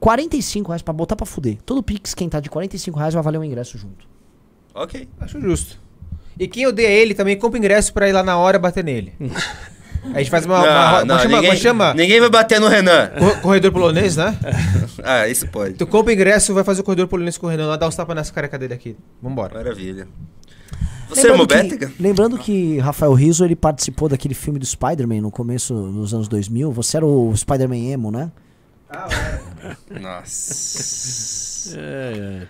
45 0.01 0.69
reais 0.69 0.81
pra 0.81 0.91
botar 0.91 1.15
pra 1.15 1.27
fuder. 1.27 1.57
Todo 1.63 1.83
Pix 1.83 2.15
que 2.15 2.23
entrar 2.23 2.39
de 2.39 2.49
45 2.49 2.97
reais 2.97 3.13
vai 3.13 3.21
valer 3.21 3.37
um 3.37 3.43
ingresso 3.43 3.77
junto. 3.77 4.07
Ok. 4.73 5.07
Acho 5.19 5.39
justo. 5.39 5.79
E 6.39 6.47
quem 6.47 6.65
odeia 6.65 6.89
ele 6.89 7.13
também 7.13 7.37
compra 7.37 7.59
ingresso 7.59 7.93
pra 7.93 8.09
ir 8.09 8.11
lá 8.11 8.23
na 8.23 8.35
hora 8.35 8.57
bater 8.57 8.83
nele. 8.83 9.13
A 10.03 10.17
gente 10.17 10.31
faz 10.31 10.47
uma. 10.47 10.57
Não, 10.57 10.65
uma, 10.65 11.05
não, 11.05 11.19
chama, 11.19 11.35
ninguém, 11.41 11.55
chama. 11.55 11.93
Ninguém 11.93 12.19
vai 12.19 12.29
bater 12.31 12.59
no 12.59 12.67
Renan. 12.67 13.11
Corredor 13.43 13.71
polonês, 13.71 14.17
né? 14.17 14.35
ah, 15.03 15.27
isso 15.27 15.47
pode. 15.47 15.75
Tu 15.75 15.85
compra 15.85 16.11
ingresso, 16.11 16.55
vai 16.55 16.63
fazer 16.63 16.81
o 16.81 16.83
corredor 16.83 17.07
polonês 17.07 17.37
com 17.37 17.45
o 17.45 17.49
Renan 17.51 17.67
lá, 17.67 17.75
dá 17.75 17.87
os 17.87 17.95
tapas 17.95 18.15
nessa 18.15 18.33
careca 18.33 18.57
dele 18.57 18.73
aqui. 18.73 18.97
Vambora. 19.21 19.53
Maravilha. 19.53 20.07
Você 21.07 21.27
é 21.27 21.31
lembrando 21.31 21.73
é 21.73 21.77
que, 21.77 22.01
lembrando 22.01 22.37
que 22.39 22.79
Rafael 22.79 23.13
Rizzo 23.13 23.45
ele 23.45 23.55
participou 23.55 24.09
daquele 24.09 24.33
filme 24.33 24.57
do 24.57 24.65
Spider-Man 24.65 25.21
no 25.21 25.29
começo 25.29 25.71
dos 25.71 26.11
anos 26.15 26.27
2000. 26.27 26.71
Você 26.71 26.97
era 26.97 27.05
o 27.05 27.31
Spider-Man 27.37 27.91
emo, 27.91 28.09
né? 28.09 28.31
Ah, 28.91 29.07
é. 29.89 29.99
Nossa. 29.99 31.41
É, 31.73 32.41
é. 32.41 32.47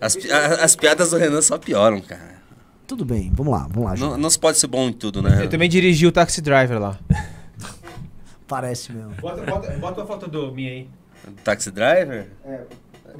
As, 0.00 0.16
a, 0.16 0.64
as 0.64 0.74
piadas 0.74 1.10
do 1.10 1.16
Renan 1.16 1.40
só 1.40 1.56
pioram, 1.56 2.00
cara. 2.00 2.42
Tudo 2.88 3.04
bem, 3.04 3.30
vamos 3.32 3.52
lá, 3.52 3.68
vamos 3.70 3.84
lá. 3.84 3.94
Não, 3.96 4.18
não 4.18 4.28
se 4.28 4.36
pode 4.36 4.58
ser 4.58 4.66
bom 4.66 4.88
em 4.88 4.92
tudo, 4.92 5.22
né? 5.22 5.44
Eu 5.44 5.48
também 5.48 5.68
dirigi 5.68 6.08
o 6.08 6.10
Taxi 6.10 6.42
Driver 6.42 6.80
lá. 6.80 6.98
Parece 8.48 8.92
mesmo. 8.92 9.14
Bota, 9.14 9.42
bota, 9.42 9.70
bota 9.78 10.02
a 10.02 10.06
foto 10.06 10.28
do 10.28 10.52
minha 10.52 10.72
aí. 10.72 10.88
Taxi 11.44 11.70
Driver? 11.70 12.26
É. 12.44 12.64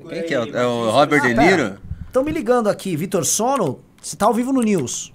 Quem 0.08 0.22
que 0.24 0.34
é? 0.34 0.38
É 0.38 0.66
o 0.66 0.90
Robert 0.90 1.22
ah, 1.22 1.28
De 1.28 1.34
Niro? 1.34 1.78
Estão 2.06 2.24
me 2.24 2.32
ligando 2.32 2.68
aqui, 2.68 2.96
Vitor 2.96 3.24
Sono. 3.24 3.80
Você 4.02 4.16
tá 4.16 4.26
ao 4.26 4.34
vivo 4.34 4.52
no 4.52 4.60
News. 4.60 5.12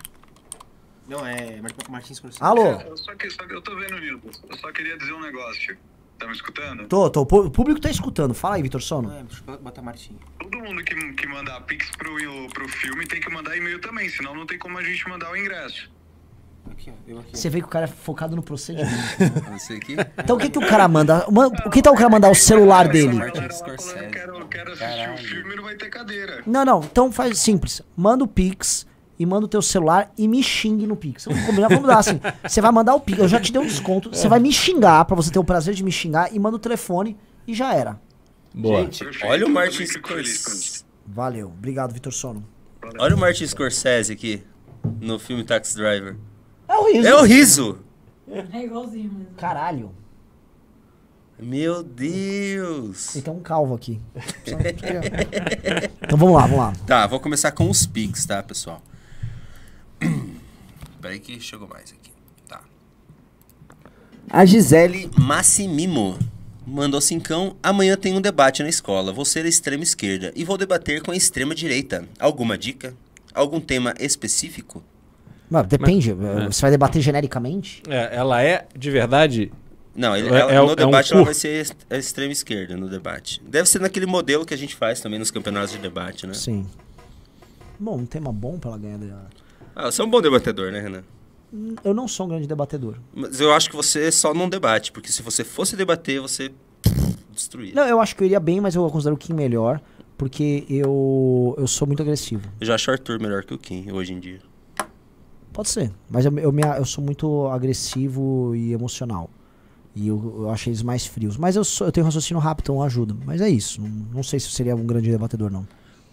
Não, 1.08 1.26
é 1.26 1.62
Martins 1.90 2.18
Scorsese. 2.18 2.42
Alô? 2.42 2.66
É, 2.66 2.88
eu, 2.88 2.98
só 2.98 3.14
que, 3.14 3.30
só 3.30 3.44
eu 3.44 3.62
tô 3.62 3.76
vendo 3.76 3.96
o 3.96 4.00
News. 4.00 4.42
Eu 4.50 4.58
só 4.58 4.72
queria 4.72 4.98
dizer 4.98 5.14
um 5.14 5.22
negócio. 5.22 5.78
Tá 6.18 6.26
me 6.26 6.34
escutando? 6.34 6.88
Tô, 6.88 7.10
tô. 7.10 7.22
O 7.22 7.52
público 7.52 7.80
tá 7.80 7.90
escutando. 7.90 8.34
Fala 8.34 8.56
aí, 8.56 8.62
Vitor 8.62 8.82
Sono. 8.82 9.12
É, 9.12 9.24
deixa 9.24 9.44
eu 9.46 9.58
botar 9.60 9.82
Martim. 9.82 10.18
Todo 10.40 10.58
mundo 10.58 10.84
que, 10.84 10.96
que 11.14 11.28
mandar 11.28 11.62
Pix 11.62 11.92
pro, 11.92 12.16
pro 12.54 12.68
filme 12.68 13.06
tem 13.06 13.20
que 13.20 13.30
mandar 13.30 13.56
e-mail 13.56 13.80
também, 13.80 14.10
senão 14.10 14.34
não 14.34 14.46
tem 14.46 14.58
como 14.58 14.78
a 14.78 14.84
gente 14.84 15.08
mandar 15.08 15.32
o 15.32 15.38
ingresso. 15.38 15.90
Aqui, 16.72 16.92
ó, 16.92 17.20
aqui, 17.20 17.38
Você 17.38 17.50
vê 17.50 17.60
que 17.60 17.66
o 17.66 17.70
cara 17.70 17.86
é 17.86 17.88
focado 17.88 18.36
no 18.36 18.44
procedimento. 18.44 18.90
aqui. 19.76 19.96
Então 20.18 20.36
o 20.36 20.40
que, 20.40 20.50
que 20.50 20.58
o 20.58 20.68
cara 20.68 20.88
manda? 20.88 21.26
O 21.66 21.70
que 21.70 21.82
tal 21.82 21.94
o 21.94 21.98
cara 21.98 22.10
mandar 22.10 22.30
o 22.30 22.36
celular 22.36 22.88
dele? 22.88 23.18
Eu 23.18 23.32
quero, 24.12 24.48
quero 24.48 24.74
assistir 24.74 25.10
o 25.10 25.18
filme 25.18 25.54
e 25.54 25.56
não 25.56 25.64
vai 25.64 25.76
ter 25.76 25.90
cadeira. 25.90 26.42
Não, 26.46 26.66
não. 26.66 26.80
Então 26.82 27.12
faz 27.12 27.38
simples. 27.40 27.82
Manda 27.96 28.24
o 28.24 28.28
Pix 28.28 28.86
e 29.20 29.26
manda 29.26 29.46
o 29.46 29.50
teu 29.50 29.62
celular 29.62 30.12
e 30.18 30.28
me 30.28 30.44
xingue 30.44 30.86
no 30.86 30.96
Pix. 30.96 31.26
Vamos 31.26 31.46
combinar, 31.46 31.70
vamos 31.70 31.88
dar 31.88 32.00
assim. 32.00 32.20
Você 32.48 32.62
vai 32.62 32.72
mandar 32.72 32.96
o 32.96 33.00
Pix, 33.00 33.20
eu 33.20 33.28
já 33.28 33.40
te 33.40 33.52
dei 33.52 33.62
um 33.62 33.66
desconto. 33.66 34.10
Você 34.10 34.28
vai 34.28 34.40
me 34.40 34.52
xingar 34.52 35.06
para 35.06 35.16
você 35.16 35.32
ter 35.32 35.40
o 35.40 35.44
prazer 35.44 35.74
de 35.74 35.84
me 35.84 35.92
xingar 35.92 36.34
e 36.34 36.40
manda 36.40 36.56
o 36.56 36.60
telefone 36.60 37.18
e 37.48 37.54
já 37.54 37.74
era. 37.74 38.00
Boa. 38.54 38.82
Gente, 38.82 39.04
olha 39.26 39.46
o 39.46 39.50
Martin 39.50 39.86
Scorsese. 39.86 40.84
Valeu. 41.06 41.48
Obrigado, 41.48 41.94
Vitor 41.94 42.14
Sono. 42.14 42.44
Olha 43.00 43.16
o 43.16 43.20
Martin 43.20 43.46
Scorsese 43.48 44.14
aqui 44.14 44.44
no 45.00 45.20
filme 45.20 45.44
Taxi 45.44 45.76
Driver. 45.76 46.16
É 46.68 46.78
o 46.78 46.92
riso. 46.92 47.08
É 47.08 47.16
o 47.16 47.24
riso. 47.24 47.80
É 48.54 48.64
igualzinho 48.64 49.12
mesmo. 49.12 49.34
Caralho. 49.38 49.92
Meu 51.40 51.84
Deus! 51.84 53.14
Tem 53.14 53.32
um 53.32 53.40
calvo 53.40 53.76
aqui. 53.76 54.02
então 56.02 56.18
vamos 56.18 56.36
lá, 56.36 56.42
vamos 56.42 56.58
lá. 56.58 56.74
Tá, 56.88 57.06
vou 57.06 57.20
começar 57.20 57.52
com 57.52 57.70
os 57.70 57.86
pics, 57.86 58.26
tá, 58.26 58.42
pessoal? 58.42 58.82
Peraí 61.02 61.20
que 61.20 61.40
chegou 61.40 61.68
mais 61.68 61.92
aqui. 61.92 62.12
Tá. 62.48 62.62
A 64.30 64.46
Gisele 64.46 65.10
Massimimo 65.18 66.18
mandou 66.66 67.00
cincão. 67.00 67.56
Amanhã 67.64 67.96
tem 67.96 68.14
um 68.14 68.22
debate 68.22 68.62
na 68.62 68.70
escola. 68.70 69.14
Vou 69.14 69.26
ser 69.26 69.46
a 69.46 69.50
extrema 69.50 69.84
esquerda 69.84 70.32
e 70.36 70.44
vou 70.44 70.58
debater 70.58 71.02
com 71.02 71.12
a 71.12 71.16
extrema 71.16 71.56
direita. 71.56 72.08
Alguma 72.20 72.58
dica? 72.58 72.94
Algum 73.34 73.60
tema 73.60 73.94
específico? 74.00 74.84
Não, 75.50 75.64
depende. 75.64 76.14
Mas, 76.14 76.44
é. 76.44 76.46
Você 76.48 76.62
vai 76.62 76.72
debater 76.72 77.02
genericamente? 77.02 77.82
É, 77.88 78.16
ela 78.16 78.42
é 78.44 78.68
de 78.76 78.92
verdade. 78.92 79.52
Não, 79.96 80.16
ele, 80.16 80.28
é, 80.28 80.40
ela, 80.40 80.52
é, 80.52 80.62
no 80.62 80.76
debate 80.76 81.12
é 81.12 81.16
um 81.16 81.20
ela 81.20 81.26
vai 81.26 81.34
ser 81.34 81.76
a 81.90 81.98
extrema 81.98 82.32
esquerda 82.32 82.78
no 82.78 82.88
debate. 82.88 83.42
Deve 83.48 83.68
ser 83.68 83.80
naquele 83.80 84.06
modelo 84.06 84.46
que 84.46 84.54
a 84.54 84.58
gente 84.58 84.76
faz 84.76 85.00
também 85.00 85.18
nos 85.18 85.32
campeonatos 85.32 85.72
de 85.72 85.80
debate, 85.80 86.28
né? 86.28 86.34
Sim. 86.36 86.68
Bom, 87.80 87.98
um 87.98 88.06
tema 88.06 88.32
bom 88.32 88.60
pra 88.60 88.72
ela 88.72 88.80
ganhar. 88.80 89.28
Ah, 89.80 89.92
você 89.92 90.02
é 90.02 90.06
um 90.06 90.10
bom 90.10 90.20
debatedor, 90.20 90.72
né, 90.72 90.80
Renan? 90.80 91.04
Eu 91.84 91.94
não 91.94 92.08
sou 92.08 92.26
um 92.26 92.30
grande 92.30 92.48
debatedor. 92.48 92.96
Mas 93.14 93.40
eu 93.40 93.54
acho 93.54 93.70
que 93.70 93.76
você 93.76 94.12
só 94.12 94.34
não 94.34 94.50
debate, 94.50 94.92
porque 94.92 95.12
se 95.12 95.22
você 95.22 95.44
fosse 95.44 95.76
debater, 95.76 96.20
você 96.20 96.52
destruía. 97.32 97.76
Não, 97.76 97.84
eu 97.84 98.02
acho 98.02 98.16
que 98.16 98.24
eu 98.24 98.26
iria 98.26 98.40
bem, 98.40 98.60
mas 98.60 98.74
eu 98.74 98.90
considero 98.90 99.14
o 99.14 99.18
Kim 99.20 99.34
melhor, 99.34 99.80
porque 100.18 100.66
eu, 100.68 101.54
eu 101.60 101.68
sou 101.68 101.86
muito 101.86 102.02
agressivo. 102.02 102.42
Eu 102.60 102.66
já 102.66 102.74
acho 102.74 102.90
o 102.90 102.94
Arthur 102.94 103.22
melhor 103.22 103.46
que 103.46 103.54
o 103.54 103.58
Kim 103.60 103.92
hoje 103.92 104.14
em 104.14 104.20
dia. 104.20 104.40
Pode 105.54 105.70
ser, 105.70 105.92
mas 106.10 106.26
eu, 106.26 106.36
eu, 106.40 106.52
me, 106.52 106.64
eu 106.64 106.86
sou 106.86 107.04
muito 107.04 107.48
agressivo 107.50 108.56
e 108.56 108.74
emocional. 108.74 109.30
E 109.96 110.08
eu, 110.08 110.38
eu 110.40 110.50
acho 110.50 110.70
eles 110.70 110.82
mais 110.82 111.06
frios. 111.06 111.38
Mas 111.38 111.56
eu, 111.56 111.64
sou, 111.64 111.88
eu 111.88 111.92
tenho 111.92 112.04
raciocínio 112.04 112.42
rápido, 112.42 112.66
então 112.66 112.82
ajuda. 112.82 113.16
Mas 113.26 113.42
é 113.42 113.50
isso. 113.50 113.80
Não, 113.80 113.90
não 113.90 114.24
sei 114.24 114.40
se 114.40 114.48
eu 114.48 114.52
seria 114.52 114.76
um 114.76 114.88
grande 114.88 115.12
debatedor, 115.12 115.52
não. 115.52 115.68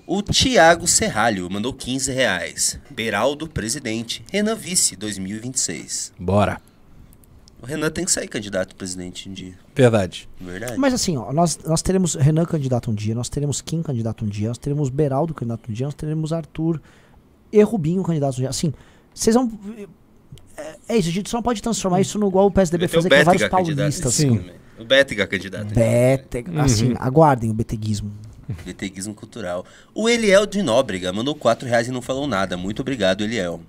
O 0.07 0.21
Tiago 0.21 0.87
Serralho 0.87 1.49
mandou 1.51 1.73
15 1.73 2.13
reais. 2.13 2.79
Beraldo, 2.91 3.49
presidente. 3.49 4.23
Renan, 4.31 4.55
vice, 4.55 4.97
2026. 4.97 6.13
Bora. 6.19 6.61
O 7.63 7.67
Renan 7.67 7.91
tem 7.91 8.05
que 8.05 8.13
sair 8.13 8.29
candidato 8.29 8.73
a 8.73 8.75
presidente 8.77 9.31
um 9.31 9.33
dia. 9.33 9.55
Verdade. 9.75 10.29
Verdade. 10.39 10.77
Mas 10.77 10.93
assim, 10.93 11.17
ó, 11.17 11.33
nós, 11.33 11.59
nós 11.65 11.81
teremos 11.81 12.15
Renan 12.15 12.45
candidato 12.45 12.91
um 12.91 12.95
dia, 12.95 13.15
nós 13.15 13.31
teremos 13.31 13.63
Kim 13.63 13.83
candidato 13.83 14.27
um 14.27 14.29
dia, 14.29 14.49
nós 14.49 14.59
teremos 14.59 14.91
Beraldo 14.91 15.33
candidato 15.33 15.71
um 15.71 15.73
dia, 15.73 15.87
nós 15.87 15.95
teremos 15.95 16.35
Arthur 16.35 16.79
e 17.51 17.63
Rubinho 17.63 18.03
candidato 18.03 18.35
um 18.35 18.41
dia. 18.41 18.51
Assim, 18.51 18.75
vocês 19.15 19.35
vão... 19.35 19.51
É, 20.57 20.77
é, 20.91 20.97
isso, 20.99 21.09
a 21.09 21.13
gente 21.13 21.31
só 21.31 21.39
não 21.39 21.43
pode 21.43 21.63
transformar 21.63 22.03
isso 22.03 22.19
no 22.19 22.29
igual 22.29 22.47
o 22.47 22.51
PSDB 22.51 22.87
fazer 22.87 23.09
com 23.09 23.25
vários 23.25 23.49
paulistas. 23.49 24.13
Sim. 24.13 24.45
O 24.79 24.85
Bétega 24.85 25.27
candidato. 25.27 25.75
Bétega, 25.75 26.63
assim, 26.63 26.91
uhum. 26.91 26.97
aguardem 26.99 27.51
o 27.51 27.55
beteguismo. 27.55 28.13
Deteguismo 28.65 29.15
cultural. 29.15 29.65
O 29.95 30.09
Eliel 30.09 30.47
de 30.47 30.63
Nóbrega 30.63 31.13
mandou 31.13 31.35
4 31.35 31.69
reais 31.69 31.89
e 31.89 31.91
não 31.91 32.03
falou 32.03 32.27
nada. 32.27 32.57
Muito 32.57 32.81
obrigado, 32.81 33.23
Eliel. 33.23 33.61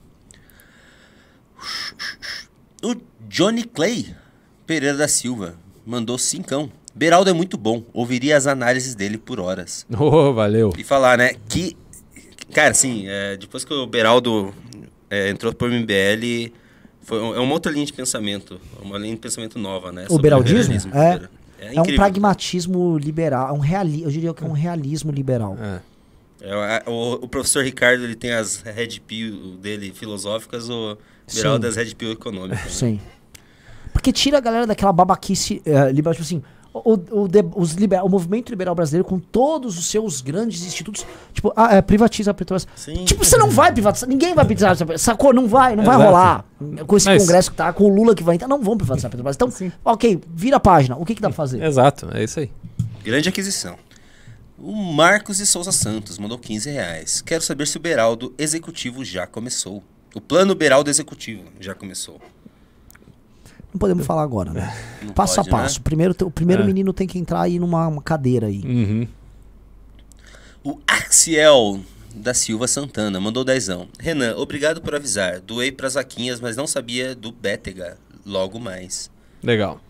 O 2.84 2.95
Johnny 3.27 3.64
Clay 3.64 4.15
Pereira 4.65 4.97
da 4.97 5.07
Silva 5.07 5.56
mandou 5.85 6.18
cincão. 6.18 6.72
Beraldo 6.93 7.30
é 7.30 7.34
muito 7.34 7.57
bom. 7.57 7.84
Ouviria 7.93 8.38
as 8.38 8.47
análises 8.47 8.95
dele 8.95 9.18
por 9.18 9.39
horas. 9.39 9.85
Oh, 9.97 10.34
valeu. 10.34 10.73
E 10.77 10.84
falar, 10.84 11.18
né, 11.18 11.35
que... 11.47 11.76
Cara, 12.53 12.72
assim, 12.72 13.06
é, 13.07 13.35
depois 13.38 13.65
que 13.65 13.73
o 13.73 13.85
Beraldo 13.85 14.53
é, 15.10 15.30
entrou 15.30 15.53
pro 15.53 15.68
MBL... 15.68 16.53
Foi, 17.02 17.19
é 17.19 17.39
uma 17.39 17.53
outra 17.53 17.72
linha 17.72 17.85
de 17.85 17.93
pensamento. 17.93 18.60
Uma 18.81 18.97
linha 18.97 19.14
de 19.14 19.22
pensamento 19.22 19.60
nova, 19.60 19.91
né? 19.91 20.07
O 20.10 20.18
beraldismo? 20.18 20.73
É. 20.95 21.22
É, 21.66 21.76
é 21.76 21.82
um 21.82 21.96
pragmatismo 21.96 22.98
liberal, 22.98 23.50
é 23.50 23.52
um 23.54 23.60
reali 23.60 24.04
eu 24.04 24.12
diria 24.12 24.34
que 24.34 24.44
é 24.44 24.48
um 24.48 24.54
realismo 24.54 25.12
liberal. 25.12 25.58
É. 25.60 25.80
É, 26.42 26.84
o, 26.86 27.14
o, 27.14 27.28
professor 27.28 27.64
Ricardo 27.64 28.04
ele 28.04 28.16
tem 28.16 28.32
as 28.32 28.62
red 28.62 29.00
pill 29.00 29.58
dele 29.58 29.92
filosóficas, 29.92 30.70
o 30.70 30.96
Beraldo 31.34 31.66
das 31.66 31.76
red 31.76 31.96
pill 31.96 32.12
econômicas. 32.12 32.66
Né? 32.66 32.70
Sim. 32.70 33.02
Porque 33.92 34.12
tira 34.12 34.38
a 34.38 34.42
galera 34.42 34.68
daquela 34.68 34.94
babaquice 34.94 35.64
uh, 35.66 35.90
liberal, 35.92 36.14
tipo 36.14 36.24
assim, 36.24 36.44
o, 36.84 36.93
o, 36.93 37.30
os 37.56 37.72
liber, 37.73 38.03
o 38.03 38.10
movimento 38.10 38.49
liberal 38.49 38.76
brasileiro, 38.76 39.07
com 39.07 39.18
todos 39.18 39.77
os 39.77 39.88
seus 39.88 40.19
grandes 40.19 40.65
institutos, 40.65 41.06
tipo, 41.34 41.53
ah, 41.56 41.76
é, 41.76 41.81
privatiza 41.81 42.31
a 42.31 42.34
Petrobras. 42.34 42.68
Sim. 42.76 43.06
Tipo, 43.06 43.23
você 43.23 43.38
não 43.38 43.49
vai 43.49 43.72
privatizar, 43.72 44.10
ninguém 44.10 44.34
vai 44.35 44.43
privatizar, 44.43 44.97
sacou? 44.97 45.34
Não 45.34 45.47
vai, 45.47 45.76
não 45.76 45.85
vai 45.85 45.95
rolar. 45.95 46.43
Com 46.85 46.97
esse 46.97 47.07
Mas... 47.07 47.22
congresso 47.22 47.52
que 47.52 47.57
tá, 47.57 47.72
com 47.72 47.85
o 47.85 47.95
Lula 47.95 48.14
que 48.14 48.23
vai 48.23 48.35
entrar, 48.35 48.47
não 48.47 48.61
vão 48.61 48.76
privatizar 48.76 49.07
a 49.07 49.11
Petrobras. 49.11 49.35
Então, 49.35 49.49
Sim. 49.49 49.72
ok, 49.84 50.19
vira 50.34 50.57
a 50.57 50.60
página. 50.60 50.97
O 50.97 51.06
que, 51.06 51.15
que 51.15 51.22
dá 51.22 51.30
pra 51.30 51.35
fazer? 51.35 51.64
Exato, 51.64 52.10
é 52.14 52.23
isso 52.23 52.39
aí. 52.41 52.52
Grande 53.03 53.30
aquisição. 53.30 53.77
O 54.57 54.73
Marcos 54.73 55.38
de 55.38 55.45
Souza 55.45 55.72
Santos 55.72 56.18
mandou 56.18 56.38
15 56.38 56.69
reais. 56.72 57.22
Quero 57.22 57.43
saber 57.43 57.68
se 57.68 57.77
o 57.77 57.80
Beraldo 57.80 58.34
Executivo 58.38 59.06
já 59.06 59.27
começou. 59.27 59.84
O 60.14 60.19
plano 60.19 60.56
Beraldo 60.56 60.89
Executivo 60.89 61.43
já 61.60 61.73
começou. 61.73 62.19
Não 63.76 63.80
podemos 63.80 64.06
falar 64.06 64.23
agora, 64.23 64.53
né? 64.53 64.73
Não 65.03 65.11
passo 65.11 65.35
pode, 65.35 65.49
a 65.49 65.52
né? 65.52 65.64
passo. 65.64 65.80
Né? 65.80 65.84
Primeiro, 65.84 66.15
o 66.22 66.31
primeiro 66.31 66.64
é. 66.64 66.65
menino 66.65 66.93
tem 66.93 67.06
que 67.06 67.19
entrar 67.19 67.41
aí 67.41 67.60
numa 67.60 68.02
cadeira 68.02 68.47
aí. 68.47 68.61
Uhum. 68.64 69.07
O 70.64 70.80
Axiel 70.88 71.81
da 72.15 72.34
Silva 72.34 72.69
Santana 72.69 73.19
mandou 73.19 73.43
dezão. 73.43 73.89
Renan, 73.99 74.34
obrigado 74.38 74.81
por 74.81 74.95
avisar. 74.95 75.41
Doei 75.41 75.73
pras 75.73 75.95
vaquinhas, 75.95 76.39
mas 76.39 76.56
não 76.56 76.65
sabia 76.65 77.14
do 77.14 77.34
Bétega. 77.34 77.97
Logo 78.26 78.61
mais. 78.61 79.11
Legal. 79.43 79.81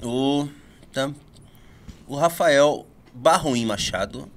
O, 0.00 0.46
tá, 0.92 1.12
o 2.06 2.14
Rafael 2.14 2.86
Barruim 3.12 3.66
Machado 3.66 4.30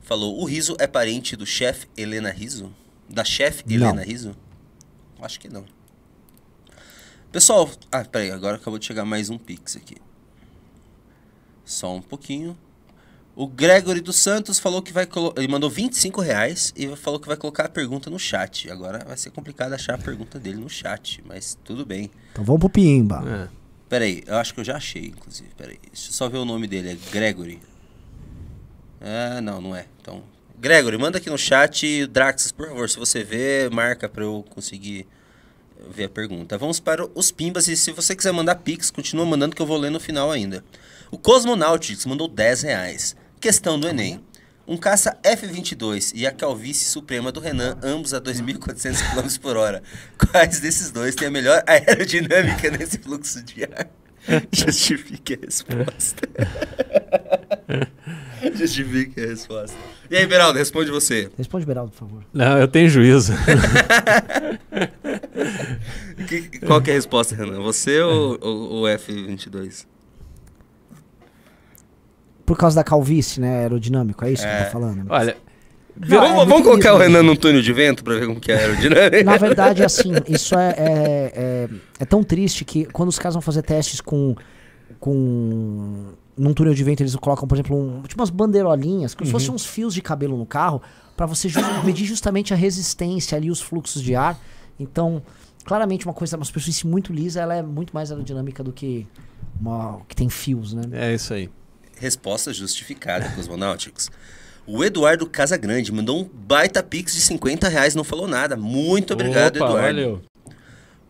falou: 0.00 0.40
o 0.40 0.44
Riso 0.44 0.76
é 0.80 0.88
parente 0.88 1.36
do 1.36 1.46
chefe 1.46 1.86
Helena 1.96 2.32
Riso? 2.32 2.74
Da 3.08 3.24
chefe 3.24 3.62
Helena 3.72 4.02
Riso? 4.02 4.34
Acho 5.22 5.38
que 5.38 5.48
não. 5.48 5.77
Pessoal, 7.30 7.70
ah, 7.92 8.04
peraí, 8.04 8.30
agora 8.30 8.56
acabou 8.56 8.78
de 8.78 8.86
chegar 8.86 9.04
mais 9.04 9.28
um 9.28 9.36
Pix 9.36 9.76
aqui. 9.76 9.96
Só 11.64 11.94
um 11.94 12.00
pouquinho. 12.00 12.56
O 13.36 13.46
Gregory 13.46 14.00
dos 14.00 14.16
Santos 14.16 14.58
falou 14.58 14.80
que 14.80 14.92
vai 14.92 15.06
colocar. 15.06 15.40
Ele 15.40 15.52
mandou 15.52 15.68
25 15.68 16.20
reais 16.22 16.72
e 16.74 16.88
falou 16.96 17.20
que 17.20 17.28
vai 17.28 17.36
colocar 17.36 17.66
a 17.66 17.68
pergunta 17.68 18.08
no 18.08 18.18
chat. 18.18 18.70
Agora 18.70 19.04
vai 19.04 19.16
ser 19.16 19.30
complicado 19.30 19.74
achar 19.74 19.94
a 19.94 19.98
pergunta 19.98 20.40
dele 20.40 20.56
no 20.56 20.70
chat, 20.70 21.22
mas 21.26 21.56
tudo 21.62 21.84
bem. 21.84 22.10
Então 22.32 22.42
vamos 22.42 22.60
pro 22.60 22.70
Pimba. 22.70 23.22
É. 23.26 23.48
Peraí, 23.88 24.24
eu 24.26 24.36
acho 24.36 24.54
que 24.54 24.60
eu 24.60 24.64
já 24.64 24.76
achei, 24.76 25.06
inclusive. 25.06 25.50
Peraí, 25.56 25.78
deixa 25.92 26.08
eu 26.08 26.12
só 26.14 26.28
ver 26.28 26.38
o 26.38 26.44
nome 26.46 26.66
dele. 26.66 26.90
É 26.90 27.10
Gregory. 27.12 27.60
Ah, 29.00 29.40
não, 29.42 29.60
não 29.60 29.76
é. 29.76 29.86
Então, 30.00 30.22
Gregory, 30.58 30.96
manda 30.96 31.18
aqui 31.18 31.28
no 31.28 31.38
chat. 31.38 32.06
Draxas, 32.06 32.50
por 32.50 32.68
favor, 32.68 32.88
se 32.88 32.98
você 32.98 33.22
vê, 33.22 33.68
marca 33.70 34.08
pra 34.08 34.24
eu 34.24 34.44
conseguir 34.50 35.06
ver 35.90 36.04
a 36.04 36.08
pergunta. 36.08 36.58
Vamos 36.58 36.80
para 36.80 37.08
os 37.14 37.30
pimbas 37.30 37.68
e 37.68 37.76
se 37.76 37.92
você 37.92 38.14
quiser 38.14 38.32
mandar 38.32 38.56
pix, 38.56 38.90
continua 38.90 39.24
mandando 39.24 39.54
que 39.54 39.62
eu 39.62 39.66
vou 39.66 39.76
ler 39.76 39.90
no 39.90 40.00
final 40.00 40.30
ainda. 40.30 40.64
O 41.10 41.18
Cosmonautics 41.18 42.04
mandou 42.06 42.28
10 42.28 42.62
reais. 42.62 43.16
Questão 43.40 43.78
do 43.78 43.88
Enem. 43.88 44.20
Um 44.66 44.76
caça 44.76 45.16
F-22 45.22 46.12
e 46.14 46.26
a 46.26 46.30
calvície 46.30 46.84
suprema 46.84 47.32
do 47.32 47.40
Renan, 47.40 47.78
ambos 47.82 48.12
a 48.12 48.20
2.400 48.20 48.98
km 49.14 49.40
por 49.40 49.56
hora. 49.56 49.82
Quais 50.18 50.60
desses 50.60 50.90
dois 50.90 51.14
tem 51.14 51.28
a 51.28 51.30
melhor 51.30 51.62
aerodinâmica 51.66 52.70
nesse 52.70 52.98
fluxo 52.98 53.42
de 53.42 53.64
ar? 53.64 53.88
Justifique 54.52 55.34
a 55.34 55.38
resposta. 55.44 56.28
Justifique 58.54 59.20
a 59.20 59.26
resposta. 59.26 59.76
E 60.10 60.16
aí, 60.16 60.26
Beraldo, 60.26 60.58
responde 60.58 60.90
você. 60.90 61.30
Responde, 61.36 61.66
Beraldo, 61.66 61.92
por 61.92 61.98
favor. 61.98 62.24
Não, 62.32 62.58
eu 62.58 62.68
tenho 62.68 62.88
juízo. 62.88 63.32
que, 66.26 66.60
qual 66.60 66.80
que 66.80 66.90
é 66.90 66.94
a 66.94 66.96
resposta, 66.96 67.34
Renan? 67.34 67.60
Você 67.60 68.00
ou 68.00 68.34
o 68.34 68.82
F22? 68.84 69.86
Por 72.46 72.56
causa 72.56 72.76
da 72.76 72.84
calvície, 72.84 73.40
né? 73.40 73.60
Aerodinâmico, 73.60 74.24
é 74.24 74.32
isso 74.32 74.46
é. 74.46 74.58
que 74.58 74.64
tá 74.64 74.70
falando? 74.70 75.06
Olha, 75.08 75.36
não, 76.00 76.20
vamos, 76.20 76.42
é 76.42 76.46
vamos 76.46 76.62
colocar 76.62 76.94
o 76.94 76.98
Renan 76.98 77.22
num 77.22 77.36
túnel 77.36 77.62
de 77.62 77.72
vento 77.72 78.04
para 78.04 78.14
ver 78.14 78.26
como 78.26 78.40
que 78.40 78.52
é 78.52 78.56
aerodinâmico. 78.56 79.24
Na 79.24 79.36
verdade, 79.36 79.82
assim, 79.84 80.12
isso 80.28 80.54
é, 80.54 80.70
é, 80.70 81.32
é, 81.34 81.68
é, 82.00 82.04
tão 82.04 82.22
triste 82.22 82.64
que 82.64 82.84
quando 82.86 83.08
os 83.08 83.18
caras 83.18 83.34
vão 83.34 83.42
fazer 83.42 83.62
testes 83.62 84.00
com, 84.00 84.36
com 85.00 86.12
num 86.36 86.54
túnel 86.54 86.74
de 86.74 86.84
vento, 86.84 87.02
eles 87.02 87.14
colocam, 87.16 87.48
por 87.48 87.56
exemplo, 87.56 87.76
um, 87.76 88.02
tipo 88.02 88.20
umas 88.20 88.30
bandeirolinhas, 88.30 89.14
como 89.14 89.24
uhum. 89.24 89.26
se 89.26 89.32
fossem 89.32 89.54
uns 89.54 89.66
fios 89.66 89.92
de 89.92 90.00
cabelo 90.00 90.36
no 90.36 90.46
carro, 90.46 90.80
para 91.16 91.26
você 91.26 91.48
ju 91.48 91.60
medir 91.84 92.06
justamente 92.06 92.54
a 92.54 92.56
resistência 92.56 93.36
ali, 93.36 93.50
os 93.50 93.60
fluxos 93.60 94.02
de 94.02 94.14
ar. 94.14 94.38
Então, 94.78 95.22
claramente, 95.64 96.06
uma 96.06 96.14
coisa, 96.14 96.36
uma 96.36 96.44
superfície 96.44 96.86
muito 96.86 97.12
lisa, 97.12 97.40
ela 97.40 97.56
é 97.56 97.62
muito 97.62 97.92
mais 97.92 98.10
aerodinâmica 98.10 98.62
do 98.62 98.72
que 98.72 99.06
uma 99.60 100.00
que 100.08 100.14
tem 100.14 100.28
fios, 100.28 100.72
né? 100.72 100.82
É 100.92 101.14
isso 101.14 101.34
aí. 101.34 101.50
Resposta 101.96 102.52
justificada, 102.52 103.28
Cosmonáuticos. 103.30 104.08
O 104.70 104.84
Eduardo 104.84 105.26
Casagrande 105.26 105.90
mandou 105.90 106.20
um 106.20 106.24
baita 106.24 106.82
pix 106.82 107.14
de 107.14 107.22
50 107.22 107.70
reais, 107.70 107.94
não 107.94 108.04
falou 108.04 108.28
nada. 108.28 108.54
Muito 108.54 109.14
obrigado, 109.14 109.56
Opa, 109.56 109.64
Eduardo. 109.64 109.82
Valeu. 109.86 110.22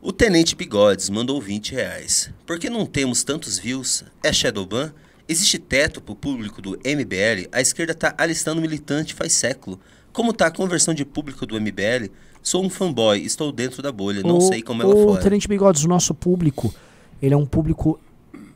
O 0.01 0.13
Tenente 0.13 0.55
Bigodes 0.55 1.11
mandou 1.11 1.41
20 1.41 1.73
reais. 1.73 2.31
Por 2.47 2.57
que 2.57 2.71
não 2.71 2.87
temos 2.87 3.25
tantos 3.25 3.59
views? 3.59 4.05
É 4.23 4.33
Shadowban? 4.33 4.93
Existe 5.29 5.59
teto 5.59 6.01
para 6.01 6.13
o 6.13 6.15
público 6.15 6.63
do 6.63 6.79
MBL? 6.85 7.49
A 7.51 7.61
esquerda 7.61 7.95
está 7.95 8.15
alistando 8.17 8.61
militante 8.61 9.13
faz 9.13 9.33
século. 9.33 9.81
Como 10.13 10.31
está 10.31 10.47
a 10.47 10.53
conversão 10.53 10.95
de 10.95 11.05
público 11.05 11.45
do 11.45 11.61
MBL? 11.61 12.13
Sou 12.41 12.65
um 12.65 12.71
fanboy, 12.71 13.19
estou 13.19 13.51
dentro 13.51 13.83
da 13.83 13.91
bolha, 13.91 14.23
não 14.23 14.39
o, 14.39 14.41
sei 14.41 14.63
como 14.63 14.85
ela 14.85 14.95
fora. 14.95 15.21
Tenente 15.21 15.49
Bigodes, 15.49 15.83
o 15.83 15.89
nosso 15.89 16.15
público, 16.15 16.73
ele 17.21 17.35
é 17.35 17.37
um 17.37 17.45
público 17.45 17.99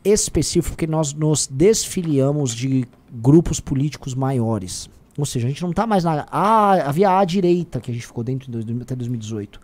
específico 0.04 0.74
porque 0.74 0.86
nós 0.86 1.12
nos 1.12 1.46
desfiliamos 1.46 2.54
de 2.54 2.86
grupos 3.12 3.60
políticos 3.60 4.14
maiores. 4.14 4.88
Ou 5.16 5.26
seja, 5.26 5.46
a 5.46 5.50
gente 5.50 5.62
não 5.62 5.70
está 5.70 5.86
mais 5.86 6.04
na. 6.04 6.26
Havia 6.30 7.18
a 7.18 7.24
direita 7.24 7.80
que 7.80 7.90
a 7.90 7.94
gente 7.94 8.06
ficou 8.06 8.24
dentro 8.24 8.50
de, 8.50 8.82
até 8.82 8.96
2018. 8.96 9.60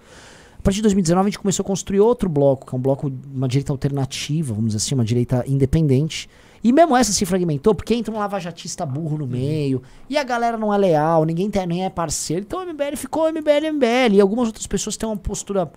A 0.58 0.62
partir 0.62 0.76
de 0.76 0.82
2019 0.82 1.26
a 1.26 1.30
gente 1.30 1.38
começou 1.38 1.62
a 1.62 1.66
construir 1.66 2.00
outro 2.00 2.28
bloco, 2.28 2.66
que 2.66 2.74
é 2.74 2.78
um 2.78 2.80
bloco, 2.80 3.10
uma 3.32 3.48
direita 3.48 3.72
alternativa, 3.72 4.52
vamos 4.52 4.74
dizer 4.74 4.84
assim, 4.84 4.94
uma 4.94 5.04
direita 5.04 5.44
independente. 5.46 6.28
E 6.62 6.72
mesmo 6.72 6.96
essa 6.96 7.12
se 7.12 7.24
fragmentou, 7.24 7.74
porque 7.74 7.94
entra 7.94 8.12
um 8.12 8.18
lavajatista 8.18 8.84
burro 8.84 9.16
no 9.16 9.26
meio, 9.26 9.80
e 10.10 10.18
a 10.18 10.24
galera 10.24 10.58
não 10.58 10.74
é 10.74 10.76
leal, 10.76 11.24
ninguém 11.24 11.48
tem, 11.48 11.64
nem 11.66 11.84
é 11.84 11.90
parceiro. 11.90 12.42
Então 12.42 12.60
o 12.60 12.66
MBL 12.66 12.96
ficou 12.96 13.32
MBL, 13.32 13.72
MBL. 13.74 14.14
E 14.14 14.20
algumas 14.20 14.48
outras 14.48 14.66
pessoas 14.66 14.96
têm 14.96 15.08
uma 15.08 15.16
postura 15.16 15.70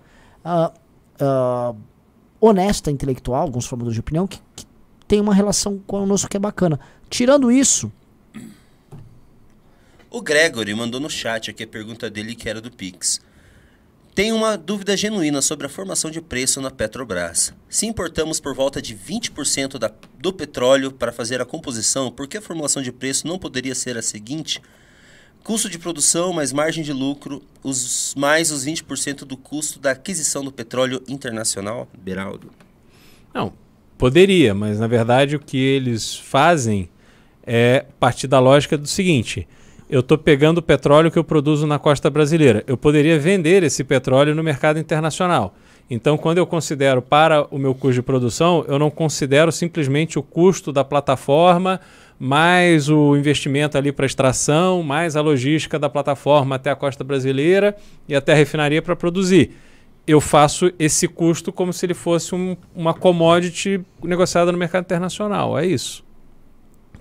uh, 0.44 0.72
uh, 1.22 1.76
honesta, 2.44 2.90
intelectual, 2.90 3.42
alguns 3.42 3.66
formadores 3.66 3.94
de 3.94 4.00
opinião, 4.00 4.26
que, 4.26 4.40
que 4.56 4.66
tem 5.06 5.20
uma 5.20 5.32
relação 5.32 5.78
conosco 5.78 6.28
que 6.28 6.36
é 6.36 6.40
bacana. 6.40 6.80
Tirando 7.08 7.52
isso. 7.52 7.90
O 10.10 10.20
Gregory 10.20 10.74
mandou 10.74 11.00
no 11.00 11.08
chat 11.08 11.50
aqui 11.50 11.62
a 11.62 11.66
pergunta 11.66 12.10
dele 12.10 12.34
que 12.34 12.48
era 12.48 12.60
do 12.60 12.70
Pix. 12.70 13.20
Tem 14.14 14.32
uma 14.32 14.58
dúvida 14.58 14.94
genuína 14.94 15.40
sobre 15.40 15.66
a 15.66 15.70
formação 15.70 16.10
de 16.10 16.20
preço 16.20 16.60
na 16.60 16.70
Petrobras. 16.70 17.54
Se 17.68 17.86
importamos 17.86 18.40
por 18.40 18.54
volta 18.54 18.82
de 18.82 18.94
20% 18.94 19.78
da, 19.78 19.90
do 20.18 20.32
petróleo 20.32 20.92
para 20.92 21.12
fazer 21.12 21.40
a 21.40 21.46
composição, 21.46 22.10
por 22.10 22.26
que 22.26 22.36
a 22.36 22.42
formulação 22.42 22.82
de 22.82 22.92
preço 22.92 23.26
não 23.26 23.38
poderia 23.38 23.74
ser 23.74 23.96
a 23.96 24.02
seguinte? 24.02 24.60
Custo 25.42 25.68
de 25.68 25.78
produção 25.78 26.32
mais 26.32 26.52
margem 26.52 26.84
de 26.84 26.92
lucro, 26.92 27.42
os, 27.62 28.14
mais 28.16 28.50
os 28.50 28.64
20% 28.64 29.24
do 29.24 29.36
custo 29.36 29.78
da 29.78 29.90
aquisição 29.90 30.44
do 30.44 30.52
petróleo 30.52 31.02
internacional? 31.08 31.88
Beraldo. 31.98 32.50
Não, 33.34 33.52
poderia, 33.98 34.54
mas 34.54 34.78
na 34.78 34.86
verdade 34.86 35.36
o 35.36 35.40
que 35.40 35.56
eles 35.56 36.14
fazem 36.14 36.88
é 37.44 37.86
partir 37.98 38.28
da 38.28 38.38
lógica 38.38 38.78
do 38.78 38.86
seguinte 38.86 39.48
eu 39.92 40.00
estou 40.00 40.16
pegando 40.16 40.56
o 40.56 40.62
petróleo 40.62 41.10
que 41.10 41.18
eu 41.18 41.22
produzo 41.24 41.66
na 41.66 41.78
costa 41.78 42.08
brasileira. 42.08 42.64
Eu 42.66 42.78
poderia 42.78 43.18
vender 43.18 43.62
esse 43.62 43.84
petróleo 43.84 44.34
no 44.34 44.42
mercado 44.42 44.78
internacional. 44.78 45.54
Então, 45.90 46.16
quando 46.16 46.38
eu 46.38 46.46
considero 46.46 47.02
para 47.02 47.46
o 47.54 47.58
meu 47.58 47.74
custo 47.74 47.96
de 47.96 48.02
produção, 48.02 48.64
eu 48.66 48.78
não 48.78 48.90
considero 48.90 49.52
simplesmente 49.52 50.18
o 50.18 50.22
custo 50.22 50.72
da 50.72 50.82
plataforma, 50.82 51.78
mais 52.24 52.88
o 52.88 53.16
investimento 53.16 53.76
ali 53.76 53.90
para 53.90 54.06
extração, 54.06 54.80
mais 54.80 55.16
a 55.16 55.20
logística 55.20 55.76
da 55.76 55.90
plataforma 55.90 56.54
até 56.54 56.70
a 56.70 56.76
costa 56.76 57.02
brasileira 57.02 57.76
e 58.08 58.14
até 58.14 58.30
a 58.30 58.36
refinaria 58.36 58.80
para 58.80 58.94
produzir. 58.94 59.56
Eu 60.06 60.20
faço 60.20 60.70
esse 60.78 61.08
custo 61.08 61.52
como 61.52 61.72
se 61.72 61.84
ele 61.84 61.94
fosse 61.94 62.32
um, 62.32 62.56
uma 62.76 62.94
commodity 62.94 63.80
negociada 64.00 64.52
no 64.52 64.58
mercado 64.58 64.84
internacional. 64.84 65.58
É 65.58 65.66
isso. 65.66 66.04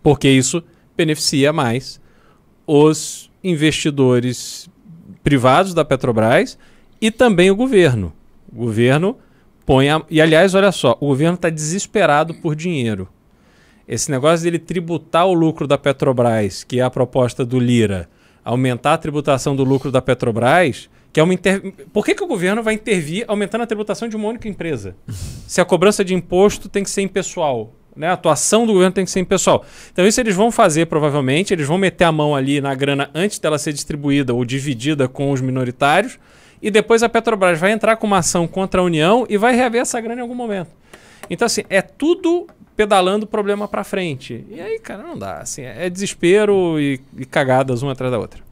Porque 0.02 0.28
isso 0.28 0.64
beneficia 0.98 1.54
mais 1.54 2.02
os 2.66 3.30
investidores 3.44 4.68
privados 5.24 5.76
da 5.76 5.86
Petrobras 5.86 6.58
e 7.00 7.12
também 7.12 7.52
o 7.52 7.56
governo. 7.56 8.12
O 8.52 8.56
governo 8.56 9.16
põe. 9.68 9.88
A... 9.88 10.02
E 10.10 10.20
aliás, 10.20 10.56
olha 10.56 10.72
só, 10.72 10.98
o 11.00 11.06
governo 11.06 11.36
está 11.36 11.52
desesperado 11.52 12.34
por 12.34 12.56
dinheiro. 12.56 13.08
Esse 13.88 14.10
negócio 14.10 14.44
dele 14.44 14.60
tributar 14.60 15.26
o 15.26 15.34
lucro 15.34 15.68
da 15.68 15.78
Petrobras, 15.78 16.64
que 16.64 16.80
é 16.80 16.84
a 16.84 16.90
proposta 16.90 17.46
do 17.46 17.60
Lira, 17.60 18.10
aumentar 18.44 18.94
a 18.94 18.98
tributação 18.98 19.56
do 19.56 19.64
lucro 19.64 19.92
da 19.92 20.02
Petrobras, 20.02 20.90
que 21.12 21.20
é 21.20 21.24
uma 21.24 21.34
inter... 21.34 21.74
Por 21.92 22.06
que, 22.06 22.16
que 22.16 22.24
o 22.24 22.28
governo 22.28 22.64
vai 22.64 22.74
intervir 22.74 23.26
aumentando 23.28 23.64
a 23.64 23.68
tributação 23.68 24.08
de 24.08 24.16
uma 24.16 24.30
única 24.30 24.48
empresa? 24.48 24.96
Se 25.48 25.60
a 25.60 25.66
cobrança 25.66 26.06
de 26.06 26.14
imposto 26.14 26.70
tem 26.70 26.84
que 26.84 26.90
ser 26.90 27.02
impessoal, 27.02 27.74
Né? 27.96 28.08
A 28.08 28.14
atuação 28.14 28.66
do 28.66 28.74
governo 28.74 28.94
tem 28.94 29.06
que 29.06 29.12
ser 29.12 29.20
impessoal. 29.20 29.66
Então, 29.92 30.08
isso 30.08 30.20
eles 30.20 30.36
vão 30.36 30.52
fazer 30.52 30.86
provavelmente, 30.86 31.54
eles 31.54 31.68
vão 31.68 31.78
meter 31.78 32.06
a 32.06 32.12
mão 32.12 32.36
ali 32.36 32.62
na 32.62 32.74
grana 32.74 33.10
antes 33.14 33.40
dela 33.40 33.58
ser 33.58 33.74
distribuída 33.74 34.34
ou 34.34 34.46
dividida 34.46 35.08
com 35.08 35.32
os 35.32 35.42
minoritários, 35.42 36.18
e 36.62 36.70
depois 36.70 37.04
a 37.04 37.10
Petrobras 37.10 37.60
vai 37.60 37.72
entrar 37.72 37.98
com 37.98 38.08
uma 38.08 38.20
ação 38.20 38.48
contra 38.48 38.82
a 38.82 38.84
União 38.84 39.26
e 39.28 39.38
vai 39.38 39.56
reaver 39.56 39.82
essa 39.82 40.00
grana 40.00 40.20
em 40.20 40.22
algum 40.22 40.36
momento. 40.36 40.70
Então, 41.32 41.46
assim, 41.46 41.62
é 41.70 41.82
tudo 41.82 42.46
pedalando 42.76 43.24
o 43.24 43.28
problema 43.28 43.66
para 43.66 43.86
frente. 43.86 44.46
E 44.50 44.60
aí, 44.60 44.78
cara, 44.78 45.02
não 45.02 45.18
dá. 45.18 45.38
Assim, 45.38 45.62
é 45.62 45.90
desespero 45.90 46.78
e, 46.78 47.00
e 47.18 47.26
cagadas 47.26 47.82
uma 47.82 47.94
atrás 47.94 48.12
da 48.12 48.20
outra. 48.20 48.44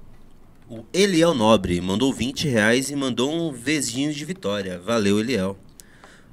O 0.70 0.86
Eliel 0.94 1.34
Nobre 1.34 1.82
mandou 1.82 2.14
20 2.14 2.48
reais 2.48 2.90
e 2.90 2.96
mandou 2.96 3.30
um 3.30 3.52
Vzinho 3.52 4.14
de 4.14 4.24
vitória. 4.24 4.80
Valeu, 4.80 5.20
Eliel. 5.20 5.58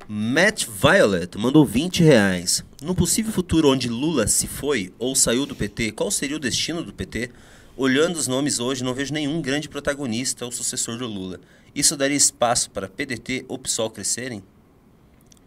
Matt 0.06 0.66
Violet 0.66 1.36
mandou 1.36 1.66
20 1.66 2.04
reais. 2.04 2.64
No 2.80 2.94
possível 2.94 3.32
futuro 3.32 3.68
onde 3.68 3.88
Lula 3.88 4.28
se 4.28 4.46
foi 4.46 4.92
ou 5.00 5.16
saiu 5.16 5.46
do 5.46 5.56
PT, 5.56 5.90
qual 5.90 6.12
seria 6.12 6.36
o 6.36 6.40
destino 6.40 6.80
do 6.80 6.92
PT? 6.92 7.30
Olhando 7.76 8.14
os 8.14 8.28
nomes 8.28 8.60
hoje, 8.60 8.84
não 8.84 8.94
vejo 8.94 9.12
nenhum 9.12 9.42
grande 9.42 9.68
protagonista 9.68 10.44
ou 10.44 10.52
sucessor 10.52 10.96
do 10.96 11.08
Lula. 11.08 11.40
Isso 11.74 11.96
daria 11.96 12.16
espaço 12.16 12.70
para 12.70 12.88
PDT 12.88 13.46
ou 13.48 13.58
PSOL 13.58 13.90
crescerem? 13.90 14.44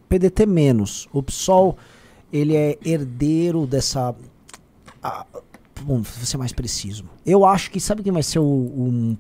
PDT 0.10 0.45
menos. 0.45 1.07
O 1.14 1.23
PSOL, 1.23 1.77
ele 2.34 2.56
é 2.56 2.77
herdeiro 2.84 3.65
dessa... 3.65 4.15
Ah, 5.02 5.26
bom, 5.81 6.02
vou 6.02 6.26
ser 6.26 6.38
mais 6.38 6.52
preciso. 6.52 7.06
Eu 7.26 7.45
acho 7.45 7.72
que, 7.72 7.80
sabe 7.80 8.03
quem 8.03 8.11
vai 8.11 8.23
ser 8.23 8.40
o, 8.40 8.44
um 8.44 9.18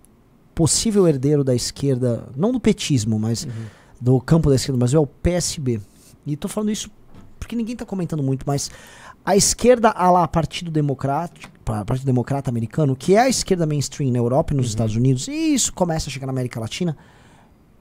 possível 0.53 1.07
herdeiro 1.07 1.43
da 1.43 1.55
esquerda, 1.55 2.27
não 2.35 2.51
do 2.51 2.59
petismo, 2.59 3.17
mas... 3.17 3.45
Uhum 3.45 3.79
do 3.99 4.19
campo 4.21 4.49
da 4.49 4.55
esquerda 4.55 4.77
do 4.77 4.79
Brasil 4.79 4.99
é 4.99 5.03
o 5.03 5.07
PSB. 5.07 5.81
E 6.25 6.33
estou 6.33 6.49
falando 6.49 6.71
isso 6.71 6.89
porque 7.39 7.55
ninguém 7.55 7.73
está 7.73 7.85
comentando 7.85 8.21
muito, 8.21 8.43
mas 8.45 8.69
a 9.25 9.35
esquerda 9.35 9.89
a 9.89 10.11
lá 10.11 10.27
Partido 10.27 10.69
Democrático, 10.69 11.51
Partido 11.63 12.05
Democrata 12.05 12.49
Americano, 12.49 12.95
que 12.95 13.15
é 13.15 13.21
a 13.21 13.29
esquerda 13.29 13.65
mainstream 13.65 14.11
na 14.11 14.19
Europa 14.19 14.53
e 14.53 14.57
nos 14.57 14.67
uhum. 14.67 14.69
Estados 14.69 14.95
Unidos, 14.95 15.27
e 15.27 15.53
isso 15.53 15.73
começa 15.73 16.09
a 16.09 16.11
chegar 16.11 16.27
na 16.27 16.31
América 16.31 16.59
Latina, 16.59 16.97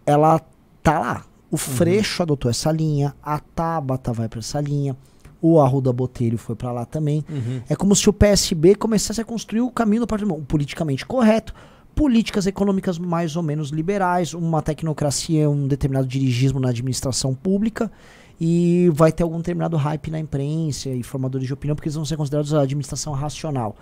ela 0.07 0.41
tá 0.83 0.99
lá. 0.99 1.25
O 1.51 1.55
uhum. 1.55 1.59
Freixo 1.59 2.23
adotou 2.23 2.51
essa 2.51 2.71
linha, 2.71 3.15
a 3.23 3.39
Tabata 3.39 4.13
vai 4.13 4.29
para 4.29 4.41
essa 4.41 4.61
linha, 4.61 4.97
o 5.41 5.61
Arruda 5.61 5.93
Botelho 5.93 6.37
foi 6.37 6.55
para 6.55 6.73
lá 6.73 6.85
também. 6.85 7.25
Uhum. 7.29 7.63
É 7.69 7.77
como 7.77 7.95
se 7.95 8.09
o 8.09 8.13
PSB 8.13 8.75
começasse 8.75 9.21
a 9.21 9.25
construir 9.25 9.61
o 9.61 9.71
caminho 9.71 10.03
do 10.03 10.07
partido 10.07 10.35
politicamente 10.47 11.07
correto, 11.07 11.55
políticas 11.95 12.47
econômicas 12.47 12.99
mais 12.99 13.35
ou 13.35 13.43
menos 13.43 13.71
liberais, 13.71 14.35
uma 14.35 14.63
tecnocracia, 14.63 15.49
um 15.49 15.67
determinado 15.67 16.07
dirigismo 16.07 16.61
na 16.61 16.69
administração 16.69 17.35
pública 17.35 17.91
e 18.41 18.89
vai 18.93 19.11
ter 19.11 19.25
algum 19.25 19.39
determinado 19.39 19.77
hype 19.77 20.11
na 20.11 20.19
imprensa 20.19 20.89
e 20.91 21.03
formadores 21.03 21.47
de 21.47 21.53
opinião, 21.53 21.75
porque 21.75 21.89
eles 21.89 21.97
vão 21.97 22.05
ser 22.05 22.17
considerados 22.17 22.55
a 22.55 22.63
administração 22.63 23.13
racional. 23.13 23.77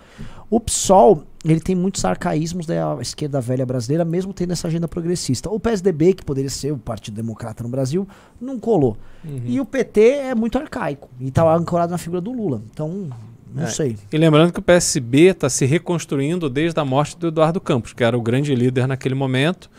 O 0.49 0.59
PSOL, 0.59 1.23
ele 1.45 1.59
tem 1.59 1.75
muitos 1.75 2.03
arcaísmos 2.03 2.65
da 2.65 2.97
esquerda 2.99 3.39
velha 3.39 3.65
brasileira, 3.65 4.03
mesmo 4.03 4.33
tendo 4.33 4.53
essa 4.53 4.67
agenda 4.67 4.87
progressista. 4.87 5.49
O 5.49 5.59
PSDB, 5.59 6.13
que 6.15 6.25
poderia 6.25 6.49
ser 6.49 6.71
o 6.71 6.77
Partido 6.77 7.15
Democrata 7.15 7.61
no 7.61 7.69
Brasil, 7.69 8.07
não 8.41 8.59
colou. 8.59 8.97
Uhum. 9.23 9.41
E 9.45 9.61
o 9.61 9.65
PT 9.65 10.01
é 10.01 10.35
muito 10.35 10.57
arcaico 10.57 11.09
e 11.19 11.27
está 11.27 11.55
ancorado 11.55 11.91
na 11.91 11.97
figura 11.99 12.21
do 12.21 12.31
Lula. 12.31 12.61
Então, 12.71 13.09
não 13.53 13.63
é. 13.63 13.67
sei. 13.67 13.95
E 14.11 14.17
lembrando 14.17 14.51
que 14.51 14.59
o 14.59 14.63
PSB 14.63 15.27
está 15.27 15.49
se 15.49 15.65
reconstruindo 15.65 16.49
desde 16.49 16.79
a 16.79 16.85
morte 16.85 17.15
do 17.17 17.27
Eduardo 17.27 17.61
Campos, 17.61 17.93
que 17.93 18.03
era 18.03 18.17
o 18.17 18.21
grande 18.21 18.55
líder 18.55 18.87
naquele 18.87 19.15
momento. 19.15 19.69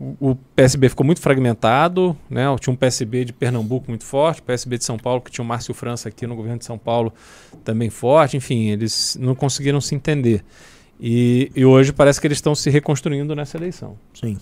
O, 0.00 0.34
PSB 0.56 0.88
ficou 0.88 1.04
muito 1.04 1.20
fragmentado, 1.20 2.16
né? 2.30 2.44
tinha 2.58 2.72
um 2.72 2.76
PSB 2.76 3.26
de 3.26 3.34
Pernambuco 3.34 3.84
muito 3.90 4.02
forte, 4.02 4.40
PSB 4.40 4.78
de 4.78 4.84
São 4.84 4.96
Paulo, 4.96 5.20
que 5.20 5.30
tinha 5.30 5.44
o 5.44 5.46
Márcio 5.46 5.74
França 5.74 6.08
aqui 6.08 6.26
no 6.26 6.34
governo 6.34 6.58
de 6.58 6.64
São 6.64 6.78
Paulo 6.78 7.12
também 7.62 7.90
forte. 7.90 8.34
Enfim, 8.34 8.70
eles 8.70 9.18
não 9.20 9.34
conseguiram 9.34 9.78
se 9.78 9.94
entender. 9.94 10.42
E, 10.98 11.52
e 11.54 11.66
hoje 11.66 11.92
parece 11.92 12.18
que 12.18 12.26
eles 12.26 12.38
estão 12.38 12.54
se 12.54 12.70
reconstruindo 12.70 13.36
nessa 13.36 13.58
eleição. 13.58 13.94
Sim. 14.14 14.38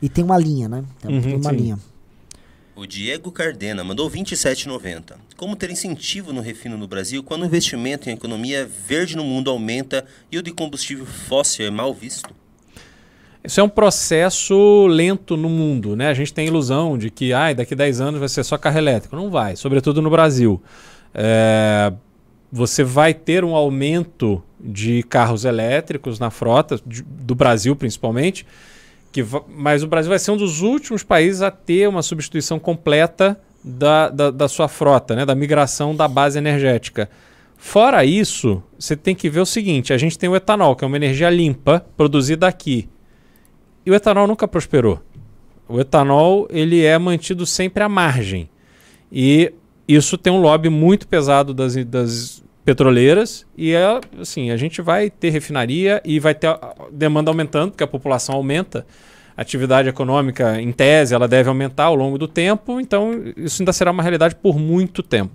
E 0.00 0.08
tem 0.08 0.22
uma 0.22 0.38
linha, 0.38 0.68
né? 0.68 0.84
Tem, 1.00 1.12
uhum, 1.12 1.22
tem 1.22 1.34
uma 1.34 1.50
sim. 1.50 1.56
linha. 1.56 1.78
O 2.76 2.86
Diego 2.86 3.32
Cardena 3.32 3.82
mandou 3.82 4.08
27,90. 4.08 5.14
Como 5.36 5.56
ter 5.56 5.70
incentivo 5.70 6.32
no 6.32 6.40
refino 6.40 6.78
no 6.78 6.86
Brasil 6.86 7.20
quando 7.24 7.42
o 7.42 7.46
investimento 7.46 8.08
em 8.08 8.12
economia 8.12 8.64
verde 8.64 9.16
no 9.16 9.24
mundo 9.24 9.50
aumenta 9.50 10.04
e 10.30 10.38
o 10.38 10.42
de 10.42 10.52
combustível 10.52 11.04
fóssil 11.04 11.66
é 11.66 11.70
mal 11.70 11.92
visto? 11.92 12.45
Isso 13.46 13.60
é 13.60 13.62
um 13.62 13.68
processo 13.68 14.86
lento 14.88 15.36
no 15.36 15.48
mundo, 15.48 15.94
né? 15.94 16.08
A 16.08 16.14
gente 16.14 16.34
tem 16.34 16.46
a 16.46 16.48
ilusão 16.48 16.98
de 16.98 17.10
que 17.10 17.32
ah, 17.32 17.52
daqui 17.52 17.74
a 17.74 17.76
10 17.76 18.00
anos 18.00 18.20
vai 18.20 18.28
ser 18.28 18.42
só 18.42 18.58
carro 18.58 18.78
elétrico. 18.78 19.14
Não 19.14 19.30
vai, 19.30 19.54
sobretudo 19.54 20.02
no 20.02 20.10
Brasil. 20.10 20.60
É, 21.14 21.92
você 22.50 22.82
vai 22.82 23.14
ter 23.14 23.44
um 23.44 23.54
aumento 23.54 24.42
de 24.58 25.02
carros 25.04 25.44
elétricos 25.44 26.18
na 26.18 26.30
frota, 26.30 26.80
de, 26.84 27.02
do 27.02 27.34
Brasil 27.34 27.76
principalmente, 27.76 28.44
que 29.12 29.24
mas 29.48 29.82
o 29.82 29.86
Brasil 29.86 30.10
vai 30.10 30.18
ser 30.18 30.32
um 30.32 30.36
dos 30.36 30.62
últimos 30.62 31.04
países 31.04 31.40
a 31.40 31.50
ter 31.50 31.88
uma 31.88 32.02
substituição 32.02 32.58
completa 32.58 33.38
da, 33.62 34.08
da, 34.08 34.30
da 34.30 34.48
sua 34.48 34.66
frota, 34.66 35.14
né? 35.14 35.24
da 35.24 35.34
migração 35.34 35.94
da 35.94 36.08
base 36.08 36.36
energética. 36.36 37.08
Fora 37.56 38.04
isso, 38.04 38.62
você 38.78 38.96
tem 38.96 39.14
que 39.14 39.30
ver 39.30 39.40
o 39.40 39.46
seguinte: 39.46 39.92
a 39.92 39.98
gente 39.98 40.18
tem 40.18 40.28
o 40.28 40.36
etanol, 40.36 40.74
que 40.74 40.84
é 40.84 40.86
uma 40.86 40.96
energia 40.96 41.30
limpa, 41.30 41.84
produzida 41.96 42.46
aqui. 42.46 42.88
E 43.86 43.90
o 43.90 43.94
etanol 43.94 44.26
nunca 44.26 44.48
prosperou. 44.48 45.00
O 45.68 45.80
etanol 45.80 46.48
ele 46.50 46.84
é 46.84 46.98
mantido 46.98 47.46
sempre 47.46 47.84
à 47.84 47.88
margem. 47.88 48.50
E 49.10 49.52
isso 49.86 50.18
tem 50.18 50.32
um 50.32 50.40
lobby 50.40 50.68
muito 50.68 51.06
pesado 51.06 51.54
das, 51.54 51.76
das 51.84 52.42
petroleiras 52.64 53.46
e 53.56 53.72
é, 53.72 54.00
assim, 54.20 54.50
a 54.50 54.56
gente 54.56 54.82
vai 54.82 55.08
ter 55.08 55.30
refinaria 55.30 56.02
e 56.04 56.18
vai 56.18 56.34
ter 56.34 56.48
demanda 56.90 57.30
aumentando, 57.30 57.70
porque 57.70 57.84
a 57.84 57.86
população 57.86 58.34
aumenta. 58.34 58.84
A 59.36 59.42
atividade 59.42 59.88
econômica, 59.88 60.60
em 60.60 60.72
tese, 60.72 61.14
ela 61.14 61.28
deve 61.28 61.48
aumentar 61.48 61.84
ao 61.84 61.94
longo 61.94 62.16
do 62.18 62.26
tempo, 62.26 62.80
então 62.80 63.12
isso 63.36 63.60
ainda 63.60 63.72
será 63.72 63.90
uma 63.90 64.02
realidade 64.02 64.34
por 64.34 64.58
muito 64.58 65.02
tempo. 65.02 65.32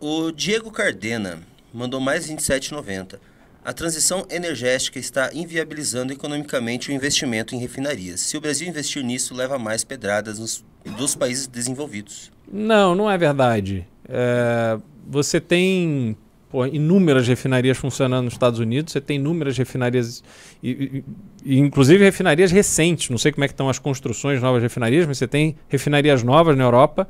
O 0.00 0.32
Diego 0.32 0.70
Cardena 0.70 1.38
mandou 1.72 2.00
mais 2.00 2.28
27,90. 2.28 3.20
A 3.68 3.72
transição 3.74 4.26
energética 4.30 4.98
está 4.98 5.28
inviabilizando 5.34 6.10
economicamente 6.10 6.90
o 6.90 6.94
investimento 6.94 7.54
em 7.54 7.58
refinarias. 7.58 8.22
Se 8.22 8.34
o 8.34 8.40
Brasil 8.40 8.66
investir 8.66 9.04
nisso, 9.04 9.34
leva 9.34 9.58
mais 9.58 9.84
pedradas 9.84 10.38
nos, 10.38 10.64
dos 10.96 11.14
países 11.14 11.46
desenvolvidos. 11.46 12.32
Não, 12.50 12.94
não 12.94 13.10
é 13.10 13.18
verdade. 13.18 13.86
É, 14.08 14.78
você 15.06 15.38
tem 15.38 16.16
pô, 16.48 16.64
inúmeras 16.64 17.28
refinarias 17.28 17.76
funcionando 17.76 18.24
nos 18.24 18.32
Estados 18.32 18.58
Unidos, 18.58 18.90
você 18.90 19.02
tem 19.02 19.16
inúmeras 19.16 19.58
refinarias, 19.58 20.24
e, 20.62 21.04
e, 21.44 21.58
inclusive 21.58 22.02
refinarias 22.02 22.50
recentes. 22.50 23.10
Não 23.10 23.18
sei 23.18 23.32
como 23.32 23.44
é 23.44 23.48
que 23.48 23.52
estão 23.52 23.68
as 23.68 23.78
construções 23.78 24.38
de 24.38 24.42
novas 24.42 24.62
refinarias, 24.62 25.06
mas 25.06 25.18
você 25.18 25.28
tem 25.28 25.56
refinarias 25.68 26.22
novas 26.22 26.56
na 26.56 26.64
Europa. 26.64 27.06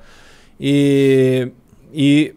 E, 0.60 1.52
e 1.94 2.34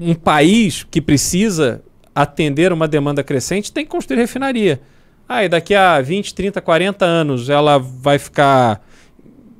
um 0.00 0.14
país 0.14 0.86
que 0.88 1.00
precisa 1.00 1.82
atender 2.22 2.72
uma 2.72 2.88
demanda 2.88 3.22
crescente 3.22 3.72
tem 3.72 3.84
que 3.84 3.90
construir 3.90 4.16
refinaria. 4.18 4.80
Ah, 5.28 5.46
daqui 5.46 5.72
a 5.72 6.00
20, 6.00 6.34
30, 6.34 6.60
40 6.60 7.04
anos 7.04 7.48
ela 7.48 7.78
vai 7.78 8.18
ficar 8.18 8.82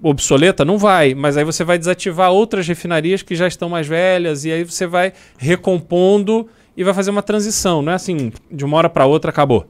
obsoleta? 0.02 0.64
Não 0.64 0.76
vai, 0.76 1.14
mas 1.14 1.36
aí 1.36 1.44
você 1.44 1.62
vai 1.62 1.78
desativar 1.78 2.32
outras 2.32 2.66
refinarias 2.66 3.22
que 3.22 3.36
já 3.36 3.47
estão 3.47 3.68
mais 3.68 3.86
velhas 3.86 4.44
e 4.44 4.51
aí 4.51 4.64
você 4.64 4.86
vai 4.86 5.12
recompondo 5.36 6.48
e 6.76 6.82
vai 6.82 6.93
fazer 6.93 7.10
uma 7.10 7.22
transição. 7.22 7.80
Não 7.80 7.93
é 7.93 7.94
assim, 7.94 8.32
de 8.51 8.64
uma 8.64 8.76
hora 8.76 8.89
para 8.89 9.06
outra 9.06 9.30
acabou. 9.30 9.66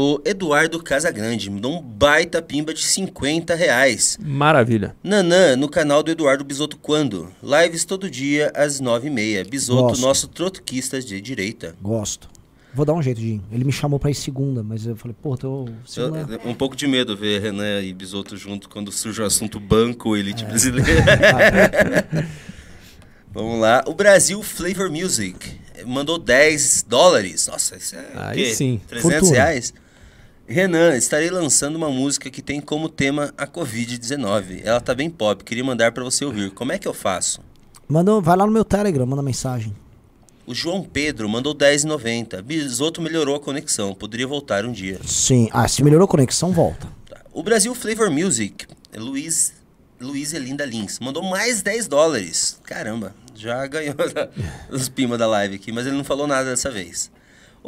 O 0.00 0.22
Eduardo 0.24 0.80
Casagrande 0.80 1.50
mandou 1.50 1.76
um 1.76 1.82
baita 1.82 2.40
pimba 2.40 2.72
de 2.72 2.84
50 2.84 3.52
reais. 3.56 4.16
Maravilha. 4.22 4.94
Nanã, 5.02 5.56
no 5.56 5.68
canal 5.68 6.04
do 6.04 6.10
Eduardo 6.12 6.44
Bisoto 6.44 6.76
quando? 6.76 7.32
Lives 7.42 7.84
todo 7.84 8.08
dia 8.08 8.52
às 8.54 8.80
9h30. 8.80 9.48
Bisoto, 9.48 9.88
Gosto. 9.88 10.00
nosso 10.00 10.28
trotquista 10.28 11.02
de 11.02 11.20
direita. 11.20 11.74
Gosto. 11.82 12.28
Vou 12.72 12.86
dar 12.86 12.92
um 12.92 13.02
jeito 13.02 13.20
de. 13.20 13.40
Ele 13.50 13.64
me 13.64 13.72
chamou 13.72 13.98
pra 13.98 14.08
ir 14.08 14.14
segunda, 14.14 14.62
mas 14.62 14.86
eu 14.86 14.94
falei, 14.94 15.16
pô, 15.20 15.36
tô. 15.36 15.68
Segunda... 15.84 16.38
um 16.44 16.54
pouco 16.54 16.76
de 16.76 16.86
medo 16.86 17.16
ver 17.16 17.42
Renan 17.42 17.82
e 17.82 17.92
Bisoto 17.92 18.36
junto 18.36 18.68
quando 18.68 18.92
surge 18.92 19.20
o 19.20 19.24
assunto 19.24 19.58
banco 19.58 20.16
elite 20.16 20.44
é. 20.44 20.46
brasileira. 20.46 22.28
Vamos 23.34 23.60
lá. 23.60 23.82
O 23.84 23.94
Brasil 23.94 24.40
Flavor 24.44 24.92
Music 24.92 25.58
mandou 25.84 26.18
10 26.18 26.86
dólares. 26.88 27.48
Nossa, 27.48 27.76
isso 27.76 27.96
é. 27.96 28.06
Aí 28.14 28.54
sim. 28.54 28.80
300 28.86 29.02
Fortuna. 29.02 29.32
reais. 29.32 29.74
Renan, 30.50 30.96
estarei 30.96 31.28
lançando 31.28 31.76
uma 31.76 31.90
música 31.90 32.30
que 32.30 32.40
tem 32.40 32.58
como 32.58 32.88
tema 32.88 33.34
a 33.36 33.46
Covid-19. 33.46 34.62
Ela 34.64 34.80
tá 34.80 34.94
bem 34.94 35.10
pop, 35.10 35.44
queria 35.44 35.62
mandar 35.62 35.92
para 35.92 36.02
você 36.02 36.24
ouvir. 36.24 36.50
Como 36.52 36.72
é 36.72 36.78
que 36.78 36.88
eu 36.88 36.94
faço? 36.94 37.42
Manda, 37.86 38.18
vai 38.18 38.34
lá 38.34 38.46
no 38.46 38.52
meu 38.52 38.64
Telegram, 38.64 39.04
manda 39.04 39.22
mensagem. 39.22 39.76
O 40.46 40.54
João 40.54 40.82
Pedro 40.82 41.28
mandou 41.28 41.54
10,90. 41.54 42.40
Bisoto 42.40 43.02
melhorou 43.02 43.36
a 43.36 43.40
conexão, 43.40 43.94
poderia 43.94 44.26
voltar 44.26 44.64
um 44.64 44.72
dia. 44.72 44.98
Sim, 45.04 45.50
ah, 45.52 45.68
se 45.68 45.84
melhorou 45.84 46.06
a 46.06 46.08
conexão, 46.08 46.50
volta. 46.50 46.88
Tá. 47.06 47.20
O 47.30 47.42
Brasil 47.42 47.74
Flavor 47.74 48.10
Music, 48.10 48.66
Luiz 48.96 49.52
Luiz 50.00 50.32
Elinda 50.32 50.64
Lins. 50.64 50.98
Mandou 50.98 51.22
mais 51.22 51.60
10 51.60 51.88
dólares. 51.88 52.58
Caramba, 52.64 53.14
já 53.34 53.66
ganhou 53.68 53.96
os 54.70 54.88
pima 54.88 55.18
da 55.18 55.26
live 55.26 55.56
aqui, 55.56 55.72
mas 55.72 55.86
ele 55.86 55.96
não 55.96 56.04
falou 56.04 56.26
nada 56.26 56.48
dessa 56.48 56.70
vez. 56.70 57.10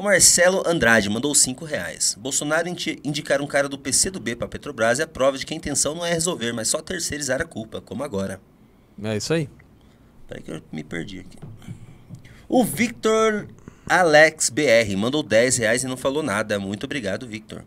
O 0.01 0.03
Marcelo 0.03 0.67
Andrade 0.67 1.11
mandou 1.11 1.35
5 1.35 1.63
reais. 1.63 2.17
Bolsonaro 2.19 2.67
indicar 3.05 3.43
um 3.43 3.47
cara 3.47 3.69
do 3.69 3.77
PC 3.77 4.11
do 4.11 4.19
B 4.19 4.35
para 4.35 4.49
Petrobras 4.49 4.99
é 4.99 5.03
a 5.03 5.07
prova 5.07 5.37
de 5.37 5.45
que 5.45 5.53
a 5.53 5.57
intenção 5.59 5.95
não 5.95 6.07
é 6.07 6.11
resolver, 6.11 6.55
mas 6.55 6.69
só 6.69 6.81
terceirizar 6.81 7.43
a 7.43 7.45
culpa, 7.45 7.83
como 7.83 8.03
agora. 8.03 8.41
É 9.05 9.15
isso 9.19 9.35
aí. 9.35 9.47
Peraí 10.27 10.43
que 10.43 10.53
eu 10.53 10.63
me 10.73 10.83
perdi 10.83 11.21
aqui. 11.21 11.37
O 12.49 12.65
Victor 12.65 13.47
Alex 13.87 14.49
BR 14.49 14.97
mandou 14.97 15.23
10 15.23 15.59
reais 15.59 15.85
e 15.85 15.87
não 15.87 15.99
falou 15.99 16.23
nada. 16.23 16.59
Muito 16.59 16.85
obrigado, 16.85 17.27
Victor. 17.27 17.63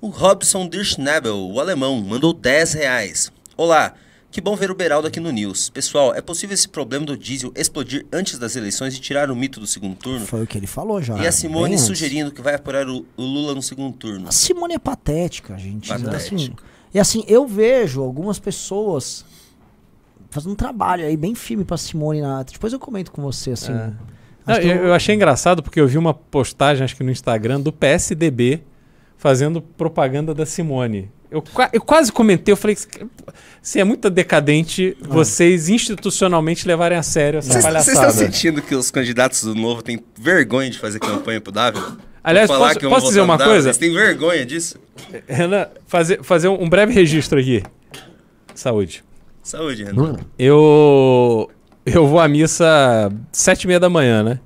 O 0.00 0.10
Robson 0.10 0.68
Dirschnabel, 0.68 1.36
o 1.36 1.58
alemão, 1.58 2.00
mandou 2.00 2.32
10 2.32 2.72
reais. 2.74 3.32
Olá, 3.56 3.96
que 4.34 4.40
bom 4.40 4.56
ver 4.56 4.68
o 4.68 4.74
Beraldo 4.74 5.06
aqui 5.06 5.20
no 5.20 5.30
News. 5.30 5.70
Pessoal, 5.70 6.12
é 6.12 6.20
possível 6.20 6.54
esse 6.54 6.68
problema 6.68 7.06
do 7.06 7.16
diesel 7.16 7.52
explodir 7.54 8.04
antes 8.12 8.36
das 8.36 8.56
eleições 8.56 8.92
e 8.96 9.00
tirar 9.00 9.30
o 9.30 9.36
mito 9.36 9.60
do 9.60 9.66
segundo 9.66 9.94
turno? 9.94 10.26
Foi 10.26 10.42
o 10.42 10.46
que 10.46 10.58
ele 10.58 10.66
falou 10.66 11.00
já. 11.00 11.16
E 11.18 11.24
a 11.28 11.30
Simone 11.30 11.78
sugerindo 11.78 12.32
que 12.32 12.42
vai 12.42 12.56
apurar 12.56 12.88
o, 12.88 13.06
o, 13.16 13.22
Lula 13.22 13.54
no 13.54 13.62
segundo 13.62 13.96
turno. 13.96 14.26
A 14.26 14.32
Simone 14.32 14.74
é 14.74 14.78
patética, 14.80 15.56
gente. 15.56 15.88
Patética. 15.88 16.16
Assim, 16.16 16.52
e 16.92 16.98
assim, 16.98 17.22
eu 17.28 17.46
vejo 17.46 18.02
algumas 18.02 18.40
pessoas 18.40 19.24
fazendo 20.30 20.50
um 20.50 20.56
trabalho 20.56 21.06
aí 21.06 21.16
bem 21.16 21.36
firme 21.36 21.64
pra 21.64 21.76
Simone 21.76 22.20
na. 22.20 22.42
Depois 22.42 22.72
eu 22.72 22.80
comento 22.80 23.12
com 23.12 23.22
você, 23.22 23.52
assim. 23.52 23.70
É. 23.70 23.92
Não, 24.44 24.56
eu, 24.56 24.86
eu 24.86 24.94
achei 24.94 25.14
engraçado 25.14 25.62
porque 25.62 25.80
eu 25.80 25.86
vi 25.86 25.96
uma 25.96 26.12
postagem, 26.12 26.82
acho 26.82 26.96
que 26.96 27.04
no 27.04 27.12
Instagram, 27.12 27.60
do 27.60 27.72
PSDB 27.72 28.64
fazendo 29.16 29.62
propaganda 29.62 30.34
da 30.34 30.44
Simone. 30.44 31.08
Eu, 31.34 31.42
eu 31.72 31.80
quase 31.80 32.12
comentei, 32.12 32.52
eu 32.52 32.56
falei, 32.56 32.76
se 33.60 33.80
é 33.80 33.82
muito 33.82 34.08
decadente 34.08 34.96
ah. 35.02 35.06
vocês 35.08 35.68
institucionalmente 35.68 36.64
levarem 36.64 36.96
a 36.96 37.02
sério 37.02 37.38
essa 37.38 37.54
cês, 37.54 37.64
palhaçada. 37.64 37.96
Vocês 37.96 38.14
estão 38.14 38.26
sentindo 38.26 38.62
que 38.62 38.72
os 38.72 38.88
candidatos 38.88 39.42
do 39.42 39.52
Novo 39.52 39.82
têm 39.82 39.98
vergonha 40.16 40.70
de 40.70 40.78
fazer 40.78 41.00
campanha 41.00 41.40
pro 41.40 41.50
Davi? 41.50 41.80
Aliás, 42.22 42.48
posso, 42.48 42.78
posso 42.78 43.06
dizer 43.08 43.20
uma 43.20 43.36
coisa? 43.36 43.62
Vocês 43.62 43.78
têm 43.78 43.92
vergonha 43.92 44.46
disso? 44.46 44.78
Renan, 45.26 45.66
fazer, 45.88 46.22
fazer 46.22 46.46
um 46.46 46.68
breve 46.68 46.92
registro 46.92 47.40
aqui. 47.40 47.64
Saúde. 48.54 49.02
Saúde, 49.42 49.82
Renan. 49.82 50.18
Eu, 50.38 51.50
eu 51.84 52.06
vou 52.06 52.20
à 52.20 52.28
missa 52.28 53.12
sete 53.32 53.64
e 53.64 53.66
meia 53.66 53.80
da 53.80 53.90
manhã, 53.90 54.22
né? 54.22 54.38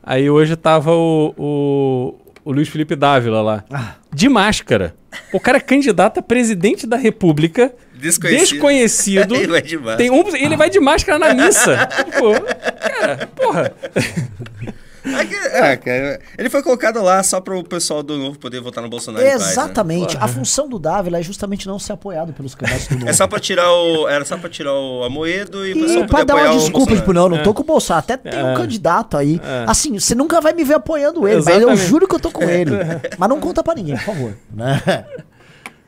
Aí 0.00 0.30
hoje 0.30 0.54
tava 0.54 0.92
o, 0.92 1.34
o, 1.36 2.14
o 2.44 2.52
Luiz 2.52 2.68
Felipe 2.68 2.94
Dávila 2.94 3.42
lá. 3.42 3.64
Ah. 3.68 3.96
De 4.16 4.30
máscara. 4.30 4.94
O 5.30 5.38
cara 5.38 5.58
é 5.58 5.60
candidato 5.60 6.20
a 6.20 6.22
presidente 6.22 6.86
da 6.86 6.96
República. 6.96 7.70
Desconhecido. 7.92 8.48
Desconhecido. 8.48 9.36
ele 9.36 9.46
vai 9.46 9.60
de 9.60 9.76
máscara. 9.76 9.96
Tem 9.98 10.10
um, 10.10 10.36
ele 10.36 10.56
vai 10.56 10.70
de 10.70 10.80
máscara 10.80 11.18
na 11.18 11.34
missa. 11.34 11.86
Pô, 12.18 12.32
cara, 12.80 13.26
porra. 13.26 13.74
É, 15.06 15.76
cara, 15.76 16.20
ele 16.36 16.50
foi 16.50 16.62
colocado 16.62 17.02
lá 17.02 17.22
só 17.22 17.40
para 17.40 17.56
o 17.56 17.62
pessoal 17.62 18.02
do 18.02 18.16
Novo 18.16 18.38
poder 18.38 18.60
votar 18.60 18.82
no 18.82 18.90
Bolsonaro. 18.90 19.24
Exatamente. 19.24 20.14
Paz, 20.14 20.14
né? 20.14 20.20
A 20.22 20.28
função 20.28 20.68
do 20.68 20.78
Dávila 20.78 21.18
é 21.18 21.22
justamente 21.22 21.66
não 21.66 21.78
ser 21.78 21.92
apoiado 21.92 22.32
pelos 22.32 22.54
candidatos 22.54 22.88
do 22.88 22.94
Novo. 22.98 23.08
É 23.08 23.12
só 23.12 23.26
para 23.26 23.38
tirar 23.38 23.70
o, 23.72 24.08
era 24.08 24.24
só 24.24 24.36
para 24.36 24.50
tirar 24.50 24.72
o 24.72 25.04
Amoedo 25.04 25.66
e, 25.66 25.72
e 25.72 26.06
para 26.06 26.24
dar 26.24 26.34
uma 26.36 26.58
desculpa, 26.58 26.94
tipo, 26.94 27.12
não, 27.12 27.28
não 27.28 27.42
tô 27.42 27.50
é. 27.50 27.54
com 27.54 27.62
o 27.62 27.64
Bolsonaro. 27.64 28.04
Até 28.04 28.16
tem 28.16 28.42
um 28.42 28.52
é. 28.52 28.56
candidato 28.56 29.16
aí. 29.16 29.40
É. 29.42 29.64
Assim, 29.68 29.98
você 29.98 30.14
nunca 30.14 30.40
vai 30.40 30.52
me 30.52 30.64
ver 30.64 30.74
apoiando 30.74 31.26
ele, 31.26 31.42
mas 31.44 31.62
eu 31.62 31.76
juro 31.76 32.08
que 32.08 32.14
eu 32.14 32.20
tô 32.20 32.30
com 32.30 32.44
ele. 32.44 32.72
Mas 33.18 33.28
não 33.28 33.40
conta 33.40 33.62
para 33.62 33.74
ninguém, 33.74 33.96
por 33.96 34.04
favor. 34.04 34.36
Né? 34.52 35.04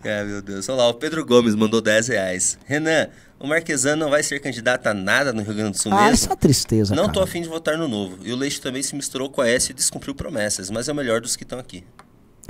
É, 0.04 0.24
meu 0.24 0.40
Deus. 0.40 0.68
Olha 0.68 0.78
lá, 0.78 0.88
o 0.88 0.94
Pedro 0.94 1.24
Gomes 1.24 1.54
mandou 1.54 1.80
10 1.80 2.08
reais. 2.08 2.58
Renan, 2.64 3.08
o 3.40 3.46
Marquesano 3.46 4.04
não 4.04 4.10
vai 4.10 4.22
ser 4.22 4.40
candidato 4.40 4.86
a 4.88 4.94
nada 4.94 5.32
no 5.32 5.42
Rio 5.42 5.54
Grande 5.54 5.72
do 5.72 5.78
Sul 5.78 5.92
ah, 5.92 6.02
mesmo? 6.02 6.12
essa 6.12 6.36
tristeza, 6.36 6.94
Não 6.94 7.08
tô 7.10 7.20
afim 7.20 7.40
de 7.40 7.48
votar 7.48 7.78
no 7.78 7.86
Novo. 7.86 8.18
E 8.22 8.32
o 8.32 8.36
Leite 8.36 8.60
também 8.60 8.82
se 8.82 8.94
misturou 8.96 9.30
com 9.30 9.40
a 9.40 9.48
S 9.48 9.70
e 9.70 9.74
descumpriu 9.74 10.14
promessas, 10.14 10.70
mas 10.70 10.88
é 10.88 10.92
o 10.92 10.94
melhor 10.94 11.20
dos 11.20 11.36
que 11.36 11.44
estão 11.44 11.58
aqui. 11.58 11.84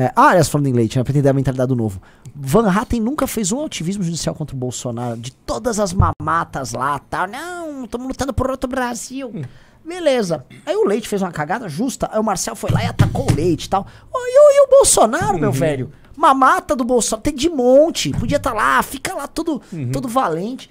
É, 0.01 0.13
ah, 0.15 0.29
aliás, 0.29 0.49
falando 0.49 0.69
em 0.69 0.73
Leite, 0.73 0.97
né, 0.97 1.03
pra 1.03 1.11
entender 1.11 1.29
a 1.29 1.33
mentalidade 1.33 1.69
do 1.69 1.77
Novo. 1.77 2.01
Van 2.35 2.71
Hatten 2.71 3.01
nunca 3.01 3.27
fez 3.27 3.51
um 3.51 3.65
ativismo 3.65 4.05
judicial 4.05 4.33
contra 4.33 4.55
o 4.55 4.59
Bolsonaro. 4.59 5.17
De 5.17 5.33
todas 5.33 5.81
as 5.81 5.93
mamatas 5.93 6.73
lá, 6.73 7.01
tal. 7.01 7.27
Não, 7.27 7.85
estamos 7.85 8.07
lutando 8.07 8.33
por 8.33 8.49
outro 8.49 8.71
Brasil. 8.71 9.33
Hum. 9.35 9.43
Beleza. 9.85 10.45
Aí 10.65 10.77
o 10.77 10.87
Leite 10.87 11.09
fez 11.09 11.21
uma 11.21 11.33
cagada 11.33 11.69
justa. 11.69 12.09
Aí 12.13 12.21
o 12.21 12.23
Marcel 12.23 12.55
foi 12.55 12.71
lá 12.71 12.85
e 12.85 12.87
atacou 12.87 13.29
o 13.29 13.35
Leite 13.35 13.65
e 13.65 13.69
tal. 13.69 13.87
E, 14.15 14.57
e 14.57 14.67
o 14.67 14.71
Bolsonaro, 14.71 15.35
uhum. 15.35 15.41
meu 15.41 15.53
velho? 15.53 15.91
Mamata 16.17 16.77
do 16.77 16.85
Bolsonaro, 16.85 17.23
tem 17.23 17.35
de 17.35 17.49
monte. 17.49 18.11
Podia 18.11 18.37
estar 18.37 18.51
tá 18.51 18.57
lá, 18.57 18.83
fica 18.83 19.15
lá 19.15 19.27
todo, 19.27 19.61
uhum. 19.73 19.91
todo 19.91 20.07
valente. 20.07 20.71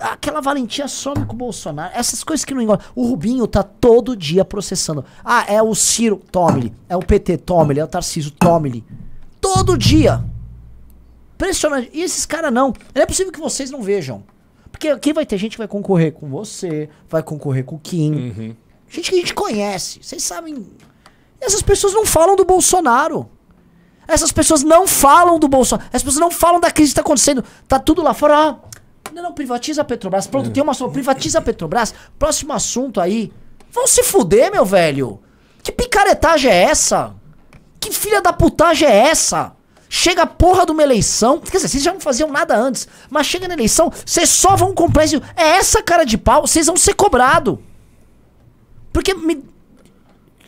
Aquela 0.00 0.40
valentia 0.40 0.86
some 0.86 1.24
com 1.26 1.34
o 1.34 1.36
Bolsonaro. 1.36 1.92
Essas 1.94 2.22
coisas 2.22 2.44
que 2.44 2.54
não 2.54 2.62
engordam. 2.62 2.86
O 2.94 3.06
Rubinho 3.06 3.46
tá 3.46 3.62
todo 3.62 4.16
dia 4.16 4.44
processando. 4.44 5.04
Ah, 5.24 5.44
é 5.48 5.60
o 5.62 5.74
Ciro, 5.74 6.22
tome-lhe. 6.30 6.72
É 6.88 6.96
o 6.96 7.00
PT, 7.00 7.38
tome-lhe. 7.38 7.80
É 7.80 7.84
o 7.84 7.88
Tarcísio, 7.88 8.30
tome-lhe. 8.30 8.84
Todo 9.40 9.76
dia. 9.76 10.22
Impressionante. 11.34 11.90
E 11.92 12.02
esses 12.02 12.24
caras 12.26 12.52
não. 12.52 12.72
Não 12.94 13.02
é 13.02 13.06
possível 13.06 13.32
que 13.32 13.40
vocês 13.40 13.70
não 13.70 13.82
vejam. 13.82 14.22
Porque 14.70 14.88
aqui 14.88 15.12
vai 15.12 15.26
ter 15.26 15.38
gente 15.38 15.52
que 15.52 15.58
vai 15.58 15.68
concorrer 15.68 16.12
com 16.12 16.28
você, 16.28 16.88
vai 17.08 17.22
concorrer 17.22 17.64
com 17.64 17.74
o 17.76 17.78
Kim. 17.80 18.12
Uhum. 18.12 18.56
Gente 18.88 19.10
que 19.10 19.16
a 19.16 19.18
gente 19.20 19.34
conhece. 19.34 20.00
Vocês 20.02 20.22
sabem. 20.22 20.66
Essas 21.40 21.62
pessoas 21.62 21.92
não 21.92 22.06
falam 22.06 22.36
do 22.36 22.44
Bolsonaro. 22.44 23.28
Essas 24.06 24.32
pessoas 24.32 24.62
não 24.62 24.86
falam 24.86 25.38
do 25.38 25.48
Bolsonaro. 25.48 25.88
Essas 25.90 26.02
pessoas 26.04 26.20
não 26.20 26.30
falam 26.30 26.60
da 26.60 26.70
crise 26.70 26.90
que 26.90 26.92
está 26.92 27.02
acontecendo. 27.02 27.44
Tá 27.66 27.78
tudo 27.78 28.02
lá 28.02 28.14
fora. 28.14 28.36
Ah, 28.36 28.58
não, 29.18 29.30
não, 29.30 29.34
privatiza 29.34 29.82
a 29.82 29.84
Petrobras. 29.84 30.26
Pronto, 30.26 30.50
tem 30.50 30.62
uma 30.62 30.74
só. 30.74 30.88
Privatiza 30.88 31.38
a 31.38 31.42
Petrobras. 31.42 31.92
Próximo 32.18 32.52
assunto 32.52 33.00
aí. 33.00 33.32
Vão 33.70 33.86
se 33.86 34.02
fuder, 34.02 34.50
meu 34.50 34.64
velho. 34.64 35.20
Que 35.62 35.72
picaretagem 35.72 36.50
é 36.50 36.62
essa? 36.62 37.14
Que 37.80 37.92
filha 37.92 38.22
da 38.22 38.32
putagem 38.32 38.88
é 38.88 39.08
essa? 39.08 39.52
Chega 39.88 40.22
a 40.22 40.26
porra 40.26 40.64
de 40.64 40.72
uma 40.72 40.82
eleição. 40.82 41.40
Quer 41.40 41.56
dizer, 41.56 41.68
vocês 41.68 41.82
já 41.82 41.92
não 41.92 42.00
faziam 42.00 42.30
nada 42.30 42.56
antes. 42.56 42.86
Mas 43.10 43.26
chega 43.26 43.48
na 43.48 43.54
eleição, 43.54 43.92
vocês 44.04 44.28
só 44.28 44.54
vão 44.56 44.74
comprar. 44.74 45.04
É 45.36 45.56
essa 45.56 45.82
cara 45.82 46.04
de 46.04 46.16
pau, 46.16 46.46
vocês 46.46 46.66
vão 46.66 46.76
ser 46.76 46.94
cobrado. 46.94 47.62
Porque 48.92 49.14
me, 49.14 49.44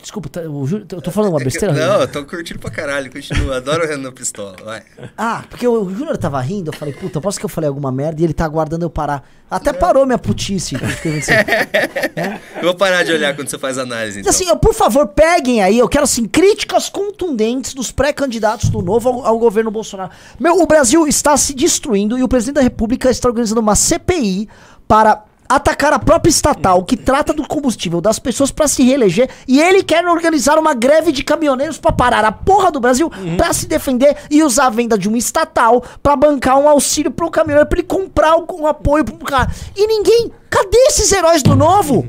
Desculpa, 0.01 0.29
tá, 0.29 0.41
eu, 0.41 0.67
eu 0.89 1.01
tô 1.01 1.11
falando 1.11 1.29
uma 1.31 1.39
besteira? 1.39 1.73
Não, 1.73 2.01
eu 2.01 2.07
tô 2.07 2.25
curtindo 2.25 2.59
pra 2.59 2.71
caralho, 2.71 3.11
continua. 3.11 3.57
Adoro 3.57 3.85
o 3.85 3.87
Renan 3.87 4.11
Pistola, 4.11 4.55
vai. 4.63 4.81
Ah, 5.15 5.43
porque 5.47 5.67
o 5.67 5.87
Júnior 5.89 6.17
tava 6.17 6.41
rindo, 6.41 6.71
eu 6.71 6.75
falei, 6.75 6.93
puta, 6.93 7.21
posso 7.21 7.39
que 7.39 7.45
eu 7.45 7.49
falei 7.49 7.67
alguma 7.67 7.91
merda 7.91 8.19
e 8.19 8.23
ele 8.23 8.33
tá 8.33 8.43
aguardando 8.43 8.83
eu 8.83 8.89
parar. 8.89 9.23
Até 9.49 9.71
parou 9.71 10.05
minha 10.05 10.17
putice. 10.17 10.75
é? 12.15 12.39
Eu 12.57 12.63
vou 12.63 12.75
parar 12.75 13.03
de 13.03 13.11
olhar 13.11 13.35
quando 13.35 13.49
você 13.49 13.59
faz 13.59 13.77
análise, 13.77 14.21
então. 14.21 14.29
Assim, 14.29 14.47
eu, 14.47 14.57
por 14.57 14.73
favor, 14.73 15.07
peguem 15.07 15.61
aí, 15.61 15.77
eu 15.77 15.87
quero, 15.87 16.05
assim, 16.05 16.25
críticas 16.25 16.89
contundentes 16.89 17.73
dos 17.73 17.91
pré-candidatos 17.91 18.69
do 18.69 18.81
novo 18.81 19.09
ao, 19.09 19.25
ao 19.25 19.37
governo 19.37 19.69
Bolsonaro. 19.69 20.11
Meu, 20.39 20.59
o 20.59 20.65
Brasil 20.65 21.07
está 21.07 21.37
se 21.37 21.53
destruindo 21.53 22.17
e 22.17 22.23
o 22.23 22.27
presidente 22.27 22.55
da 22.55 22.61
república 22.61 23.11
está 23.11 23.27
organizando 23.27 23.61
uma 23.61 23.75
CPI 23.75 24.49
para 24.87 25.25
atacar 25.51 25.91
a 25.91 25.99
própria 25.99 26.29
estatal 26.29 26.83
que 26.85 26.95
trata 26.95 27.33
do 27.33 27.45
combustível 27.45 27.99
das 27.99 28.17
pessoas 28.17 28.51
para 28.51 28.69
se 28.69 28.83
reeleger 28.83 29.29
e 29.45 29.59
ele 29.59 29.83
quer 29.83 30.05
organizar 30.07 30.57
uma 30.57 30.73
greve 30.73 31.11
de 31.11 31.23
caminhoneiros 31.23 31.77
para 31.77 31.91
parar 31.91 32.23
a 32.23 32.31
porra 32.31 32.71
do 32.71 32.79
Brasil 32.79 33.11
uhum. 33.13 33.35
para 33.35 33.51
se 33.51 33.67
defender 33.67 34.15
e 34.29 34.43
usar 34.43 34.67
a 34.67 34.69
venda 34.69 34.97
de 34.97 35.09
uma 35.09 35.17
estatal 35.17 35.83
para 36.01 36.15
bancar 36.15 36.57
um 36.57 36.69
auxílio 36.69 37.11
para 37.11 37.25
o 37.25 37.29
caminhoneiro 37.29 37.67
para 37.67 37.79
ele 37.79 37.87
comprar 37.87 38.37
um, 38.37 38.45
um 38.61 38.67
apoio 38.67 39.03
para 39.03 39.17
cara. 39.25 39.51
E 39.75 39.85
ninguém, 39.87 40.31
cadê 40.49 40.77
esses 40.87 41.11
heróis 41.11 41.43
do 41.43 41.53
novo? 41.53 42.07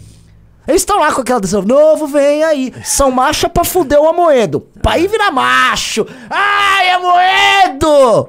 Eles 0.67 0.83
estão 0.83 1.01
lá 1.01 1.13
com 1.13 1.23
aquela 1.23 1.41
decisão, 1.41 1.63
novo 1.63 2.07
vem 2.07 2.45
aí, 2.45 2.73
são 2.85 3.11
macha 3.11 3.49
pra 3.49 3.65
fuder 3.65 4.01
o 4.01 4.09
Amoedo. 4.09 4.61
Pra 4.81 4.97
ir 4.97 5.09
virar 5.09 5.33
macho. 5.33 6.07
Ai, 6.31 6.91
Amoedo! 6.91 8.29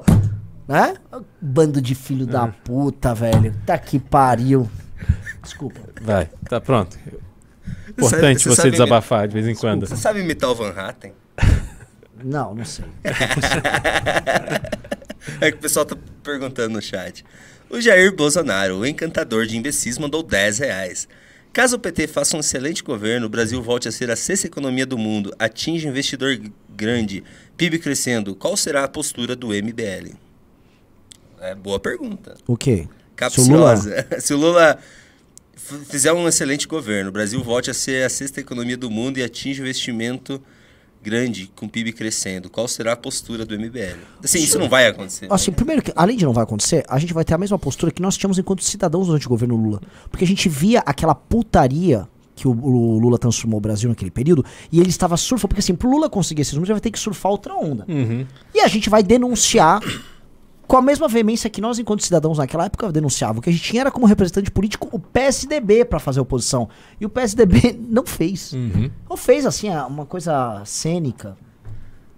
Né? 0.66 0.94
Bando 1.40 1.80
de 1.80 1.94
filho 1.94 2.26
da 2.26 2.46
é. 2.46 2.52
puta, 2.64 3.14
velho. 3.14 3.54
Tá 3.64 3.78
que 3.78 4.00
pariu. 4.00 4.68
Desculpa. 5.44 5.80
Vai, 6.00 6.28
tá 6.48 6.60
pronto. 6.60 6.98
Importante 7.88 8.48
você, 8.48 8.62
você 8.62 8.70
desabafar 8.70 9.28
de 9.28 9.34
vez 9.34 9.46
em 9.46 9.54
quando. 9.54 9.86
Você 9.86 9.96
sabe 9.96 10.20
imitar 10.20 10.50
o 10.50 10.54
Van 10.54 10.70
Hatten? 10.70 11.12
Não, 12.22 12.54
não 12.54 12.64
sei. 12.64 12.86
é 15.40 15.50
que 15.50 15.58
o 15.58 15.60
pessoal 15.60 15.84
tá 15.84 15.94
perguntando 16.22 16.70
no 16.70 16.80
chat. 16.80 17.22
O 17.68 17.80
Jair 17.80 18.14
Bolsonaro, 18.14 18.78
o 18.78 18.86
encantador 18.86 19.46
de 19.46 19.58
imbecis, 19.58 19.98
mandou 19.98 20.22
10 20.22 20.58
reais. 20.60 21.08
Caso 21.52 21.76
o 21.76 21.78
PT 21.78 22.06
faça 22.06 22.36
um 22.36 22.40
excelente 22.40 22.82
governo, 22.82 23.26
o 23.26 23.28
Brasil 23.28 23.62
volte 23.62 23.88
a 23.88 23.92
ser 23.92 24.10
a 24.10 24.16
sexta 24.16 24.46
economia 24.46 24.86
do 24.86 24.96
mundo, 24.96 25.34
atinge 25.38 25.86
investidor 25.86 26.36
grande, 26.68 27.22
PIB 27.56 27.78
crescendo, 27.78 28.34
qual 28.34 28.56
será 28.56 28.84
a 28.84 28.88
postura 28.88 29.36
do 29.36 29.48
MBL? 29.48 30.14
É 31.40 31.54
boa 31.54 31.78
pergunta. 31.78 32.36
O 32.46 32.56
quê? 32.56 32.88
Capciosa. 33.14 33.50
Se 33.50 33.52
o 33.52 33.56
Lula, 33.56 34.20
Se 34.20 34.34
o 34.34 34.36
Lula 34.36 34.78
fizer 35.56 36.12
um 36.12 36.26
excelente 36.28 36.66
governo, 36.66 37.10
o 37.10 37.12
Brasil 37.12 37.42
volte 37.42 37.70
a 37.70 37.74
ser 37.74 38.04
a 38.04 38.10
sexta 38.10 38.40
economia 38.40 38.76
do 38.76 38.90
mundo 38.90 39.18
e 39.18 39.22
atinge 39.22 39.60
o 39.60 39.64
investimento 39.64 40.40
grande 41.02 41.50
com 41.54 41.66
o 41.66 41.68
PIB 41.68 41.92
crescendo, 41.92 42.48
qual 42.48 42.66
será 42.66 42.92
a 42.92 42.96
postura 42.96 43.44
do 43.44 43.54
MBL? 43.54 43.98
Assim, 44.22 44.38
isso 44.38 44.58
não 44.58 44.70
vai 44.70 44.86
acontecer. 44.86 45.26
Assim, 45.30 45.50
né? 45.50 45.56
primeiro, 45.56 45.82
que, 45.82 45.92
além 45.94 46.16
de 46.16 46.24
não 46.24 46.32
vai 46.32 46.44
acontecer, 46.44 46.82
a 46.88 46.98
gente 46.98 47.12
vai 47.12 47.24
ter 47.24 47.34
a 47.34 47.38
mesma 47.38 47.58
postura 47.58 47.92
que 47.92 48.00
nós 48.00 48.16
tínhamos 48.16 48.38
enquanto 48.38 48.64
cidadãos 48.64 49.06
durante 49.06 49.26
o 49.26 49.28
governo 49.28 49.54
Lula. 49.54 49.82
Porque 50.10 50.24
a 50.24 50.26
gente 50.26 50.48
via 50.48 50.80
aquela 50.80 51.14
putaria 51.14 52.08
que 52.34 52.48
o, 52.48 52.50
o, 52.50 52.98
Lula 52.98 53.18
transformou 53.18 53.58
o 53.58 53.60
Brasil 53.60 53.88
naquele 53.88 54.10
período, 54.10 54.44
e 54.72 54.80
ele 54.80 54.88
estava 54.88 55.16
surfando, 55.16 55.48
porque 55.48 55.60
assim, 55.60 55.74
pro 55.74 55.88
Lula 55.88 56.10
conseguir 56.10 56.42
esses 56.42 56.54
números, 56.54 56.70
ele 56.70 56.74
vai 56.74 56.80
ter 56.80 56.90
que 56.90 56.98
surfar 56.98 57.30
outra 57.30 57.54
onda. 57.54 57.84
Uhum. 57.86 58.26
E 58.52 58.60
a 58.60 58.66
gente 58.66 58.90
vai 58.90 59.02
denunciar 59.02 59.80
com 60.66 60.76
a 60.76 60.82
mesma 60.82 61.06
veemência 61.08 61.50
que 61.50 61.60
nós, 61.60 61.78
enquanto 61.78 62.02
cidadãos 62.02 62.38
naquela 62.38 62.64
época, 62.66 62.90
denunciavam. 62.90 63.42
Que 63.42 63.50
a 63.50 63.52
gente 63.52 63.62
tinha 63.62 63.82
era 63.82 63.90
como 63.90 64.06
representante 64.06 64.50
político 64.50 64.88
o 64.92 64.98
PSDB 64.98 65.84
para 65.84 65.98
fazer 65.98 66.20
oposição. 66.20 66.68
E 67.00 67.04
o 67.04 67.08
PSDB 67.08 67.78
não 67.88 68.06
fez. 68.06 68.52
Uhum. 68.52 68.90
Ou 69.08 69.16
fez, 69.16 69.46
assim, 69.46 69.68
uma 69.70 70.06
coisa 70.06 70.62
cênica. 70.64 71.36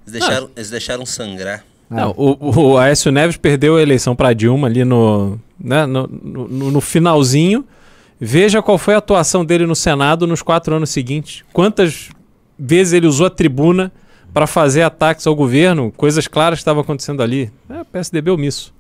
Eles 0.07 0.21
deixaram, 0.21 0.51
eles 0.55 0.71
deixaram 0.71 1.07
sangrar. 1.07 1.65
Não, 1.89 2.13
o, 2.17 2.61
o 2.61 2.79
Aécio 2.79 3.13
Neves 3.13 3.37
perdeu 3.37 3.77
a 3.77 3.83
eleição 3.83 4.17
para 4.17 4.33
Dilma 4.33 4.67
ali 4.67 4.85
no, 4.85 5.39
né, 5.59 5.87
no, 5.87 6.07
no, 6.07 6.71
no 6.71 6.81
finalzinho. 6.81 7.65
Veja 8.19 8.63
qual 8.63 8.79
foi 8.79 8.95
a 8.95 8.99
atuação 8.99 9.45
dele 9.45 9.67
no 9.67 9.77
Senado 9.77 10.27
nos 10.27 10.43
quatro 10.43 10.75
anos 10.75 10.91
seguintes. 10.91 11.45
Quantas 11.53 12.11
vezes 12.59 12.93
ele 12.93 13.07
usou 13.07 13.27
a 13.27 13.31
tribuna 13.31 13.93
para 14.37 14.47
fazer 14.47 14.83
ataques 14.83 15.27
ao 15.27 15.35
governo, 15.35 15.91
coisas 15.97 16.29
claras 16.29 16.59
estavam 16.59 16.83
acontecendo 16.83 17.23
ali. 17.23 17.51
É, 17.71 17.83
PSDB 17.85 18.31
omisso. 18.31 18.71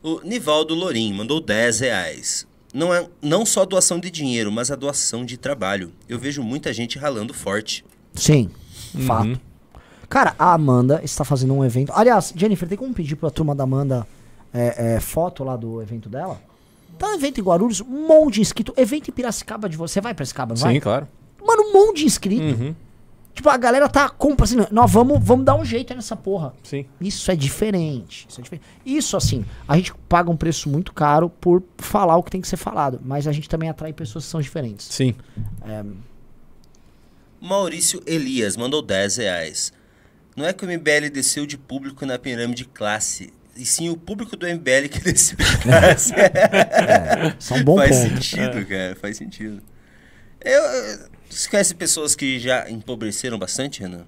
O 0.00 0.20
Nivaldo 0.22 0.72
Lorim 0.72 1.12
mandou 1.12 1.40
10 1.40 1.80
reais. 1.80 2.46
Não 2.72 2.94
é 2.94 3.04
não 3.20 3.44
só 3.44 3.64
doação 3.64 3.98
de 3.98 4.08
dinheiro, 4.08 4.52
mas 4.52 4.70
a 4.70 4.76
doação 4.76 5.24
de 5.24 5.36
trabalho. 5.36 5.90
Eu 6.08 6.16
vejo 6.16 6.44
muita 6.44 6.72
gente 6.72 6.96
ralando 6.96 7.34
forte. 7.34 7.84
Sim, 8.14 8.50
uhum. 8.94 9.02
fato. 9.02 9.40
Cara, 10.08 10.32
a 10.38 10.52
Amanda 10.54 11.00
está 11.02 11.24
fazendo 11.24 11.54
um 11.54 11.64
evento. 11.64 11.92
Aliás, 11.92 12.32
Jennifer, 12.36 12.68
tem 12.68 12.78
como 12.78 12.94
pedir 12.94 13.16
para 13.16 13.30
a 13.30 13.32
turma 13.32 13.56
da 13.56 13.64
Amanda 13.64 14.06
é, 14.54 14.94
é, 14.94 15.00
foto 15.00 15.42
lá 15.42 15.56
do 15.56 15.82
evento 15.82 16.08
dela? 16.08 16.40
Tá 17.00 17.08
um 17.08 17.14
evento 17.14 17.40
em 17.40 17.42
Guarulhos, 17.42 17.80
um 17.80 18.06
monte 18.06 18.34
de 18.34 18.42
inscrito. 18.42 18.72
Evento 18.76 19.08
em 19.08 19.12
Piracicaba 19.12 19.68
de 19.68 19.76
você. 19.76 20.00
vai 20.00 20.14
Piracicaba, 20.14 20.54
não 20.54 20.70
Sim, 20.70 20.78
claro. 20.78 21.08
Mano, 21.44 21.64
um 21.64 21.72
monte 21.72 21.96
de 21.96 22.04
inscrito. 22.04 22.62
Uhum. 22.62 22.76
Tipo, 23.34 23.48
a 23.48 23.56
galera 23.56 23.88
tá 23.88 24.08
compra 24.10 24.44
assim, 24.44 24.56
nós 24.70 24.90
vamos, 24.90 25.18
vamos 25.22 25.44
dar 25.44 25.54
um 25.54 25.64
jeito 25.64 25.94
nessa 25.94 26.14
porra. 26.14 26.52
Sim. 26.62 26.84
Isso 27.00 27.30
é 27.30 27.36
diferente. 27.36 28.26
Isso 28.28 28.40
é 28.40 28.42
diferente. 28.42 28.66
Isso, 28.84 29.16
assim, 29.16 29.44
a 29.66 29.76
gente 29.76 29.94
paga 30.08 30.30
um 30.30 30.36
preço 30.36 30.68
muito 30.68 30.92
caro 30.92 31.30
por 31.30 31.62
falar 31.78 32.16
o 32.16 32.22
que 32.22 32.30
tem 32.30 32.40
que 32.40 32.48
ser 32.48 32.58
falado. 32.58 33.00
Mas 33.02 33.26
a 33.26 33.32
gente 33.32 33.48
também 33.48 33.70
atrai 33.70 33.92
pessoas 33.92 34.24
que 34.24 34.30
são 34.30 34.40
diferentes. 34.40 34.86
Sim. 34.90 35.14
É... 35.66 35.82
Maurício 37.40 38.02
Elias 38.06 38.56
mandou 38.56 38.82
10 38.82 39.16
reais. 39.16 39.72
Não 40.36 40.46
é 40.46 40.52
que 40.52 40.64
o 40.64 40.68
MBL 40.68 41.10
desceu 41.12 41.46
de 41.46 41.58
público 41.58 42.06
na 42.06 42.18
pirâmide 42.18 42.64
classe, 42.64 43.32
e 43.56 43.66
sim 43.66 43.90
o 43.90 43.96
público 43.96 44.36
do 44.36 44.46
MBL 44.46 44.88
que 44.90 45.00
desceu 45.04 45.36
de 45.36 45.58
classe. 45.58 46.12
é, 46.16 47.34
são 47.38 47.62
bom 47.64 47.76
Faz 47.76 47.96
ponto. 47.96 48.14
sentido, 48.14 48.58
é. 48.58 48.64
cara, 48.64 48.96
faz 48.96 49.16
sentido. 49.16 49.62
Eu, 50.40 50.62
você 51.32 51.48
conhece 51.48 51.74
pessoas 51.74 52.14
que 52.14 52.38
já 52.38 52.70
empobreceram 52.70 53.38
bastante, 53.38 53.80
Renan? 53.80 54.04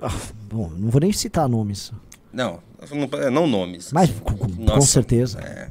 Ah, 0.00 0.12
bom, 0.50 0.70
não 0.76 0.90
vou 0.90 1.00
nem 1.00 1.12
citar 1.12 1.48
nomes. 1.48 1.92
Não, 2.32 2.60
não, 2.90 3.30
não 3.30 3.46
nomes. 3.46 3.92
Mas 3.92 4.10
com, 4.10 4.36
com 4.36 4.80
certeza. 4.80 5.40
É. 5.40 5.68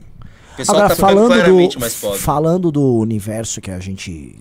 Agora, 0.68 0.90
tá 0.90 0.96
falando, 0.96 1.34
do, 1.44 2.18
falando 2.18 2.72
do 2.72 2.96
universo 2.96 3.60
que 3.60 3.70
a 3.70 3.80
gente. 3.80 4.36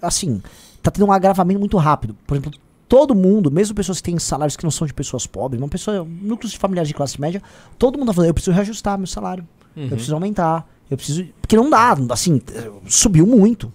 Assim, 0.00 0.40
tá 0.82 0.90
tendo 0.90 1.06
um 1.06 1.12
agravamento 1.12 1.58
muito 1.58 1.76
rápido. 1.76 2.16
Por 2.26 2.36
exemplo, 2.36 2.58
todo 2.88 3.14
mundo, 3.14 3.50
mesmo 3.50 3.74
pessoas 3.74 3.98
que 3.98 4.04
têm 4.04 4.18
salários 4.18 4.56
que 4.56 4.64
não 4.64 4.70
são 4.70 4.86
de 4.86 4.94
pessoas 4.94 5.26
pobres, 5.26 5.60
uma 5.60 5.68
pessoa, 5.68 6.04
núcleos 6.04 6.52
de 6.52 6.58
familiares 6.58 6.88
de 6.88 6.94
classe 6.94 7.20
média, 7.20 7.42
todo 7.78 7.98
mundo 7.98 8.08
tá 8.08 8.14
falando, 8.14 8.28
eu 8.28 8.34
preciso 8.34 8.54
reajustar 8.54 8.96
meu 8.96 9.06
salário. 9.06 9.46
Uhum. 9.76 9.84
Eu 9.84 9.90
preciso 9.90 10.14
aumentar. 10.14 10.66
Eu 10.90 10.96
preciso. 10.96 11.26
Porque 11.40 11.56
não 11.56 11.68
dá, 11.68 11.96
assim, 12.10 12.40
subiu 12.86 13.26
muito. 13.26 13.72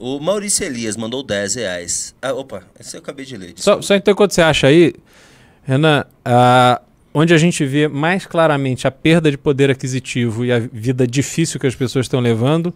O 0.00 0.18
Maurício 0.18 0.64
Elias 0.64 0.96
mandou 0.96 1.22
10 1.22 1.56
reais. 1.56 2.14
Ah, 2.22 2.32
opa, 2.32 2.62
esse 2.80 2.96
eu 2.96 3.00
acabei 3.00 3.26
de 3.26 3.36
ler. 3.36 3.52
Só, 3.56 3.82
só, 3.82 3.94
então, 3.94 4.14
quando 4.14 4.32
você 4.32 4.40
acha 4.40 4.66
aí, 4.66 4.94
Renan, 5.62 6.06
ah, 6.24 6.80
onde 7.12 7.34
a 7.34 7.36
gente 7.36 7.66
vê 7.66 7.86
mais 7.86 8.24
claramente 8.24 8.88
a 8.88 8.90
perda 8.90 9.30
de 9.30 9.36
poder 9.36 9.70
aquisitivo 9.70 10.42
e 10.42 10.50
a 10.50 10.58
vida 10.58 11.06
difícil 11.06 11.60
que 11.60 11.66
as 11.66 11.74
pessoas 11.74 12.06
estão 12.06 12.18
levando 12.18 12.72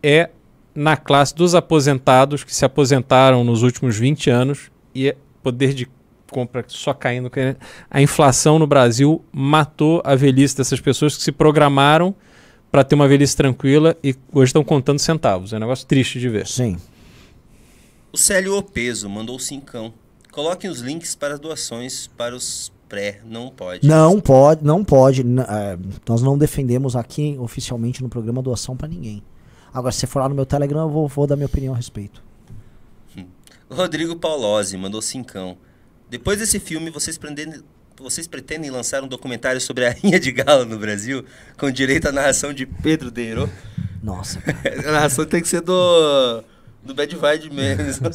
é 0.00 0.30
na 0.72 0.96
classe 0.96 1.34
dos 1.34 1.56
aposentados 1.56 2.44
que 2.44 2.54
se 2.54 2.64
aposentaram 2.64 3.42
nos 3.42 3.64
últimos 3.64 3.98
20 3.98 4.30
anos 4.30 4.70
e 4.94 5.16
poder 5.42 5.74
de 5.74 5.88
compra 6.30 6.64
só 6.68 6.94
caindo. 6.94 7.28
A 7.90 8.00
inflação 8.00 8.56
no 8.56 8.68
Brasil 8.68 9.24
matou 9.32 10.00
a 10.04 10.14
velhice 10.14 10.56
dessas 10.56 10.80
pessoas 10.80 11.16
que 11.16 11.24
se 11.24 11.32
programaram 11.32 12.14
para 12.70 12.84
ter 12.84 12.94
uma 12.94 13.08
velhice 13.08 13.36
tranquila 13.36 13.96
e 14.02 14.14
hoje 14.32 14.50
estão 14.50 14.64
contando 14.64 14.98
centavos. 14.98 15.52
É 15.52 15.56
um 15.56 15.60
negócio 15.60 15.86
triste 15.86 16.20
de 16.20 16.28
ver. 16.28 16.46
Sim. 16.46 16.76
O 18.12 18.16
Célio 18.16 18.56
Opeso 18.56 19.08
mandou 19.08 19.38
cincão. 19.38 19.92
Coloquem 20.32 20.70
os 20.70 20.80
links 20.80 21.14
para 21.14 21.34
as 21.34 21.40
doações 21.40 22.08
para 22.16 22.34
os 22.34 22.72
pré. 22.88 23.20
Não 23.24 23.50
pode. 23.50 23.86
Não 23.86 24.20
pode, 24.20 24.64
não 24.64 24.84
pode. 24.84 25.22
Uh, 25.22 25.78
nós 26.08 26.22
não 26.22 26.38
defendemos 26.38 26.96
aqui 26.96 27.36
oficialmente 27.38 28.02
no 28.02 28.08
programa 28.08 28.42
doação 28.42 28.76
para 28.76 28.88
ninguém. 28.88 29.22
Agora, 29.72 29.92
se 29.92 30.00
você 30.00 30.06
for 30.06 30.20
lá 30.20 30.28
no 30.28 30.34
meu 30.34 30.46
Telegram, 30.46 30.82
eu 30.82 30.88
vou, 30.88 31.06
vou 31.08 31.26
dar 31.26 31.36
minha 31.36 31.46
opinião 31.46 31.74
a 31.74 31.76
respeito. 31.76 32.22
Rodrigo 33.70 34.16
Paulozzi 34.16 34.76
mandou 34.76 35.02
cincão. 35.02 35.58
Depois 36.08 36.38
desse 36.38 36.58
filme, 36.58 36.90
vocês 36.90 37.18
prendendo 37.18 37.62
vocês 38.02 38.26
pretendem 38.26 38.70
lançar 38.70 39.02
um 39.02 39.08
documentário 39.08 39.60
sobre 39.60 39.86
a 39.86 39.90
Rinha 39.90 40.20
de 40.20 40.32
Galo 40.32 40.64
no 40.64 40.78
Brasil, 40.78 41.24
com 41.56 41.70
direito 41.70 42.08
à 42.08 42.12
narração 42.12 42.52
de 42.52 42.66
Pedro 42.66 43.10
Deiro? 43.10 43.50
Nossa. 44.02 44.42
a 44.86 44.92
narração 44.92 45.24
tem 45.24 45.40
que 45.40 45.48
ser 45.48 45.60
do, 45.60 46.42
do 46.84 46.94
Bad 46.94 47.14
Vibe 47.14 47.50
mesmo. 47.50 48.08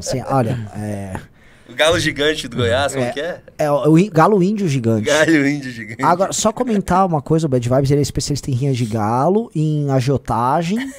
Sim, 0.00 0.22
olha, 0.26 0.70
é... 0.76 1.20
O 1.68 1.74
galo 1.74 1.98
gigante 1.98 2.46
do 2.46 2.58
Goiás, 2.58 2.92
como 2.92 3.06
é, 3.06 3.10
que 3.10 3.20
é? 3.20 3.40
É 3.56 3.70
o, 3.70 3.96
o 3.96 4.10
galo 4.10 4.42
índio 4.42 4.68
gigante. 4.68 5.06
Galo 5.06 5.46
índio 5.46 5.70
gigante. 5.70 6.02
Agora, 6.02 6.30
só 6.32 6.52
comentar 6.52 7.06
uma 7.06 7.22
coisa, 7.22 7.46
o 7.46 7.48
Bad 7.48 7.66
Vibes 7.66 7.90
ele 7.90 8.00
é 8.00 8.02
especialista 8.02 8.50
em 8.50 8.54
rinha 8.54 8.72
de 8.74 8.84
galo, 8.84 9.50
em 9.54 9.90
agiotagem, 9.90 10.92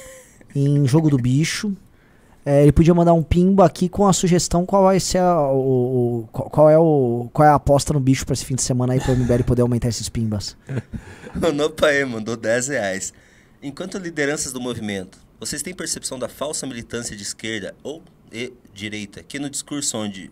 em 0.54 0.84
jogo 0.84 1.08
do 1.08 1.16
bicho. 1.16 1.72
É, 2.48 2.62
ele 2.62 2.70
podia 2.70 2.94
mandar 2.94 3.12
um 3.12 3.24
pimba 3.24 3.66
aqui 3.66 3.88
com 3.88 4.06
a 4.06 4.12
sugestão 4.12 4.64
qual 4.64 4.84
vai 4.84 5.00
ser 5.00 5.18
a, 5.18 5.50
o, 5.50 6.20
o, 6.20 6.28
qual 6.28 6.70
é 6.70 6.78
o 6.78 7.28
qual 7.32 7.48
é 7.48 7.50
a 7.50 7.56
aposta 7.56 7.92
no 7.92 7.98
bicho 7.98 8.24
para 8.24 8.34
esse 8.34 8.44
fim 8.44 8.54
de 8.54 8.62
semana 8.62 8.92
aí 8.92 9.00
para 9.00 9.12
o 9.12 9.16
MBL 9.16 9.42
poder 9.44 9.62
aumentar 9.62 9.88
esses 9.88 10.08
pimbas. 10.08 10.56
o 11.42 11.52
Nopaê 11.52 12.04
mandou 12.04 12.36
10 12.36 12.68
reais. 12.68 13.12
Enquanto 13.60 13.98
lideranças 13.98 14.52
do 14.52 14.60
movimento, 14.60 15.18
vocês 15.40 15.60
têm 15.60 15.74
percepção 15.74 16.20
da 16.20 16.28
falsa 16.28 16.68
militância 16.68 17.16
de 17.16 17.22
esquerda 17.24 17.74
ou 17.82 18.00
e 18.32 18.52
direita, 18.72 19.24
que 19.24 19.40
no 19.40 19.50
discurso 19.50 19.98
onde 19.98 20.30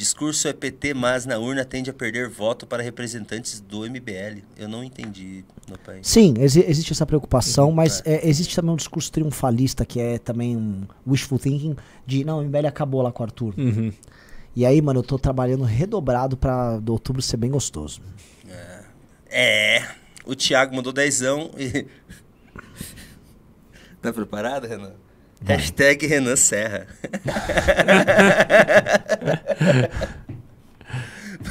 Discurso 0.00 0.48
é 0.48 0.54
PT, 0.54 0.94
mas 0.94 1.26
na 1.26 1.36
urna 1.36 1.62
tende 1.62 1.90
a 1.90 1.92
perder 1.92 2.26
voto 2.26 2.66
para 2.66 2.82
representantes 2.82 3.60
do 3.60 3.80
MBL. 3.80 4.40
Eu 4.56 4.66
não 4.66 4.82
entendi 4.82 5.44
no 5.68 5.76
país. 5.76 6.08
Sim, 6.08 6.36
exi 6.38 6.64
existe 6.66 6.94
essa 6.94 7.04
preocupação, 7.04 7.70
mas 7.70 8.00
é. 8.06 8.14
É, 8.14 8.26
existe 8.26 8.56
também 8.56 8.72
um 8.72 8.76
discurso 8.76 9.12
triunfalista, 9.12 9.84
que 9.84 10.00
é 10.00 10.16
também 10.16 10.56
um 10.56 10.86
wishful 11.06 11.38
thinking, 11.38 11.76
de 12.06 12.24
não, 12.24 12.38
o 12.38 12.42
MBL 12.42 12.68
acabou 12.68 13.02
lá 13.02 13.12
com 13.12 13.22
o 13.22 13.26
Arthur. 13.26 13.52
Uhum. 13.58 13.92
E 14.56 14.64
aí, 14.64 14.80
mano, 14.80 15.00
eu 15.00 15.04
tô 15.04 15.18
trabalhando 15.18 15.64
redobrado 15.64 16.34
para 16.34 16.80
outubro 16.88 17.20
ser 17.20 17.36
bem 17.36 17.50
gostoso. 17.50 18.00
É. 18.48 18.84
é. 19.28 19.88
O 20.24 20.34
Thiago 20.34 20.74
mandou 20.74 20.94
dezão 20.94 21.50
e. 21.58 21.86
tá 24.00 24.10
preparado, 24.14 24.66
Renan? 24.66 24.94
Hashtag 25.44 26.06
Renan 26.06 26.36
Serra. 26.36 26.86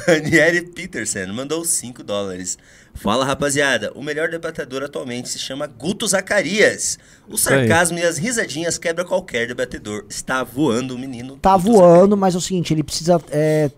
Daniele 0.06 0.62
Peterson 0.62 1.32
mandou 1.32 1.64
5 1.64 2.02
dólares. 2.02 2.56
Fala 2.94 3.24
rapaziada, 3.24 3.92
o 3.94 4.02
melhor 4.02 4.28
debatedor 4.28 4.82
atualmente 4.82 5.28
se 5.28 5.38
chama 5.38 5.66
Guto 5.66 6.06
Zacarias. 6.06 6.98
O 7.28 7.36
sarcasmo 7.36 7.98
e 7.98 8.02
as 8.02 8.18
risadinhas 8.18 8.78
quebra 8.78 9.04
qualquer 9.04 9.48
debatedor. 9.48 10.04
Está 10.08 10.42
voando 10.42 10.94
o 10.94 10.98
menino. 10.98 11.36
Tá 11.36 11.56
Guto 11.56 11.72
voando, 11.72 12.00
Zacarias. 12.00 12.18
mas 12.18 12.34
é 12.34 12.38
o 12.38 12.40
seguinte, 12.40 12.74
ele 12.74 12.82
precisa 12.82 13.20
é, 13.30 13.70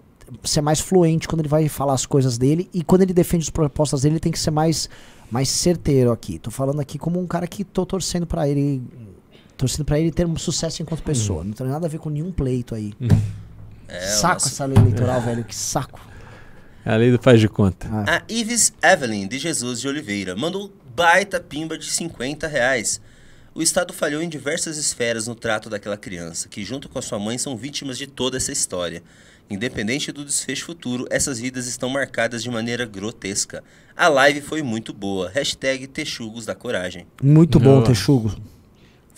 ser 0.44 0.60
mais 0.60 0.80
fluente 0.80 1.28
quando 1.28 1.40
ele 1.40 1.48
vai 1.48 1.68
falar 1.68 1.94
as 1.94 2.06
coisas 2.06 2.38
dele. 2.38 2.68
E 2.72 2.82
quando 2.82 3.02
ele 3.02 3.12
defende 3.12 3.44
as 3.44 3.50
propostas 3.50 4.02
dele, 4.02 4.14
ele 4.14 4.20
tem 4.20 4.32
que 4.32 4.38
ser 4.38 4.50
mais, 4.50 4.88
mais 5.30 5.48
certeiro 5.48 6.12
aqui. 6.12 6.38
Tô 6.38 6.50
falando 6.50 6.80
aqui 6.80 6.98
como 6.98 7.20
um 7.20 7.26
cara 7.26 7.46
que 7.46 7.64
tô 7.64 7.86
torcendo 7.86 8.26
para 8.26 8.48
ele 8.48 8.82
torcendo 9.56 9.84
para 9.84 9.98
ele 9.98 10.10
ter 10.10 10.26
um 10.26 10.36
sucesso 10.36 10.82
enquanto 10.82 11.02
pessoa. 11.02 11.40
Uhum. 11.40 11.48
Não 11.48 11.52
tem 11.52 11.66
nada 11.66 11.86
a 11.86 11.88
ver 11.88 11.98
com 11.98 12.10
nenhum 12.10 12.32
pleito 12.32 12.74
aí. 12.74 12.92
Uhum. 13.00 13.08
É, 13.88 14.00
saco 14.00 14.34
nosso... 14.34 14.48
essa 14.48 14.64
lei 14.64 14.76
eleitoral, 14.76 15.20
velho. 15.20 15.44
Que 15.44 15.54
saco. 15.54 16.00
É 16.84 16.92
a 16.92 16.96
lei 16.96 17.12
do 17.12 17.18
faz 17.18 17.40
de 17.40 17.48
conta. 17.48 17.88
Ah. 17.90 18.16
A 18.16 18.22
Ives 18.28 18.72
Evelyn, 18.82 19.28
de 19.28 19.38
Jesus 19.38 19.80
de 19.80 19.88
Oliveira, 19.88 20.34
mandou 20.34 20.72
baita 20.96 21.40
pimba 21.40 21.78
de 21.78 21.86
50 21.86 22.46
reais. 22.46 23.00
O 23.54 23.62
Estado 23.62 23.92
falhou 23.92 24.22
em 24.22 24.28
diversas 24.28 24.78
esferas 24.78 25.26
no 25.26 25.34
trato 25.34 25.68
daquela 25.68 25.96
criança, 25.96 26.48
que 26.48 26.64
junto 26.64 26.88
com 26.88 26.98
a 26.98 27.02
sua 27.02 27.18
mãe 27.18 27.36
são 27.36 27.56
vítimas 27.56 27.98
de 27.98 28.06
toda 28.06 28.38
essa 28.38 28.50
história. 28.50 29.02
Independente 29.50 30.10
do 30.10 30.24
desfecho 30.24 30.64
futuro, 30.64 31.06
essas 31.10 31.38
vidas 31.38 31.66
estão 31.66 31.90
marcadas 31.90 32.42
de 32.42 32.50
maneira 32.50 32.86
grotesca. 32.86 33.62
A 33.94 34.08
live 34.08 34.40
foi 34.40 34.62
muito 34.62 34.94
boa. 34.94 35.28
Hashtag 35.28 35.86
Texugos 35.86 36.46
da 36.46 36.54
Coragem. 36.54 37.06
Muito 37.22 37.60
bom. 37.60 37.82
Texugos. 37.82 38.36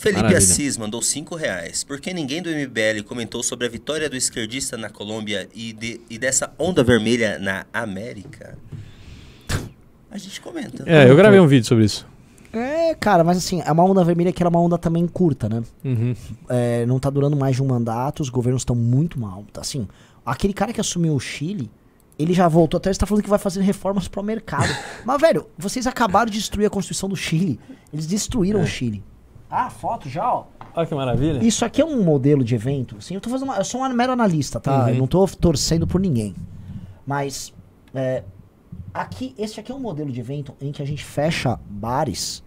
Felipe 0.04 0.22
Maravilha. 0.22 0.38
Assis 0.38 0.76
mandou 0.76 1.00
5 1.00 1.34
reais. 1.34 1.82
Por 1.82 1.98
que 1.98 2.12
ninguém 2.12 2.42
do 2.42 2.50
MBL 2.50 3.02
comentou 3.06 3.42
sobre 3.42 3.66
a 3.66 3.70
vitória 3.70 4.10
do 4.10 4.16
esquerdista 4.16 4.76
na 4.76 4.90
Colômbia 4.90 5.48
e, 5.54 5.72
de, 5.72 6.00
e 6.10 6.18
dessa 6.18 6.52
onda 6.58 6.84
vermelha 6.84 7.38
na 7.38 7.64
América? 7.72 8.58
A 10.10 10.18
gente 10.18 10.42
comenta. 10.42 10.84
É, 10.86 11.08
eu 11.08 11.16
gravei 11.16 11.40
um 11.40 11.46
vídeo 11.46 11.66
sobre 11.66 11.86
isso. 11.86 12.06
É, 12.52 12.94
cara, 12.94 13.24
mas 13.24 13.38
assim, 13.38 13.62
é 13.64 13.72
uma 13.72 13.82
onda 13.82 14.04
vermelha 14.04 14.30
que 14.30 14.42
era 14.42 14.50
uma 14.50 14.60
onda 14.60 14.76
também 14.76 15.06
curta, 15.06 15.48
né? 15.48 15.62
Uhum. 15.82 16.14
É, 16.50 16.84
não 16.84 17.00
tá 17.00 17.08
durando 17.08 17.34
mais 17.34 17.56
de 17.56 17.62
um 17.62 17.66
mandato, 17.66 18.20
os 18.20 18.28
governos 18.28 18.60
estão 18.60 18.76
muito 18.76 19.18
mal. 19.18 19.42
Assim, 19.56 19.88
aquele 20.24 20.52
cara 20.52 20.72
que 20.72 20.80
assumiu 20.80 21.14
o 21.14 21.20
Chile, 21.20 21.70
ele 22.18 22.34
já 22.34 22.46
voltou 22.46 22.76
até, 22.76 22.90
está 22.90 23.06
falando 23.06 23.24
que 23.24 23.30
vai 23.30 23.38
fazer 23.38 23.62
reformas 23.62 24.06
pro 24.06 24.22
mercado. 24.22 24.68
mas, 25.04 25.20
velho, 25.20 25.46
vocês 25.56 25.86
acabaram 25.86 26.30
de 26.30 26.38
destruir 26.38 26.66
a 26.66 26.70
Constituição 26.70 27.08
do 27.08 27.16
Chile. 27.16 27.58
Eles 27.90 28.06
destruíram 28.06 28.60
é. 28.60 28.64
o 28.64 28.66
Chile. 28.66 29.02
Ah, 29.54 29.70
foto 29.70 30.08
já, 30.08 30.32
ó. 30.32 30.44
Olha 30.74 30.86
que 30.86 30.94
maravilha. 30.94 31.44
Isso 31.44 31.64
aqui 31.64 31.80
é 31.80 31.84
um 31.84 32.02
modelo 32.02 32.42
de 32.42 32.54
evento. 32.54 32.96
Assim, 32.98 33.14
eu 33.14 33.20
tô 33.20 33.30
fazendo 33.30 33.48
uma, 33.48 33.56
eu 33.58 33.64
sou 33.64 33.80
um 33.80 33.88
mero 33.90 34.12
analista, 34.12 34.58
tá? 34.58 34.84
Uhum. 34.84 34.88
Eu 34.88 34.94
não 34.96 35.06
tô 35.06 35.26
torcendo 35.28 35.86
por 35.86 36.00
ninguém. 36.00 36.34
Mas 37.06 37.52
é, 37.94 38.24
aqui, 38.92 39.34
esse 39.38 39.60
aqui 39.60 39.70
é 39.70 39.74
um 39.74 39.80
modelo 39.80 40.10
de 40.10 40.18
evento 40.18 40.54
em 40.60 40.72
que 40.72 40.82
a 40.82 40.84
gente 40.84 41.04
fecha 41.04 41.58
bares 41.68 42.42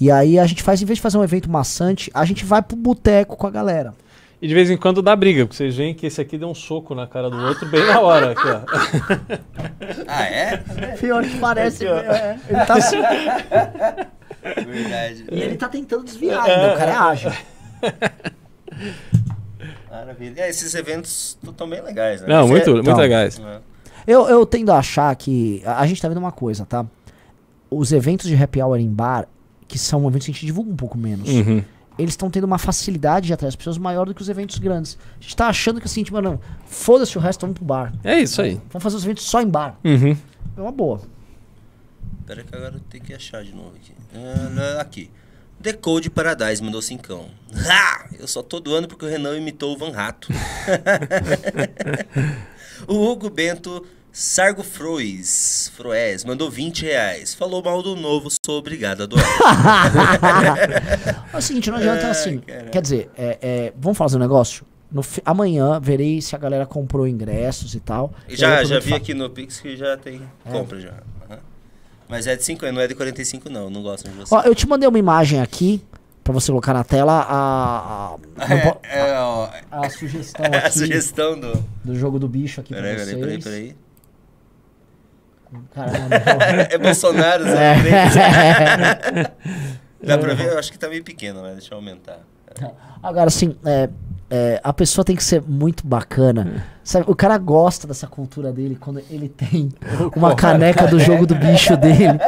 e 0.00 0.10
aí 0.10 0.38
a 0.38 0.46
gente 0.46 0.62
faz, 0.62 0.80
em 0.80 0.86
vez 0.86 0.96
de 0.96 1.02
fazer 1.02 1.18
um 1.18 1.22
evento 1.22 1.50
maçante, 1.50 2.10
a 2.14 2.24
gente 2.24 2.42
vai 2.42 2.62
pro 2.62 2.74
boteco 2.74 3.36
com 3.36 3.46
a 3.46 3.50
galera. 3.50 3.92
E 4.40 4.48
de 4.48 4.54
vez 4.54 4.70
em 4.70 4.76
quando 4.78 5.02
dá 5.02 5.14
briga, 5.14 5.44
porque 5.44 5.56
vocês 5.56 5.76
veem 5.76 5.92
que 5.92 6.06
esse 6.06 6.18
aqui 6.18 6.38
deu 6.38 6.48
um 6.48 6.54
soco 6.54 6.94
na 6.94 7.06
cara 7.06 7.28
do 7.28 7.36
outro 7.36 7.68
bem 7.68 7.86
na 7.86 8.00
hora. 8.00 8.30
Aqui, 8.30 8.48
ó. 8.48 8.62
Ah, 10.08 10.24
é? 10.24 10.56
Pior 10.98 11.22
que 11.22 11.38
parece. 11.38 11.86
Aqui, 11.86 12.06
é, 12.08 12.38
ele 12.48 12.64
tá 12.64 12.74
assim. 12.74 12.96
Verdade. 14.42 15.24
E 15.30 15.40
ele 15.40 15.56
tá 15.56 15.68
tentando 15.68 16.04
desviar 16.04 16.48
ainda, 16.48 16.74
o 16.74 16.78
cara 16.78 16.90
é 16.90 16.96
ágil. 16.96 17.32
Maravilha. 19.90 20.40
É, 20.40 20.48
esses 20.48 20.74
eventos 20.74 21.36
estão 21.42 21.68
bem 21.68 21.82
legais, 21.82 22.22
né? 22.22 22.28
Não, 22.28 22.48
muito, 22.48 22.70
é... 22.70 22.72
muito 22.74 22.88
então, 22.88 22.98
legais. 22.98 23.40
Eu, 24.06 24.28
eu 24.28 24.46
tendo 24.46 24.72
a 24.72 24.78
achar 24.78 25.14
que. 25.16 25.62
A, 25.64 25.80
a 25.80 25.86
gente 25.86 26.00
tá 26.00 26.08
vendo 26.08 26.18
uma 26.18 26.32
coisa, 26.32 26.64
tá? 26.64 26.86
Os 27.70 27.92
eventos 27.92 28.26
de 28.26 28.34
happy 28.34 28.62
hour 28.62 28.78
em 28.78 28.88
bar, 28.88 29.28
que 29.68 29.78
são 29.78 30.06
eventos 30.08 30.26
que 30.26 30.32
a 30.32 30.34
gente 30.34 30.46
divulga 30.46 30.70
um 30.70 30.76
pouco 30.76 30.96
menos. 30.96 31.28
Uhum. 31.28 31.62
Eles 31.98 32.12
estão 32.12 32.30
tendo 32.30 32.44
uma 32.44 32.56
facilidade 32.56 33.26
de 33.26 33.32
atrair 33.32 33.48
as 33.48 33.56
pessoas 33.56 33.76
maior 33.76 34.06
do 34.06 34.14
que 34.14 34.22
os 34.22 34.28
eventos 34.28 34.58
grandes. 34.58 34.96
A 35.18 35.22
gente 35.22 35.36
tá 35.36 35.48
achando 35.48 35.80
que 35.80 35.86
assim, 35.86 36.02
tipo, 36.02 36.18
não, 36.20 36.40
foda-se 36.64 37.18
o 37.18 37.20
resto, 37.20 37.42
vamos 37.42 37.56
pro 37.56 37.64
bar. 37.64 37.92
É 38.02 38.20
isso 38.20 38.40
aí. 38.40 38.58
Vamos 38.70 38.82
fazer 38.82 38.96
os 38.96 39.04
eventos 39.04 39.24
só 39.24 39.42
em 39.42 39.48
bar. 39.48 39.78
Uhum. 39.84 40.16
É 40.56 40.60
uma 40.60 40.72
boa. 40.72 41.02
Pera 42.30 42.44
que 42.44 42.54
agora 42.54 42.76
eu 42.76 42.80
tenho 42.88 43.02
que 43.02 43.12
achar 43.12 43.42
de 43.42 43.52
novo 43.52 43.72
aqui. 43.74 43.92
Ah, 44.14 44.80
aqui. 44.80 45.10
Decode 45.58 46.08
Paradise 46.08 46.62
mandou 46.62 46.80
cincão. 46.80 47.28
Ha! 47.52 48.06
Eu 48.20 48.28
só 48.28 48.40
tô 48.40 48.60
doando 48.60 48.86
porque 48.86 49.04
o 49.04 49.08
Renan 49.08 49.36
imitou 49.36 49.74
o 49.74 49.76
Van 49.76 49.90
Rato. 49.90 50.28
o 52.86 52.94
Hugo 52.94 53.28
Bento 53.28 53.84
Sargo 54.12 54.62
Froes, 54.62 55.72
Froes 55.74 56.24
mandou 56.24 56.48
20 56.48 56.82
reais. 56.82 57.34
Falou 57.34 57.64
mal 57.64 57.82
do 57.82 57.96
novo, 57.96 58.28
sou 58.46 58.60
obrigado 58.60 59.02
a 59.02 59.06
doar. 59.06 59.24
é 61.34 61.36
o 61.36 61.42
seguinte, 61.42 61.68
não 61.68 61.78
adianta 61.78 62.06
é, 62.06 62.10
assim. 62.10 62.38
Caramba. 62.38 62.70
Quer 62.70 62.82
dizer, 62.82 63.10
é, 63.18 63.38
é, 63.42 63.72
vamos 63.76 63.98
fazer 63.98 64.18
um 64.18 64.20
negócio? 64.20 64.64
No, 64.88 65.04
amanhã 65.24 65.80
verei 65.80 66.22
se 66.22 66.36
a 66.36 66.38
galera 66.38 66.64
comprou 66.64 67.08
ingressos 67.08 67.74
e 67.74 67.80
tal. 67.80 68.14
Já, 68.28 68.62
já 68.62 68.78
vi 68.78 68.94
aqui 68.94 69.14
no 69.14 69.28
Pix 69.28 69.58
que 69.58 69.76
já 69.76 69.96
tem 69.96 70.22
é. 70.46 70.52
compra 70.52 70.78
já. 70.78 70.94
Mas 72.10 72.26
é 72.26 72.34
de 72.34 72.42
50, 72.42 72.72
não 72.72 72.80
é 72.80 72.88
de 72.88 72.94
45 72.96 73.48
não, 73.48 73.70
não 73.70 73.82
gosto 73.82 74.10
de 74.10 74.16
você. 74.16 74.34
Ó, 74.34 74.42
eu 74.42 74.52
te 74.52 74.68
mandei 74.68 74.88
uma 74.88 74.98
imagem 74.98 75.40
aqui 75.40 75.80
pra 76.24 76.32
você 76.32 76.50
colocar 76.50 76.74
na 76.74 76.82
tela 76.82 77.24
a. 77.28 78.16
A, 78.36 78.54
é, 78.82 78.98
é, 78.98 79.00
a, 79.12 79.62
a 79.70 79.90
sugestão 79.90 80.44
aqui. 80.52 80.56
a 80.56 80.70
sugestão 80.72 81.38
do. 81.38 81.64
Do 81.84 81.94
jogo 81.94 82.18
do 82.18 82.26
bicho 82.28 82.60
aqui 82.60 82.74
peraí, 82.74 82.96
pra 82.96 83.04
vocês. 83.04 83.16
Peraí, 83.16 83.38
peraí, 83.38 83.74
peraí. 83.74 83.76
Caramba, 85.72 86.16
é 86.70 86.78
Bolsonaro, 86.78 87.44
é. 87.46 87.74
Dá 90.02 90.18
pra 90.18 90.34
ver? 90.34 90.48
Eu 90.48 90.58
acho 90.58 90.72
que 90.72 90.78
tá 90.78 90.88
meio 90.88 91.04
pequeno, 91.04 91.42
né? 91.42 91.52
Deixa 91.52 91.74
eu 91.74 91.78
aumentar. 91.78 92.18
Agora, 93.00 93.28
assim, 93.28 93.56
é, 93.64 93.88
é, 94.30 94.60
a 94.62 94.72
pessoa 94.72 95.04
tem 95.04 95.16
que 95.16 95.24
ser 95.24 95.42
muito 95.42 95.84
bacana. 95.84 96.64
Sabe, 96.84 97.04
o 97.08 97.16
cara 97.16 97.36
gosta 97.36 97.88
dessa 97.88 98.06
cultura 98.06 98.52
dele 98.52 98.76
quando 98.78 99.02
ele 99.10 99.28
tem 99.28 99.70
uma 100.14 100.36
caneca 100.36 100.86
do 100.86 101.00
jogo 101.00 101.26
do 101.26 101.34
bicho 101.34 101.76
dele. 101.76 102.18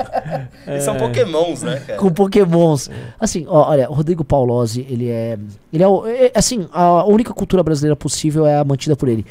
Eles 0.66 0.82
são 0.82 0.96
pokémons, 0.96 1.62
né, 1.62 1.78
cara? 1.86 1.98
Com 1.98 2.10
pokémons. 2.10 2.90
Assim, 3.20 3.44
ó, 3.46 3.70
olha, 3.70 3.90
o 3.90 3.94
Rodrigo 3.94 4.24
Paulozzi, 4.24 4.84
ele 4.88 5.10
é... 5.10 5.38
Ele 5.72 5.84
é, 5.84 6.26
é, 6.26 6.32
assim, 6.34 6.66
a 6.72 7.04
única 7.04 7.32
cultura 7.32 7.62
brasileira 7.62 7.94
possível 7.94 8.46
é 8.46 8.56
a 8.56 8.64
mantida 8.64 8.96
por 8.96 9.08
ele. 9.08 9.24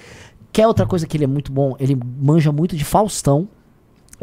Quer 0.54 0.68
outra 0.68 0.86
coisa 0.86 1.06
que 1.06 1.18
ele 1.18 1.26
é 1.26 1.28
muito 1.28 1.52
bom? 1.52 1.76
Ele 1.80 1.98
manja 2.18 2.52
muito 2.52 2.78
de 2.78 2.86
Faustão. 2.86 3.50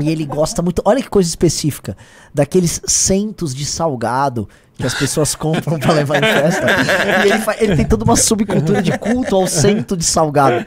E 0.00 0.08
ele 0.08 0.24
gosta 0.24 0.62
muito. 0.62 0.80
Olha 0.84 1.02
que 1.02 1.10
coisa 1.10 1.28
específica. 1.28 1.96
Daqueles 2.32 2.80
centos 2.86 3.54
de 3.54 3.66
salgado 3.66 4.48
que 4.76 4.86
as 4.86 4.94
pessoas 4.94 5.34
compram 5.34 5.78
pra 5.78 5.92
levar 5.92 6.18
em 6.18 6.20
festa. 6.20 6.66
E 7.22 7.30
ele, 7.30 7.42
ele, 7.60 7.76
tem 7.76 7.84
toda 7.84 8.04
uma 8.04 8.16
subcultura 8.16 8.82
de 8.82 8.96
culto 8.98 9.36
ao 9.36 9.46
cento 9.46 9.96
de 9.96 10.04
salgado. 10.04 10.64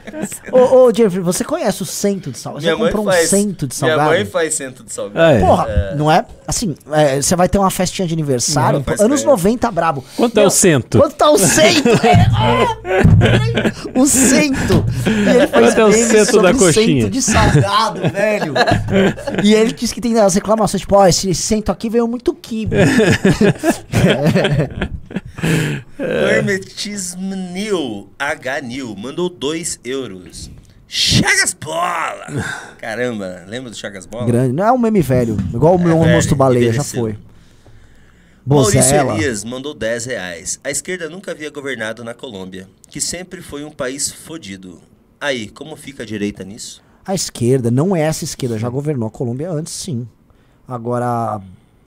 Ô, 0.50 0.86
ô 0.86 0.94
Jeffrey, 0.94 1.22
você 1.22 1.44
conhece 1.44 1.82
o 1.82 1.86
cento 1.86 2.30
de 2.30 2.38
salgado? 2.38 2.64
Você 2.64 2.74
minha 2.74 2.86
comprou 2.86 3.04
faz, 3.04 3.26
um 3.26 3.28
cento 3.28 3.66
de 3.66 3.74
salgado? 3.74 4.02
Minha 4.02 4.14
mãe 4.14 4.24
faz 4.24 4.54
cento 4.54 4.84
de 4.84 4.92
salgado. 4.92 5.36
É. 5.36 5.40
Porra, 5.40 5.66
é. 5.68 5.94
não 5.96 6.10
é? 6.10 6.24
Assim, 6.46 6.74
é, 6.92 7.20
você 7.20 7.36
vai 7.36 7.48
ter 7.48 7.58
uma 7.58 7.70
festinha 7.70 8.06
de 8.06 8.14
aniversário, 8.14 8.84
não, 8.86 9.04
anos 9.04 9.22
é. 9.22 9.26
90 9.26 9.70
brabo. 9.70 10.04
Quanto 10.16 10.34
Meu, 10.34 10.44
é 10.44 10.46
o 10.46 10.50
cento? 10.50 10.98
Quanto 10.98 11.14
tá 11.14 11.30
o 11.30 11.38
cento? 11.38 11.88
o 13.94 14.06
cento. 14.06 14.84
E 15.06 15.36
ele 15.36 15.46
faz 15.48 15.74
Quanto 15.74 15.80
é 15.80 15.84
o 15.84 15.92
cento 15.92 16.42
da 16.42 16.54
coxinha? 16.54 17.02
cento 17.02 17.10
de 17.10 17.22
salgado, 17.22 18.00
velho. 18.10 18.54
E 19.42 19.54
ele 19.54 19.72
diz 19.72 19.92
que 19.92 20.00
tem 20.00 20.18
as 20.18 20.34
reclamações, 20.34 20.80
tipo, 20.80 20.96
ó, 20.96 21.02
oh, 21.02 21.06
esse 21.06 21.34
cento 21.34 21.70
aqui 21.72 21.90
veio 21.90 22.06
muito 22.06 22.32
kibe. 22.34 22.76
Hermetismo 25.98 27.34
New, 27.34 28.10
H 28.18 28.60
New, 28.60 28.94
mandou 28.96 29.28
2 29.28 29.80
euros. 29.84 30.50
Chagas 30.88 31.54
Bola! 31.54 32.26
Caramba, 32.78 33.44
lembra 33.46 33.70
do 33.70 33.76
Chagas 33.76 34.06
Bola? 34.06 34.26
Grande, 34.26 34.52
não 34.52 34.64
é 34.64 34.72
um 34.72 34.78
meme 34.78 35.02
velho, 35.02 35.36
igual 35.52 35.74
o 35.74 35.78
meu 35.78 35.98
almoço 35.98 36.34
baleia, 36.36 36.72
já 36.72 36.84
foi. 36.84 37.18
Maurício 38.46 39.10
Elias 39.10 39.42
mandou 39.42 39.74
10 39.74 40.06
reais. 40.06 40.60
A 40.62 40.70
esquerda 40.70 41.10
nunca 41.10 41.32
havia 41.32 41.50
governado 41.50 42.04
na 42.04 42.14
Colômbia, 42.14 42.68
que 42.88 43.00
sempre 43.00 43.42
foi 43.42 43.64
um 43.64 43.72
país 43.72 44.12
fodido. 44.12 44.80
Aí, 45.20 45.48
como 45.48 45.74
fica 45.74 46.04
a 46.04 46.06
direita 46.06 46.44
nisso? 46.44 46.80
A 47.04 47.14
esquerda, 47.14 47.70
não 47.70 47.96
é 47.96 48.02
essa 48.02 48.22
esquerda, 48.22 48.56
já 48.56 48.68
governou 48.68 49.08
a 49.08 49.10
Colômbia 49.10 49.50
antes, 49.50 49.72
sim. 49.72 50.06
Agora, 50.68 51.40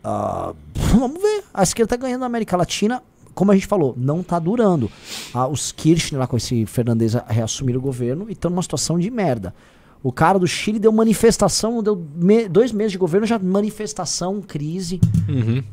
Uh, 0.03 0.55
vamos 0.97 1.21
ver. 1.21 1.43
A 1.53 1.63
esquerda 1.63 1.97
tá 1.97 2.01
ganhando 2.01 2.21
na 2.21 2.27
América 2.27 2.55
Latina. 2.57 3.03
Como 3.33 3.51
a 3.51 3.55
gente 3.55 3.67
falou, 3.67 3.93
não 3.95 4.21
tá 4.21 4.37
durando. 4.37 4.91
Uh, 5.33 5.47
os 5.49 5.71
Kirchner 5.71 6.19
lá 6.19 6.27
com 6.27 6.35
esse 6.35 6.65
Fernandes 6.65 7.13
reassumiram 7.27 7.79
o 7.79 7.81
governo 7.81 8.25
e 8.27 8.33
estão 8.33 8.51
numa 8.51 8.61
situação 8.61 8.99
de 8.99 9.09
merda. 9.09 9.53
O 10.01 10.11
cara 10.11 10.39
do 10.39 10.47
Chile 10.47 10.79
deu 10.79 10.91
manifestação, 10.91 11.83
deu 11.83 11.95
me 12.15 12.47
dois 12.47 12.71
meses 12.71 12.93
de 12.93 12.97
governo, 12.97 13.27
já 13.27 13.37
manifestação, 13.37 14.41
crise. 14.41 14.99
Uhum. 15.27 15.63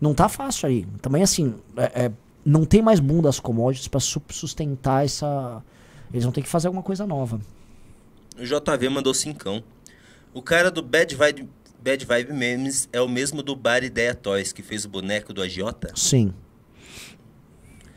Não 0.00 0.12
tá 0.14 0.28
fácil 0.28 0.68
aí. 0.68 0.86
Também 1.00 1.22
assim, 1.22 1.54
é, 1.76 2.04
é, 2.04 2.12
não 2.44 2.64
tem 2.64 2.82
mais 2.82 3.00
boom 3.00 3.22
das 3.22 3.40
commodities 3.40 3.88
para 3.88 4.00
sustentar 4.00 5.04
essa. 5.04 5.62
Eles 6.12 6.24
vão 6.24 6.32
ter 6.32 6.42
que 6.42 6.48
fazer 6.48 6.66
alguma 6.66 6.82
coisa 6.82 7.06
nova. 7.06 7.40
O 8.38 8.44
JV 8.44 8.88
mandou 8.90 9.14
cincão. 9.14 9.62
O 10.34 10.42
cara 10.42 10.70
do 10.70 10.82
Bad 10.82 11.14
Vibe 11.14 11.48
Bad 11.82 12.04
Vibe 12.06 12.32
Memes 12.32 12.88
é 12.92 13.00
o 13.00 13.08
mesmo 13.08 13.42
do 13.42 13.56
Bar 13.56 13.82
Ideia 13.82 14.14
Toys, 14.14 14.52
que 14.52 14.62
fez 14.62 14.84
o 14.84 14.88
boneco 14.88 15.32
do 15.32 15.42
agiota? 15.42 15.92
Sim. 15.96 16.32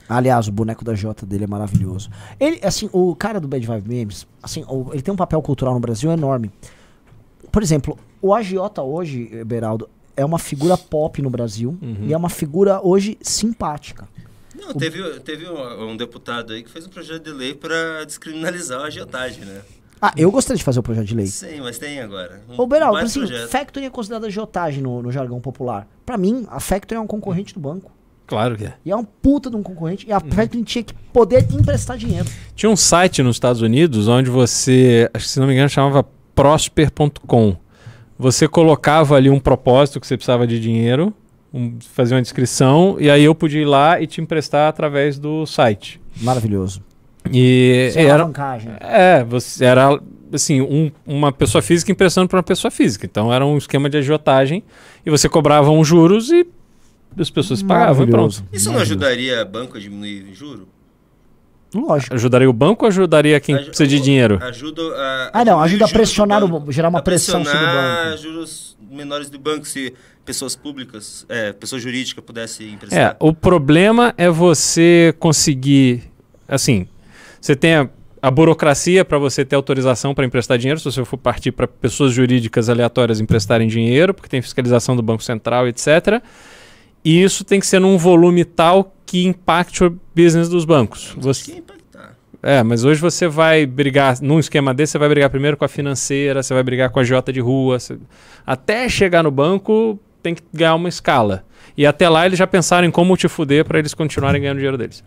Aliás, 0.08 0.48
o 0.48 0.52
boneco 0.52 0.84
da 0.84 0.94
Jota 0.94 1.26
dele 1.26 1.46
é 1.46 1.48
maravilhoso. 1.48 2.10
Ele, 2.40 2.60
assim, 2.64 2.90
o 2.92 3.16
cara 3.16 3.40
do 3.40 3.48
Bad 3.48 3.66
Vibe 3.66 3.88
Memes, 3.88 4.28
assim, 4.42 4.64
o, 4.68 4.92
ele 4.92 5.02
tem 5.02 5.14
um 5.14 5.18
papel 5.18 5.42
cultural 5.42 5.74
no 5.74 5.80
Brasil 5.80 6.12
enorme. 6.12 6.52
Por 7.52 7.64
exemplo, 7.64 7.98
o 8.22 8.34
agiota 8.34 8.82
hoje, 8.82 9.44
Beraldo, 9.46 9.90
é 10.16 10.24
uma 10.24 10.40
figura 10.40 10.78
pop 10.78 11.22
no 11.22 11.30
Brasil 11.30 11.78
uhum. 11.82 12.06
e 12.08 12.14
é 12.14 12.18
uma 12.18 12.30
figura 12.30 12.80
hoje 12.82 13.18
simpática. 13.22 14.08
Não, 14.56 14.74
teve, 14.74 15.20
teve 15.20 15.48
um, 15.48 15.90
um, 15.90 15.98
deputado 15.98 16.54
aí 16.54 16.64
que 16.64 16.70
fez 16.70 16.86
um 16.86 16.90
projeto 16.90 17.24
de 17.24 17.32
lei 17.32 17.54
para 17.54 18.06
descriminalizar 18.06 18.82
a 18.82 18.86
agiotagem, 18.86 19.44
né? 19.44 19.62
Ah, 20.02 20.14
eu 20.18 20.30
gostaria 20.32 20.58
de 20.58 20.64
fazer 20.64 20.80
o 20.80 20.84
projeto 20.84 21.06
de 21.06 21.16
lei. 21.16 21.28
Sim, 21.28 21.62
mas 21.62 21.78
tem 21.78 22.00
agora. 22.00 22.42
Um, 22.50 22.62
Ô, 22.62 22.68
Beral, 22.68 22.96
assim, 22.96 23.26
Factory 23.48 23.86
é 23.86 23.90
considerada 23.90 24.28
agiotagem 24.28 24.82
no, 24.82 25.02
no 25.02 25.12
jargão 25.12 25.40
popular. 25.40 25.88
Pra 26.06 26.18
mim, 26.18 26.46
a 26.50 26.60
Factory 26.60 26.98
é 26.98 27.02
um 27.02 27.08
concorrente 27.08 27.54
do 27.54 27.60
banco. 27.60 27.92
Claro 28.28 28.58
que 28.58 28.66
é. 28.66 28.74
E 28.84 28.92
é 28.92 28.96
um 28.96 29.04
puta 29.04 29.50
de 29.50 29.56
um 29.56 29.64
concorrente. 29.64 30.08
E 30.08 30.12
a 30.12 30.18
uhum. 30.18 30.32
Factory 30.32 30.64
tinha 30.64 30.84
que 30.84 30.94
poder 31.14 31.46
emprestar 31.52 31.98
dinheiro. 31.98 32.28
Tinha 32.56 32.70
um 32.70 32.76
site 32.76 33.22
nos 33.22 33.36
Estados 33.36 33.62
Unidos 33.62 34.08
onde 34.08 34.30
você, 34.30 35.10
acho 35.14 35.26
que 35.26 35.32
se 35.32 35.40
não 35.40 35.48
me 35.48 35.54
engano, 35.54 35.70
chamava 35.70 36.04
prosper.com. 36.34 37.56
Você 38.18 38.48
colocava 38.48 39.16
ali 39.16 39.30
um 39.30 39.40
propósito 39.40 40.00
que 40.00 40.08
você 40.08 40.16
precisava 40.16 40.48
de 40.48 40.60
dinheiro, 40.60 41.14
um, 41.54 41.78
fazia 41.80 42.16
uma 42.16 42.22
descrição, 42.22 42.98
e 43.00 43.10
aí 43.10 43.24
eu 43.24 43.36
podia 43.36 43.62
ir 43.62 43.66
lá 43.66 44.02
e 44.02 44.08
te 44.08 44.22
emprestar 44.22 44.70
através 44.70 45.20
do 45.20 45.46
site. 45.46 46.02
Maravilhoso. 46.22 46.82
E 47.32 47.90
Sem 47.92 48.06
era, 48.06 48.30
é, 48.80 49.24
você 49.24 49.66
era 49.66 50.00
assim, 50.34 50.62
um, 50.62 50.92
uma 51.06 51.32
pessoa 51.32 51.62
física 51.62 51.92
emprestando 51.92 52.28
para 52.28 52.38
uma 52.38 52.44
pessoa 52.44 52.72
física. 52.72 53.06
Então 53.06 53.34
era 53.34 53.46
um 53.46 53.58
esquema 53.58 53.90
de 53.90 53.98
agiotagem 53.98 54.64
e 55.06 55.10
você 55.10 55.28
cobrava 55.30 55.70
uns 55.72 55.88
juros 55.88 56.32
e 56.32 56.46
as 57.18 57.30
pessoas 57.30 57.64
pagavam 57.64 58.06
e 58.06 58.10
pronto. 58.10 58.44
Isso 58.52 58.72
não 58.72 58.80
ajudaria 58.80 59.42
o 59.42 59.46
banco 59.46 59.78
a 59.78 59.80
diminuir 59.80 60.34
juro? 60.34 60.68
Lógico. 61.74 62.14
Ajudaria 62.14 62.50
o 62.50 62.54
banco 62.54 62.86
ou 62.86 62.90
ajudaria 62.90 63.40
quem 63.40 63.56
Aj 63.56 63.66
precisa 63.66 63.88
de 63.88 64.00
dinheiro? 64.00 64.40
Ajuda 64.42 64.82
a. 64.82 65.30
Ah, 65.34 65.46
não, 65.46 65.60
ajuda 65.60 65.86
a 65.86 65.88
pressionar, 65.90 66.44
o, 66.44 66.72
gerar 66.72 66.88
uma 66.88 67.02
pressão 67.02 67.44
sobre 67.44 67.58
o 67.58 67.68
banco. 67.68 68.18
juros 68.18 68.78
menores 68.90 69.30
do 69.30 69.38
banco, 69.38 69.66
se 69.66 69.94
pessoas 70.24 70.56
públicas, 70.56 71.26
é, 71.28 71.52
pessoa 71.52 71.80
jurídica 71.80 72.22
pudesse 72.22 72.64
emprestar. 72.66 73.00
É, 73.00 73.16
o 73.20 73.34
problema 73.34 74.14
é 74.18 74.30
você 74.30 75.14
conseguir. 75.20 76.04
Assim, 76.48 76.88
você 77.46 77.56
tem 77.56 77.76
a, 77.76 77.90
a 78.24 78.32
burocracia 78.32 79.06
para 79.06 79.20
você 79.20 79.46
ter 79.46 79.56
autorização 79.56 80.16
para 80.16 80.26
emprestar 80.26 80.58
dinheiro, 80.58 80.80
se 80.80 80.86
você 80.86 81.06
for 81.06 81.16
partir 81.16 81.52
para 81.52 81.68
pessoas 81.68 82.12
jurídicas 82.12 82.70
aleatórias 82.70 83.20
emprestarem 83.20 83.68
dinheiro, 83.68 84.16
porque 84.16 84.28
tem 84.28 84.42
fiscalização 84.42 84.96
do 84.96 85.04
Banco 85.04 85.22
Central, 85.22 85.68
etc. 85.68 86.24
E 87.04 87.22
isso 87.22 87.44
tem 87.44 87.60
que 87.60 87.68
ser 87.68 87.78
num 87.78 88.00
volume 88.00 88.44
tal 88.44 88.96
que 89.06 89.24
impacte 89.24 89.84
o 89.84 89.96
business 90.16 90.50
dos 90.50 90.66
bancos. 90.66 91.14
Você... 91.20 91.64
É, 92.42 92.64
mas 92.64 92.84
hoje 92.84 93.00
você 93.00 93.28
vai 93.28 93.68
brigar, 93.68 94.20
num 94.24 94.40
esquema 94.40 94.74
desse, 94.74 94.94
você 94.94 94.98
vai 94.98 95.10
brigar 95.10 95.30
primeiro 95.30 95.56
com 95.56 95.66
a 95.66 95.68
financeira, 95.68 96.42
você 96.42 96.52
vai 96.52 96.64
brigar 96.64 96.90
com 96.90 97.00
a 97.00 97.04
Jota 97.04 97.32
de 97.32 97.42
rua. 97.42 97.78
Você... 97.80 97.96
Até 98.44 98.90
chegar 98.90 99.22
no 99.22 99.30
banco, 99.30 100.00
tem 100.24 100.34
que 100.34 100.42
ganhar 100.52 100.74
uma 100.74 100.90
escala. 100.90 101.46
E 101.78 101.86
até 101.86 102.10
lá 102.10 102.26
eles 102.26 102.40
já 102.40 102.48
pensaram 102.48 102.88
em 102.88 102.92
como 102.92 103.16
te 103.16 103.28
fuder 103.28 103.66
para 103.66 103.78
eles 103.78 103.94
continuarem 103.94 104.42
ganhando 104.42 104.58
dinheiro 104.58 104.80
deles. 104.80 105.04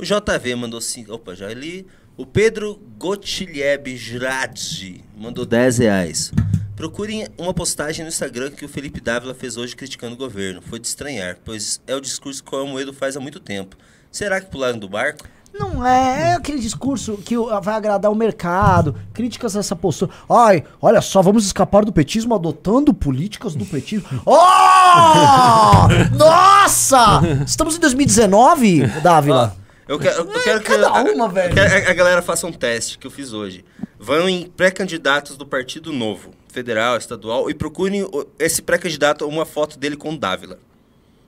O 0.00 0.02
JV 0.02 0.54
mandou 0.54 0.80
cinco. 0.80 1.12
Opa, 1.12 1.34
já 1.34 1.52
li. 1.52 1.86
O 2.16 2.24
Pedro 2.24 2.80
Gotilheb 2.98 3.94
Jradzi 3.98 5.04
mandou 5.14 5.44
10 5.44 5.76
reais. 5.76 6.32
Procurem 6.74 7.28
uma 7.36 7.52
postagem 7.52 8.02
no 8.02 8.08
Instagram 8.08 8.50
que 8.50 8.64
o 8.64 8.68
Felipe 8.68 8.98
Dávila 8.98 9.34
fez 9.34 9.58
hoje 9.58 9.76
criticando 9.76 10.14
o 10.14 10.16
governo. 10.16 10.62
Foi 10.62 10.78
de 10.78 10.86
estranhar, 10.86 11.36
pois 11.44 11.82
é 11.86 11.94
o 11.94 12.00
discurso 12.00 12.42
que 12.42 12.54
o 12.54 12.58
Almoedo 12.58 12.94
faz 12.94 13.14
há 13.14 13.20
muito 13.20 13.38
tempo. 13.38 13.76
Será 14.10 14.40
que 14.40 14.50
pularam 14.50 14.78
do 14.78 14.88
barco? 14.88 15.28
Não 15.52 15.86
é, 15.86 16.30
é 16.30 16.32
aquele 16.32 16.60
discurso 16.60 17.18
que 17.18 17.36
vai 17.36 17.74
agradar 17.74 18.10
o 18.10 18.14
mercado, 18.14 18.96
críticas 19.12 19.54
a 19.54 19.60
essa 19.60 19.76
postura. 19.76 20.12
Ai, 20.30 20.64
olha 20.80 21.02
só, 21.02 21.20
vamos 21.20 21.44
escapar 21.44 21.84
do 21.84 21.92
petismo 21.92 22.34
adotando 22.34 22.94
políticas 22.94 23.54
do 23.54 23.66
petismo. 23.66 24.08
Oh! 24.24 25.88
Nossa! 26.16 27.20
Estamos 27.44 27.76
em 27.76 27.80
2019, 27.80 28.86
Dávila. 29.02 29.59
Eu 29.90 29.98
quero, 29.98 30.22
eu 30.22 30.36
é, 30.36 30.44
quero 30.44 30.60
que 30.60 30.66
cada 30.68 31.02
uma, 31.02 31.24
a, 31.24 31.28
velho. 31.28 31.54
a, 31.60 31.90
a 31.90 31.94
galera 31.94 32.22
faça 32.22 32.46
um 32.46 32.52
teste 32.52 32.96
que 32.96 33.08
eu 33.08 33.10
fiz 33.10 33.32
hoje. 33.32 33.64
Vão 33.98 34.28
em 34.28 34.46
pré-candidatos 34.48 35.36
do 35.36 35.44
Partido 35.44 35.92
Novo, 35.92 36.30
federal, 36.46 36.96
estadual, 36.96 37.50
e 37.50 37.54
procurem 37.54 38.08
esse 38.38 38.62
pré-candidato, 38.62 39.26
uma 39.26 39.44
foto 39.44 39.76
dele 39.76 39.96
com 39.96 40.16
Dávila. 40.16 40.58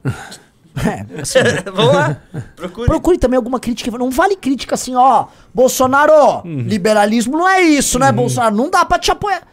É, 0.74 1.20
assim, 1.20 1.38
Vamos 1.70 1.92
lá. 1.92 2.22
Procure. 2.56 2.86
Procure 2.86 3.18
também 3.18 3.36
alguma 3.36 3.60
crítica. 3.60 3.90
Não 3.98 4.10
vale 4.10 4.34
crítica 4.34 4.74
assim, 4.74 4.94
ó. 4.96 5.26
Bolsonaro, 5.52 6.40
uhum. 6.46 6.60
liberalismo 6.60 7.36
não 7.36 7.46
é 7.46 7.60
isso, 7.60 7.98
né, 7.98 8.08
uhum. 8.08 8.16
Bolsonaro? 8.16 8.56
Não 8.56 8.70
dá 8.70 8.82
pra 8.82 8.98
te 8.98 9.10
apoiar. 9.10 9.46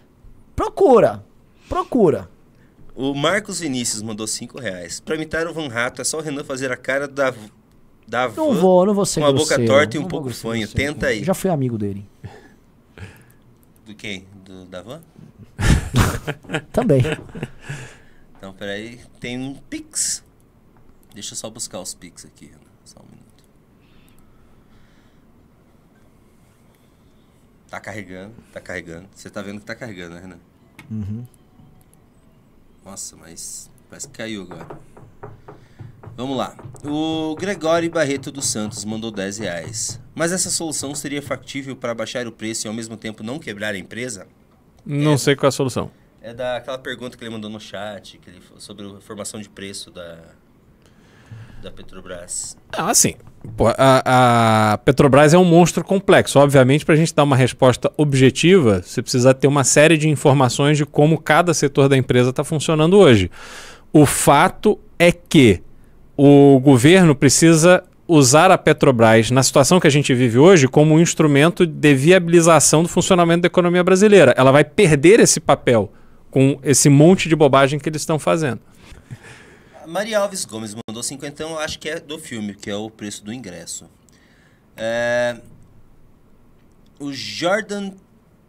Procura. 0.56 1.22
Procura. 1.68 2.30
O 2.96 3.14
Marcos 3.14 3.60
Vinícius 3.60 4.02
mandou 4.02 4.26
5 4.26 4.62
reais. 4.62 5.02
Pra 5.02 5.16
imitar 5.16 5.46
o 5.46 5.54
Van 5.54 5.68
Rato, 5.68 6.02
é 6.02 6.06
só 6.06 6.20
o 6.20 6.22
Renan 6.22 6.46
fazer 6.46 6.72
a 6.72 6.78
cara 6.78 7.06
da 7.06 7.34
da 8.10 8.26
van, 8.26 8.36
não 8.42 8.56
vou, 8.56 8.86
não 8.88 8.94
vou 8.96 9.06
ser 9.06 9.20
com 9.20 9.28
a 9.28 9.32
boca 9.32 9.64
torta 9.66 9.96
e 9.96 10.00
um 10.00 10.08
pouco 10.08 10.32
fanho. 10.32 10.68
Tenta 10.68 11.08
aí. 11.08 11.24
Já 11.24 11.36
fui 11.36 11.50
amigo 11.50 11.78
dele. 11.78 12.10
Do 13.86 13.94
quem? 13.94 14.26
Do, 14.44 14.66
da 14.66 14.82
van? 14.82 15.02
Também. 16.74 17.04
Então, 18.36 18.52
peraí. 18.54 19.00
Tem 19.20 19.38
um 19.38 19.54
Pix. 19.54 20.24
Deixa 21.14 21.34
eu 21.34 21.38
só 21.38 21.52
buscar 21.52 21.80
os 21.80 21.94
Pix 21.94 22.26
aqui. 22.26 22.52
Só 22.84 23.00
um 23.00 23.06
minuto. 23.06 23.44
Tá 27.70 27.80
carregando, 27.80 28.34
tá 28.52 28.60
carregando. 28.60 29.08
Você 29.14 29.30
tá 29.30 29.44
vendo 29.44 29.60
que 29.60 29.66
tá 29.68 29.76
carregando, 29.76 30.16
né, 30.16 30.22
Renan? 30.22 30.40
Uhum. 30.90 31.28
Nossa, 32.84 33.16
mas 33.16 33.70
parece 33.88 34.08
que 34.08 34.18
caiu 34.18 34.42
agora. 34.42 34.80
Vamos 36.20 36.36
lá. 36.36 36.54
O 36.84 37.34
Gregório 37.40 37.90
Barreto 37.90 38.30
dos 38.30 38.46
Santos 38.48 38.84
mandou 38.84 39.10
10 39.10 39.38
reais. 39.38 40.02
Mas 40.14 40.34
essa 40.34 40.50
solução 40.50 40.94
seria 40.94 41.22
factível 41.22 41.78
para 41.78 41.96
baixar 41.96 42.28
o 42.28 42.32
preço 42.34 42.68
e 42.68 42.68
ao 42.68 42.74
mesmo 42.74 42.98
tempo 42.98 43.24
não 43.24 43.40
quebrar 43.40 43.74
a 43.74 43.78
empresa? 43.78 44.28
Não 44.86 45.14
é, 45.14 45.18
sei 45.18 45.34
qual 45.34 45.48
é 45.48 45.48
a 45.48 45.52
solução. 45.52 45.90
É 46.22 46.34
daquela 46.34 46.78
pergunta 46.78 47.18
que 47.18 47.24
ele 47.24 47.32
mandou 47.32 47.50
no 47.50 47.58
chat, 47.58 48.18
que 48.18 48.30
ele, 48.30 48.42
sobre 48.58 48.86
a 48.86 49.00
formação 49.00 49.40
de 49.40 49.48
preço 49.48 49.92
da, 49.92 50.18
da 51.64 51.72
Petrobras. 51.72 52.58
Ah, 52.74 52.90
assim, 52.90 53.16
a, 53.78 54.74
a, 54.74 54.78
Petrobras 54.80 55.34
é 55.34 55.38
um 55.38 55.46
monstro 55.46 55.86
complexo. 55.86 56.38
Obviamente, 56.38 56.86
para 56.86 56.96
a 56.96 56.98
gente 56.98 57.16
dar 57.16 57.24
uma 57.24 57.38
resposta 57.38 57.94
objetiva, 57.96 58.82
você 58.82 59.02
precisa 59.02 59.34
ter 59.34 59.48
uma 59.48 59.64
série 59.64 59.98
de 59.98 60.10
informações 60.10 60.78
de 60.78 60.86
como 60.86 61.18
cada 61.18 61.54
setor 61.54 61.88
da 61.88 61.96
empresa 61.96 62.32
está 62.32 62.44
funcionando 62.44 62.98
hoje. 62.98 63.32
O 63.94 64.06
fato 64.06 64.78
é 65.00 65.14
que 65.14 65.64
o 66.22 66.60
governo 66.60 67.16
precisa 67.16 67.82
usar 68.06 68.52
a 68.52 68.58
Petrobras, 68.58 69.32
na 69.32 69.42
situação 69.42 69.80
que 69.80 69.88
a 69.88 69.90
gente 69.90 70.14
vive 70.14 70.38
hoje, 70.38 70.68
como 70.68 70.96
um 70.96 71.00
instrumento 71.00 71.66
de 71.66 71.96
viabilização 71.96 72.84
do 72.84 72.90
funcionamento 72.90 73.44
da 73.44 73.48
economia 73.48 73.82
brasileira. 73.82 74.34
Ela 74.36 74.52
vai 74.52 74.66
perder 74.66 75.22
esse 75.22 75.40
papel 75.40 75.94
com 76.30 76.60
esse 76.62 76.90
monte 76.90 77.30
de 77.30 77.38
bobagem 77.38 77.80
que 77.80 77.88
eles 77.88 78.02
estão 78.02 78.20
fazendo. 78.20 78.60
Maria 79.88 80.20
Alves 80.20 80.44
Gomes 80.44 80.76
mandou 80.90 81.02
50, 81.02 81.42
eu 81.42 81.58
acho 81.58 81.80
que 81.80 81.88
é 81.88 82.02
do 82.02 82.20
filme, 82.20 82.54
que 82.54 82.70
é 82.70 82.76
o 82.76 82.90
preço 82.90 83.24
do 83.24 83.32
ingresso. 83.32 83.90
É... 84.76 85.38
O 87.00 87.14
Jordan 87.14 87.94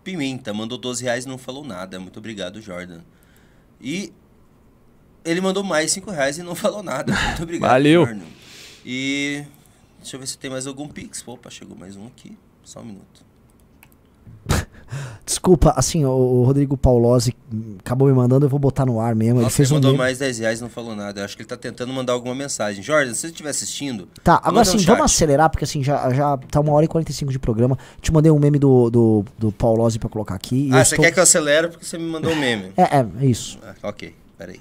Pimenta 0.03 0.53
mandou 0.53 0.77
12 0.77 1.05
reais 1.05 1.25
e 1.25 1.29
não 1.29 1.39
falou 1.39 1.65
nada. 1.65 2.01
Muito 2.01 2.19
obrigado, 2.19 2.61
Jordan. 2.61 3.03
E 3.81 4.13
ele 5.25 5.41
mandou 5.41 5.63
mais 5.63 5.91
5 5.93 6.11
reais 6.11 6.39
e 6.39 6.43
não 6.43 6.55
falou 6.57 6.83
nada. 6.83 7.13
Muito 7.13 7.43
obrigado. 7.43 7.71
Valeu. 7.71 8.05
Arno. 8.05 8.25
E 8.85 9.45
deixa 9.99 10.17
eu 10.17 10.21
ver 10.21 10.27
se 10.27 10.39
tem 10.39 10.51
mais 10.51 10.67
algum 10.67 10.89
Pix. 10.89 11.23
Opa, 11.27 11.51
chegou 11.51 11.77
mais 11.77 11.97
um 11.97 12.07
aqui. 12.07 12.37
Só 12.65 12.81
um 12.81 12.85
minuto. 12.85 13.31
Desculpa, 15.25 15.73
assim, 15.77 16.05
o 16.05 16.43
Rodrigo 16.43 16.77
Paulosi 16.77 17.35
acabou 17.79 18.09
me 18.09 18.15
mandando, 18.15 18.47
eu 18.47 18.51
vou 18.51 18.59
botar 18.59 18.85
no 18.85 19.01
ar 19.01 19.15
mesmo. 19.15 19.41
Nossa, 19.41 19.47
ele 19.47 19.55
fez 19.55 19.71
ele 19.71 19.77
mandou 19.77 19.95
um 19.95 19.97
mais 19.97 20.19
10 20.19 20.39
reais 20.41 20.59
e 20.59 20.63
não 20.63 20.69
falou 20.69 20.97
nada. 20.97 21.21
Eu 21.21 21.25
acho 21.25 21.37
que 21.37 21.43
ele 21.43 21.49
tá 21.49 21.57
tentando 21.57 21.93
mandar 21.93 22.13
alguma 22.13 22.35
mensagem. 22.35 22.83
Jorge, 22.83 23.15
se 23.15 23.21
você 23.21 23.27
estiver 23.29 23.51
assistindo. 23.51 24.09
Tá, 24.25 24.41
agora 24.43 24.65
sim, 24.65 24.79
vamos 24.79 25.05
acelerar, 25.05 25.49
porque 25.49 25.65
assim, 25.65 25.83
já, 25.85 26.13
já 26.13 26.37
tá 26.37 26.61
uma 26.61 26.73
hora 26.73 26.85
e 26.85 26.89
45 26.89 27.31
de 27.31 27.39
programa. 27.39 27.79
Te 28.01 28.13
mandei 28.13 28.33
um 28.33 28.39
meme 28.39 28.59
do, 28.59 28.91
do, 28.91 29.25
do 29.39 29.53
Paulosi 29.53 29.99
pra 29.99 30.09
colocar 30.09 30.35
aqui. 30.35 30.69
Ah, 30.73 30.85
você 30.85 30.95
estou... 30.95 31.05
quer 31.05 31.13
que 31.13 31.19
eu 31.19 31.23
acelere 31.23 31.69
porque 31.69 31.85
você 31.85 31.97
me 31.97 32.11
mandou 32.11 32.33
um 32.33 32.37
meme? 32.37 32.73
é, 32.77 32.99
é, 32.99 33.07
é 33.21 33.27
isso. 33.27 33.59
Ah, 33.63 33.75
ok, 33.89 34.15
peraí. 34.37 34.61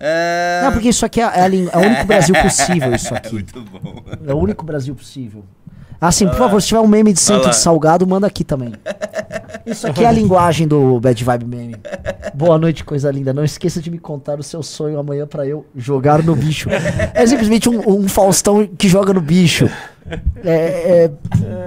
É... 0.00 0.60
Não, 0.62 0.72
porque 0.72 0.88
isso 0.88 1.04
aqui 1.04 1.20
é, 1.20 1.24
é, 1.24 1.46
é 1.46 1.76
o 1.76 1.80
único 1.80 2.06
Brasil 2.06 2.34
possível, 2.40 2.94
isso 2.94 3.12
aqui. 3.14 3.32
Muito 3.34 3.60
bom. 3.62 4.02
É 4.26 4.32
o 4.32 4.38
único 4.38 4.64
Brasil 4.64 4.94
possível. 4.94 5.44
Assim, 6.00 6.28
por 6.28 6.36
favor, 6.36 6.62
se 6.62 6.68
tiver 6.68 6.80
um 6.80 6.86
meme 6.86 7.12
de 7.12 7.18
centro 7.18 7.50
de 7.50 7.56
salgado, 7.56 8.06
manda 8.06 8.24
aqui 8.24 8.44
também. 8.44 8.72
Isso 9.66 9.84
aqui 9.84 10.04
é 10.04 10.06
a 10.06 10.12
linguagem 10.12 10.68
do 10.68 11.00
Bad 11.00 11.24
Vibe 11.24 11.44
Meme. 11.44 11.76
Boa 12.32 12.56
noite, 12.56 12.84
coisa 12.84 13.10
linda. 13.10 13.32
Não 13.32 13.44
esqueça 13.44 13.80
de 13.82 13.90
me 13.90 13.98
contar 13.98 14.38
o 14.38 14.42
seu 14.44 14.62
sonho 14.62 14.96
amanhã 14.96 15.26
para 15.26 15.44
eu 15.44 15.66
jogar 15.74 16.22
no 16.22 16.36
bicho. 16.36 16.68
É 17.12 17.26
simplesmente 17.26 17.68
um, 17.68 18.02
um, 18.04 18.08
Faustão 18.08 18.64
que 18.64 18.88
joga 18.88 19.12
no 19.12 19.20
bicho. 19.20 19.68
É, 20.44 21.06
é... 21.06 21.10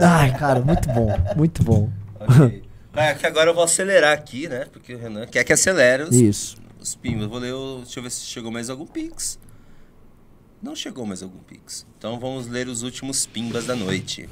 Ai, 0.01 0.31
cara, 0.37 0.61
muito 0.61 0.87
bom. 0.87 1.13
Muito 1.35 1.61
bom. 1.61 1.89
Okay. 2.21 2.63
É 2.95 3.27
agora 3.27 3.49
eu 3.49 3.53
vou 3.53 3.63
acelerar 3.63 4.13
aqui, 4.13 4.47
né? 4.47 4.65
Porque 4.71 4.95
o 4.95 4.97
Renan 4.97 5.25
quer 5.25 5.43
que 5.43 5.51
acelere 5.51 6.03
os, 6.03 6.15
Isso 6.15 6.60
os 6.81 6.95
pimbas. 6.95 7.27
Vou 7.27 7.39
ler 7.39 7.53
o, 7.53 7.81
Deixa 7.83 7.99
eu 7.99 8.03
ver 8.03 8.09
se 8.09 8.25
chegou 8.25 8.51
mais 8.51 8.69
algum 8.69 8.85
pix. 8.85 9.39
Não 10.61 10.75
chegou 10.75 11.05
mais 11.05 11.23
algum 11.23 11.39
pix. 11.39 11.85
Então 11.97 12.19
vamos 12.19 12.47
ler 12.47 12.67
os 12.67 12.83
últimos 12.83 13.25
pimbas 13.25 13.65
da 13.65 13.75
noite. 13.75 14.29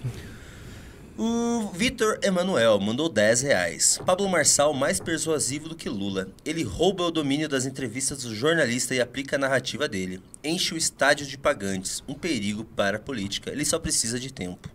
O 1.18 1.70
Vitor 1.74 2.18
Emanuel 2.24 2.80
mandou 2.80 3.10
10 3.10 3.42
reais. 3.42 4.00
Pablo 4.06 4.30
Marçal 4.30 4.74
mais 4.74 5.02
persuasivo 5.02 5.68
do 5.68 5.76
que 5.76 5.90
Lula. 5.90 6.30
Ele 6.46 6.64
rouba 6.64 7.04
o 7.04 7.12
domínio 7.12 7.50
das 7.50 7.66
entrevistas 7.66 8.24
do 8.24 8.34
jornalista 8.34 8.96
e 8.96 9.02
aplica 9.02 9.36
a 9.36 9.40
narrativa 9.40 9.86
dele. 9.86 10.22
Enche 10.42 10.74
o 10.74 10.78
estádio 10.78 11.28
de 11.28 11.38
pagantes. 11.38 12.02
Um 12.08 12.14
perigo 12.14 12.64
para 12.64 12.96
a 12.96 13.02
política. 13.02 13.52
Ele 13.52 13.66
só 13.66 13.78
precisa 13.78 14.18
de 14.18 14.32
tempo. 14.32 14.70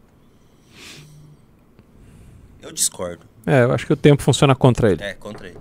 Eu 2.61 2.73
discordo. 2.73 3.25
É, 3.47 3.63
eu 3.63 3.73
acho 3.73 3.87
que 3.87 3.93
o 3.93 3.97
tempo 3.97 4.23
funciona 4.23 4.55
contra 4.55 4.91
ele. 4.91 5.03
É, 5.03 5.15
contra 5.15 5.49
ele. 5.49 5.59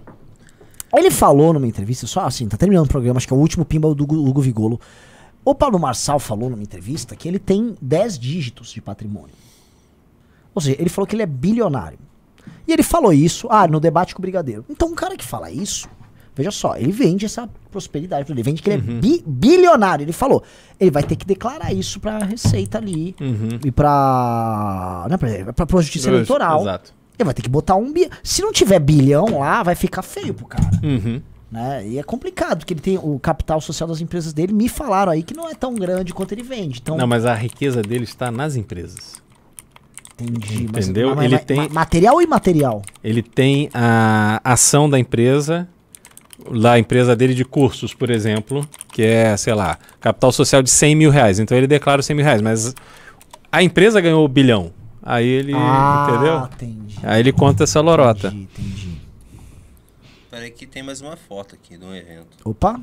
Ele 0.93 1.09
falou 1.09 1.53
numa 1.53 1.67
entrevista, 1.67 2.05
só 2.05 2.21
assim, 2.21 2.47
tá 2.47 2.55
terminando 2.55 2.85
o 2.85 2.89
programa, 2.89 3.17
acho 3.17 3.27
que 3.27 3.33
é 3.33 3.37
o 3.37 3.39
último 3.39 3.65
pimba 3.65 3.93
do 3.95 4.03
Hugo 4.03 4.41
Vigolo. 4.41 4.79
O 5.43 5.53
Pablo 5.53 5.79
Marçal 5.79 6.19
falou 6.19 6.49
numa 6.49 6.61
entrevista 6.61 7.15
que 7.15 7.27
ele 7.27 7.39
tem 7.39 7.75
10 7.81 8.19
dígitos 8.19 8.71
de 8.71 8.81
patrimônio. 8.81 9.35
Ou 10.53 10.61
seja, 10.61 10.77
ele 10.79 10.89
falou 10.89 11.07
que 11.07 11.15
ele 11.15 11.23
é 11.23 11.27
bilionário. 11.27 11.97
E 12.67 12.71
ele 12.71 12.83
falou 12.83 13.11
isso, 13.11 13.47
ah, 13.49 13.67
no 13.67 13.79
debate 13.79 14.13
com 14.13 14.19
o 14.19 14.21
Brigadeiro. 14.21 14.63
Então, 14.69 14.89
um 14.89 14.95
cara 14.95 15.17
que 15.17 15.25
fala 15.25 15.49
isso, 15.51 15.89
veja 16.35 16.51
só, 16.51 16.77
ele 16.77 16.91
vende 16.91 17.25
essa 17.25 17.49
prosperidade, 17.71 18.31
ele 18.31 18.43
vende 18.43 18.61
que 18.61 18.69
ele 18.69 18.81
é 18.81 18.91
uhum. 18.91 18.97
é 18.97 19.01
bi 19.01 19.23
bilionário. 19.25 20.03
Ele 20.03 20.13
falou, 20.13 20.43
ele 20.79 20.91
vai 20.91 21.03
ter 21.03 21.15
que 21.15 21.25
declarar 21.25 21.73
isso 21.73 21.99
pra 21.99 22.19
Receita 22.19 22.77
ali 22.77 23.15
uhum. 23.19 23.59
e 23.65 23.71
pra, 23.71 25.07
né, 25.09 25.17
pra, 25.17 25.53
pra, 25.53 25.65
pra 25.65 25.81
Justiça 25.81 26.09
Eleitoral. 26.09 26.61
Exato. 26.61 26.93
Ele 27.23 27.27
vai 27.27 27.33
ter 27.33 27.41
que 27.41 27.49
botar 27.49 27.75
um 27.75 27.91
bi. 27.91 28.09
Se 28.21 28.41
não 28.41 28.51
tiver 28.51 28.79
bilhão 28.79 29.39
lá, 29.39 29.63
vai 29.63 29.75
ficar 29.75 30.01
feio 30.01 30.33
pro 30.33 30.45
cara. 30.45 30.69
Uhum. 30.83 31.21
Né? 31.51 31.87
E 31.87 31.99
é 31.99 32.03
complicado, 32.03 32.59
porque 32.59 32.73
ele 32.73 32.81
tem 32.81 32.97
o 32.97 33.19
capital 33.19 33.61
social 33.61 33.87
das 33.87 34.01
empresas 34.01 34.33
dele. 34.33 34.51
Me 34.51 34.67
falaram 34.67 35.11
aí 35.11 35.23
que 35.23 35.35
não 35.35 35.49
é 35.49 35.53
tão 35.53 35.75
grande 35.75 36.13
quanto 36.13 36.31
ele 36.31 36.43
vende. 36.43 36.79
Então... 36.81 36.97
Não, 36.97 37.07
mas 37.07 37.25
a 37.25 37.33
riqueza 37.33 37.81
dele 37.81 38.03
está 38.03 38.31
nas 38.31 38.55
empresas. 38.55 39.21
Entendi. 40.19 40.63
Entendeu? 40.63 41.09
Mas, 41.09 41.17
mas, 41.17 41.25
ele 41.25 41.35
mas, 41.35 41.45
tem 41.45 41.69
material 41.69 42.15
ou 42.15 42.21
imaterial? 42.21 42.81
Ele 43.03 43.21
tem 43.21 43.69
a 43.73 44.41
ação 44.43 44.89
da 44.89 44.99
empresa, 44.99 45.67
lá 46.45 46.73
a 46.73 46.79
empresa 46.79 47.15
dele 47.15 47.33
de 47.33 47.45
cursos, 47.45 47.93
por 47.93 48.09
exemplo, 48.09 48.67
que 48.91 49.01
é, 49.03 49.35
sei 49.37 49.53
lá, 49.53 49.77
capital 49.99 50.31
social 50.31 50.61
de 50.61 50.69
100 50.69 50.95
mil 50.95 51.11
reais. 51.11 51.39
Então 51.39 51.57
ele 51.57 51.67
declara 51.67 51.99
os 51.99 52.05
100 52.05 52.15
mil 52.15 52.25
reais, 52.25 52.41
mas 52.41 52.75
a 53.51 53.61
empresa 53.61 54.01
ganhou 54.01 54.25
o 54.25 54.27
bilhão. 54.27 54.71
Aí 55.03 55.27
ele, 55.27 55.53
ah, 55.53 56.07
entendeu? 56.09 56.45
Entendi. 56.45 56.99
Aí 57.03 57.19
ele 57.19 57.33
conta 57.33 57.65
essa 57.65 57.81
lorota. 57.81 58.27
Entendi, 58.29 58.43
entendi. 58.43 59.01
Peraí 60.31 60.49
que 60.49 60.65
tem 60.65 60.81
mais 60.81 61.01
uma 61.01 61.17
foto 61.17 61.55
aqui 61.55 61.77
de 61.77 61.85
um 61.85 61.93
evento. 61.93 62.37
Opa! 62.45 62.81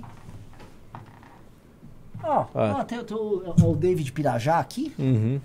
Ó, 2.22 2.47
oh, 2.55 2.59
ah. 2.59 2.84
tem, 2.84 3.02
tem 3.02 3.16
o, 3.16 3.55
o 3.64 3.74
David 3.74 4.12
Pirajá 4.12 4.59
aqui. 4.59 4.92
Uhum. 4.98 5.40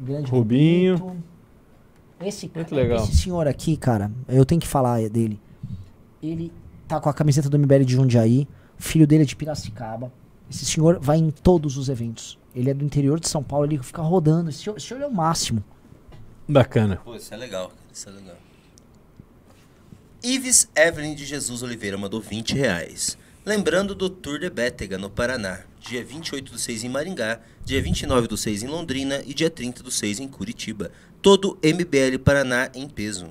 Grande 0.00 0.30
Rubinho. 0.30 0.96
Rubinho. 0.96 1.24
Esse, 2.20 2.50
Muito 2.54 2.74
legal. 2.74 3.02
esse 3.02 3.16
senhor 3.16 3.48
aqui, 3.48 3.76
cara, 3.76 4.10
eu 4.28 4.44
tenho 4.46 4.60
que 4.60 4.68
falar 4.68 5.08
dele. 5.08 5.40
Ele 6.22 6.52
tá 6.86 7.00
com 7.00 7.08
a 7.08 7.14
camiseta 7.14 7.50
do 7.50 7.58
MBL 7.58 7.84
de 7.84 7.94
Jundiaí, 7.94 8.46
filho 8.78 9.06
dele 9.06 9.24
é 9.24 9.26
de 9.26 9.34
Piracicaba. 9.34 10.12
Esse 10.48 10.64
senhor 10.64 11.00
vai 11.00 11.18
em 11.18 11.30
todos 11.30 11.76
os 11.76 11.88
eventos. 11.88 12.38
Ele 12.54 12.70
é 12.70 12.74
do 12.74 12.84
interior 12.84 13.18
de 13.18 13.28
São 13.28 13.42
Paulo, 13.42 13.66
ele 13.66 13.82
fica 13.82 14.02
rodando. 14.02 14.50
Esse 14.50 14.62
senhor, 14.62 14.76
esse 14.76 14.86
senhor 14.86 15.02
é 15.02 15.06
o 15.06 15.12
máximo. 15.12 15.64
Bacana. 16.48 16.96
Pô, 17.04 17.14
isso 17.14 17.32
é 17.32 17.36
legal, 17.36 17.72
isso 17.92 18.08
é 18.08 18.12
legal. 18.12 18.36
Ives 20.22 20.68
Evelyn 20.76 21.14
de 21.14 21.24
Jesus 21.24 21.62
Oliveira 21.62 21.96
mandou 21.98 22.20
20 22.20 22.54
reais. 22.54 23.18
Lembrando 23.44 23.94
do 23.94 24.08
Tour 24.08 24.38
de 24.38 24.48
Bétega, 24.48 24.96
no 24.96 25.10
Paraná, 25.10 25.60
dia 25.80 26.04
28 26.04 26.52
do 26.52 26.58
6 26.58 26.84
em 26.84 26.88
Maringá, 26.88 27.40
dia 27.64 27.82
29 27.82 28.28
do 28.28 28.36
6 28.36 28.62
em 28.62 28.68
Londrina 28.68 29.20
e 29.26 29.34
dia 29.34 29.50
30 29.50 29.82
do 29.82 29.90
6 29.90 30.20
em 30.20 30.28
Curitiba. 30.28 30.92
Todo 31.20 31.58
MBL 31.62 32.18
Paraná 32.24 32.70
em 32.72 32.88
peso. 32.88 33.30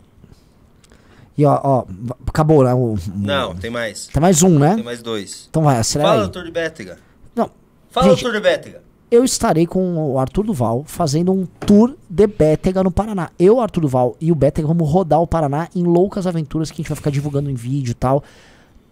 E 1.38 1.46
ó, 1.46 1.60
ó 1.64 1.86
acabou, 2.28 2.64
né? 2.64 2.74
O, 2.74 2.98
Não, 3.16 3.56
tem 3.56 3.72
mais. 3.72 4.08
Tem 4.08 4.22
mais 4.22 4.44
um, 4.44 4.60
né? 4.60 4.76
Tem 4.76 4.84
mais 4.84 5.02
dois. 5.02 5.48
Então 5.50 5.64
vai, 5.64 5.78
acelera 5.78 6.10
Fala 6.10 6.22
aí. 6.24 6.28
do 6.28 6.32
Tour 6.34 6.44
de 6.44 6.52
Bétega. 6.52 7.00
Não. 7.34 7.50
Fala 7.90 8.10
Gente, 8.10 8.20
do 8.20 8.24
Tour 8.24 8.34
de 8.34 8.40
Bétega. 8.42 8.84
Eu 9.12 9.26
estarei 9.26 9.68
com 9.68 10.14
o 10.14 10.18
Arthur 10.18 10.46
Duval 10.46 10.84
fazendo 10.88 11.34
um 11.34 11.46
tour 11.46 11.96
de 12.10 12.26
Bétega 12.26 12.82
no 12.82 12.90
Paraná. 12.90 13.30
Eu, 13.38 13.60
Arthur 13.60 13.82
Duval 13.82 14.16
e 14.22 14.32
o 14.32 14.36
Bétega 14.36 14.68
vamos 14.68 14.90
rodar 14.90 15.22
o 15.22 15.28
Paraná 15.28 15.68
em 15.76 15.84
loucas 15.84 16.26
aventuras 16.26 16.72
que 16.72 16.76
a 16.76 16.78
gente 16.82 16.90
vai 16.90 16.96
ficar 16.96 17.10
divulgando 17.10 17.52
em 17.52 17.54
vídeo 17.54 17.92
e 17.92 17.96
tal. 17.96 18.24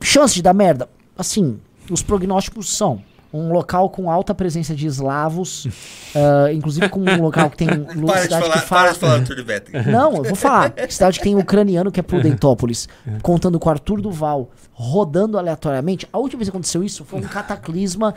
Chance 0.01 0.35
de 0.35 0.41
dar 0.41 0.53
merda? 0.53 0.89
assim, 1.19 1.59
os 1.91 2.01
prognósticos 2.01 2.75
são 2.75 3.03
um 3.31 3.51
local 3.51 3.89
com 3.89 4.09
alta 4.09 4.33
presença 4.33 4.75
de 4.75 4.87
eslavos, 4.87 5.65
uh, 5.65 6.49
inclusive 6.53 6.89
com 6.89 6.99
um 6.99 7.21
local 7.21 7.49
que 7.49 7.57
tem 7.57 7.67
para 8.05 8.27
de 8.27 8.29
falar, 8.29 8.61
que 8.61 8.67
fala... 8.67 8.83
Para 8.83 8.91
de 8.93 8.99
falar 8.99 9.13
Arthur 9.13 9.35
de 9.35 9.43
Não, 9.91 10.17
eu 10.17 10.23
vou 10.23 10.35
falar. 10.35 10.73
Cidade 10.89 11.19
que 11.19 11.23
tem 11.23 11.35
ucraniano 11.35 11.91
que 11.91 11.99
é 11.99 12.03
Prudentópolis, 12.03 12.87
contando 13.21 13.59
com 13.59 13.69
Arthur 13.69 14.01
Duval, 14.01 14.51
rodando 14.71 15.37
aleatoriamente. 15.37 16.07
A 16.11 16.17
última 16.17 16.39
vez 16.39 16.49
que 16.49 16.55
aconteceu 16.55 16.83
isso 16.83 17.05
foi 17.05 17.19
um 17.19 17.23
cataclisma 17.23 18.13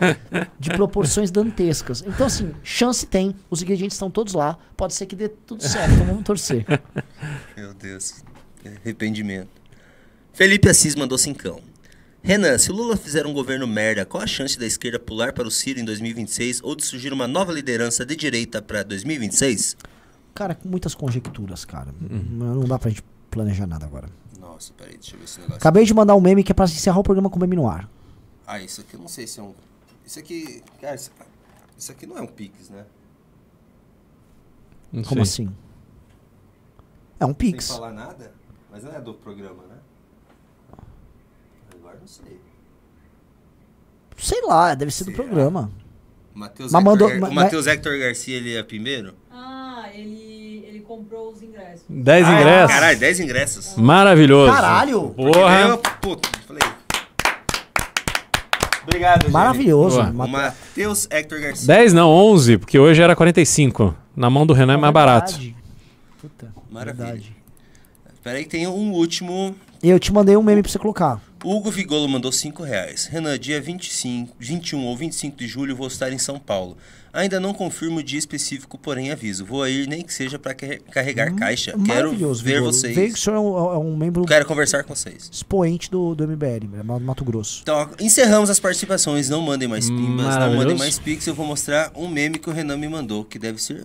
de 0.59 0.71
proporções 0.71 1.31
dantescas. 1.31 2.03
Então, 2.07 2.27
assim, 2.27 2.53
chance 2.63 3.07
tem, 3.07 3.35
os 3.51 3.63
ingredientes 3.63 3.95
estão 3.95 4.11
todos 4.11 4.35
lá, 4.35 4.57
pode 4.77 4.95
ser 4.95 5.07
que 5.07 5.17
dê 5.17 5.29
tudo 5.29 5.63
certo, 5.63 5.93
então 5.95 6.07
vamos 6.07 6.23
torcer. 6.23 6.65
Meu 7.57 7.75
Deus, 7.75 8.23
arrependimento. 8.83 9.49
Felipe 10.33 10.69
Assis 10.69 10.95
mandou 10.95 11.19
cincão. 11.19 11.72
Renan, 12.23 12.57
se 12.57 12.71
o 12.71 12.75
Lula 12.75 12.97
fizer 12.97 13.27
um 13.27 13.33
governo 13.33 13.67
merda, 13.67 14.07
qual 14.07 14.23
a 14.23 14.27
chance 14.27 14.57
da 14.57 14.65
esquerda 14.65 14.99
pular 14.99 15.33
para 15.33 15.47
o 15.47 15.51
Ciro 15.51 15.81
em 15.81 15.85
2026 15.85 16.61
ou 16.63 16.77
de 16.77 16.85
surgir 16.85 17.13
uma 17.13 17.27
nova 17.27 17.53
liderança 17.53 18.07
de 18.07 18.15
direita 18.15 18.63
para 18.63 18.85
2026? 18.85 19.77
Cara, 20.33 20.55
com 20.55 20.69
muitas 20.69 20.95
conjecturas, 20.95 21.65
cara. 21.65 21.93
Uhum. 22.01 22.55
Não 22.55 22.65
dá 22.65 22.79
pra 22.79 22.91
gente 22.91 23.03
planejar 23.29 23.67
nada 23.67 23.87
agora. 23.87 24.09
Nossa, 24.39 24.73
peraí, 24.75 24.95
deixa 24.95 25.15
eu 25.15 25.19
ver 25.19 25.25
esse 25.25 25.41
negócio. 25.41 25.57
Acabei 25.57 25.85
de 25.85 25.93
mandar 25.93 26.15
um 26.15 26.21
meme 26.21 26.45
que 26.45 26.53
é 26.53 26.55
pra 26.55 26.65
encerrar 26.65 27.01
o 27.01 27.03
programa 27.03 27.29
com 27.29 27.37
o 27.37 27.41
meme 27.41 27.57
no 27.57 27.69
ar. 27.69 27.91
Ah, 28.47 28.61
isso 28.61 28.81
aqui 28.83 28.95
eu 28.95 29.01
não 29.01 29.09
sei 29.09 29.27
se 29.27 29.41
é 29.41 29.43
um. 29.43 29.53
Isso 30.07 30.19
aqui. 30.19 30.63
Cara, 30.81 30.95
isso, 30.95 31.11
isso 31.77 31.91
aqui 31.91 32.07
não 32.07 32.19
é 32.19 32.23
um 32.23 32.27
Pix, 32.27 32.71
né? 32.71 32.85
Não 34.93 35.03
Como 35.03 35.27
sei. 35.27 35.47
assim? 35.47 35.57
É 37.19 37.27
um 37.27 37.35
Pix. 37.35 37.65
Sem 37.65 37.77
falar 37.77 37.93
nada? 37.93 38.33
Mas 38.71 38.85
não 38.85 38.93
é 38.93 39.01
do 39.01 39.13
programa, 39.15 39.65
né? 39.65 39.72
Não 42.01 42.07
sei. 42.07 42.41
Sei 44.17 44.41
lá, 44.43 44.75
deve 44.75 44.93
ser 44.93 45.05
do 45.05 45.13
programa. 45.13 45.71
Matheus 46.35 46.73
Hector, 46.73 46.85
mandou, 46.85 47.09
Gar... 47.09 47.31
o 47.31 47.35
Matheus 47.35 47.67
Hector 47.67 47.99
Garcia, 47.99 48.37
ele 48.37 48.55
é 48.55 48.63
primeiro? 48.63 49.15
Ah, 49.31 49.89
ele, 49.93 50.65
ele 50.67 50.81
comprou 50.81 51.33
os 51.33 51.43
ingressos. 51.43 51.85
10 51.89 52.27
ah, 52.27 52.33
ingressos? 52.33 52.75
Caralho, 52.75 52.99
10 52.99 53.21
ingressos. 53.21 53.77
Maravilhoso. 53.77 54.53
Caralho. 54.53 55.11
Porra. 55.11 55.61
Eu, 55.61 55.79
puta, 55.79 56.29
falei. 56.47 56.63
Obrigado, 58.85 59.31
Maravilhoso. 59.31 60.03
Matheus 60.13 61.07
Hector 61.11 61.41
Garcia. 61.41 61.67
10 61.67 61.93
não, 61.93 62.09
11, 62.09 62.59
porque 62.59 62.79
hoje 62.79 63.01
era 63.01 63.15
45. 63.15 63.95
Na 64.17 64.29
mão 64.29 64.47
do 64.47 64.53
Renan 64.53 64.75
é, 64.75 64.77
mais 64.77 64.93
barato. 64.93 65.39
Puta, 66.21 66.53
Maravilha. 66.71 67.05
Verdade. 67.07 67.37
Peraí 68.23 68.45
que 68.45 68.51
tem 68.51 68.67
um 68.67 68.93
último... 68.93 69.55
Eu 69.83 69.99
te 69.99 70.13
mandei 70.13 70.37
um 70.37 70.43
meme 70.43 70.63
pra 70.63 70.71
você 70.71 70.79
colocar. 70.79 71.21
Hugo 71.45 71.71
Vigolo 71.71 72.09
mandou 72.09 72.31
5 72.31 72.63
reais. 72.63 73.07
Renan, 73.07 73.39
dia 73.39 73.61
25, 73.61 74.37
21 74.39 74.85
ou 74.85 74.97
25 74.97 75.37
de 75.37 75.47
julho 75.47 75.75
vou 75.75 75.87
estar 75.87 76.13
em 76.13 76.19
São 76.19 76.39
Paulo. 76.39 76.77
Ainda 77.13 77.39
não 77.39 77.53
confirmo 77.53 77.99
o 77.99 78.03
dia 78.03 78.19
específico, 78.19 78.79
porém 78.79 79.11
aviso. 79.11 79.45
Vou 79.45 79.69
ir 79.69 79.87
nem 79.87 80.03
que 80.03 80.15
seja 80.15 80.39
para 80.39 80.55
carregar 80.55 81.31
hum, 81.31 81.37
caixa. 81.37 81.75
Quero 81.85 82.11
ver 82.13 82.55
Vigolo. 82.55 82.73
vocês. 82.73 82.95
Vê 82.95 83.09
que 83.09 83.15
o 83.15 83.19
senhor 83.19 83.37
é 83.37 83.41
um, 83.41 83.75
é 83.75 83.79
um, 83.79 83.97
membro. 83.97 84.25
Quero 84.25 84.47
conversar 84.47 84.85
com 84.85 84.95
vocês. 84.95 85.29
Expoente 85.31 85.91
do, 85.91 86.15
do 86.15 86.27
MBL, 86.27 86.67
Mato 87.01 87.25
Grosso. 87.25 87.61
Então, 87.63 87.91
encerramos 88.01 88.49
as 88.49 88.59
participações. 88.59 89.29
Não 89.29 89.43
mandem 89.43 89.69
mais 89.69 89.91
pimbas, 89.91 90.37
não 90.37 90.55
mandem 90.55 90.77
mais 90.77 90.99
pix. 90.99 91.27
Eu 91.27 91.35
vou 91.35 91.47
mostrar 91.47 91.93
um 91.95 92.09
meme 92.09 92.39
que 92.39 92.49
o 92.49 92.53
Renan 92.53 92.77
me 92.77 92.89
mandou, 92.89 93.25
que 93.25 93.39
deve 93.39 93.61
ser. 93.61 93.85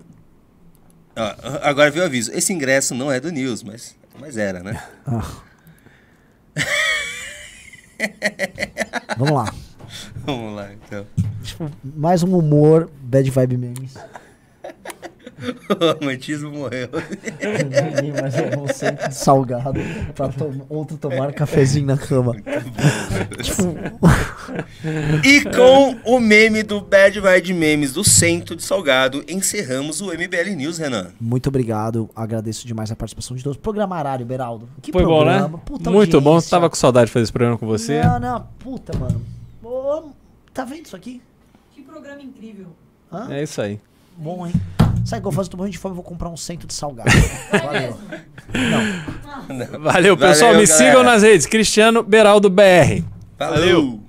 Ah, 1.16 1.60
agora 1.64 1.90
veio 1.90 2.04
o 2.04 2.08
aviso. 2.08 2.32
Esse 2.32 2.54
ingresso 2.54 2.94
não 2.94 3.12
é 3.12 3.20
do 3.20 3.32
News, 3.32 3.64
mas, 3.64 3.96
mas 4.20 4.38
era, 4.38 4.62
né? 4.62 4.82
Ah. 5.06 5.28
Vamos 9.18 9.34
lá. 9.34 9.54
Vamos 10.26 10.56
lá, 10.56 10.74
então. 10.74 11.06
Tipo, 11.44 11.72
mais 11.84 12.24
um 12.24 12.38
humor, 12.38 12.90
bad 13.02 13.30
vibe 13.30 13.58
memes. 13.58 13.96
o 15.70 16.00
romantismo 16.00 16.52
morreu. 16.52 16.90
Mas 18.22 18.36
é 18.36 18.58
um 18.58 18.68
centro 18.68 19.08
de 19.10 19.16
salgado 19.16 19.80
pra 20.16 20.30
to 20.30 20.66
outro 20.70 20.98
tomar 20.98 21.34
cafezinho 21.34 21.86
na 21.86 21.98
cama. 21.98 22.36
e 25.24 25.42
com 25.44 25.96
o 26.16 26.20
meme 26.20 26.64
do 26.64 26.82
Bad 26.82 27.20
Vibe 27.20 27.54
Memes 27.54 27.94
do 27.94 28.04
centro 28.04 28.56
de 28.56 28.64
salgado, 28.64 29.24
encerramos 29.28 30.02
o 30.02 30.08
MBL 30.08 30.56
News, 30.56 30.78
Renan. 30.78 31.12
Muito 31.20 31.48
obrigado. 31.50 32.10
Agradeço 32.16 32.66
demais 32.66 32.92
a 32.92 32.96
participação 32.96 33.36
de 33.38 33.44
todos. 33.44 33.58
Programarário, 33.58 34.26
Beraldo. 34.26 34.68
Que 34.82 34.92
Foi 34.92 35.04
programa. 35.04 35.48
bom, 35.48 35.58
né? 35.58 35.62
Puta 35.66 35.90
Muito 35.92 36.18
audiência. 36.18 36.50
bom. 36.50 36.50
Tava 36.50 36.70
com 36.70 36.76
saudade 36.76 37.08
de 37.08 37.12
fazer 37.12 37.24
esse 37.24 37.34
programa 37.34 37.58
com 37.58 37.68
você. 37.68 38.02
Não, 38.02 38.20
não. 38.20 38.48
Puta, 38.60 38.98
mano. 38.98 39.22
tá 40.54 40.66
vendo 40.66 40.86
isso 40.86 40.96
aqui? 40.96 41.22
Que 41.74 41.82
programa 41.82 42.22
incrível. 42.22 42.68
Hã? 43.12 43.28
É 43.32 43.44
isso 43.44 43.62
aí. 43.62 43.80
Bom, 44.18 44.48
hein? 44.48 44.54
Sabe 45.06 45.20
o 45.20 45.22
que 45.22 45.28
eu 45.28 45.32
fazer? 45.32 45.50
Tô 45.50 45.58
morrendo 45.58 45.74
de 45.74 45.78
fome, 45.78 45.92
eu 45.92 45.96
vou 45.96 46.04
comprar 46.04 46.30
um 46.30 46.36
cento 46.38 46.66
de 46.68 46.74
salgado. 46.74 47.10
Valeu. 47.52 47.98
Valeu, 49.80 50.18
pessoal. 50.18 50.52
Valeu, 50.52 50.62
me 50.62 50.68
galera. 50.68 50.90
sigam 50.90 51.04
nas 51.04 51.22
redes. 51.24 51.46
Cristiano 51.46 52.04
Beraldo 52.04 52.50
BR. 52.50 53.04
Valeu. 53.38 54.07